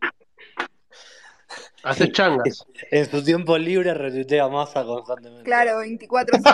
[1.83, 2.65] Haces changas.
[2.91, 5.43] En su tiempo libre retuitea masa constantemente.
[5.43, 6.37] Claro, 24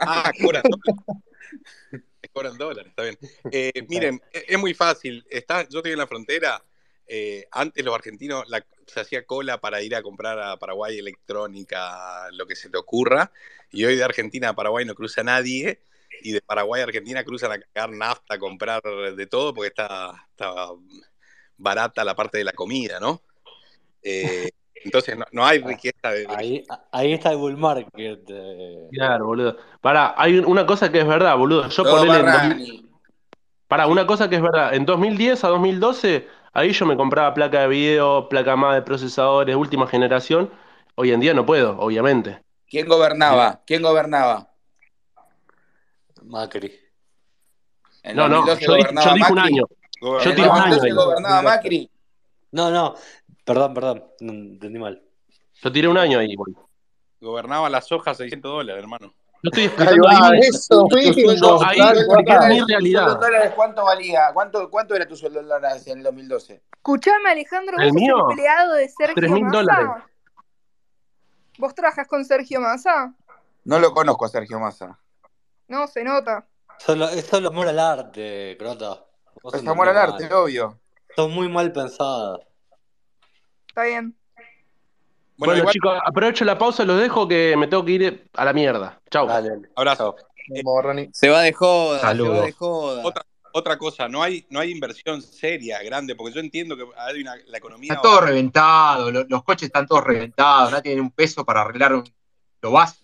[0.00, 2.02] Ah, cobran dólares.
[2.32, 3.18] Cobran dólares, está bien.
[3.52, 5.24] Eh, miren, es es muy fácil.
[5.28, 6.62] Está, yo estoy en la frontera.
[7.06, 12.30] eh, antes los argentinos la- se hacía cola para ir a comprar a Paraguay electrónica,
[12.32, 13.30] lo que se te ocurra.
[13.70, 15.80] Y hoy de Argentina a Paraguay no cruza nadie.
[16.22, 20.26] Y de Paraguay a Argentina cruzan a cargar nafta, a comprar de todo, porque está,
[20.30, 20.54] está
[21.58, 23.22] barata la parte de la comida, ¿no?
[24.02, 24.50] Eh,
[24.84, 28.20] entonces no, no hay riqueza de, Ahí, ahí está el bull market.
[28.28, 28.88] eh.
[28.92, 29.56] Claro, boludo.
[29.80, 31.68] Pará, hay un- una cosa que es verdad, boludo.
[31.68, 32.90] Yo Todo ponele en.
[33.68, 34.74] Pará, una cosa que es verdad.
[34.74, 39.56] En 2010 a 2012, ahí yo me compraba placa de video, placa más de procesadores,
[39.56, 40.50] última generación.
[40.94, 42.42] Hoy en día no puedo, obviamente.
[42.68, 43.60] ¿Quién gobernaba?
[43.66, 44.48] ¿Quién gobernaba?
[46.24, 46.72] Macri.
[48.02, 49.62] En No, no, 2012 yo yo dije un año.
[50.00, 50.92] Gobernaba- Yo tiré un año 2012 ahí.
[50.92, 51.90] gobernaba Macri.
[52.52, 52.94] No, no.
[53.44, 54.04] Perdón, perdón.
[54.20, 55.02] no, Entendí mal.
[55.62, 56.68] Yo tiré un año ahí, boludo.
[57.20, 59.12] gobernaba la soja 600 dólares, hermano.
[59.44, 60.96] Yo estoy Ahí explicando va, ahí, eso mismo.
[60.96, 61.58] mi ¿Tu sueldo
[62.68, 63.12] realidad.
[63.12, 64.30] en dólares cuánto valía?
[64.32, 66.62] ¿Cuánto, cuánto era tu sueldo en el 2012?
[66.76, 68.16] Escuchame, Alejandro, ¿El ¿vos sos mío?
[68.16, 69.56] el empleado de Sergio Tres mil Massa?
[69.58, 69.88] dólares.
[71.58, 73.14] ¿Vos trabajas con Sergio Massa?
[73.64, 74.98] No lo conozco a Sergio Massa.
[75.68, 76.46] No, se nota.
[76.78, 79.04] Solo, es solo amor al arte, Crota.
[79.52, 80.78] Es amor al arte, obvio.
[81.16, 82.40] Son muy mal pensadas.
[83.72, 84.14] Está bien.
[84.36, 88.44] Bueno, Bueno, igual, chicos, aprovecho la pausa, los dejo que me tengo que ir a
[88.44, 89.00] la mierda.
[89.10, 89.26] Chau.
[89.26, 89.68] Dale, dale.
[89.74, 90.14] abrazo.
[91.12, 92.44] Se va de joda, se va Saludos.
[92.44, 93.02] de joda.
[93.04, 93.22] Otra,
[93.54, 97.34] otra cosa, no hay, no hay inversión seria, grande, porque yo entiendo que hay una,
[97.46, 101.10] la economía Está todo va- reventado, lo- los coches están todos reventados, nadie tiene un
[101.12, 102.04] peso para arreglar un-
[102.60, 103.00] lo básico.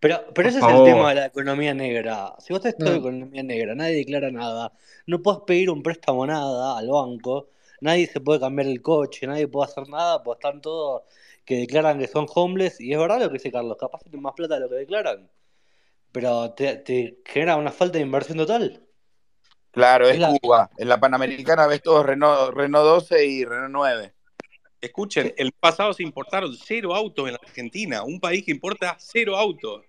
[0.00, 2.34] Pero, pero ese es el tema de la economía negra.
[2.40, 2.98] Si vos toda la Mm.
[2.98, 4.72] economía negra, nadie declara nada,
[5.06, 7.48] no podés pedir un préstamo nada al banco,
[7.82, 11.02] nadie se puede cambiar el coche, nadie puede hacer nada, pues están todos
[11.44, 14.34] que declaran que son homeless, y es verdad lo que dice Carlos, capaz tienen más
[14.34, 15.28] plata de lo que declaran,
[16.12, 18.86] pero te, te genera una falta de inversión total.
[19.72, 20.70] Claro, Es es la, Cuba.
[20.76, 24.14] En la Panamericana ves todos Renault, Renault 12 y Renault 9.
[24.80, 29.36] Escuchen, el pasado se importaron cero autos en la Argentina, un país que importa cero
[29.36, 29.84] autos.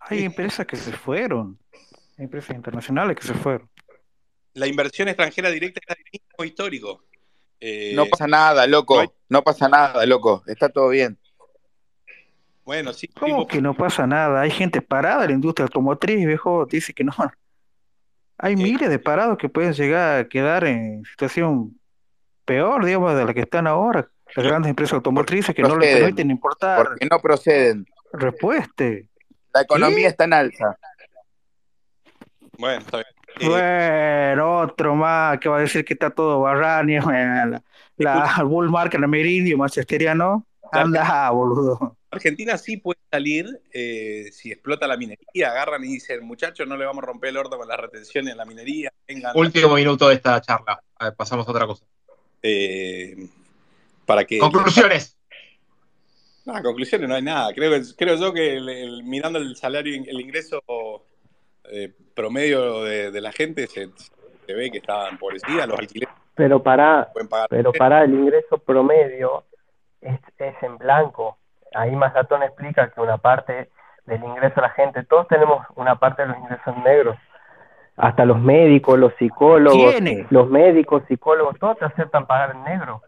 [0.00, 1.58] Hay empresas que se fueron,
[2.16, 3.68] hay empresas internacionales que se fueron.
[4.56, 7.04] La inversión extranjera directa está en el mínimo histórico.
[7.60, 8.94] Eh, No pasa nada, loco.
[8.96, 10.42] no hay- No pasa nada, loco.
[10.46, 11.18] Está todo bien.
[12.64, 14.40] bueno, sí, ¿Cómo que no pasa nada?
[14.40, 17.12] Hay gente parada en la industria automotriz, viejo, dice que no.
[18.38, 21.78] Hay eh, miles de parados que pueden llegar a quedar en situación
[22.44, 24.10] peor, digamos, de la que están ahora.
[24.34, 25.98] Las grandes empresas automotrices que no les Proceden.
[26.00, 27.86] permiten importar Porque no proceden.
[28.12, 28.96] repuestos.
[29.54, 30.76] La economía está en alza.
[32.58, 33.06] bueno, está bien.
[33.40, 37.62] Eh, Bueno, otro más que va a decir que está todo barranio, la,
[37.98, 40.46] la bull manchesteriano.
[40.62, 41.96] la Argen- Anda, boludo.
[42.10, 46.86] Argentina sí puede salir eh, si explota la minería, agarran y dicen, muchachos, no le
[46.86, 49.36] vamos a romper el orto con la retención en la minería, vengan.
[49.36, 50.80] Último minuto de esta charla.
[50.98, 51.84] A ver, pasamos a otra cosa.
[52.42, 53.28] Eh,
[54.06, 55.16] para que Conclusiones.
[56.46, 57.52] No, conclusiones no hay nada.
[57.52, 60.62] Creo, creo yo que el- el- mirando el salario, el ingreso
[61.70, 63.88] eh, promedio de, de la gente se,
[64.46, 67.10] se ve que está empobrecida, los alquileres Pero para,
[67.48, 69.44] pero para el ingreso promedio
[70.00, 71.38] es, es en blanco.
[71.74, 73.68] Ahí Mazatón explica que una parte
[74.06, 77.16] del ingreso de la gente, todos tenemos una parte de los ingresos negros.
[77.96, 79.94] Hasta los médicos, los psicólogos,
[80.30, 83.00] los médicos, psicólogos, todos te aceptan pagar en negro.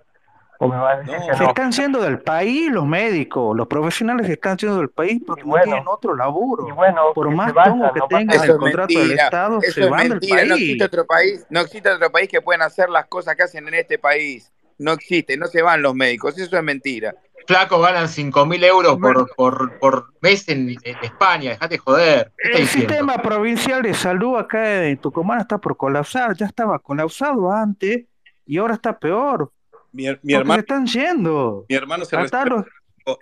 [0.60, 1.48] ¿O me vas a decir que Se no?
[1.50, 5.54] están yendo del país los médicos, los profesionales se están yendo del país porque no
[5.62, 6.68] tienen otro laburo.
[6.68, 9.24] y bueno, Por más tongo que no tengan el contrato del mentira.
[9.24, 10.44] Estado, Eso se es van del mentira.
[10.44, 10.82] No existe país.
[10.88, 11.46] otro país.
[11.50, 14.52] No existe otro país que puedan hacer las cosas que hacen en este país.
[14.78, 15.36] No existe.
[15.36, 16.36] No se van los médicos.
[16.38, 17.14] Eso es mentira.
[17.46, 22.32] Flaco ganan 5 mil euros por, por, por mes en, en España, dejate de joder.
[22.36, 22.88] ¿Qué estás El diciendo?
[22.94, 28.04] sistema provincial de salud acá en Tucumán está por colapsar, ya estaba colapsado antes
[28.44, 29.50] y ahora está peor,
[29.92, 31.66] Mi, mi porque se hermano, están yendo.
[31.68, 32.64] mi hermano se los,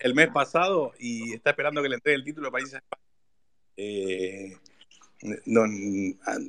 [0.01, 3.03] el mes pasado y está esperando que le entregue el título de país a España.
[3.77, 4.57] Eh,
[5.47, 5.63] no,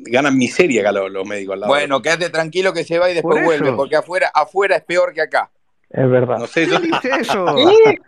[0.06, 1.72] ganan miseria acá los, los médicos al lado.
[1.74, 3.74] Bueno, quédate tranquilo que se va y por después vuelve.
[3.74, 5.52] Porque afuera, afuera es peor que acá.
[5.90, 6.38] Es verdad.
[6.40, 7.46] No sé, yo ¿Quién dice eso?
[7.56, 8.02] ¿Qué?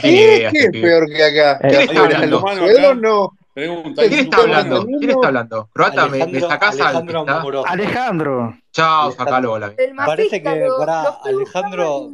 [0.00, 0.48] ¿Qué?
[0.50, 1.52] ¿Qué es peor que acá?
[1.62, 2.38] Eh, ¿Quién ¿Hay está un hablando?
[2.40, 2.88] humano suelo?
[2.88, 3.38] acá No.
[3.52, 4.86] Pregunta, ¿El ¿Quién ¿hay está hablando?
[4.86, 5.68] ¿Quién está hablando?
[5.72, 9.72] Croata, ¿me, me Alejandro, sacás al Alejandro Chao, sacalo, la
[10.06, 12.10] Parece que para Alejandro.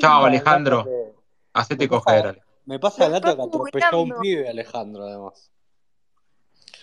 [0.00, 0.86] Chao, Alejandro.
[1.54, 5.50] Hacete coger, me pasa el dato que atropelló a un pibe Alejandro además.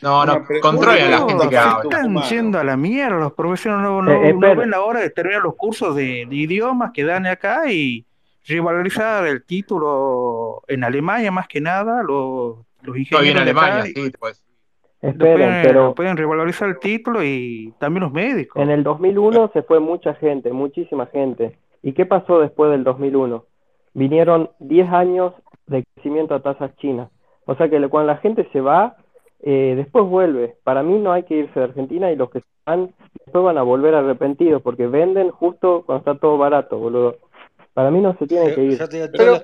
[0.02, 1.82] No, no, controlen a la gente que habla.
[1.84, 5.02] Están yendo a la mierda, los profesores no, no, Eh, eh, no ven la hora
[5.02, 8.06] de terminar los cursos de, de idiomas que dan acá y
[8.46, 12.60] revalorizar el título en Alemania más que nada, los,
[12.90, 14.46] los Estoy en ingenieros Alemania, y- sí, pues.
[15.02, 18.62] Esperen, pueden, pero lo pueden revalorizar el título y también los médicos.
[18.62, 21.58] en el 2001 se fue mucha gente, muchísima gente.
[21.82, 23.46] ¿Y qué pasó después del 2001?
[23.94, 25.34] Vinieron 10 años
[25.68, 27.10] de crecimiento a tasas chinas.
[27.46, 28.98] O sea que cuando la gente se va,
[29.42, 30.56] eh, después vuelve.
[30.66, 32.92] Para mí no hay que irse de Argentina y los que se van
[33.26, 37.16] después van a volver arrepentidos porque venden justo cuando está todo barato, boludo.
[37.74, 38.80] Para mí no se tienen que ir.
[39.18, 39.38] Pero-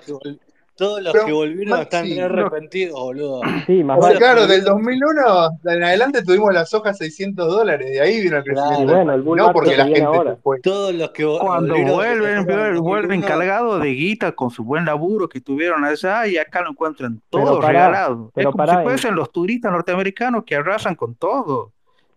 [0.76, 3.42] todos los pero, que volvieron están Maxi, re arrepentidos, boludo.
[3.66, 4.18] Sí, más vale.
[4.18, 8.44] claro, del que 2001 en adelante tuvimos la soja 600 dólares, de ahí vino el
[8.44, 8.68] Claro.
[8.68, 10.38] Crecimiento del bueno, el bull no porque que la gente ahora.
[10.44, 10.60] fue.
[10.60, 15.42] Todos los que Cuando vuelven, vuelven 2001, cargados de guita con su buen laburo que
[15.42, 18.26] tuvieron allá y acá lo encuentran Pero todo regalado.
[18.28, 21.72] Es pero como si pará, en- fuesen los turistas norteamericanos que arrasan con todo.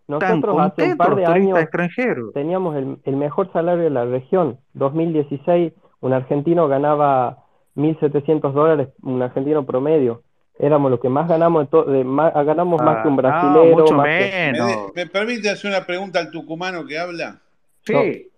[0.07, 2.33] Están nosotros hace un par los de turistas años extranjeros.
[2.33, 4.59] teníamos el, el mejor salario de la región.
[4.73, 5.71] 2016,
[6.01, 7.43] un argentino ganaba
[7.79, 10.23] 1.700 dólares, un argentino promedio.
[10.59, 13.21] Éramos los que más ganamos, de to- de más, ganamos más Ah, que un no,
[13.21, 14.67] brasilero, mucho más que ¿Me, menos.
[14.67, 17.39] de- me permite hacer una pregunta al tucumano que habla?
[17.85, 18.29] Sí,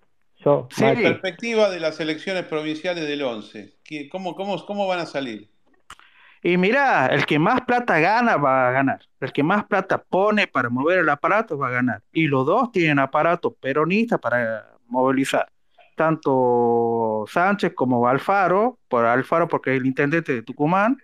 [0.45, 0.83] yo, sí.
[0.83, 1.03] En Maxi.
[1.03, 5.49] perspectiva de las elecciones provinciales del 11, ¿qué- ¿cómo, cómo, cómo van a salir?
[6.43, 8.99] Y mira, el que más plata gana va a ganar.
[9.19, 12.01] El que más plata pone para mover el aparato va a ganar.
[12.11, 15.50] Y los dos tienen aparatos peronistas para movilizar.
[16.01, 20.97] Tanto Sánchez como Alfaro, por Alfaro porque es el intendente de Tucumán,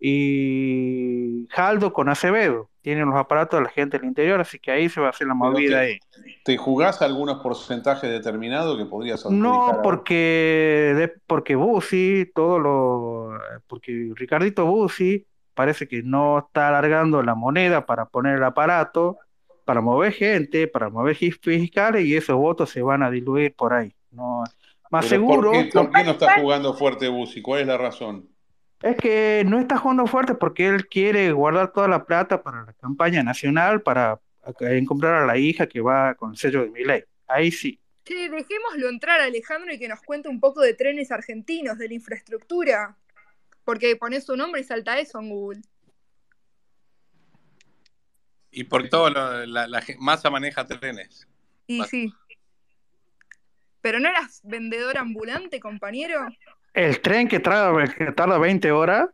[0.00, 2.70] y Jaldo con Acevedo.
[2.80, 5.26] Tienen los aparatos de la gente del interior, así que ahí se va a hacer
[5.26, 5.98] la movida te, ahí.
[6.44, 13.30] ¿te jugás algunos porcentajes determinados que podrías No, porque, de- porque Bussi, todo lo,
[13.66, 19.18] porque Ricardito Bussi parece que no está alargando la moneda para poner el aparato,
[19.64, 23.92] para mover gente, para mover fiscales y esos votos se van a diluir por ahí.
[24.16, 24.42] No,
[24.90, 27.42] más Pero ¿por seguro qué, por qué no está jugando fuerte Bussi?
[27.42, 28.28] ¿Cuál es la razón?
[28.82, 32.72] es que no está jugando fuerte porque él quiere guardar toda la plata para la
[32.74, 34.20] campaña nacional para
[34.86, 37.04] comprar a la hija que va con el sello de Milei.
[37.26, 37.80] Ahí sí.
[38.04, 41.94] Che, dejémoslo entrar, Alejandro, y que nos cuente un poco de trenes argentinos, de la
[41.94, 42.96] infraestructura.
[43.64, 45.60] Porque pones su nombre y salta eso en Google.
[48.52, 51.26] Y por todo lo- la, masa maneja trenes.
[51.66, 52.12] Y sí.
[53.86, 56.26] ¿Pero no eras vendedor ambulante, compañero?
[56.74, 59.06] El tren que, tra- que tarda 20 horas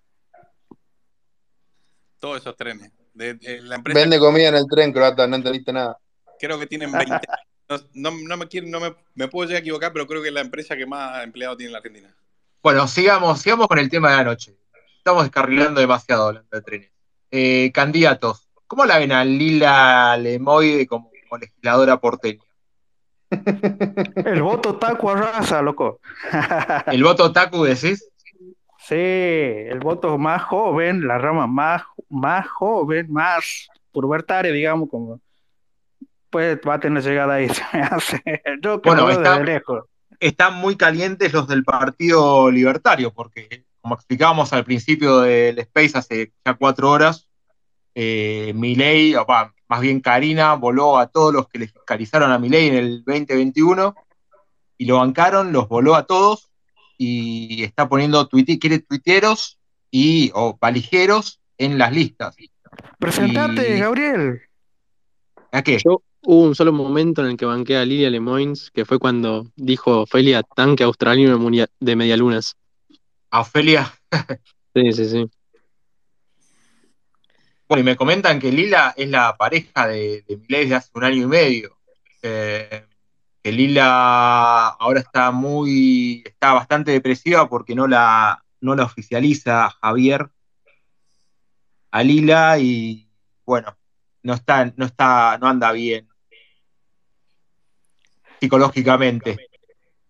[2.18, 2.91] Todos esos trenes.
[3.12, 5.99] De, de la empresa Vende comida en el tren, croata, no entendiste nada.
[6.41, 7.20] creo que tienen 20 años.
[7.68, 10.28] No, no, no me quiero, no me, me puedo llegar a equivocar, pero creo que
[10.28, 12.17] es la empresa que más empleados tiene en la Argentina.
[12.62, 14.57] Bueno, sigamos, sigamos con el tema de la noche.
[14.97, 16.91] Estamos descarrilando demasiado hablando de trenes.
[17.31, 22.42] Eh, candidatos, ¿cómo la ven a Lila Lemoy como, como legisladora porteña?
[24.25, 26.01] El voto taco arrasa, loco.
[26.86, 28.09] ¿El voto Taku decís?
[28.78, 35.20] Sí, el voto más joven, la rama más, más joven, más pubertaria, digamos, como
[36.31, 37.49] pues va a tener llegada ahí.
[38.62, 39.85] Yo que Bueno, está- desde lejos.
[40.19, 46.33] Están muy calientes los del Partido Libertario, porque como explicábamos al principio del Space hace
[46.44, 47.27] ya cuatro horas,
[47.94, 52.39] eh, Milei, o va, más bien Karina, voló a todos los que le fiscalizaron a
[52.39, 53.94] Milei en el 2021
[54.76, 56.51] y lo bancaron, los voló a todos
[56.99, 59.59] y está poniendo tuite, quiere tuiteros
[59.91, 62.36] y o valijeros en las listas.
[62.99, 64.42] Presentate, Y- Gabriel.
[65.52, 65.78] ¿A qué?
[65.83, 69.47] Yo hubo un solo momento en el que banqué a Lilia Lemoyne, que fue cuando
[69.57, 71.39] dijo Ofelia tanque australiano
[71.81, 72.59] de medialunas.
[73.31, 73.91] A Ofelia.
[74.75, 75.31] Sí, sí, sí.
[77.73, 81.05] Bueno, y me comentan que Lila es la pareja de, de Milei desde hace un
[81.05, 81.78] año y medio.
[82.20, 82.84] Eh,
[83.42, 90.28] que Lila ahora está muy, está bastante depresiva porque no la, no la oficializa Javier
[91.92, 93.09] a Lila y
[93.47, 93.75] bueno,
[94.23, 96.07] no está, no está, no anda bien
[98.39, 99.49] psicológicamente.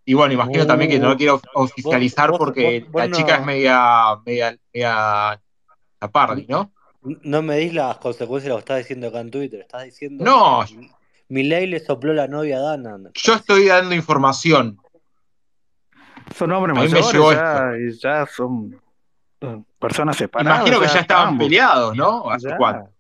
[0.05, 3.37] Y bueno, imagino también que no lo quiero oficializar vos- porque vos- vos la chica
[3.37, 5.41] es media, media, media
[6.01, 6.73] tapardi, ¿no?
[7.03, 9.61] No me dis las consecuencias de lo que estás diciendo acá en Twitter.
[9.61, 10.65] Estás diciendo No.
[11.29, 12.99] Milei le sopló la novia a Dana.
[13.15, 14.79] Yo estoy dando información.
[16.37, 18.81] Son hombres mayores, llegó ya, ya son
[19.79, 20.61] personas separadas.
[20.61, 21.47] Imagino que ya estaban ambos.
[21.47, 22.31] peleados, ¿no?
[22.31, 22.57] ¿Hace Ya.
[22.57, 22.91] cuánto?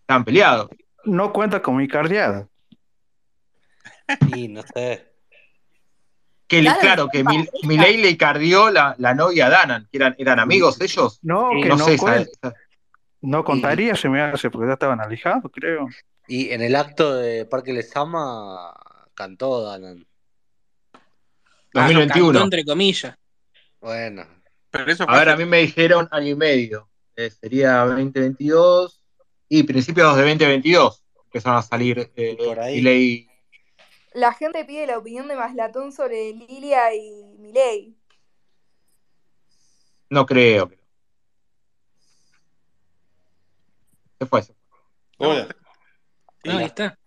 [0.00, 0.68] Estaban peleados.
[1.04, 2.46] No cuenta con mi cardiada.
[4.34, 5.06] Y no sé.
[6.48, 10.40] Que claro, que Mil- Milei le cardió la, la novia a Danan, que eran, eran
[10.40, 11.18] amigos ellos.
[11.22, 12.30] No, que no no sé esa- cuenta.
[12.42, 12.54] esa-
[13.20, 15.86] No contaría, se me hace, porque ya estaban alejados, creo.
[16.26, 18.72] Y en el acto de Parque Lesama
[19.14, 20.06] cantó Danan.
[20.94, 21.00] Ah,
[21.74, 22.26] 2021.
[22.32, 23.14] cantó entre comillas.
[23.80, 24.24] Bueno.
[24.70, 26.88] Pero eso A ver, a mí me dijeron año y medio.
[27.16, 29.02] Eh, sería 2022
[29.48, 32.76] y principios de 2022 empezaron a salir eh, por ahí.
[32.76, 33.27] Milei.
[34.18, 37.96] La gente pide la opinión de Maslatón sobre Lilia y Milei.
[40.10, 40.68] No creo.
[44.18, 44.56] ¿Qué fue eso?
[45.18, 45.46] Hola.
[46.42, 46.98] No, ahí está.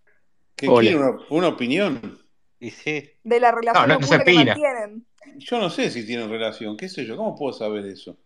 [0.55, 0.79] ¿Qué Hola.
[0.79, 2.25] quiere una, una opinión?
[2.61, 3.09] Y sí.
[3.25, 5.05] De la relación no, no se oculta que mantienen.
[5.35, 8.17] Yo no sé si tienen relación, qué sé yo, ¿cómo puedo saber eso?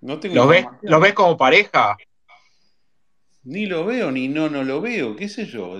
[0.00, 0.66] No tengo ¿Los ves.
[0.82, 1.96] ¿Los ves como pareja?
[3.44, 5.78] Ni lo veo, ni no, no lo veo, qué sé yo.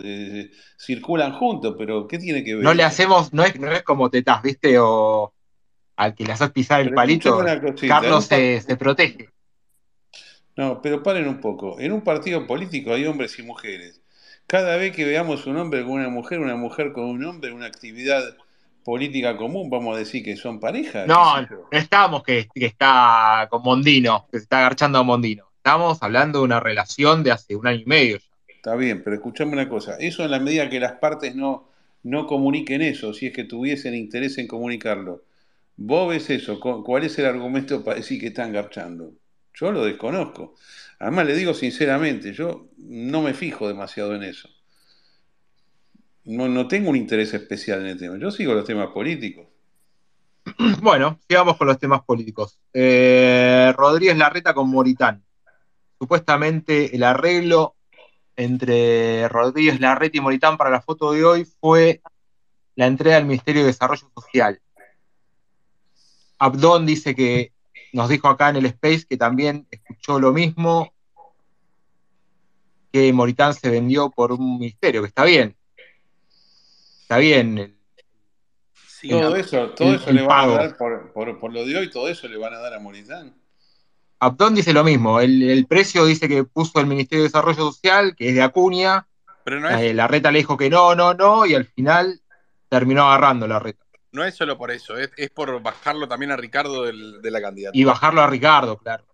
[0.79, 2.65] circulan juntos, pero ¿qué tiene que ver?
[2.65, 4.79] No le hacemos, no es, no es como tetas, ¿viste?
[4.79, 5.33] O
[5.97, 9.29] al que le haces pisar el Pero palito, cosita, Carlos se, se protege.
[10.57, 11.81] No, pero paren un poco.
[11.81, 14.03] En un partido político hay hombres y mujeres.
[14.47, 17.67] Cada vez que veamos un hombre con una mujer, una mujer con un hombre, una
[17.67, 18.23] actividad
[18.85, 21.07] política común, vamos a decir que son pareja.
[21.07, 21.35] No,
[21.71, 25.54] estamos que, que está con Mondino, que se está agarchando a Mondino.
[25.65, 28.19] Estamos hablando de una relación de hace un año y medio.
[28.19, 28.25] ya.
[28.49, 29.97] Está bien, pero escuchame una cosa.
[29.99, 31.69] Eso en la medida que las partes no,
[32.03, 35.25] no comuniquen eso, si es que tuviesen interés en comunicarlo.
[35.77, 39.13] Vos ves eso, cu- ¿cuál es el argumento para decir que están garchando?
[39.55, 40.55] Yo lo desconozco.
[40.99, 44.49] Además, le digo sinceramente, yo no me fijo demasiado en eso.
[46.25, 48.19] No, no tengo un interés especial en el tema.
[48.19, 49.47] Yo sigo los temas políticos.
[50.83, 52.59] Bueno, sigamos con los temas políticos.
[52.73, 55.25] Eh, Rodríguez Larreta con Moritán.
[55.99, 57.77] Supuestamente el arreglo
[58.37, 62.03] entre Rodríguez Larreta y Moritán para la foto de hoy fue
[62.75, 64.61] la entrega al Ministerio de Desarrollo Social.
[66.39, 67.53] Abdón dice que
[67.93, 70.93] nos dijo acá en el Space que también escuchó lo mismo,
[72.93, 75.57] que Moritán se vendió por un ministerio, que está bien.
[77.03, 77.59] Está bien.
[77.59, 77.79] el-
[79.21, 81.77] Todo eso, todo el- eso el le van a dar por, por- por lo de
[81.77, 83.35] hoy, todo eso le van a dar a Moritán.
[84.25, 88.15] Abdón dice lo mismo, el, el precio dice que puso el Ministerio de Desarrollo Social,
[88.17, 89.07] que es de Acuña,
[89.45, 92.21] Pero no es, eh, la reta le dijo que no, no, no, y al final
[92.69, 93.85] terminó agarrando la reta.
[94.13, 97.41] no es solo por eso, es, es por bajarlo también a Ricardo del- de la
[97.41, 97.81] candidatura.
[97.81, 99.05] Y bajarlo a Ricardo, claro.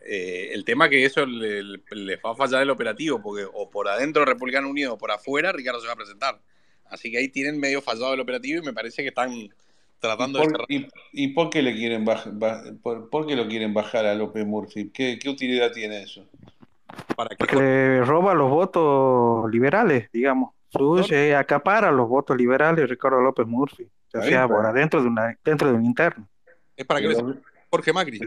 [0.00, 3.68] Eh, el tema que eso le, le- le va a fallar el operativo, porque o
[3.68, 6.40] por adentro Republicano Unido o por afuera, Ricardo se va a presentar.
[6.86, 9.30] Así que ahí tienen medio fallado el operativo y me parece que están
[10.00, 10.66] tratando de ¿Por- cerrar.
[10.70, 14.14] y, y por qué le quieren baj- ba- por, por qué lo quieren bajar a
[14.14, 14.90] López Murphy?
[14.90, 16.24] ¿Qué, qué utilidad tiene eso?
[17.16, 20.54] Para que Porque le roba los votos liberales, digamos.
[20.70, 23.84] Suye, acapara los votos liberales Ricardo López Murphy.
[24.14, 26.28] O sea, por pero- adentro de una, dentro de un interno.
[26.76, 27.34] es para que Pero,
[27.70, 28.20] Jorge Macri.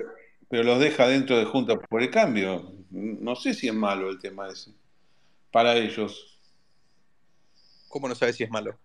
[0.49, 2.73] pero los deja dentro de Junta por el Cambio.
[2.89, 4.71] No sé si es malo el tema ese.
[5.51, 6.39] Para ellos.
[7.87, 8.75] ¿Cómo no sabes si es malo?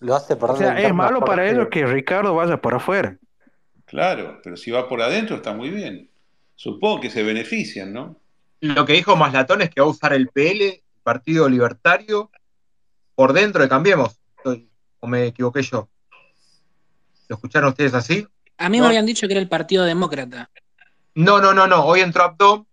[0.00, 1.50] Lo hace O perder sea, la es malo para Jorge.
[1.52, 3.16] ellos que Ricardo vaya por afuera.
[3.86, 6.10] Claro, pero si va por adentro está muy bien.
[6.54, 8.16] Supongo que se benefician, ¿no?
[8.60, 12.30] Lo que dijo Maslatón es que va a usar el PL, el Partido Libertario,
[13.14, 14.18] por dentro de Cambiemos.
[15.00, 15.88] ¿O me equivoqué yo?
[17.28, 18.26] ¿Lo escucharon ustedes así?
[18.58, 18.84] A mí No.
[18.84, 20.50] me habían dicho que era el Partido Demócrata.
[21.14, 21.84] No, no, no, no.
[21.84, 22.66] Hoy entró Abdón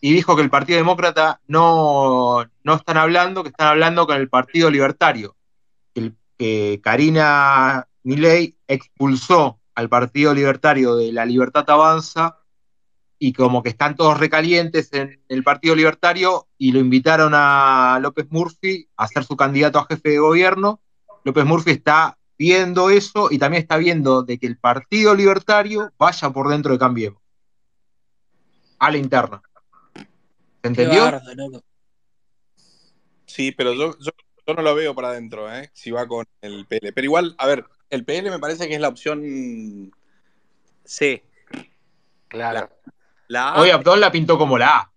[0.00, 4.28] y dijo que el Partido Demócrata no, no están hablando, que están hablando con el
[4.28, 5.34] Partido Libertario.
[5.94, 12.38] Que, el- que Karina Milei expulsó al Partido Libertario de la Libertad Avanza
[13.18, 18.26] y como que están todos recalientes en el Partido Libertario y lo invitaron a López
[18.30, 20.80] Murphy a ser su candidato a jefe de gobierno.
[21.24, 26.30] López Murphy está viendo eso y también está viendo de que el Partido Libertario vaya
[26.30, 27.22] por dentro de Cambiemos
[28.78, 29.42] a la interna.
[29.94, 31.04] ¿Se entendió?
[31.04, 31.64] bardo.
[33.26, 34.10] Sí, pero yo, yo,
[34.46, 35.70] yo no lo veo para adentro, ¿eh?
[35.72, 36.92] Si va con el PL.
[36.92, 39.92] Pero igual, a ver, el PL me parece que es la opción
[40.84, 41.24] C.
[42.28, 42.68] Claro.
[43.28, 44.92] La A, Hoy Abdón la pintó como la A,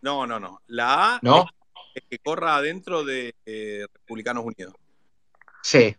[0.00, 0.62] no, no, no.
[0.66, 1.46] La A ¿no?
[1.94, 4.74] es que corra adentro de eh, Republicanos Unidos.
[5.62, 5.96] Sí.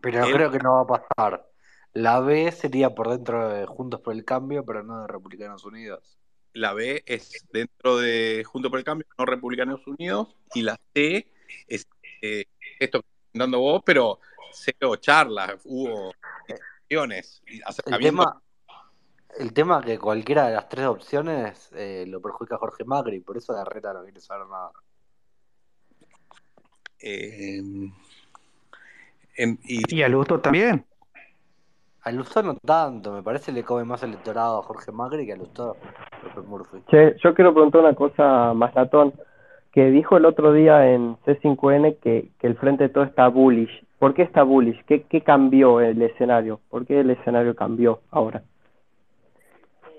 [0.00, 1.48] Pero creo que no va a pasar.
[1.92, 6.18] La B sería por dentro de Juntos por el Cambio, pero no de Republicanos Unidos.
[6.52, 10.36] La B es dentro de Junto por el Cambio, no Republicanos Unidos.
[10.54, 11.32] Y la C
[11.68, 11.86] es
[12.26, 12.44] eh,
[12.78, 14.18] esto que estás dando vos, pero
[14.52, 16.12] cero charlas, hubo
[16.48, 18.40] discusiones, y El tema,
[19.38, 23.36] el tema que cualquiera de las tres opciones eh, lo perjudica a Jorge Macri, por
[23.36, 24.70] eso la reta no quiere saber nada.
[26.98, 27.58] eh,
[29.36, 30.86] en- y Y a Luto también.
[32.02, 35.36] A Lustó no tanto, me parece le come más electorado a Jorge Macri que a
[35.36, 35.76] Lustó.
[36.46, 36.82] Murphy.
[36.88, 39.12] Che, yo quiero preguntar una cosa más latón,
[39.76, 43.84] que dijo el otro día en C5N que, que el Frente de Todo está bullish.
[43.98, 44.82] ¿Por qué está bullish?
[44.86, 46.60] ¿Qué, qué cambió el escenario?
[46.70, 48.42] ¿Por qué el escenario cambió ahora?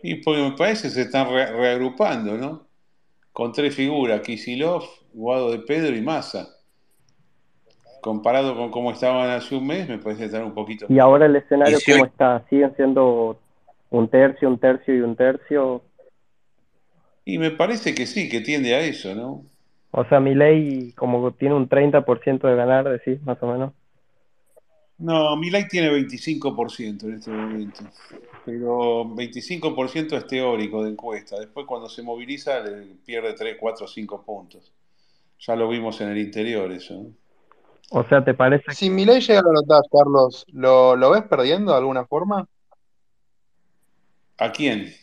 [0.02, 2.66] Y porque me parece que se están re- reagrupando, ¿no?
[3.32, 4.84] Con tres figuras, Kisilov,
[5.14, 6.48] Guado de Pedro y Massa.
[8.02, 11.36] Comparado con cómo estaban hace un mes, me parece estar un poquito Y ahora el
[11.36, 12.44] escenario, si ¿cómo hoy- está?
[12.50, 13.38] ¿Siguen siendo
[13.92, 15.84] un tercio, un tercio y un tercio?
[17.26, 19.44] Y me parece que sí, que tiende a eso, ¿no?
[20.00, 23.74] O sea, mi ley como tiene un 30% de ganar, decís, más o menos.
[25.00, 27.84] No, Milei tiene 25% en este momento,
[28.46, 31.40] pero 25% es teórico de encuesta.
[31.40, 34.72] Después cuando se moviliza le pierde 3, 4, 5 puntos.
[35.40, 37.08] Ya lo vimos en el interior eso.
[37.90, 38.72] O sea, ¿te parece?
[38.74, 42.48] Si Milei llega a la Carlos, ¿lo, lo ves perdiendo de alguna forma?
[44.38, 44.94] ¿A quién?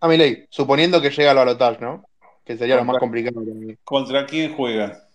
[0.00, 2.09] A Milei, suponiendo que llega al balotaje, ¿no?
[2.50, 3.76] Que sería lo más ¿Contra, complicado para mí.
[3.84, 5.06] contra quién juega?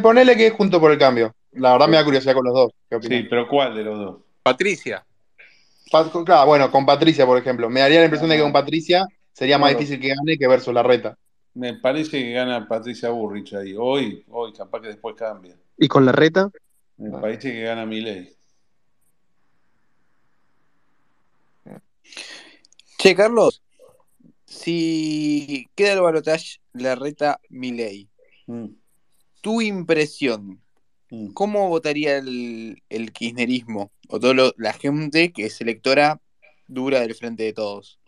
[0.00, 1.34] Ponele que es junto por el cambio.
[1.52, 2.72] La verdad me da curiosidad con los dos.
[2.88, 4.16] ¿Qué Sí, pero ¿cuál de los dos?
[4.42, 5.04] Patricia.
[5.92, 7.68] Pa- claro, bueno, con Patricia, por ejemplo.
[7.68, 10.72] Me daría la impresión de que con Patricia sería más difícil que gane que versus
[10.72, 11.18] Larreta.
[11.52, 13.74] me parece que gana Patricia Burrich ahí.
[13.78, 15.54] Hoy, hoy, capaz que después cambia.
[15.76, 16.48] ¿Y con la reta?
[16.96, 18.34] Me parece que gana Milei.
[22.96, 23.60] Che, Carlos,
[24.68, 28.08] si queda el balotaje la reta Milei,
[28.46, 28.66] Mm,
[29.42, 30.60] tu impresión,
[31.10, 31.32] mm.
[31.32, 36.20] ¿cómo votaría el, el kirchnerismo o toda la gente que es electora
[36.66, 37.98] dura del frente de todos?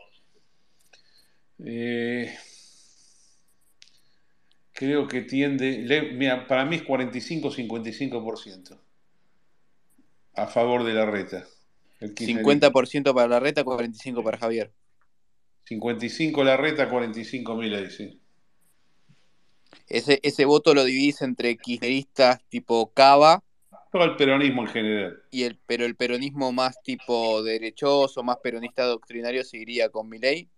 [1.63, 2.35] Eh,
[4.73, 8.79] creo que tiende, le- mira, para mí es 45-55%
[10.35, 11.47] a favor de la reta.
[12.01, 12.51] El kirchnerismo.
[12.51, 14.73] 50% para la reta, 45% para Javier.
[15.65, 18.21] 55 la reta, 45 Milei, sí.
[19.89, 23.43] Ese, ese voto lo dividís entre kirchneristas tipo Cava
[23.93, 25.23] Todo el peronismo en general.
[25.31, 30.49] y el, pero el peronismo más tipo derechoso, más peronista doctrinario seguiría con Milei.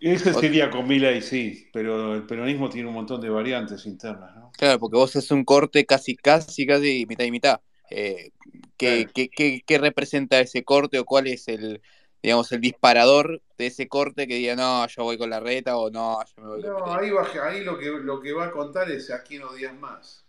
[0.00, 4.52] Ese sería con Milei, sí, pero el peronismo tiene un montón de variantes internas, ¿no?
[4.58, 7.60] Claro, porque vos haces un corte casi, casi, casi mitad y mitad.
[7.90, 8.30] Eh,
[8.76, 9.10] ¿qué, Claro.
[9.14, 11.80] qué- qué- qué representa ese corte o cuál es el,
[12.24, 15.90] digamos, el disparador de ese corte que diga, no, yo voy con la reta o
[15.90, 16.98] no, yo me voy con No, Milei"?
[17.04, 20.24] ahí, va- ahí lo, que, lo que va a contar es a quién odias más.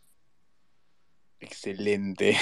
[1.40, 2.38] Excelente.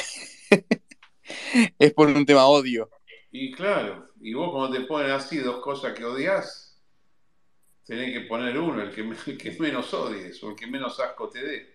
[1.80, 2.90] es por un tema odio.
[3.30, 6.82] Y claro, y vos cuando te ponen así dos cosas que odias,
[7.86, 11.00] tenés que poner uno, el que, me- el que menos odies o el que menos
[11.00, 11.74] asco te dé.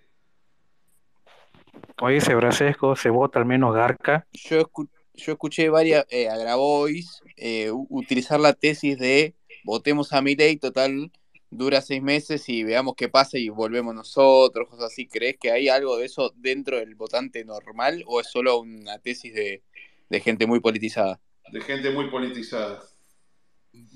[1.97, 4.27] Como dice Brasesco, se vota al menos Garca.
[4.33, 10.23] Yo, escu- yo escuché varias, eh, a Grabois, eh, utilizar la tesis de votemos a
[10.23, 11.11] Milei, total,
[11.51, 15.09] dura seis meses y veamos qué pasa y volvemos nosotros, cosas así.
[15.09, 19.35] ¿Crees que hay algo de eso dentro del votante normal o es solo una tesis
[19.35, 19.63] de,
[20.09, 21.21] de gente muy politizada?
[21.51, 22.83] De gente muy politizada.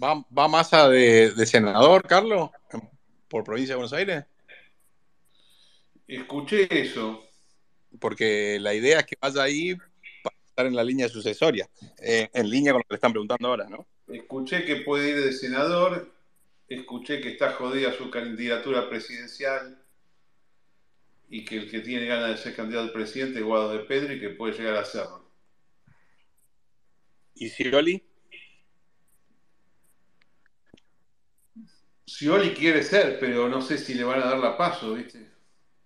[0.03, 2.51] ¿Va, va masa de, de senador, Carlos?
[3.29, 4.25] ¿Por provincia de Buenos Aires?
[6.07, 7.23] Escuché eso.
[8.01, 9.77] Porque la idea es que vaya ahí
[10.53, 13.69] estar en la línea sucesoria, eh, en línea con lo que le están preguntando ahora,
[13.69, 13.87] ¿no?
[14.07, 16.13] Escuché que puede ir de senador,
[16.69, 19.83] escuché que está jodida su candidatura presidencial
[21.29, 24.13] y que el que tiene ganas de ser candidato al presidente es Guado de Pedro
[24.13, 25.25] y que puede llegar a hacerlo.
[27.35, 28.03] ¿Y Scioli?
[32.07, 35.31] Scioli quiere ser, pero no sé si le van a dar la paso, ¿viste?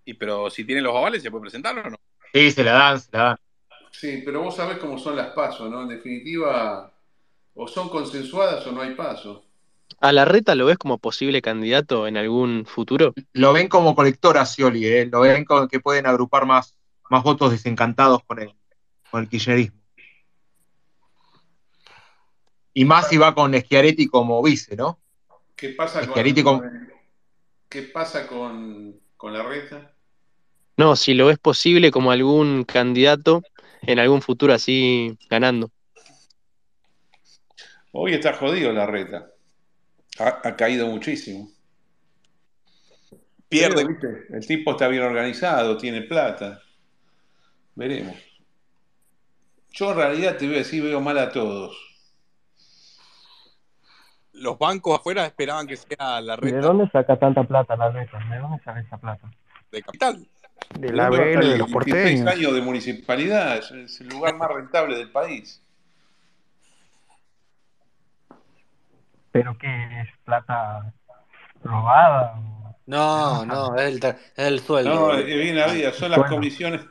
[0.04, 1.96] Y pero si tiene los avales, ¿se puede presentar o no?
[2.34, 3.45] Sí, se la dan, se la dan.
[4.00, 5.82] Sí, pero vos sabés cómo son las pasos, ¿no?
[5.82, 6.92] En definitiva,
[7.54, 9.44] o son consensuadas o no hay paso.
[10.00, 13.14] ¿A la reta lo ves como posible candidato en algún futuro?
[13.32, 15.06] Lo ven como colector a Scioli, ¿eh?
[15.10, 16.76] Lo ven como que pueden agrupar más,
[17.08, 18.52] más votos desencantados con el,
[19.10, 19.80] con el kirchnerismo.
[22.74, 25.00] Y más si va con Schiaretti como vice, ¿no?
[25.54, 26.92] ¿Qué pasa con, Schiaretti con- con-
[27.70, 29.94] ¿qué pasa con, con la reta?
[30.76, 33.42] No, si lo ves posible como algún candidato
[33.82, 35.70] en algún futuro así ganando.
[37.92, 39.30] Hoy está jodido la reta.
[40.18, 41.48] Ha, ha caído muchísimo.
[43.48, 43.76] Pierde.
[43.76, 44.26] Pero, ¿viste?
[44.30, 46.60] El tipo está bien organizado, tiene plata.
[47.74, 48.16] Veremos.
[49.70, 51.76] Yo en realidad te voy a decir, veo mal a todos.
[54.32, 57.90] Los bancos afuera esperaban que sea la ¿Y de reta dónde saca tanta plata la
[57.90, 58.18] reta?
[58.30, 59.30] ¿De dónde sale esa plata?
[59.70, 60.26] de capital.
[60.78, 62.26] De ¿De la dónde va a Vélez, de los 16 porteños.
[62.26, 65.62] años de municipalidad, es, es el lugar más rentable del país.
[69.32, 69.66] Pero que
[70.00, 70.92] es plata
[71.62, 72.40] robada.
[72.86, 74.94] No, no, es el, es el sueldo.
[74.94, 76.82] No, eh, bien había, son las comisiones.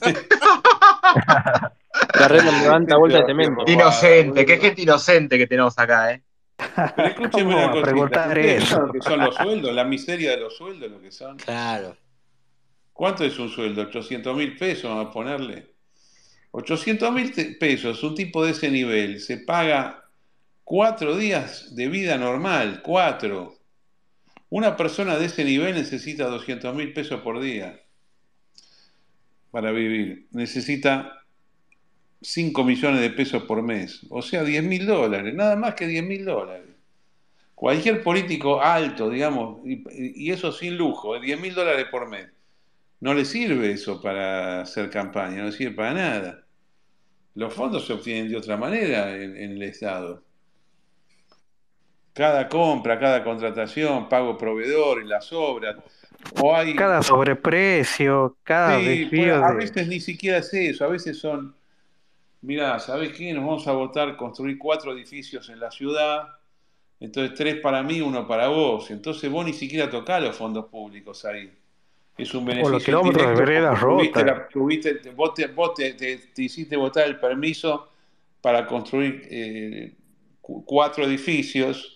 [2.18, 3.64] La red levanta bolsa de Qué cemento.
[3.66, 6.22] Inocente, qué gente inocente que tenemos acá, ¿eh?
[6.96, 8.80] Pero escúcheme ¿Cómo una cosita, preguntar ¿ustedes eso?
[8.80, 9.74] lo que son los sueldos?
[9.74, 11.36] La miseria de los sueldos, lo que son.
[11.36, 11.96] Claro.
[12.94, 13.82] ¿Cuánto es un sueldo?
[13.82, 15.66] 800 mil pesos, vamos a ponerle.
[16.52, 20.04] 800 mil pesos, un tipo de ese nivel, se paga
[20.62, 23.58] cuatro días de vida normal, cuatro.
[24.48, 27.80] Una persona de ese nivel necesita 200 mil pesos por día
[29.50, 30.28] para vivir.
[30.30, 31.24] Necesita
[32.22, 36.04] 5 millones de pesos por mes, o sea, 10 mil dólares, nada más que 10
[36.04, 36.70] mil dólares.
[37.56, 39.82] Cualquier político alto, digamos, y,
[40.26, 42.28] y eso sin lujo, 10 mil dólares por mes,
[43.04, 46.46] no le sirve eso para hacer campaña, no le sirve para nada.
[47.34, 50.22] Los fondos se obtienen de otra manera en, en el Estado.
[52.14, 55.76] Cada compra, cada contratación, pago proveedor y las obras.
[56.40, 59.54] O hay, Cada sobreprecio, cada Sí, desvío pues, a de...
[59.56, 61.54] veces ni siquiera es eso, a veces son,
[62.40, 63.34] mirá, ¿sabés qué?
[63.34, 66.28] Nos vamos a votar construir cuatro edificios en la ciudad,
[67.00, 71.22] entonces tres para mí, uno para vos, entonces vos ni siquiera tocás los fondos públicos
[71.26, 71.52] ahí.
[72.16, 73.44] Es un O beneficio los kilómetros de
[73.76, 74.24] tuviste rotas.
[74.24, 77.88] la- tuviste- vos te, vos te- te- te hiciste votar el permiso
[78.40, 79.92] para construir eh,
[80.40, 81.90] cu- cuatro edificios,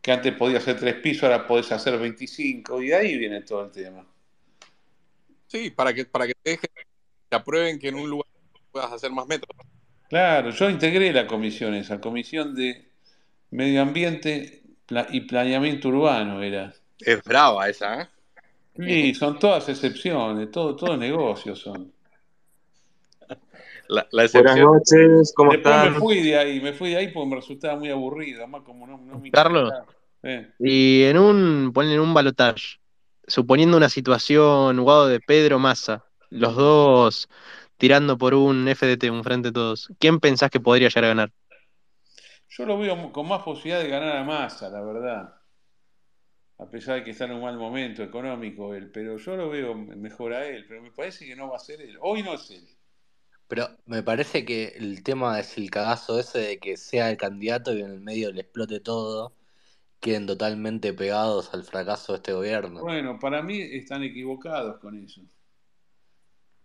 [0.00, 3.64] que antes podías hacer tres pisos, ahora podés hacer 25, y de ahí viene todo
[3.64, 4.06] el tema.
[5.46, 6.70] Sí, para que, para que te dejen,
[7.28, 8.26] te aprueben que en un lugar
[8.70, 9.56] puedas hacer más metros.
[10.08, 12.86] Claro, yo integré la comisión esa, comisión de
[13.50, 14.62] medio ambiente
[15.10, 16.74] y planeamiento urbano era.
[17.00, 18.08] Es brava esa, ¿eh?
[18.78, 21.92] Sí, son todas excepciones, todo, todo negocios son.
[23.88, 25.92] La, la Buenas noches, ¿cómo Después están?
[25.94, 28.86] me fui de ahí, me fui de ahí porque me resultaba muy aburrido, además como
[28.86, 29.72] no, no me Carlos.
[30.22, 32.80] Eh, y en un, ponen en un balotaje,
[33.26, 37.28] suponiendo una situación, Guado de Pedro Massa, los dos
[37.78, 41.32] tirando por un FDT, un frente de todos, ¿quién pensás que podría llegar a ganar?
[42.50, 45.37] Yo lo veo con más posibilidad de ganar a Massa, la verdad.
[46.58, 49.74] A pesar de que está en un mal momento económico él, pero yo lo veo
[49.74, 51.98] mejor a él, pero me parece que no va a ser él.
[52.00, 52.68] Hoy no es él.
[53.48, 57.74] Pero me parece que el tema es el cagazo ese de que sea el candidato
[57.74, 59.34] y en el medio le explote todo,
[60.00, 62.90] queden totalmente pegados al fracaso de este gobierno.
[62.90, 65.22] Bueno, para mí están equivocados con eso.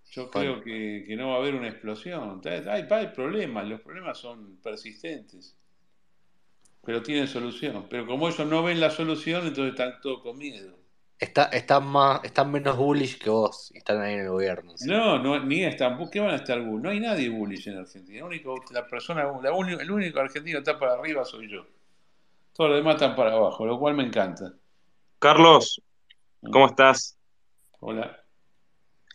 [0.06, 0.54] Yo Bueno.
[0.54, 2.42] creo que, que no va a haber una explosión.
[2.46, 5.58] Hay, hay- hay problemas, los problemas son persistentes,
[6.86, 7.88] pero tienen solución.
[7.90, 10.74] Pero como ellos no ven la solución, entonces están todos con miedo.
[11.18, 14.74] Está, están más, están menos bullish que vos y están ahí en el gobierno.
[14.76, 14.90] ¿sí?
[14.90, 15.98] No, no, ni están.
[16.10, 16.84] ¿Qué van a estar bullish?
[16.84, 18.18] No hay nadie bullish en Argentina.
[18.20, 21.66] El único, la persona, la el único argentino que está para arriba soy yo.
[22.52, 24.54] Todos los demás están para abajo, lo cual me encanta.
[25.20, 25.82] Carlos,
[26.52, 27.18] ¿cómo estás?
[27.80, 28.20] Hola.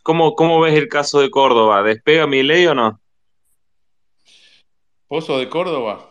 [0.01, 1.83] ¿Cómo, cómo ves el caso de Córdoba?
[1.83, 2.99] ¿Despega mi ley o no?
[5.07, 6.08] ¿Vos sos de Córdoba?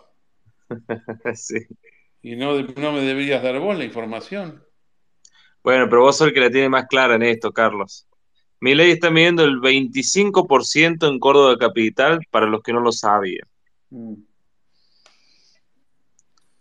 [1.35, 1.59] Sí.
[2.23, 4.63] ¿Y no, no me deberías dar vos la información?
[5.63, 8.07] Bueno, pero vos sos el que la tiene más clara en esto, Carlos.
[8.61, 13.47] Mi ley está midiendo el 25% en Córdoba capital, para los que no lo sabían.
[13.91, 14.15] Mm.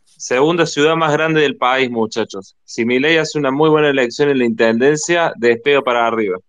[0.03, 2.57] Segunda ciudad más grande del país, muchachos.
[2.63, 6.39] Si Milei hace una muy buena elección en la intendencia, despega para arriba.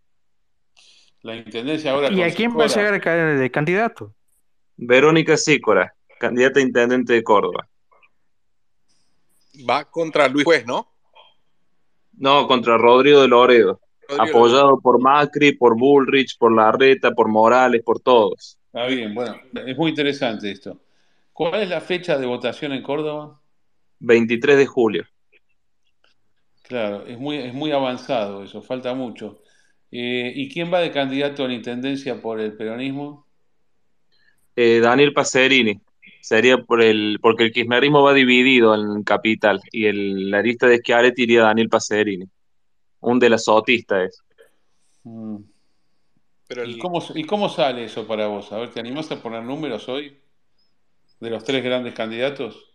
[1.22, 2.96] La intendencia ahora ¿Y a quién va a Sicora.
[2.96, 4.14] llegar de candidato?
[4.76, 7.68] Verónica Sícora, candidata a intendente de Córdoba.
[9.68, 10.92] Va contra Luis Juez, ¿no?
[12.12, 13.80] No, contra Rodrigo de Loredo.
[14.08, 18.58] Rodrigo Apoyado por Macri, por Bullrich, por Larreta, por Morales, por todos.
[18.66, 20.80] Está bien, bueno, es muy interesante esto.
[21.32, 23.40] ¿Cuál es la fecha de votación en Córdoba?
[24.00, 25.04] 23 de julio.
[26.62, 29.42] Claro, es muy, es muy avanzado eso, falta mucho.
[29.90, 33.26] Eh, ¿y quién va de candidato a la intendencia por el peronismo?
[34.54, 35.80] Eh, Daniel Pacerini.
[36.20, 40.78] Sería por el, porque el kirchnerismo va dividido en capital y el, la lista de
[40.78, 42.26] Schiaretti iría Daniel Pacerini.
[43.00, 44.22] Un de las sotistas es.
[45.04, 45.36] Mm.
[46.48, 48.52] Pero ¿Y cómo, ¿Y cómo sale eso para vos?
[48.52, 50.16] A ver, ¿te animás a poner números hoy?
[51.20, 52.68] De los tres grandes candidatos.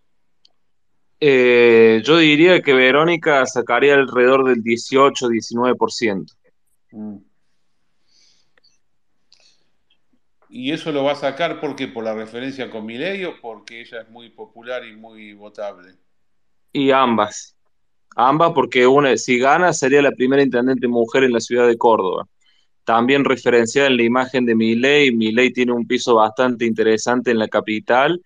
[1.20, 6.36] Eh, yo diría que Verónica sacaría alrededor del 18-19%.
[6.92, 7.16] Mm.
[10.54, 14.02] ¿Y eso lo va a sacar porque por la referencia con Milei o porque ella
[14.04, 15.98] es muy popular y muy votable?
[16.72, 17.56] Y ambas.
[18.16, 22.26] Ambas porque una, si gana sería la primera intendente mujer en la ciudad de Córdoba.
[22.86, 25.12] también referenciada en la imagen de Milei.
[25.16, 28.22] Milei tiene un piso bastante interesante en la capital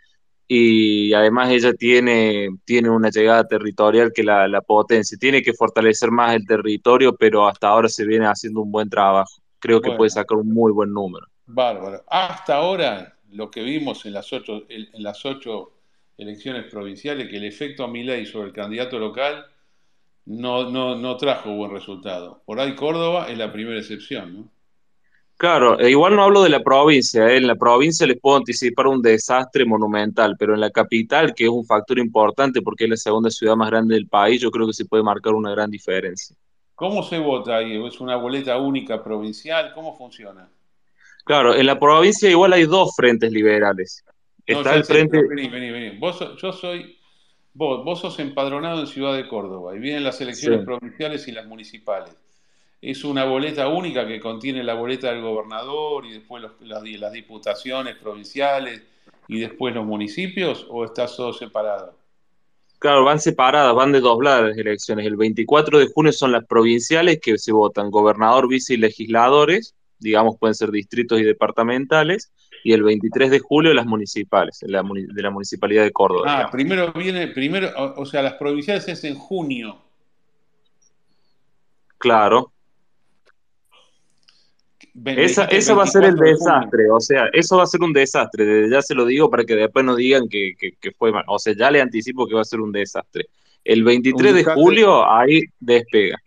[0.47, 5.17] y además ella tiene, tiene una llegada territorial que la, la potencia.
[5.19, 9.31] Tiene que fortalecer más el territorio, pero hasta ahora se viene haciendo un buen trabajo.
[9.59, 9.93] Creo que Bueno.
[9.93, 11.27] puede sacar un muy buen número.
[11.47, 12.03] Bárbaro.
[12.07, 15.73] Hasta ahora, lo que vimos en las ocho, en en las ocho
[16.17, 19.45] elecciones provinciales, que el efecto a Milei sobre el candidato local
[20.25, 22.41] no, no, no trajo buen resultado.
[22.45, 24.49] Por ahí Córdoba es la primera excepción, ¿no?
[25.37, 27.37] Claro, e igual no hablo de la provincia, ¿eh?
[27.37, 31.49] En la provincia les puedo anticipar un desastre monumental, pero en la capital, que es
[31.49, 34.73] un factor importante porque es la segunda ciudad más grande del país, yo creo que
[34.73, 36.35] se puede marcar una gran diferencia.
[36.73, 37.79] ¿Cómo se vota ahí?
[37.85, 39.73] ¿Es una boleta única provincial?
[39.75, 40.49] ¿Cómo funciona?
[41.27, 44.03] Claro, en la provincia igual hay dos frentes liberales.
[44.45, 45.97] Está el frente, vení, vení, vení.
[45.99, 46.97] Vos, yo soy,
[47.53, 50.65] vos, vos sos empadronado en Ciudad de Córdoba y vienen las elecciones Sí.
[50.65, 52.15] provinciales y las municipales.
[52.81, 57.11] Es una boleta única que contiene la boleta del gobernador y después los- las, las
[57.11, 58.83] diputaciones provinciales
[59.27, 61.97] y después los municipios o estás todo separado?
[62.79, 65.05] claro, van separadas, van de dobladas las elecciones.
[65.07, 70.37] El 24 de junio son las provinciales que se votan gobernador, vice y legisladores, digamos,
[70.39, 72.31] pueden ser distritos y departamentales,
[72.63, 76.35] y el 23 de julio las municipales, la muni- de la municipalidad de Córdoba, Ah,
[76.37, 76.51] digamos.
[76.51, 79.81] primero viene, primero, o, o sea, las provinciales es en junio.
[81.97, 82.51] Claro.
[84.93, 86.55] Ve- me Esa, esa va a ser el 24 de junio.
[86.59, 89.43] desastre, o sea, eso va a ser un desastre, desde ya se lo digo para
[89.43, 92.35] que después no digan que, que- que fue mal, o sea, ya le anticipo que
[92.35, 93.25] va a ser un desastre.
[93.63, 96.17] El 23 Un de julio, ahí despega.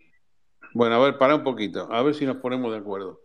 [0.73, 3.20] Bueno, a ver, pará un poquito, a ver si nos ponemos de acuerdo.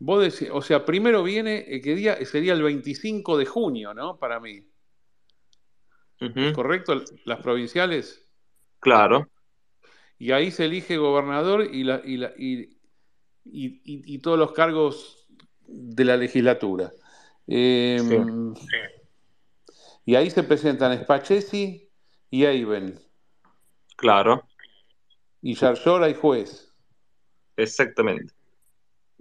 [0.00, 2.16] Vos decís, o sea, primero viene, eh, ¿qué día?
[2.24, 4.18] Sería el 25 de junio, ¿no?
[4.18, 4.66] Para mí.
[6.18, 7.04] ¿Es Ujú, correcto?
[7.24, 8.26] Las provinciales.
[8.80, 9.28] Claro,
[10.18, 12.78] Y ahí se elige gobernador y, la, y, la, y,
[13.44, 15.26] y- y- todos los cargos
[15.66, 16.92] de la legislatura.
[17.46, 18.16] Eh, sí,
[20.04, 21.90] y ahí se presentan Spachesi
[22.30, 22.98] y Eiben.
[23.96, 24.42] claro,
[25.42, 26.72] Y Yarzora y juez.
[27.56, 28.32] exactamente.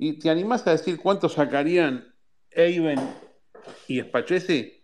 [0.02, 2.16] ¿Y te animás a decir cuánto sacarían
[2.52, 3.00] Eiben
[3.88, 4.82] y Spachesi?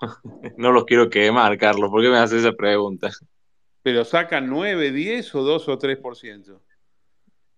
[0.56, 3.10] No los quiero quemar, Carlos, ¿por qué me haces esa pregunta?
[3.82, 6.60] ¿Pero sacan 9, 10 o 2 o 3%?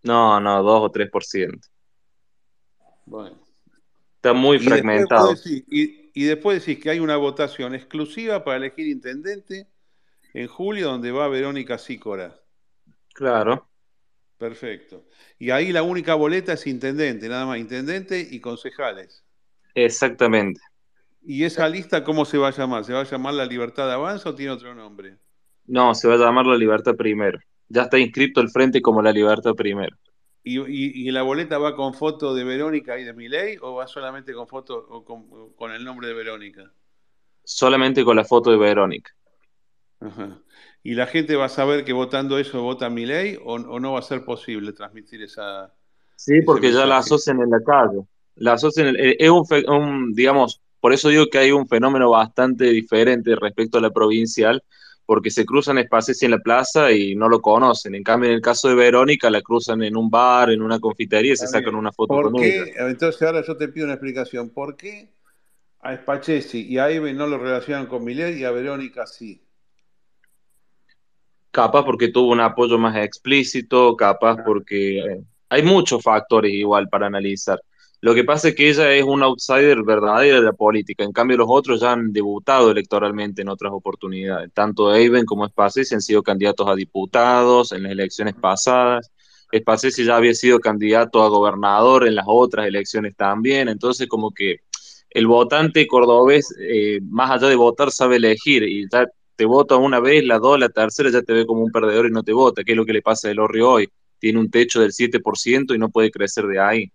[0.03, 1.69] No, no, 2 o 3%.
[3.07, 3.39] Bueno.
[4.17, 5.29] Está muy Y fragmentado.
[5.29, 9.69] decís, y, y después decís que hay una votación exclusiva para elegir intendente
[10.33, 12.41] en julio donde va Verónica Sícora.
[13.15, 13.69] Claro,
[14.45, 15.07] Perfecto.
[15.39, 19.25] Y ahí la única boleta es intendente, nada más, intendente y concejales.
[19.75, 20.61] exactamente.
[21.23, 22.85] ¿Y esa lista cómo se va a llamar?
[22.85, 25.19] ¿Se va a llamar La Libertad Avanza o tiene otro nombre?
[25.67, 27.39] No, se va a llamar La Libertad Primero.
[27.69, 29.95] Ya está inscrito el frente como La Libertad Primero.
[30.45, 33.87] ¿Y, y- y la boleta va con foto de Verónica y de Milei o va
[33.89, 36.73] solamente con foto o con, con el nombre de Verónica?
[37.47, 39.13] Solamente con la foto de Verónica.
[40.01, 40.44] Ajá.
[40.85, 43.99] ¿Y la gente va a saber que votando eso vota Milei o, o no va
[44.01, 45.75] a ser posible transmitir esa,
[46.17, 48.01] Sí, porque ya la asocian en la calle.
[48.37, 49.31] La asocian, en- eh, es
[49.69, 54.63] un, digamos, por eso digo que hay un fenómeno bastante diferente respecto a la provincial,
[55.07, 57.95] porque se cruzan espacios en la plaza y no lo conocen.
[57.95, 61.33] En cambio, en el caso de Verónica, la cruzan en un bar, en una confitería
[61.35, 62.65] y se sacan una foto ¿Por con ella.
[62.65, 62.75] qué?
[62.77, 64.51] Entonces ahora yo te pido una explicación.
[64.51, 65.15] ¿Por qué
[65.81, 69.43] a Spachesi y a Ibe no lo relacionan con Milei y a Verónica sí?
[71.55, 77.07] Capaz porque tuvo un apoyo más explícito, capaz porque eh, hay muchos factores igual para
[77.07, 77.61] analizar.
[78.01, 81.37] Lo que pasa es que ella es un outsider verdadero de la política, en cambio
[81.37, 84.51] los otros ya han debutado electoralmente en otras oportunidades.
[84.53, 89.13] Tanto Eiben como Spacesi han sido candidatos a diputados en las elecciones pasadas.
[89.57, 94.57] Spacesi ya había sido candidato a gobernador en las otras elecciones también, entonces como que
[95.09, 99.07] el votante cordobés, eh, más allá de votar, sabe elegir y ya
[99.37, 102.11] te vota una vez, la dos, la tercera ya te ve como un perdedor y
[102.11, 103.89] no te vota, que es lo que le pasa a Elorri hoy.
[104.19, 106.93] Tiene un techo del 7% y no puede crecer de ahí.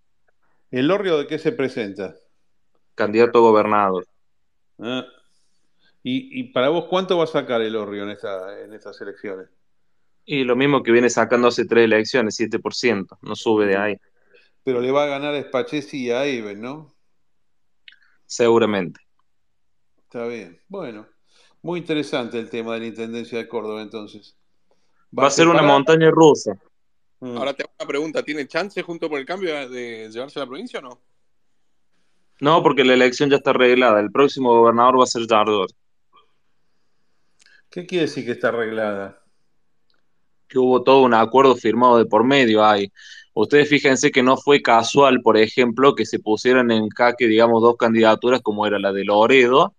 [0.70, 2.16] ¿El Orrio de qué se presenta?
[2.94, 4.06] Candidato a gobernador.
[4.78, 5.04] Ah.
[6.02, 9.48] ¿Y, y para vos cuánto va a sacar el Orrio en, esta, en estas elecciones?
[10.24, 13.96] Y lo mismo que viene sacando hace tres elecciones, 7%, no sube de ahí,
[14.62, 16.94] Pero le va a ganar a Spachesi y a Iben, ¿no?
[18.26, 19.00] seguramente.
[20.04, 20.60] Está bien.
[20.68, 21.06] Bueno,
[21.62, 24.36] muy interesante el tema de la Intendencia de Córdoba entonces.
[25.16, 26.56] Va a ser una montaña rusa.
[27.20, 27.36] Mm.
[27.36, 28.22] Ahora te hago una pregunta.
[28.22, 31.00] ¿Tiene chance junto por el cambio de llevarse a la provincia o no?
[32.40, 34.00] No, porque la elección ya está arreglada.
[34.00, 35.68] El próximo gobernador va a ser Yardor.
[37.68, 39.19] ¿Qué quiere decir que está arreglada?
[40.50, 42.92] Que hubo todo un acuerdo firmado de por medio ahí.
[43.32, 47.76] Ustedes fíjense que no fue casual, por ejemplo, que se pusieran en jaque, digamos, dos
[47.76, 49.74] candidaturas como era la de Loredo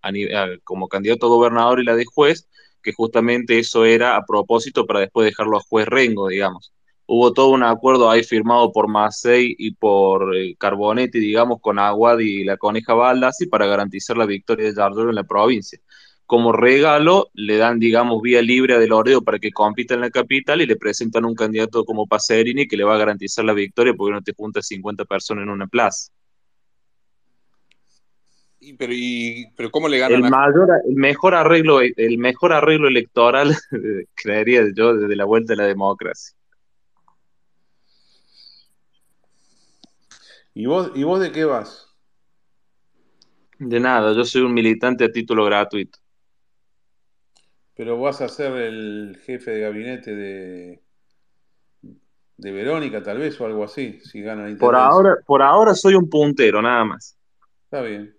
[0.64, 2.48] como candidato a gobernador y la de juez,
[2.82, 6.72] que justamente eso era a propósito para después dejarlo a juez Rengo, digamos.
[7.06, 12.20] Hubo todo un acuerdo ahí firmado por Macei y por eh, Carbonetti, digamos, con Aguad
[12.20, 15.78] y la Coneja Baldassi para garantizar la victoria de Yardley en la provincia.
[16.26, 20.10] Como regalo, le dan, digamos, vía libre a De Loredo para que compita en la
[20.10, 23.94] capital y le presentan un candidato como Pacerini que le va a garantizar la victoria
[23.94, 26.10] porque no te juntas 50 personas en una plaza.
[28.60, 32.52] Y- pero, y, pero ¿cómo le ganan El a mayor, el mejor arreglo, el mejor
[32.52, 33.54] arreglo electoral,
[34.14, 36.34] creería yo, desde la vuelta de la democracia.
[40.54, 41.88] ¿Y vos, ¿Y vos de qué vas?
[43.58, 45.98] De nada, yo soy un militante a título gratuito.
[47.74, 50.82] Pero vas a ser el jefe de gabinete de,
[52.36, 55.94] de Verónica, tal vez, o algo así, si gana la Por ahora, por ahora soy
[55.94, 57.16] un puntero, nada más.
[57.64, 58.14] Está bien.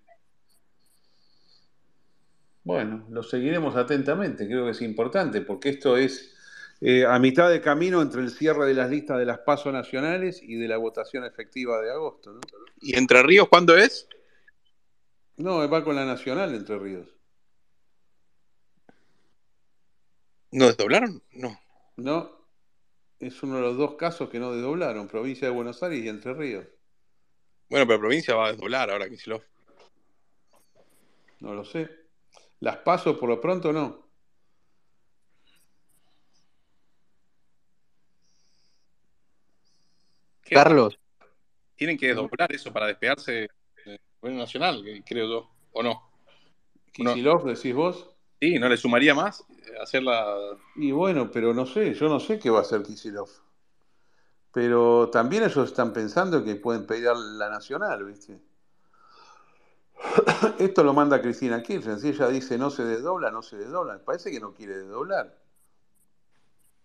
[2.64, 6.34] Bueno, lo seguiremos atentamente, creo que es importante, porque esto es
[6.80, 10.42] eh, a mitad de camino entre el cierre de las listas de las PASO nacionales
[10.42, 12.40] y de la votación efectiva de agosto, ¿no?
[12.80, 14.08] ¿Y Entre Ríos cuándo es?
[15.36, 17.08] No, va con la nacional Entre Ríos.
[20.54, 21.20] ¿No desdoblaron?
[21.32, 21.58] No.
[21.96, 22.30] No,
[23.18, 26.32] es uno de los dos casos que no desdoblaron, provincia de Buenos Aires y Entre
[26.32, 26.64] Ríos.
[27.68, 29.44] Bueno, pero provincia va a desdoblar ahora, Kicillof.
[31.40, 31.90] No lo sé.
[32.60, 34.08] Las PASO por lo pronto no.
[40.42, 41.00] Carlos,
[41.74, 43.48] Tienen que desdoblar eso para despegarse
[43.84, 45.50] del gobierno nacional, creo yo.
[45.72, 45.90] ¿O no?
[45.90, 47.12] ¿O no?
[47.12, 48.13] Kicillof, decís vos.
[48.44, 50.22] Sí, ¿no le sumaría más eh, hacerla?
[50.76, 53.38] Y bueno, pero no sé, yo no sé qué va a hacer Kicillof.
[54.52, 58.38] Pero también ellos están pensando que pueden pedir a la nacional, ¿viste?
[60.58, 61.98] Esto lo manda Cristina Kirchner.
[61.98, 63.98] Si ella dice no se desdobla, no se desdobla.
[64.04, 65.34] Parece que no quiere desdoblar.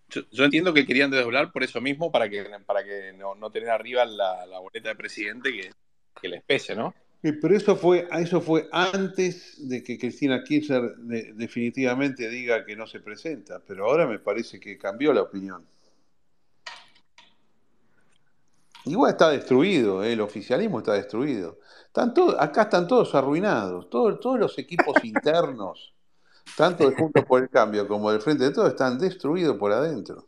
[0.08, 3.52] Yo, yo entiendo que querían desdoblar por eso mismo, para que, para que no, no
[3.52, 5.74] tener arriba la, la boleta de presidente que,
[6.22, 6.96] que les pese, ¿no?
[7.22, 12.76] Eh, Pero eso fue, eso fue antes de que Cristina Kirchner de- definitivamente diga que
[12.76, 13.62] no se presenta.
[13.66, 15.66] Pero ahora me parece que cambió la opinión.
[18.86, 20.14] Igual está destruido, ¿eh?
[20.14, 21.60] el oficialismo está destruido.
[21.88, 23.90] Están acá están todos arruinados.
[23.90, 25.94] Todos, todos los equipos internos,
[26.56, 30.28] tanto de Juntos por el Cambio como del Frente de Todos, están destruidos por adentro.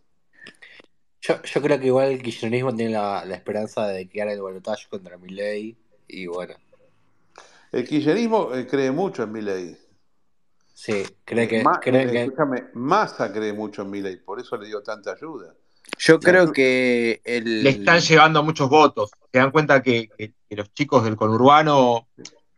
[1.22, 4.42] Yo, yo creo que igual el kirchnerismo tiene la, la esperanza de quedar en el
[4.42, 6.56] balotaje contra Milei y bueno,
[7.72, 9.78] El kirchnerismo eh, cree mucho en Milei.
[10.74, 14.68] sí, cree que, Ma- cree que escúchame, Massa cree mucho en Milei, por eso le
[14.68, 15.54] dio tanta ayuda.
[15.98, 19.12] Yo creo que Le están llevando muchos votos.
[19.32, 22.08] Se dan cuenta que, que- que los chicos del conurbano,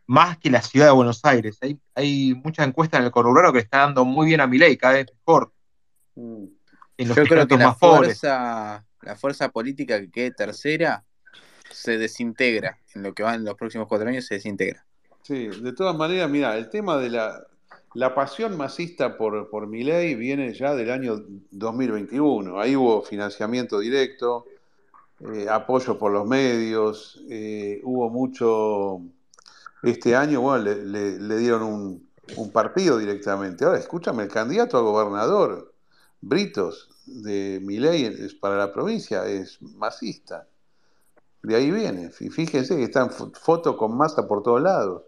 [0.06, 3.58] más que la ciudad de Buenos Aires, hay, hay muchas encuestas en el conurbano que
[3.58, 5.52] le están dando muy bien a Milei, cada vez mejor.
[6.16, 6.44] Mm.
[6.96, 8.18] En los Yo creo que la más pobres.
[8.20, 11.04] fuerza, la fuerza política que quede tercera
[11.70, 12.78] se desintegra.
[12.94, 14.84] En lo que va en los próximos cuatro años se desintegra.
[15.26, 17.46] Sí, de todas maneras, mira, el tema de la,
[17.94, 22.60] la pasión masista por, por Milei viene ya del año 2021.
[22.60, 24.44] Ahí hubo financiamiento directo,
[25.32, 29.00] eh, apoyo por los medios, eh, hubo mucho...
[29.82, 33.64] Este año, bueno, le, le- dieron un, un partido directamente.
[33.64, 35.72] Ahora, escúchame, el candidato a gobernador,
[36.20, 40.46] Britos, de Milei es- para la provincia, es masista.
[41.42, 42.10] De ahí viene.
[42.10, 45.02] Fí- Fíjense que están fo- fotos con masa por todos lados.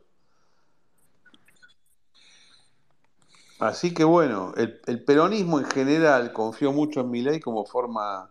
[3.59, 8.31] Así que bueno, el, el peronismo en general confió mucho en Milei como forma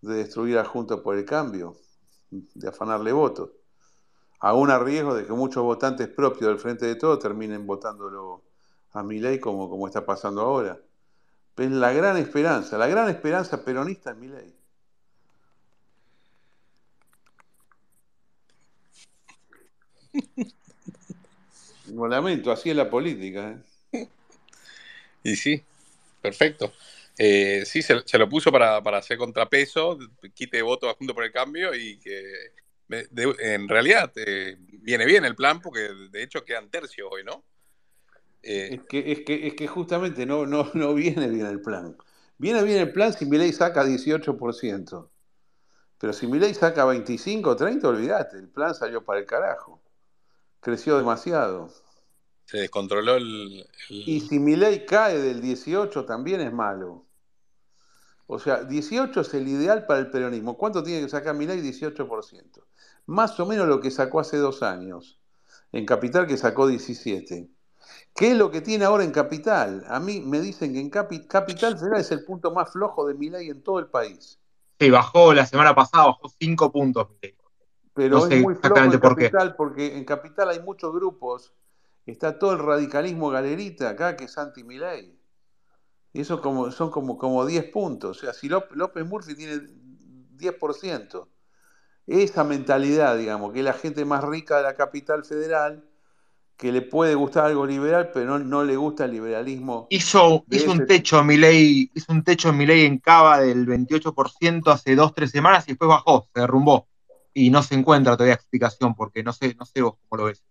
[0.00, 1.76] de destruir a Juntos por el Cambio,
[2.30, 3.50] de afanarle votos.
[4.40, 8.42] Aún a riesgo de que muchos votantes propios del Frente de Todos terminen votándolo
[8.92, 10.78] a Milei como, como está pasando ahora.
[11.56, 14.54] Es la gran esperanza, la gran esperanza peronista es Milei.
[21.86, 23.50] Lo lamento, así es la política.
[23.50, 23.62] ¿eh?
[25.24, 25.60] Y sí,
[26.22, 26.72] perfecto.
[27.18, 29.98] Eh, sí, se, lo puso para, para hacer contrapeso,
[30.34, 32.52] quite votos a Junto por el Cambio y que
[32.88, 37.44] en realidad eh, viene bien el plan porque de hecho quedan tercios hoy, ¿no?
[38.42, 41.96] Eh, Es que, es que, es que justamente no, no, no viene bien el plan.
[42.36, 45.10] Viene bien el plan si Milei saca 18%.
[45.98, 49.80] Pero si Milei saca 25 o 30, olvídate, el plan salió para el carajo.
[50.60, 51.72] Creció demasiado.
[52.46, 57.06] Se descontroló el, el- Y si Milei cae del 18 también es malo.
[58.26, 60.56] O sea, 18 es el ideal para el peronismo.
[60.56, 61.60] ¿Cuánto tiene que sacar Milei?
[61.60, 62.66] 18%.
[63.06, 65.20] Más o menos lo que sacó hace dos años.
[65.72, 67.50] En Capital que sacó 17.
[68.14, 69.84] ¿Qué es lo que tiene ahora en Capital?
[69.88, 73.14] A mí me dicen que en Capi- Capital Federal es el punto más flojo de
[73.14, 74.38] Milei en todo el país.
[74.80, 77.08] Sí, bajó la semana pasada, bajó 5 puntos.
[77.10, 77.36] Milei.
[77.94, 79.24] Pero No es sé muy flojo exactamente en por qué.
[79.26, 81.52] Capital porque en Capital hay muchos grupos.
[82.06, 85.18] Está todo el radicalismo galerita acá que es anti-Milei.
[86.12, 88.18] Y eso como, son como, como 10 puntos.
[88.18, 89.60] O sea, si López, López Murphy tiene
[90.36, 91.28] 10%,
[92.06, 95.84] esa mentalidad, digamos, que es la gente más rica de la capital federal,
[96.56, 100.70] que le puede gustar algo liberal, pero no, no le gusta el liberalismo Hizo, hizo
[100.70, 105.64] un techo Milei, hizo un techo Milei en Cava del 28% hace dos, tres semanas
[105.66, 106.86] y después bajó, se derrumbó.
[107.32, 110.44] Y no se encuentra todavía explicación porque no sé, no sé vos cómo lo ves.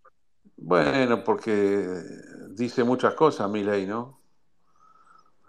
[0.58, 1.86] Bueno, porque
[2.50, 4.20] dice muchas cosas Milei, ¿no?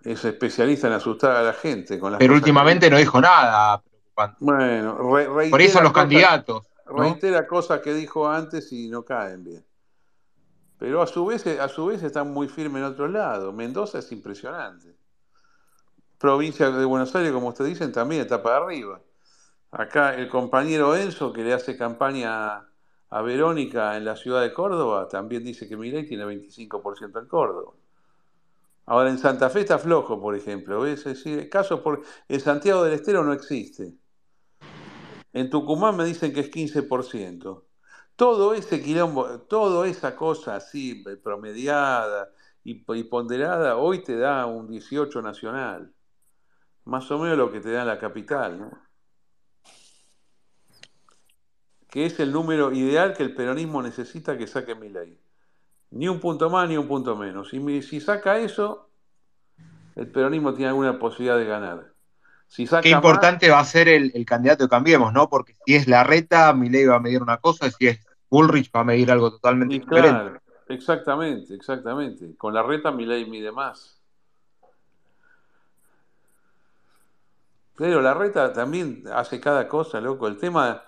[0.02, 3.80] Es especialista en asustar a la gente con las Pero que últimamente no dijo nada
[3.80, 4.36] preocupante.
[4.40, 6.98] Bueno, re- Por eso reitera los cosas, candidatos, ¿no?
[6.98, 9.64] reitera cosas que dijo antes y no caen bien.
[10.78, 13.52] Pero a su vez, a su vez están muy firmes en otro lado.
[13.52, 14.94] Mendoza es impresionante.
[16.18, 19.00] Provincia de Buenos Aires, como ustedes dicen, también está para arriba.
[19.70, 22.66] Acá el compañero Enzo, que le hace campaña
[23.14, 27.72] a Verónica en la ciudad de Córdoba, también dice que Milei tiene 25% en Córdoba.
[28.86, 30.84] Ahora en Santa Fe está flojo, por ejemplo.
[30.84, 32.02] Es decir, el caso por...
[32.28, 33.94] En Santiago del Estero no existe.
[35.32, 37.62] En Tucumán me dicen que es 15%.
[38.16, 42.32] Todo ese quilombo, toda esa cosa así promediada
[42.64, 45.94] y, y ponderada, hoy te da un 18 nacional.
[46.84, 48.93] Más o menos lo que te da en la capital, ¿no?
[51.94, 55.16] Que es el número ideal que el peronismo necesita que saque Milei.
[55.92, 57.54] Ni un punto más ni un punto menos.
[57.54, 58.90] Y si saca eso,
[59.94, 61.92] el peronismo tiene alguna posibilidad de ganar.
[62.48, 65.28] Si Qué más, importante va a ser el, el candidato de Cambiemos, ¿no?
[65.28, 68.84] Porque si es Larreta, Milei va a medir una cosa, si es Bullrich va a
[68.84, 70.08] medir algo totalmente diferente.
[70.08, 72.36] claro, exactamente, exactamente.
[72.36, 74.02] Con la reta Milei mide más.
[77.76, 80.26] Pero la reta también hace cada cosa, loco.
[80.26, 80.82] El tema,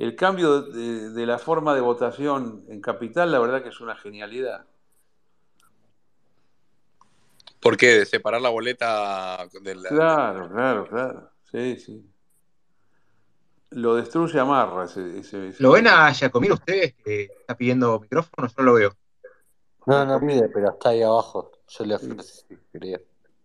[0.00, 3.94] el cambio de, de la forma de votación en Capital, la verdad que es una
[3.96, 4.64] genialidad.
[7.60, 7.98] ¿Por qué?
[7.98, 9.88] De separar la boleta de la.
[9.90, 11.30] Claro, claro, claro.
[11.50, 12.06] Sí, sí.
[13.70, 18.48] Lo destruye Amarra ese, ese, ese- ¿Lo ven a Giacomino ustedes que está pidiendo micrófono?
[18.48, 18.96] Yo no lo veo.
[19.86, 21.52] No, no pide, pero está ahí abajo.
[21.68, 22.98] Yo le ofrecí si quería.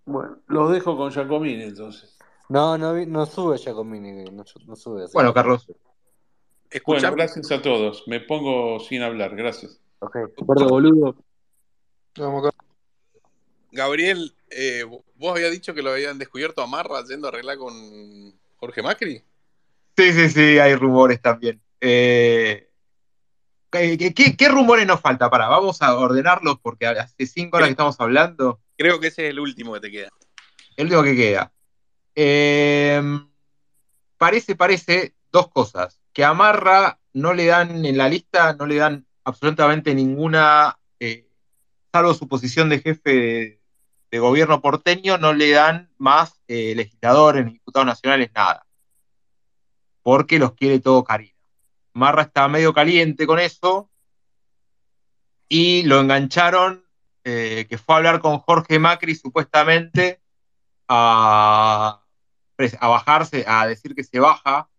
[0.06, 2.18] Bueno, los dejo con Giacomini entonces.
[2.50, 5.04] No, no, vi- no sube Giacomini, no, no sube.
[5.04, 5.40] así Bueno, que-
[6.86, 8.04] Bueno, gracias a todos.
[8.08, 9.36] Me pongo sin hablar.
[9.36, 9.80] Gracias.
[10.00, 10.16] Ok.
[10.38, 11.16] Gordo boludo.
[12.18, 12.58] Vamos acá.
[13.72, 14.84] Gabriel, eh,
[15.16, 19.22] vos habías dicho que lo habían descubierto a Marra yendo a arreglar con Jorge Macri.
[19.98, 21.62] Sí, sí, sí, hay rumores también.
[21.82, 22.70] Eh,
[23.70, 25.30] ¿qué, qué- qué rumores nos falta?
[25.30, 28.62] Para, vamos a ordenarlos porque hace cinco horas que estamos hablando.
[28.78, 30.10] Creo que ese es el último que te queda.
[30.78, 31.52] El último que queda.
[32.16, 33.02] Eh,
[34.18, 36.00] parece, parece dos cosas.
[36.16, 41.28] Que a Marra no le dan en la lista, no le dan absolutamente ninguna, eh,
[41.92, 43.60] salvo su posición de jefe
[44.10, 48.66] de, gobierno porteño, no le dan más eh, legisladores ni diputados nacionales, nada.
[50.04, 51.36] Porque los quiere todo Karina.
[51.92, 53.92] Marra está medio caliente con eso
[55.50, 56.86] y lo engancharon,
[57.26, 60.22] eh, que fue a hablar con Jorge Macri supuestamente
[60.88, 62.00] a
[62.58, 64.70] bajarse, a decir que se baja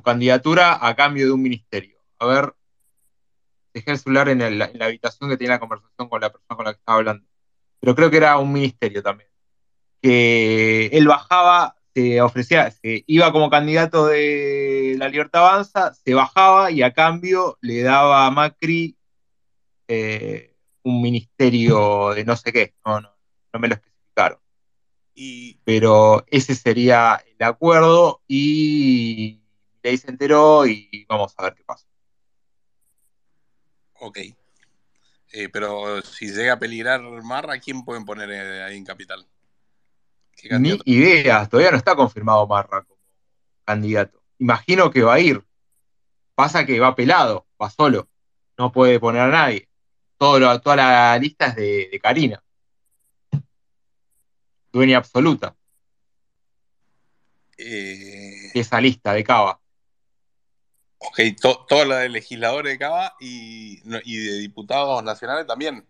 [0.00, 1.98] su candidatura a cambio de un ministerio.
[2.18, 2.54] A ver,
[3.74, 6.56] dejé el celular en, el- en la habitación que tenía la conversación con la persona
[6.56, 7.26] con la que estaba hablando.
[7.80, 9.30] Pero creo que era un ministerio también.
[10.02, 16.70] Que él bajaba, se ofrecía, se iba como candidato de la Libertad Avanza, se bajaba
[16.72, 18.96] y a cambio le daba a Macri
[19.88, 22.74] eh, un ministerio de no sé qué.
[22.86, 23.10] No, no,
[23.52, 24.38] no me lo especificaron
[25.14, 29.39] Y pero ese sería el acuerdo y
[29.88, 31.86] ahí se enteró y vamos a ver qué pasa.
[33.94, 34.18] Ok.
[35.32, 39.26] Eh, pero si llega a peligrar Marra, ¿quién pueden poner eh, ahí en Capital?
[40.36, 42.98] ¿Qué Ni idea, todavía no está confirmado Marra como
[43.64, 44.22] candidato.
[44.38, 45.44] Imagino que va a ir.
[46.34, 48.08] Pasa que va pelado, va solo.
[48.58, 49.68] No puede poner a nadie.
[50.16, 52.42] Todo lo- toda la lista es de, de Karina.
[54.72, 55.56] Dueña absoluta
[57.58, 59.59] Eh, de esa lista de Cava.
[61.00, 65.84] Ok, to- toda la de legisladores de Cava y, y de diputados nacionales también.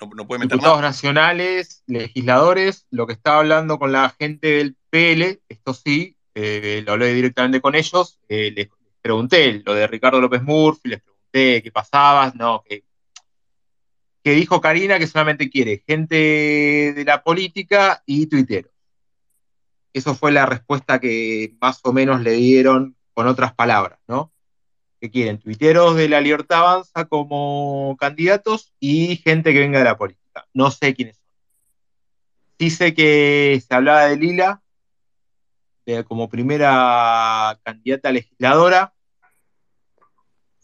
[0.00, 4.76] no, no puede meter diputados nacionales, legisladores, lo que estaba hablando con la gente del
[4.90, 8.68] PL, esto sí, eh, lo hablé directamente con ellos, eh, les
[9.00, 12.82] pregunté lo de Ricardo López Murphy, les pregunté qué pasaba, no, que,
[14.22, 16.16] que dijo Karina que solamente quiere gente
[16.94, 18.72] de la política y tuiteros.
[19.92, 24.32] Eso fue la respuesta que más o menos le dieron con otras palabras, ¿no?
[25.00, 29.98] Que quieren tuiteros de la Libertad Avanza como candidatos y gente que venga de la
[29.98, 30.46] política.
[30.54, 31.26] No sé quiénes son.
[32.58, 34.62] Sí sé que se hablaba de Lila
[35.84, 38.94] de- como primera candidata legisladora.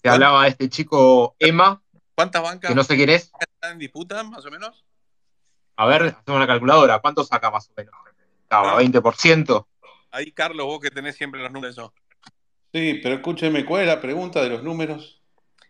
[0.03, 1.83] Se hablaba de este chico Emma,
[2.15, 3.31] ¿Cuántas bancas que no sé quién es.
[3.39, 4.85] están en disputa, más o menos?
[5.77, 6.99] A ver, hacemos una calculadora.
[7.01, 7.95] ¿Cuánto saca más o menos?
[8.43, 8.77] Estaba, Ah.
[8.77, 9.67] 20%.
[10.11, 11.93] Ahí, Carlos, vos que tenés siempre los números, ¿no?
[12.73, 15.21] Sí, pero escúcheme, ¿cuál es la pregunta de los números?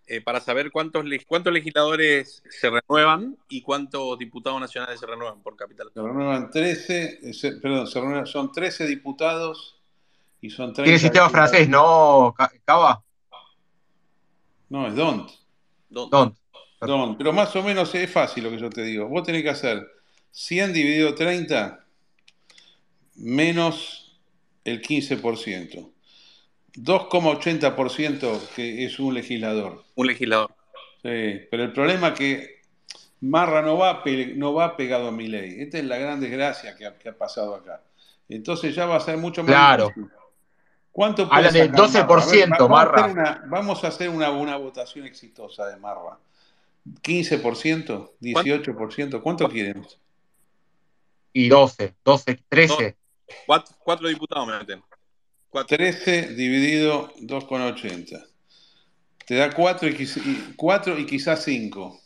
[0.06, 5.56] Eh, para saber cuántos, cuántos legisladores se renuevan y cuántos diputados nacionales se renuevan por
[5.56, 5.90] capital.
[5.94, 9.81] Se renuevan 13, eh, se- perdón, se renuevan- son 13 diputados
[10.40, 11.50] y son 30 Tiene sistema legisladores.
[11.50, 13.02] francés, ¿no, Ca- Cava?
[14.68, 15.31] No, es DONT.
[15.89, 16.36] Don't.
[16.81, 17.18] DONT.
[17.18, 19.06] Pero más o menos es fácil lo que yo te digo.
[19.08, 19.86] Vos tenés que hacer
[20.31, 21.84] 100 dividido 30
[23.16, 24.18] menos
[24.64, 25.90] el 15%.
[26.75, 29.83] 2,80% que es un legislador.
[29.94, 30.51] Un legislador.
[31.02, 32.60] Sí, pero el problema es que
[33.20, 34.02] Marra no va,
[34.36, 35.57] no va pegado a mi ley.
[35.60, 37.83] Esta es la gran desgracia que ha, que ha pasado acá.
[38.28, 39.89] Entonces ya va a ser mucho más Claro.
[39.89, 40.09] difícil.
[40.91, 42.23] ¿Cuánto puede Hablan del sacar Marra?
[42.23, 43.07] A ver, 12%, va- vamos a Marra.
[43.12, 46.18] una- Vamos a hacer una, una votación exitosa de Marra.
[47.02, 49.86] 15%, 18%, ¿cuánto quieren?
[51.33, 52.97] Y 12, 12, 13.
[53.47, 54.83] Cuatro, cuatro diputados me meten.
[55.66, 58.26] 13 dividido 2,80.
[59.26, 62.00] Te da 4 y, quiz- y, cuatro y quizás 5.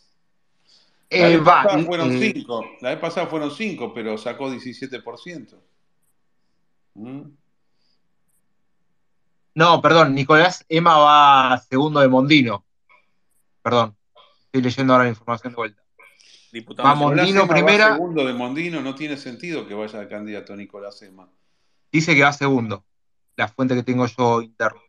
[1.09, 2.19] La Eh, vez va, pasada mm, fueron mm.
[2.19, 2.65] 5.
[2.81, 5.55] La vez pasada fueron 5, pero sacó 17%.
[6.95, 7.21] ¿Mm?
[9.55, 12.63] No, perdón, Nicolás Emma va segundo de Mondino.
[13.63, 13.95] Perdón,
[14.45, 15.83] estoy leyendo ahora la información de vuelta.
[16.51, 20.07] Diputado Va Mondino Ema va primera, segundo de Mondino, no tiene sentido que vaya de
[20.07, 21.27] candidato Nicolás Ema.
[21.91, 22.85] dice que va segundo,
[23.37, 24.81] la fuente que tengo yo interna.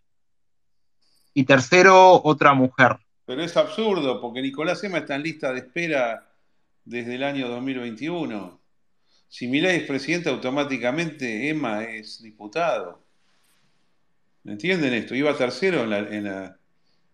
[1.35, 2.97] Y tercero, otra mujer.
[3.25, 6.33] Pero es absurdo, porque Nicolás Ema está en lista de espera
[6.85, 8.59] desde el año 2021.
[9.29, 13.05] Si Milei es presidente, automáticamente Emma es diputado.
[14.45, 15.15] ¿Entienden esto?
[15.15, 15.99] Iba tercero en la...
[15.99, 16.55] En la-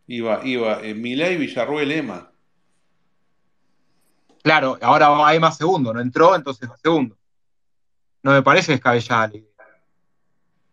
[0.06, 2.30] iba iba eh, Milei, Villarruel, Emma.
[4.42, 7.16] Claro, ahora va Emma segundo, no entró, entonces va segundo.
[8.22, 9.53] No me parece descabellada la idea.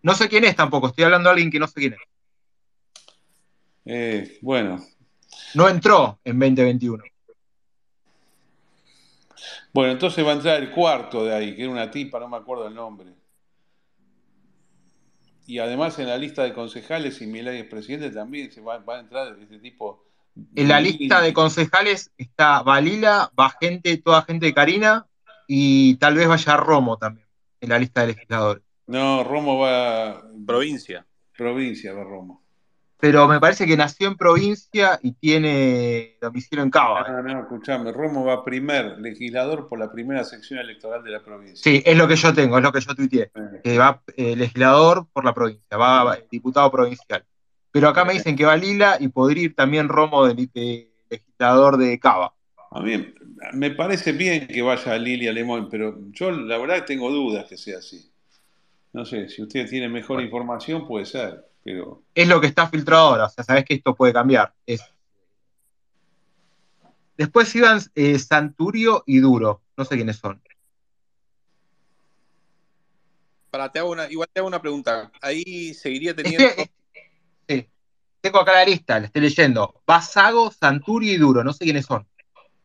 [0.03, 1.99] No sé quién es tampoco, estoy hablando de alguien que no sé quién es.
[3.85, 4.83] Eh, bueno,
[5.55, 7.03] No entró en 2021.
[9.73, 12.37] bueno, entonces va a entrar el cuarto de ahí, que era una tipa, no me
[12.37, 13.13] acuerdo el nombre.
[15.47, 18.97] Y además en la lista de concejales, si Milei es presidente, también se va, va
[18.97, 20.05] a entrar este tipo.
[20.55, 25.07] En la lista de concejales está Valila, va gente, toda gente de Karina
[25.47, 27.27] y tal vez vaya Romo también
[27.59, 28.63] en la lista de legisladores.
[28.87, 30.21] No, Romo va.
[30.45, 31.05] Provincia.
[31.37, 32.41] Provincia va Romo.
[33.01, 37.01] Pero me parece que nació en provincia y tiene domicilio en Cava.
[37.01, 37.11] ¿eh?
[37.11, 41.63] No, no, escuchame, Romo va primer legislador por la primera sección electoral de la provincia.
[41.63, 43.31] Sí, es lo que yo tengo, es lo que yo tuiteé.
[43.63, 47.25] Que va eh, legislador por la provincia, va, va diputado provincial.
[47.71, 51.77] Pero acá me dicen que va Lila y podría ir también Romo de, de legislador
[51.77, 52.35] de Cava.
[52.69, 53.13] A mí
[53.53, 57.79] me parece bien que vaya Lilia Lemón, pero yo la verdad tengo dudas que sea
[57.79, 58.10] así.
[58.93, 63.07] No sé, si usted tiene mejor información puede ser, pero Es lo que está filtrado
[63.07, 64.53] ahora, o sea, sabes que esto puede cambiar.
[64.65, 64.81] Es...
[67.17, 70.41] Después iban eh, Santurio y Duro, no sé quiénes son.
[73.49, 75.11] Para, te hago una, igual te hago una pregunta.
[75.21, 76.43] Ahí seguiría teniendo.
[76.43, 76.71] Este-
[77.47, 77.67] sí,
[78.21, 79.81] tengo acá la lista, la estoy leyendo.
[79.85, 82.07] Basago, Santurio y Duro, no sé quiénes son.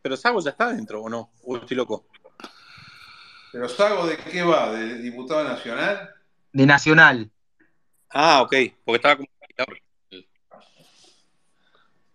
[0.00, 1.32] Pero Sago ya está dentro, ¿o no?
[1.44, 2.06] ¿O estoy loco?
[3.52, 4.70] ¿Pero Sago de qué va?
[4.72, 6.15] ¿De diputado nacional?
[6.56, 7.30] De Nacional.
[8.08, 8.54] Ah, ok.
[8.82, 9.28] Porque estaba como.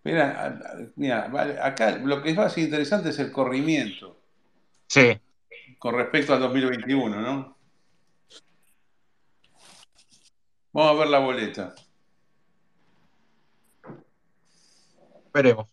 [0.03, 4.19] Mira, mira, vale, acá lo que es más interesante es el corrimiento
[4.87, 5.19] Sí.
[5.77, 7.55] con respecto al 2021, ¿no?
[10.73, 11.75] Vamos a ver la boleta.
[15.31, 15.67] Veremos.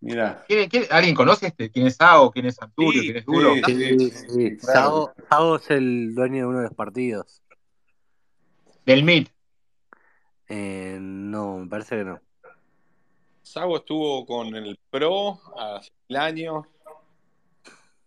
[0.00, 0.46] Mira.
[0.48, 1.70] ¿Quién- quién- ¿Alguien conoce este?
[1.70, 2.30] ¿Quién es Sago?
[2.30, 3.02] ¿Quién es Santurio?
[3.02, 3.52] ¿Quién es Duro?
[3.52, 4.56] sí, Sí, sí, sí.
[4.56, 4.80] claro.
[4.80, 7.42] Sago, Sago es el dueño de uno de los partidos.
[8.90, 9.30] Del MIT.
[10.48, 12.20] Eh, no, me parece que no.
[13.40, 16.66] Sago estuvo con el PRO hace mil años.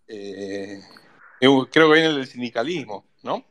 [0.10, 0.82] eh,
[1.40, 3.46] creo que viene del sindicalismo, ¿no?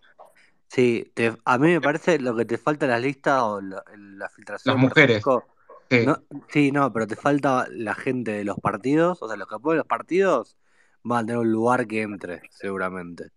[0.68, 4.28] Sí, te- a mí me parece lo que te falta en las listas o la,
[4.28, 5.24] filtración Las mujeres.
[5.90, 6.04] Sí.
[6.04, 9.54] No, sí, no, pero te falta la gente de los partidos, o sea, los que
[9.54, 10.58] apoyan los partidos
[11.02, 13.30] van a tener un lugar que entre, seguramente.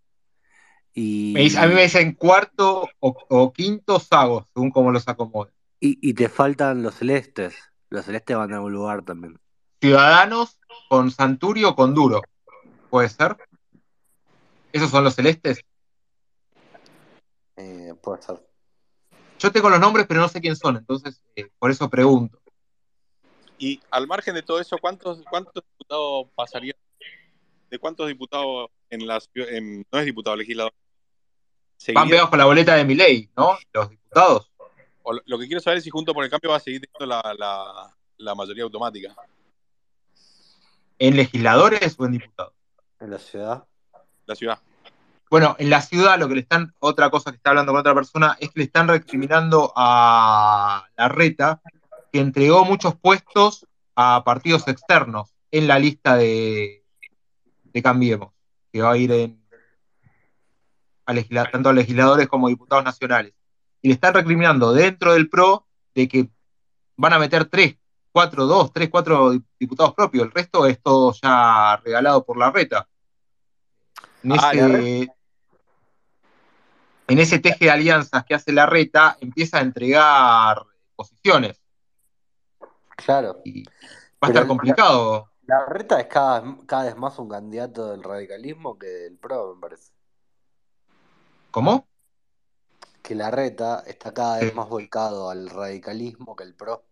[0.95, 5.07] Me dice- a mí me Y, dicen cuarto o, o quinto sagos, según cómo los
[5.07, 5.53] acomoden.
[5.79, 7.55] y, y te faltan los celestes.
[7.89, 9.37] Los celestes van a un lugar también.
[9.81, 10.57] Ciudadanos
[10.89, 12.21] con Santurio o con Duro.
[12.89, 13.35] ¿Puede ser?
[14.71, 15.61] ¿Esos son los celestes?
[17.57, 18.41] Eh, puede ser.
[19.39, 22.39] Yo tengo los nombres, pero no sé quién son, entonces eh, por eso pregunto.
[23.57, 26.75] Y al margen de todo eso, ¿cuántos, cuántos diputados pasarían?
[27.69, 30.73] ¿De cuántos diputados en la ciudad, en- no es diputado, legislador?
[31.93, 33.57] Van pegados con la boleta de mi ley, ¿no?
[33.73, 34.51] Los diputados.
[35.03, 36.81] O lo, lo que quiero saber es si Junto por el Cambio va a seguir
[36.81, 39.15] teniendo la, la, la mayoría automática.
[40.97, 42.53] ¿En legisladores o en diputados?
[42.99, 43.63] En la ciudad.
[44.25, 44.59] La ciudad.
[45.29, 47.93] Bueno, en la ciudad lo que le están, otra cosa que está hablando con otra
[47.93, 51.61] persona, es que le están recriminando a la reta
[52.11, 56.85] que entregó muchos puestos a partidos externos en la lista de,
[57.63, 58.33] de Cambiemos,
[58.71, 59.44] que va a ir en,
[61.05, 63.33] a legisla- tanto a legisladores como diputados nacionales.
[63.81, 66.29] Y le están recriminando dentro del PRO de que
[66.97, 67.75] van a meter tres,
[68.11, 70.25] cuatro, dos, tres, cuatro diputados propios.
[70.25, 72.87] El resto es todo ya regalado por la reta.
[74.23, 75.07] En Ah, la ese,
[77.07, 80.63] en ese teje de alianzas que hace la reta, empieza a entregar
[80.95, 81.61] posiciones.
[82.95, 83.43] Claro.
[83.43, 85.29] Va a estar complicado.
[85.45, 89.61] La reta es cada, cada vez más un candidato del radicalismo que del PRO, me
[89.61, 89.91] parece.
[91.55, 91.87] ¿Cómo?
[93.01, 96.83] Que la reta está cada vez más volcado al radicalismo que el PRO.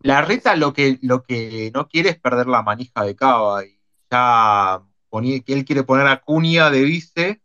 [0.00, 3.80] La reta lo que, lo que no quiere es perder la manija de Cava y
[4.10, 7.40] ya ponía, que él quiere poner a Acuña de vice,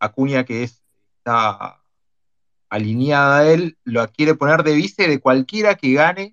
[0.00, 0.82] Acuña que es,
[1.18, 1.84] está
[2.68, 6.32] alineada a él, lo quiere poner de vice de cualquiera que gane,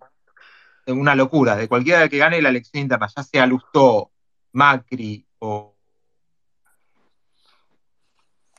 [0.84, 4.10] es una locura, de cualquiera que gane la elección interna, ya sea Lustó,
[4.52, 5.75] Macri o,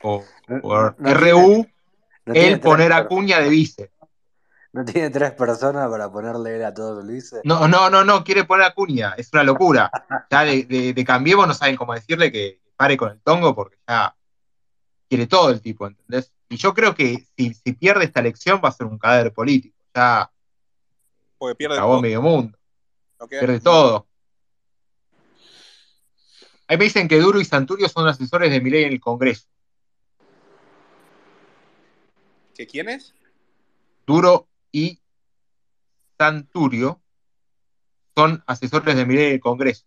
[0.03, 1.75] o, No, o no- no RU, tiene,
[2.27, 3.91] no tiene él poner a Acuña de vice.
[4.73, 7.41] no tiene tres personas para ponerle él a todos los dice.
[7.45, 9.91] No, no, no, no, quiere poner a Acuña, es una locura.
[10.31, 13.77] Ya de, de, de Cambiemos no saben cómo decirle que pare con el tongo porque
[13.89, 14.15] ya
[15.09, 16.33] quiere todo el tipo, ¿entendés?
[16.49, 19.77] Y yo creo que si, si pierde esta elección va a ser un cadáver político,
[19.95, 20.31] ya
[21.39, 22.03] Porque pierde acabó todo.
[22.03, 22.59] medio mundo,
[23.29, 24.07] pierde todo.
[26.69, 29.47] Ahí me dicen que Duro y Santurio son asesores de Milei en el Congreso.
[32.57, 33.15] ¿Que quién es?
[34.07, 34.99] Duro y
[36.19, 37.03] Santurio
[38.17, 39.85] son asesores de Milei en el Congreso.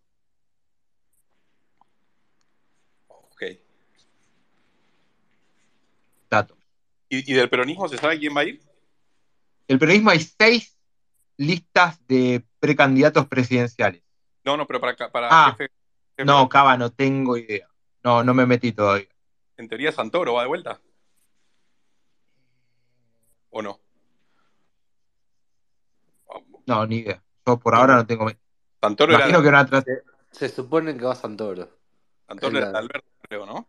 [3.08, 3.44] Ok.
[6.30, 6.56] Dato.
[7.10, 8.62] ¿Y, y del peronismo se sabe quién va a ir?
[9.68, 10.78] El peronismo hay seis
[11.38, 14.04] listas de precandidatos presidenciales.
[14.44, 15.72] No, no, pero para, para Ah, jefe,
[16.18, 17.68] jefe- no, Cava, no tengo idea.
[18.04, 19.08] No, no me metí todavía.
[19.58, 20.80] En teoría Santoro va de vuelta.
[23.52, 23.80] ¿O no?
[26.66, 27.24] No, ni idea.
[27.46, 28.28] Yo por ahora no tengo.
[28.82, 30.04] Santoro era, Imagino que van a tratar.
[30.32, 31.70] Se, se supone que va Santoro.
[32.28, 33.68] Santoro era la- de Alberto, creo, ¿no?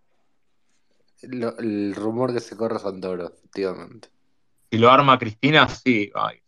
[1.23, 4.09] lo- el rumor que se corre es Santoro, efectivamente.
[4.70, 6.10] Si lo arma Cristina, sí.
[6.15, 6.42] Ay,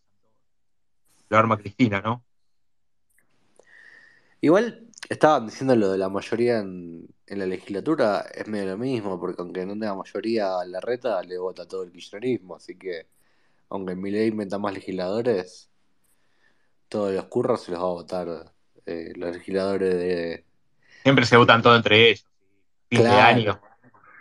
[1.29, 2.25] lo arma Cristina, ¿no?
[4.41, 9.19] Igual estaban diciendo lo de la mayoría en, en la legislatura, es medio lo mismo,
[9.21, 13.07] porque aunque no tenga mayoría la reta, le vota todo el kirchnerismo, así que
[13.73, 15.71] aunque Milei meta más legisladores,
[16.89, 18.53] todos los curros se los va a votar
[18.87, 20.45] eh, los legisladores de...
[21.03, 22.27] Siempre se votan todo entre ellos.
[22.91, 23.61] Fin de año.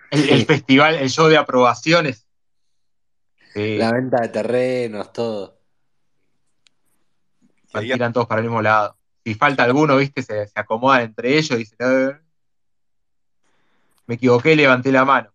[0.09, 0.29] El, Sí.
[0.31, 2.25] el festival, el show de aprobaciones.
[3.53, 5.59] Sí, La venta de terrenos, todo.
[7.73, 8.97] van- tiran todos para el mismo lado.
[9.25, 12.19] Si falta alguno, viste, se, se acomodan entre ellos y dicen, "Eh,
[14.07, 15.30] me equivoqué, levanté la mano.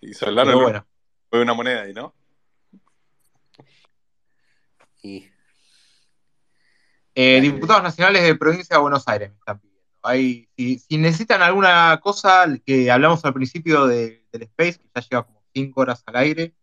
[0.00, 0.12] Y
[0.54, 0.86] bueno.
[1.30, 2.14] fue una moneda ahí, ¿no?
[5.02, 5.28] Y
[7.14, 9.82] Eh, diputados nacionales de provincia de Buenos Aires me están pidiendo.
[10.02, 15.00] Ahí, si, si necesitan alguna cosa que hablamos al principio de- del Space, que ya
[15.00, 16.54] lleva como cinco horas al aire,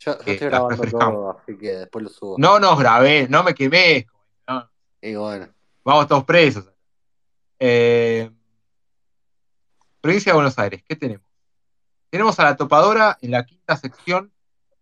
[0.00, 2.36] yo, yo estoy grabando todo, así que después lo subo.
[2.38, 4.06] No nos grabé, no me quemé.
[4.48, 4.70] no.
[5.02, 5.48] Y bueno,
[5.84, 6.66] Vamos todos presos.
[7.58, 8.30] Eh,
[10.00, 11.27] provincia de Buenos Aires, ¿qué tenemos?
[12.10, 14.32] Tenemos a la topadora en la quinta sección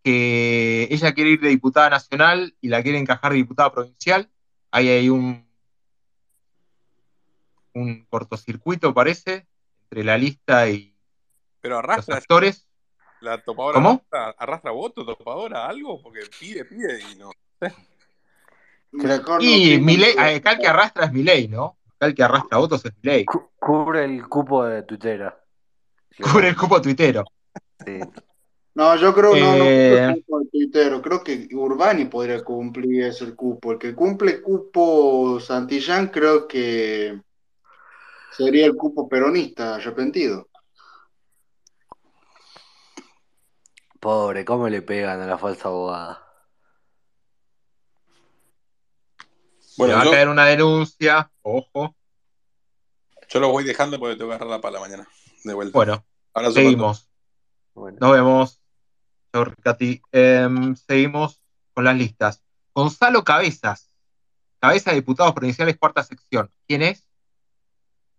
[0.04, 4.30] que ella quiere ir de diputada nacional y la quiere encajar de diputada provincial.
[4.70, 5.44] Ahí hay un
[7.74, 9.46] un cortocircuito, parece,
[9.82, 10.96] entre la lista y
[11.60, 12.66] Pero los actores.
[13.20, 13.88] la topadora, ¿Cómo?
[14.10, 17.30] arrastra, arrastra voto, topadora, algo, porque pide, pide y no.
[18.92, 21.76] no Y sobre acá el que arrastra es Milei, ¿no?
[21.96, 23.24] Acá el que arrastra votos es Milei.
[23.26, 25.38] Cu- cubre el cupo de Twittera.
[26.22, 27.24] Cubre el cupo tuitero.
[27.84, 27.98] Sí.
[28.74, 31.00] No, yo creo no, no Eh, cupo tuitero.
[31.00, 33.72] Creo que Urbani podría cumplir ese cupo.
[33.72, 37.18] El que cumple cupo Santillán creo que
[38.36, 40.48] sería el cupo peronista arrepentido.
[44.00, 46.22] Pobre, ¿cómo le pegan a la falsa abogada?
[49.78, 51.94] le va Bueno, a caer una denuncia, ojo.
[53.28, 55.06] yo lo voy dejando porque tengo que agarrar la pala mañana.
[55.46, 55.78] De vuelta.
[55.78, 56.04] Bueno,
[56.52, 57.08] seguimos.
[57.72, 57.98] Bueno.
[58.00, 58.62] Nos vemos.
[59.32, 60.02] Chau, Ricati.
[60.10, 61.40] Em, seguimos
[61.72, 62.42] con las listas.
[62.74, 63.94] Gonzalo Cabezas,
[64.58, 66.52] cabeza de diputados provinciales, cuarta sección.
[66.66, 67.08] ¿Quién es?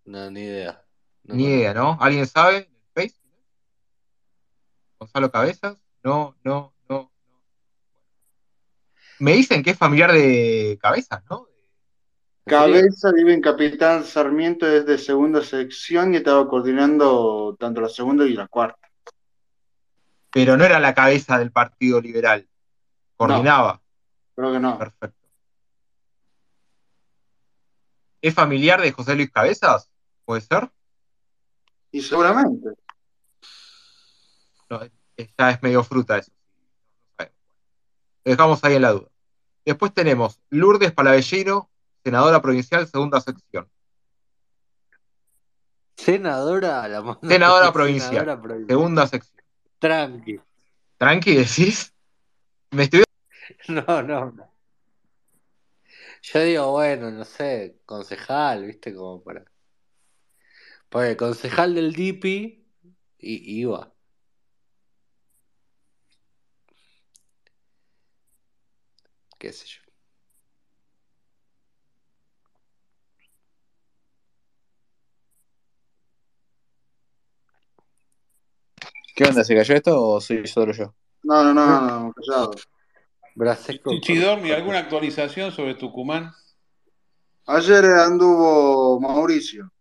[0.06, 0.82] No, ni idea.
[1.24, 1.98] No Ni idea, ¿no?
[2.00, 2.70] ¿Alguien sabe?
[2.94, 3.20] ¿Face?
[4.98, 5.76] Gonzalo Cabezas.
[6.02, 7.12] No, no, no.
[9.18, 11.46] Me dicen que es familiar de Cabezas, ¿no?
[12.48, 18.32] Cabeza vive en Capitán Sarmiento desde segunda sección y estaba coordinando tanto la segunda y
[18.32, 18.88] la cuarta.
[20.30, 22.48] Pero no era la cabeza del Partido Liberal.
[23.16, 23.80] Coordinaba.
[24.34, 24.78] Creo que no.
[24.78, 25.18] Perfecto.
[28.20, 29.88] ¿Es familiar de José Luis Cabezas?
[30.24, 30.70] ¿Puede ser?
[31.92, 32.70] Y seguramente.
[34.68, 34.90] No, eh,
[35.38, 36.32] ya es medio fruta eso.
[37.18, 37.26] Lo
[38.32, 39.08] dejamos ahí en la duda.
[39.64, 41.70] Después tenemos Lourdes Palavellino,
[42.08, 43.70] senadora provincial, segunda sección.
[45.94, 48.68] Senadora, la mano Senadora provincial, senadora provincial.
[48.78, 49.44] segunda sección.
[49.78, 50.40] Tranqui.
[50.96, 51.92] Tranqui, decís.
[52.70, 53.04] Me estoy...
[53.68, 54.50] No, no, no.
[56.22, 59.44] Yo digo, bueno, no sé, concejal, viste, como para.
[60.88, 62.66] Pues concejal del DIPI
[63.18, 63.92] y iba.
[69.38, 69.87] Qué sé yo.
[79.18, 79.42] ¿Qué onda?
[79.42, 80.94] ¿Se cayó esto o soy solo yo?
[81.24, 82.52] No, no, no, no, no, callado.
[83.34, 86.30] Brasesco Chichidormi, ¿alguna actualización sobre Tucumán?
[87.46, 89.72] Ayer anduvo Mauricio.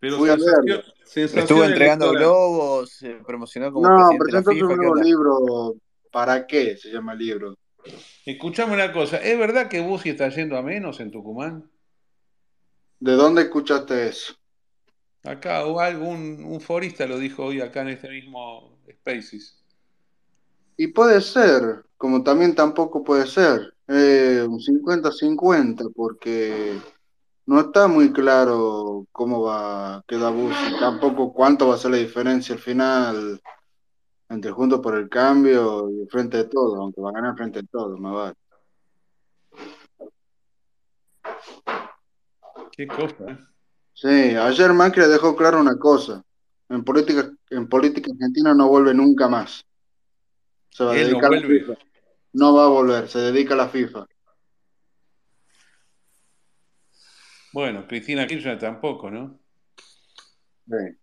[0.00, 0.82] Pero Fui a sensación, verlo.
[1.02, 2.28] sensación Estuvo entregando electoral.
[2.28, 4.68] globos, se promocionó como No, presentó su FIFA.
[4.68, 5.74] ¿Qué nuevo libro.
[6.10, 6.76] ¿Para qué?
[6.76, 7.56] Se llama el libro.
[8.26, 11.70] Escuchame una cosa, ¿es verdad que Bussi está yendo a menos en Tucumán?
[13.00, 14.34] ¿De dónde escuchaste eso?
[15.24, 19.62] Acá o algún un forista lo dijo hoy acá en este mismo Spaces.
[20.76, 26.76] Y puede ser, como también tampoco puede ser, eh, un 50-50, porque
[27.46, 31.98] no está muy claro cómo va a quedar Bussi, tampoco cuánto va a ser la
[31.98, 33.40] diferencia al final
[34.28, 37.68] entre Juntos por el Cambio y Frente de Todo, aunque va a ganar Frente de
[37.68, 38.34] Todo, más vale.
[42.74, 43.51] Qué cosa, ¿eh?
[44.02, 46.24] Sí, ayer Macri dejó claro una cosa,
[46.68, 49.64] en política, en política argentina no vuelve nunca más.
[50.70, 51.46] Se va a Él no dedicar a la.
[51.46, 51.72] FIFA.
[52.32, 54.04] No va a volver, se dedica a la FIFA.
[57.52, 59.38] Bueno, Cristina Kirchner tampoco, ¿no?
[60.66, 60.98] Sí.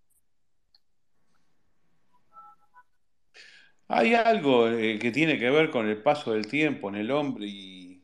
[3.88, 7.46] Hay algo eh, que tiene que ver con el paso del tiempo en el hombre
[7.48, 8.04] y,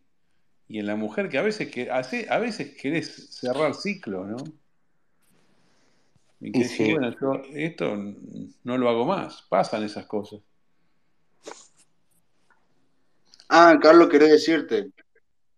[0.69, 4.37] y en la mujer que a veces que a veces querés cerrar ciclo, ¿no?
[6.39, 6.91] Y que Y sí.
[6.91, 7.95] bueno, yo esto
[8.63, 9.43] no lo hago más.
[9.49, 10.41] Pasan esas cosas.
[13.49, 14.89] Ah, Carlos, quería decirte,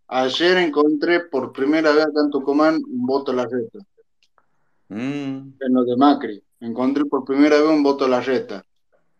[0.07, 3.79] ayer encontré por primera vez acá en Tucumán un voto a la reta,
[4.89, 5.53] Mm.
[5.59, 6.41] en lo de Macri.
[6.59, 8.63] Encontré por primera vez un voto a la reta.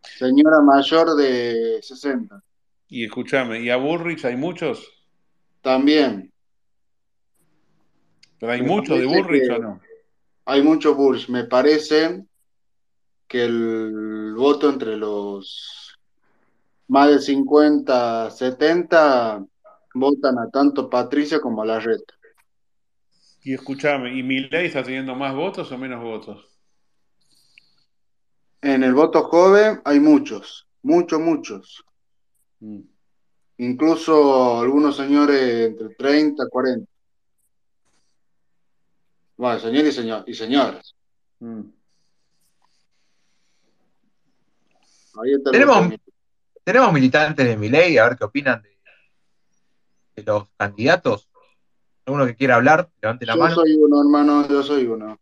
[0.01, 2.41] Señora mayor de 60.
[2.87, 4.89] Y escúchame, ¿y a Burrich hay muchos?
[5.61, 6.31] También.
[8.39, 9.81] ¿Pero hay muchos de Burrich que o no?
[10.47, 11.29] Hay mucho Bush.
[11.29, 12.23] Me parece
[13.27, 15.99] que el voto entre los
[16.87, 19.45] más de 50, 70
[19.93, 22.13] votan a tanto Patricia como a la reta.
[23.43, 26.45] Y escúchame, ¿y Milei está teniendo más votos o menos votos?
[28.61, 31.83] En el voto joven hay muchos, muchos, muchos.
[32.61, 32.81] Mm.
[33.57, 36.96] Incluso algunos señores entre 30 y 40.
[39.37, 40.95] Bueno, señores y, señor, y señoras.
[41.39, 41.61] Mm.
[45.51, 45.93] Tenemos,
[46.63, 48.77] tenemos militantes de Milei, a ver qué opinan de,
[50.15, 51.29] de los candidatos.
[52.05, 52.89] ¿Alguno que quiera hablar?
[53.01, 53.55] Levante la Yo mano.
[53.55, 55.19] soy uno, hermano, yo soy uno.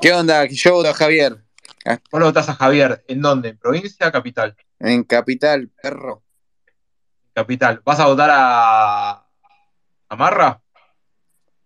[0.00, 0.44] ¿Qué onda?
[0.46, 1.42] Yo voto a Javier.
[1.84, 3.04] Ah, Vos lo votás a Javier.
[3.06, 3.50] ¿En dónde?
[3.50, 4.56] ¿En provincia o capital?
[4.80, 6.22] En Capital, perro.
[7.32, 7.80] Capital.
[7.84, 9.10] ¿Vas a votar a,
[10.08, 10.60] a Marra?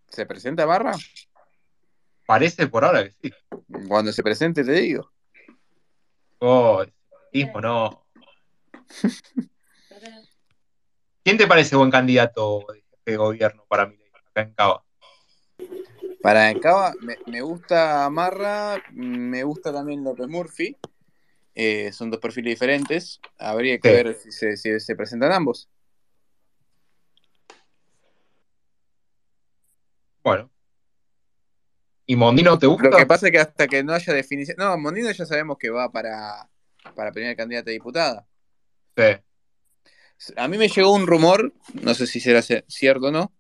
[0.09, 0.93] ¿Se presenta Barra?
[2.31, 3.35] Parece por ahora que sí.
[3.89, 5.11] Cuando se presente te digo.
[6.39, 8.07] Oh, el separatismo, no.
[11.25, 14.85] ¿Quién te parece buen candidato de de gobierno para mí acá en Cava?
[16.23, 20.77] Para Cava, me, me gusta Marra, me gusta también López Murphy.
[21.57, 23.21] Eh, son dos perfiles diferentes.
[23.41, 23.95] Habría que Sí.
[23.95, 25.69] ver si se, si se presentan ambos.
[30.23, 30.49] Bueno.
[32.11, 32.89] ¿Y Mondino te gusta?
[32.89, 34.57] Lo que pasa es que hasta que no haya definición.
[34.59, 36.51] No, Mondino ya sabemos que va para,
[36.97, 38.27] para primera candidata a diputada.
[38.97, 40.33] Sí.
[40.37, 43.33] A mí me llegó un rumor, no sé si será cierto o no,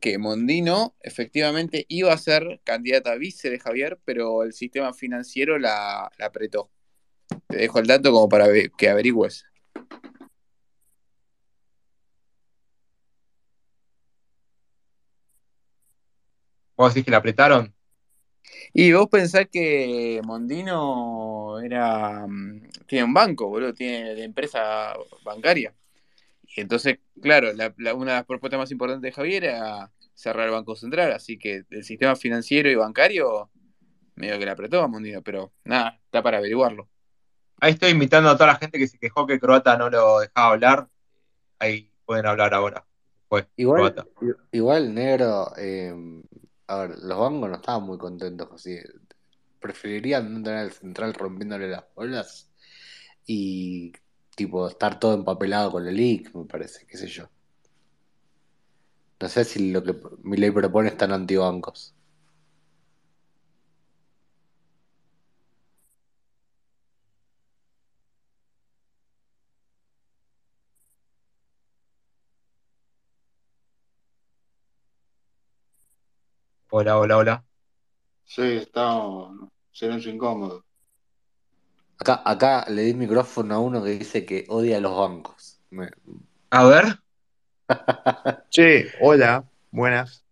[0.00, 5.58] que Mondino efectivamente iba a ser candidata a vice de Javier, pero el sistema financiero
[5.58, 6.70] la, la apretó.
[7.48, 8.46] Te dejo el dato como para
[8.78, 9.46] que averigües.
[16.76, 17.74] ¿Vos decís que la apretaron?
[18.72, 25.74] Y vos pensás que Mondino era mm, tiene un banco, boludo, tiene de empresa bancaria.
[26.56, 30.46] Y entonces, claro, la- la- una de las propuestas más importantes de Javier era cerrar
[30.46, 33.50] el Banco Central, así que el sistema financiero y bancario
[34.16, 36.88] medio que le apretó a Mondino, pero nada, está para averiguarlo.
[37.60, 40.48] Ahí estoy invitando a toda la gente que se quejó que Croata no lo dejaba
[40.52, 40.88] hablar.
[41.58, 42.84] Ahí pueden hablar ahora.
[43.28, 44.08] Fue Igual, Croata.
[44.20, 45.94] i- igual negro, eh,
[46.72, 48.76] a ver, los bancos no estaban muy contentos así.
[49.60, 52.50] Preferirían no tener el central rompiéndole las bolas
[53.26, 53.92] y
[54.34, 57.28] tipo estar todo empapelado con el leak, me parece, qué sé yo.
[59.20, 61.94] No sé si lo que mi ley propone es tan antibancos.
[76.72, 77.44] Hola, hola, hola.
[78.24, 79.48] Sí, estamos.
[79.70, 80.64] Silencio incómodo.
[82.00, 85.60] Acá, acá le di micrófono a uno que dice que odia a los bancos.
[85.70, 85.90] Me-
[86.50, 87.00] A ver.
[88.50, 90.24] Che, hola, buenas.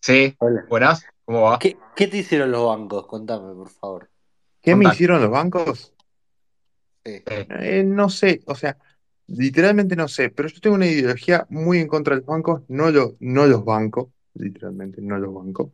[0.00, 0.64] Sí, Hola.
[0.68, 1.04] buenas.
[1.24, 1.58] ¿Cómo va?
[1.58, 3.06] ¿Qué, qué te hicieron los bancos?
[3.06, 4.10] Contame, por favor.
[4.62, 4.94] ¿Qué me Contá.
[4.94, 5.94] hicieron los bancos?
[7.04, 7.22] Sí.
[7.26, 8.78] Eh, no sé, o sea,
[9.26, 12.90] literalmente no sé, pero yo tengo una ideología muy en contra de los bancos, no,
[12.90, 15.72] lo, no los banco, literalmente no los banco.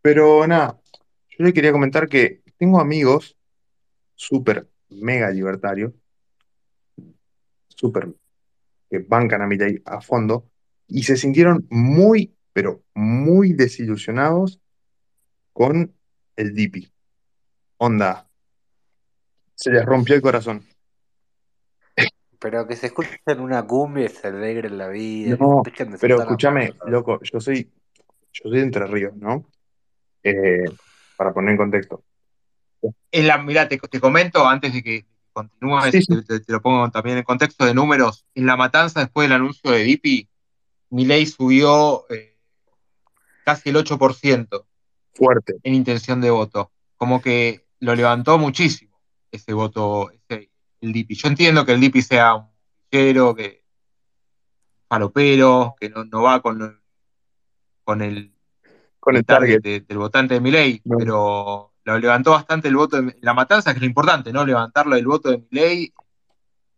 [0.00, 0.80] Pero nada,
[1.28, 3.36] yo le quería comentar que tengo amigos
[4.14, 5.92] súper mega libertarios,
[7.68, 8.14] súper
[8.90, 10.50] que bancan a Milei a fondo,
[10.86, 14.60] y se sintieron muy, pero muy desilusionados
[15.52, 15.94] con
[16.36, 16.92] el DIPI.
[17.78, 18.28] Onda,
[19.54, 20.64] se les rompió el corazón.
[22.42, 25.62] Pero que se escuchen una cumbia y se alegren la vida, No,
[26.00, 27.70] pero escúchame, loco, yo soy,
[28.32, 29.46] yo soy de Entre Ríos, ¿no?
[30.24, 30.64] Eh,
[31.16, 32.02] para poner en contexto.
[33.12, 36.06] En la, mirá, te, te comento antes de que continúes, Sí, sí.
[36.16, 38.26] te, te- te lo pongo también en contexto de números.
[38.34, 40.28] En la matanza, después del anuncio de Dipi,
[40.90, 42.38] Milei subió eh,
[43.44, 44.66] casi el 8%
[45.14, 45.56] Fuerte.
[45.62, 46.72] en intención de voto.
[46.96, 50.50] Como que lo levantó muchísimo ese voto, ese,
[50.82, 51.14] el Dipi.
[51.14, 52.48] Yo entiendo que el Dipi sea un
[52.90, 53.64] villero, que
[54.88, 56.80] falopero, que no, no va con,
[57.84, 58.34] con el,
[59.00, 59.62] Con el el target target.
[59.62, 60.96] de- del votante de Milei, No.
[60.98, 64.44] pero lo levantó bastante el voto de la matanza, que es lo importante, ¿no?
[64.44, 65.92] Levantarlo el voto de Milei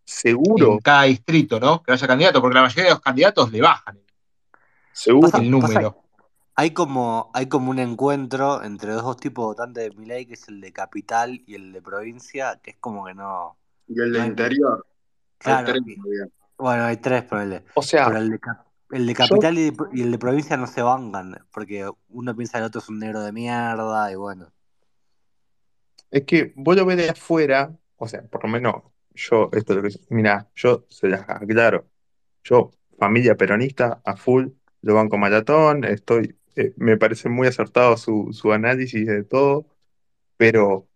[0.05, 1.83] Seguro, en cada distrito, ¿no?
[1.83, 3.99] Que haya candidato, porque la mayoría de los candidatos le bajan
[4.93, 5.29] seguro.
[5.31, 6.05] Pasa, el pasa, número.
[6.55, 10.35] hay como, hay como un encuentro entre los dos tipos de votantes de Milei, que
[10.35, 13.57] es el de capital y el de provincia, que es como que no,
[13.89, 14.87] Y el de interior.
[15.41, 15.83] Hay claro, tres
[16.57, 17.65] bueno, hay tres, ponele.
[17.75, 18.41] O sea, Pero el de,
[18.93, 22.81] el capital y el de provincia no se bancan, porque uno piensa que el otro
[22.81, 24.53] es un negro de mierda, y bueno.
[26.11, 28.83] es que vos lo ves de afuera, o sea, por lo menos
[29.15, 31.89] yo, esto es lo que, mira, yo se las aclaro,
[32.45, 34.49] yo, familia peronista, a full,
[34.83, 39.67] lo banco maratón, estoy, eh, me parece muy acertado su, su análisis de todo,
[40.37, 40.89] pero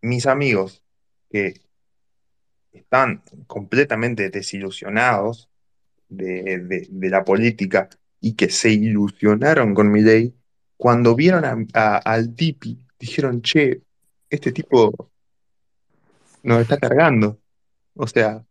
[0.00, 0.82] mis amigos
[1.30, 1.54] que
[2.72, 5.48] están completamente desilusionados
[6.08, 7.88] de, de- la política
[8.20, 10.34] y que se ilusionaron con Milei,
[10.76, 13.82] cuando vieron a- a- al Dipi, dijeron, che,
[14.30, 14.94] este tipo
[16.42, 17.40] nos está cargando.
[17.94, 18.44] O sea,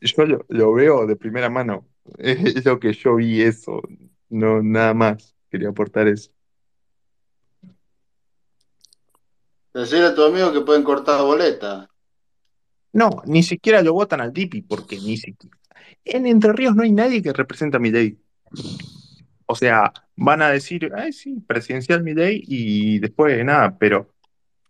[0.00, 1.86] yo lo, lo veo de primera mano
[2.18, 3.82] Es lo que yo vi eso.
[4.28, 5.36] No, nada más.
[5.50, 6.30] Quería aportar eso.
[9.72, 11.88] Decirle a tu amigo que pueden cortar boleta.
[12.92, 15.56] No, ni siquiera lo votan al Dipi, porque ni siquiera.
[16.04, 18.18] En Entre Ríos no hay nadie que represente a Milei.
[19.46, 24.12] O sea, van a decir, ay, sí, presidencial Milei y después nada, pero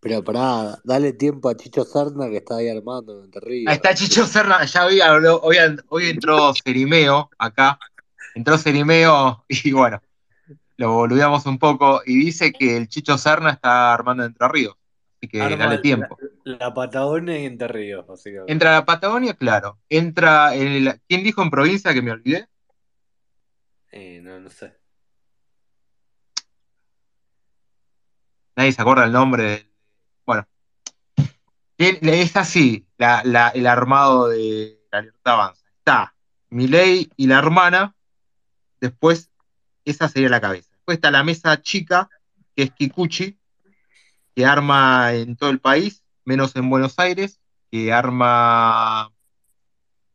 [0.01, 3.71] Pero pará, dale tiempo a Chicho Serna que está ahí armando en Entre Ríos.
[3.71, 5.57] Ahí está Chicho Serna, ya vi, habló- hoy,
[5.89, 7.79] hoy entró Cerimeo acá,
[8.35, 10.03] entró Cerimeo y bueno,
[10.79, 14.75] lo boludeamos un poco y dice que el Chicho Serna está armando Entre Ríos,
[15.21, 16.17] así que Arma dale tiempo.
[16.45, 18.53] la Patagonia y Entre Ríos, básicamente.
[18.53, 21.01] Entra la Patagonia, claro, entra el...
[21.09, 22.49] ¿Quién dijo en provincia que me olvidé?
[23.93, 24.77] Eh, no, no sé.
[28.57, 29.71] Nadie se acuerda el nombre.
[30.27, 30.47] Bueno,
[31.79, 35.67] es así la- la- el armado de la Libertad Avanza.
[35.79, 36.15] Está
[36.51, 37.95] Milei y la hermana,
[38.81, 39.31] después
[39.85, 40.71] esa sería la cabeza.
[40.73, 42.09] Después está la mesa chica,
[42.55, 43.39] que es Kikuchi,
[44.35, 49.13] que arma en todo el país, menos en Buenos Aires, que arma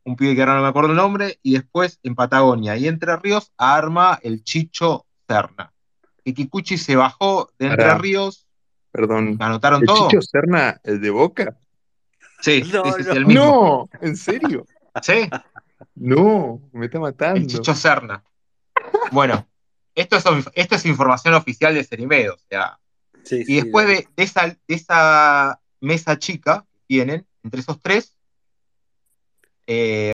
[0.04, 3.16] un pibe que ahora no me acuerdo el nombre, y después en Patagonia y Entre
[3.16, 5.72] Ríos arma el Chicho Serna.
[6.24, 7.94] Y Kikuchi se bajó de Entre.
[7.94, 8.46] Ríos,
[8.92, 9.36] perdón.
[9.40, 10.08] ¿anotaron ¿El todo?
[10.08, 11.56] Chicho Serna, el de Boca?
[12.40, 13.12] Sí, No, sí, sí, no.
[13.14, 13.88] el mismo.
[13.92, 14.66] No, ¿en serio?
[15.02, 15.28] Sí,
[15.94, 17.46] No, me está el matando.
[17.46, 18.22] Chicho Serna.
[19.10, 19.46] Bueno,
[19.94, 22.78] esto es, esto es información oficial de Cerimedo, o sea,
[23.26, 28.16] Sí, y después de esa, de esa mesa chica que tienen, entre esos tres,
[29.66, 30.12] eh,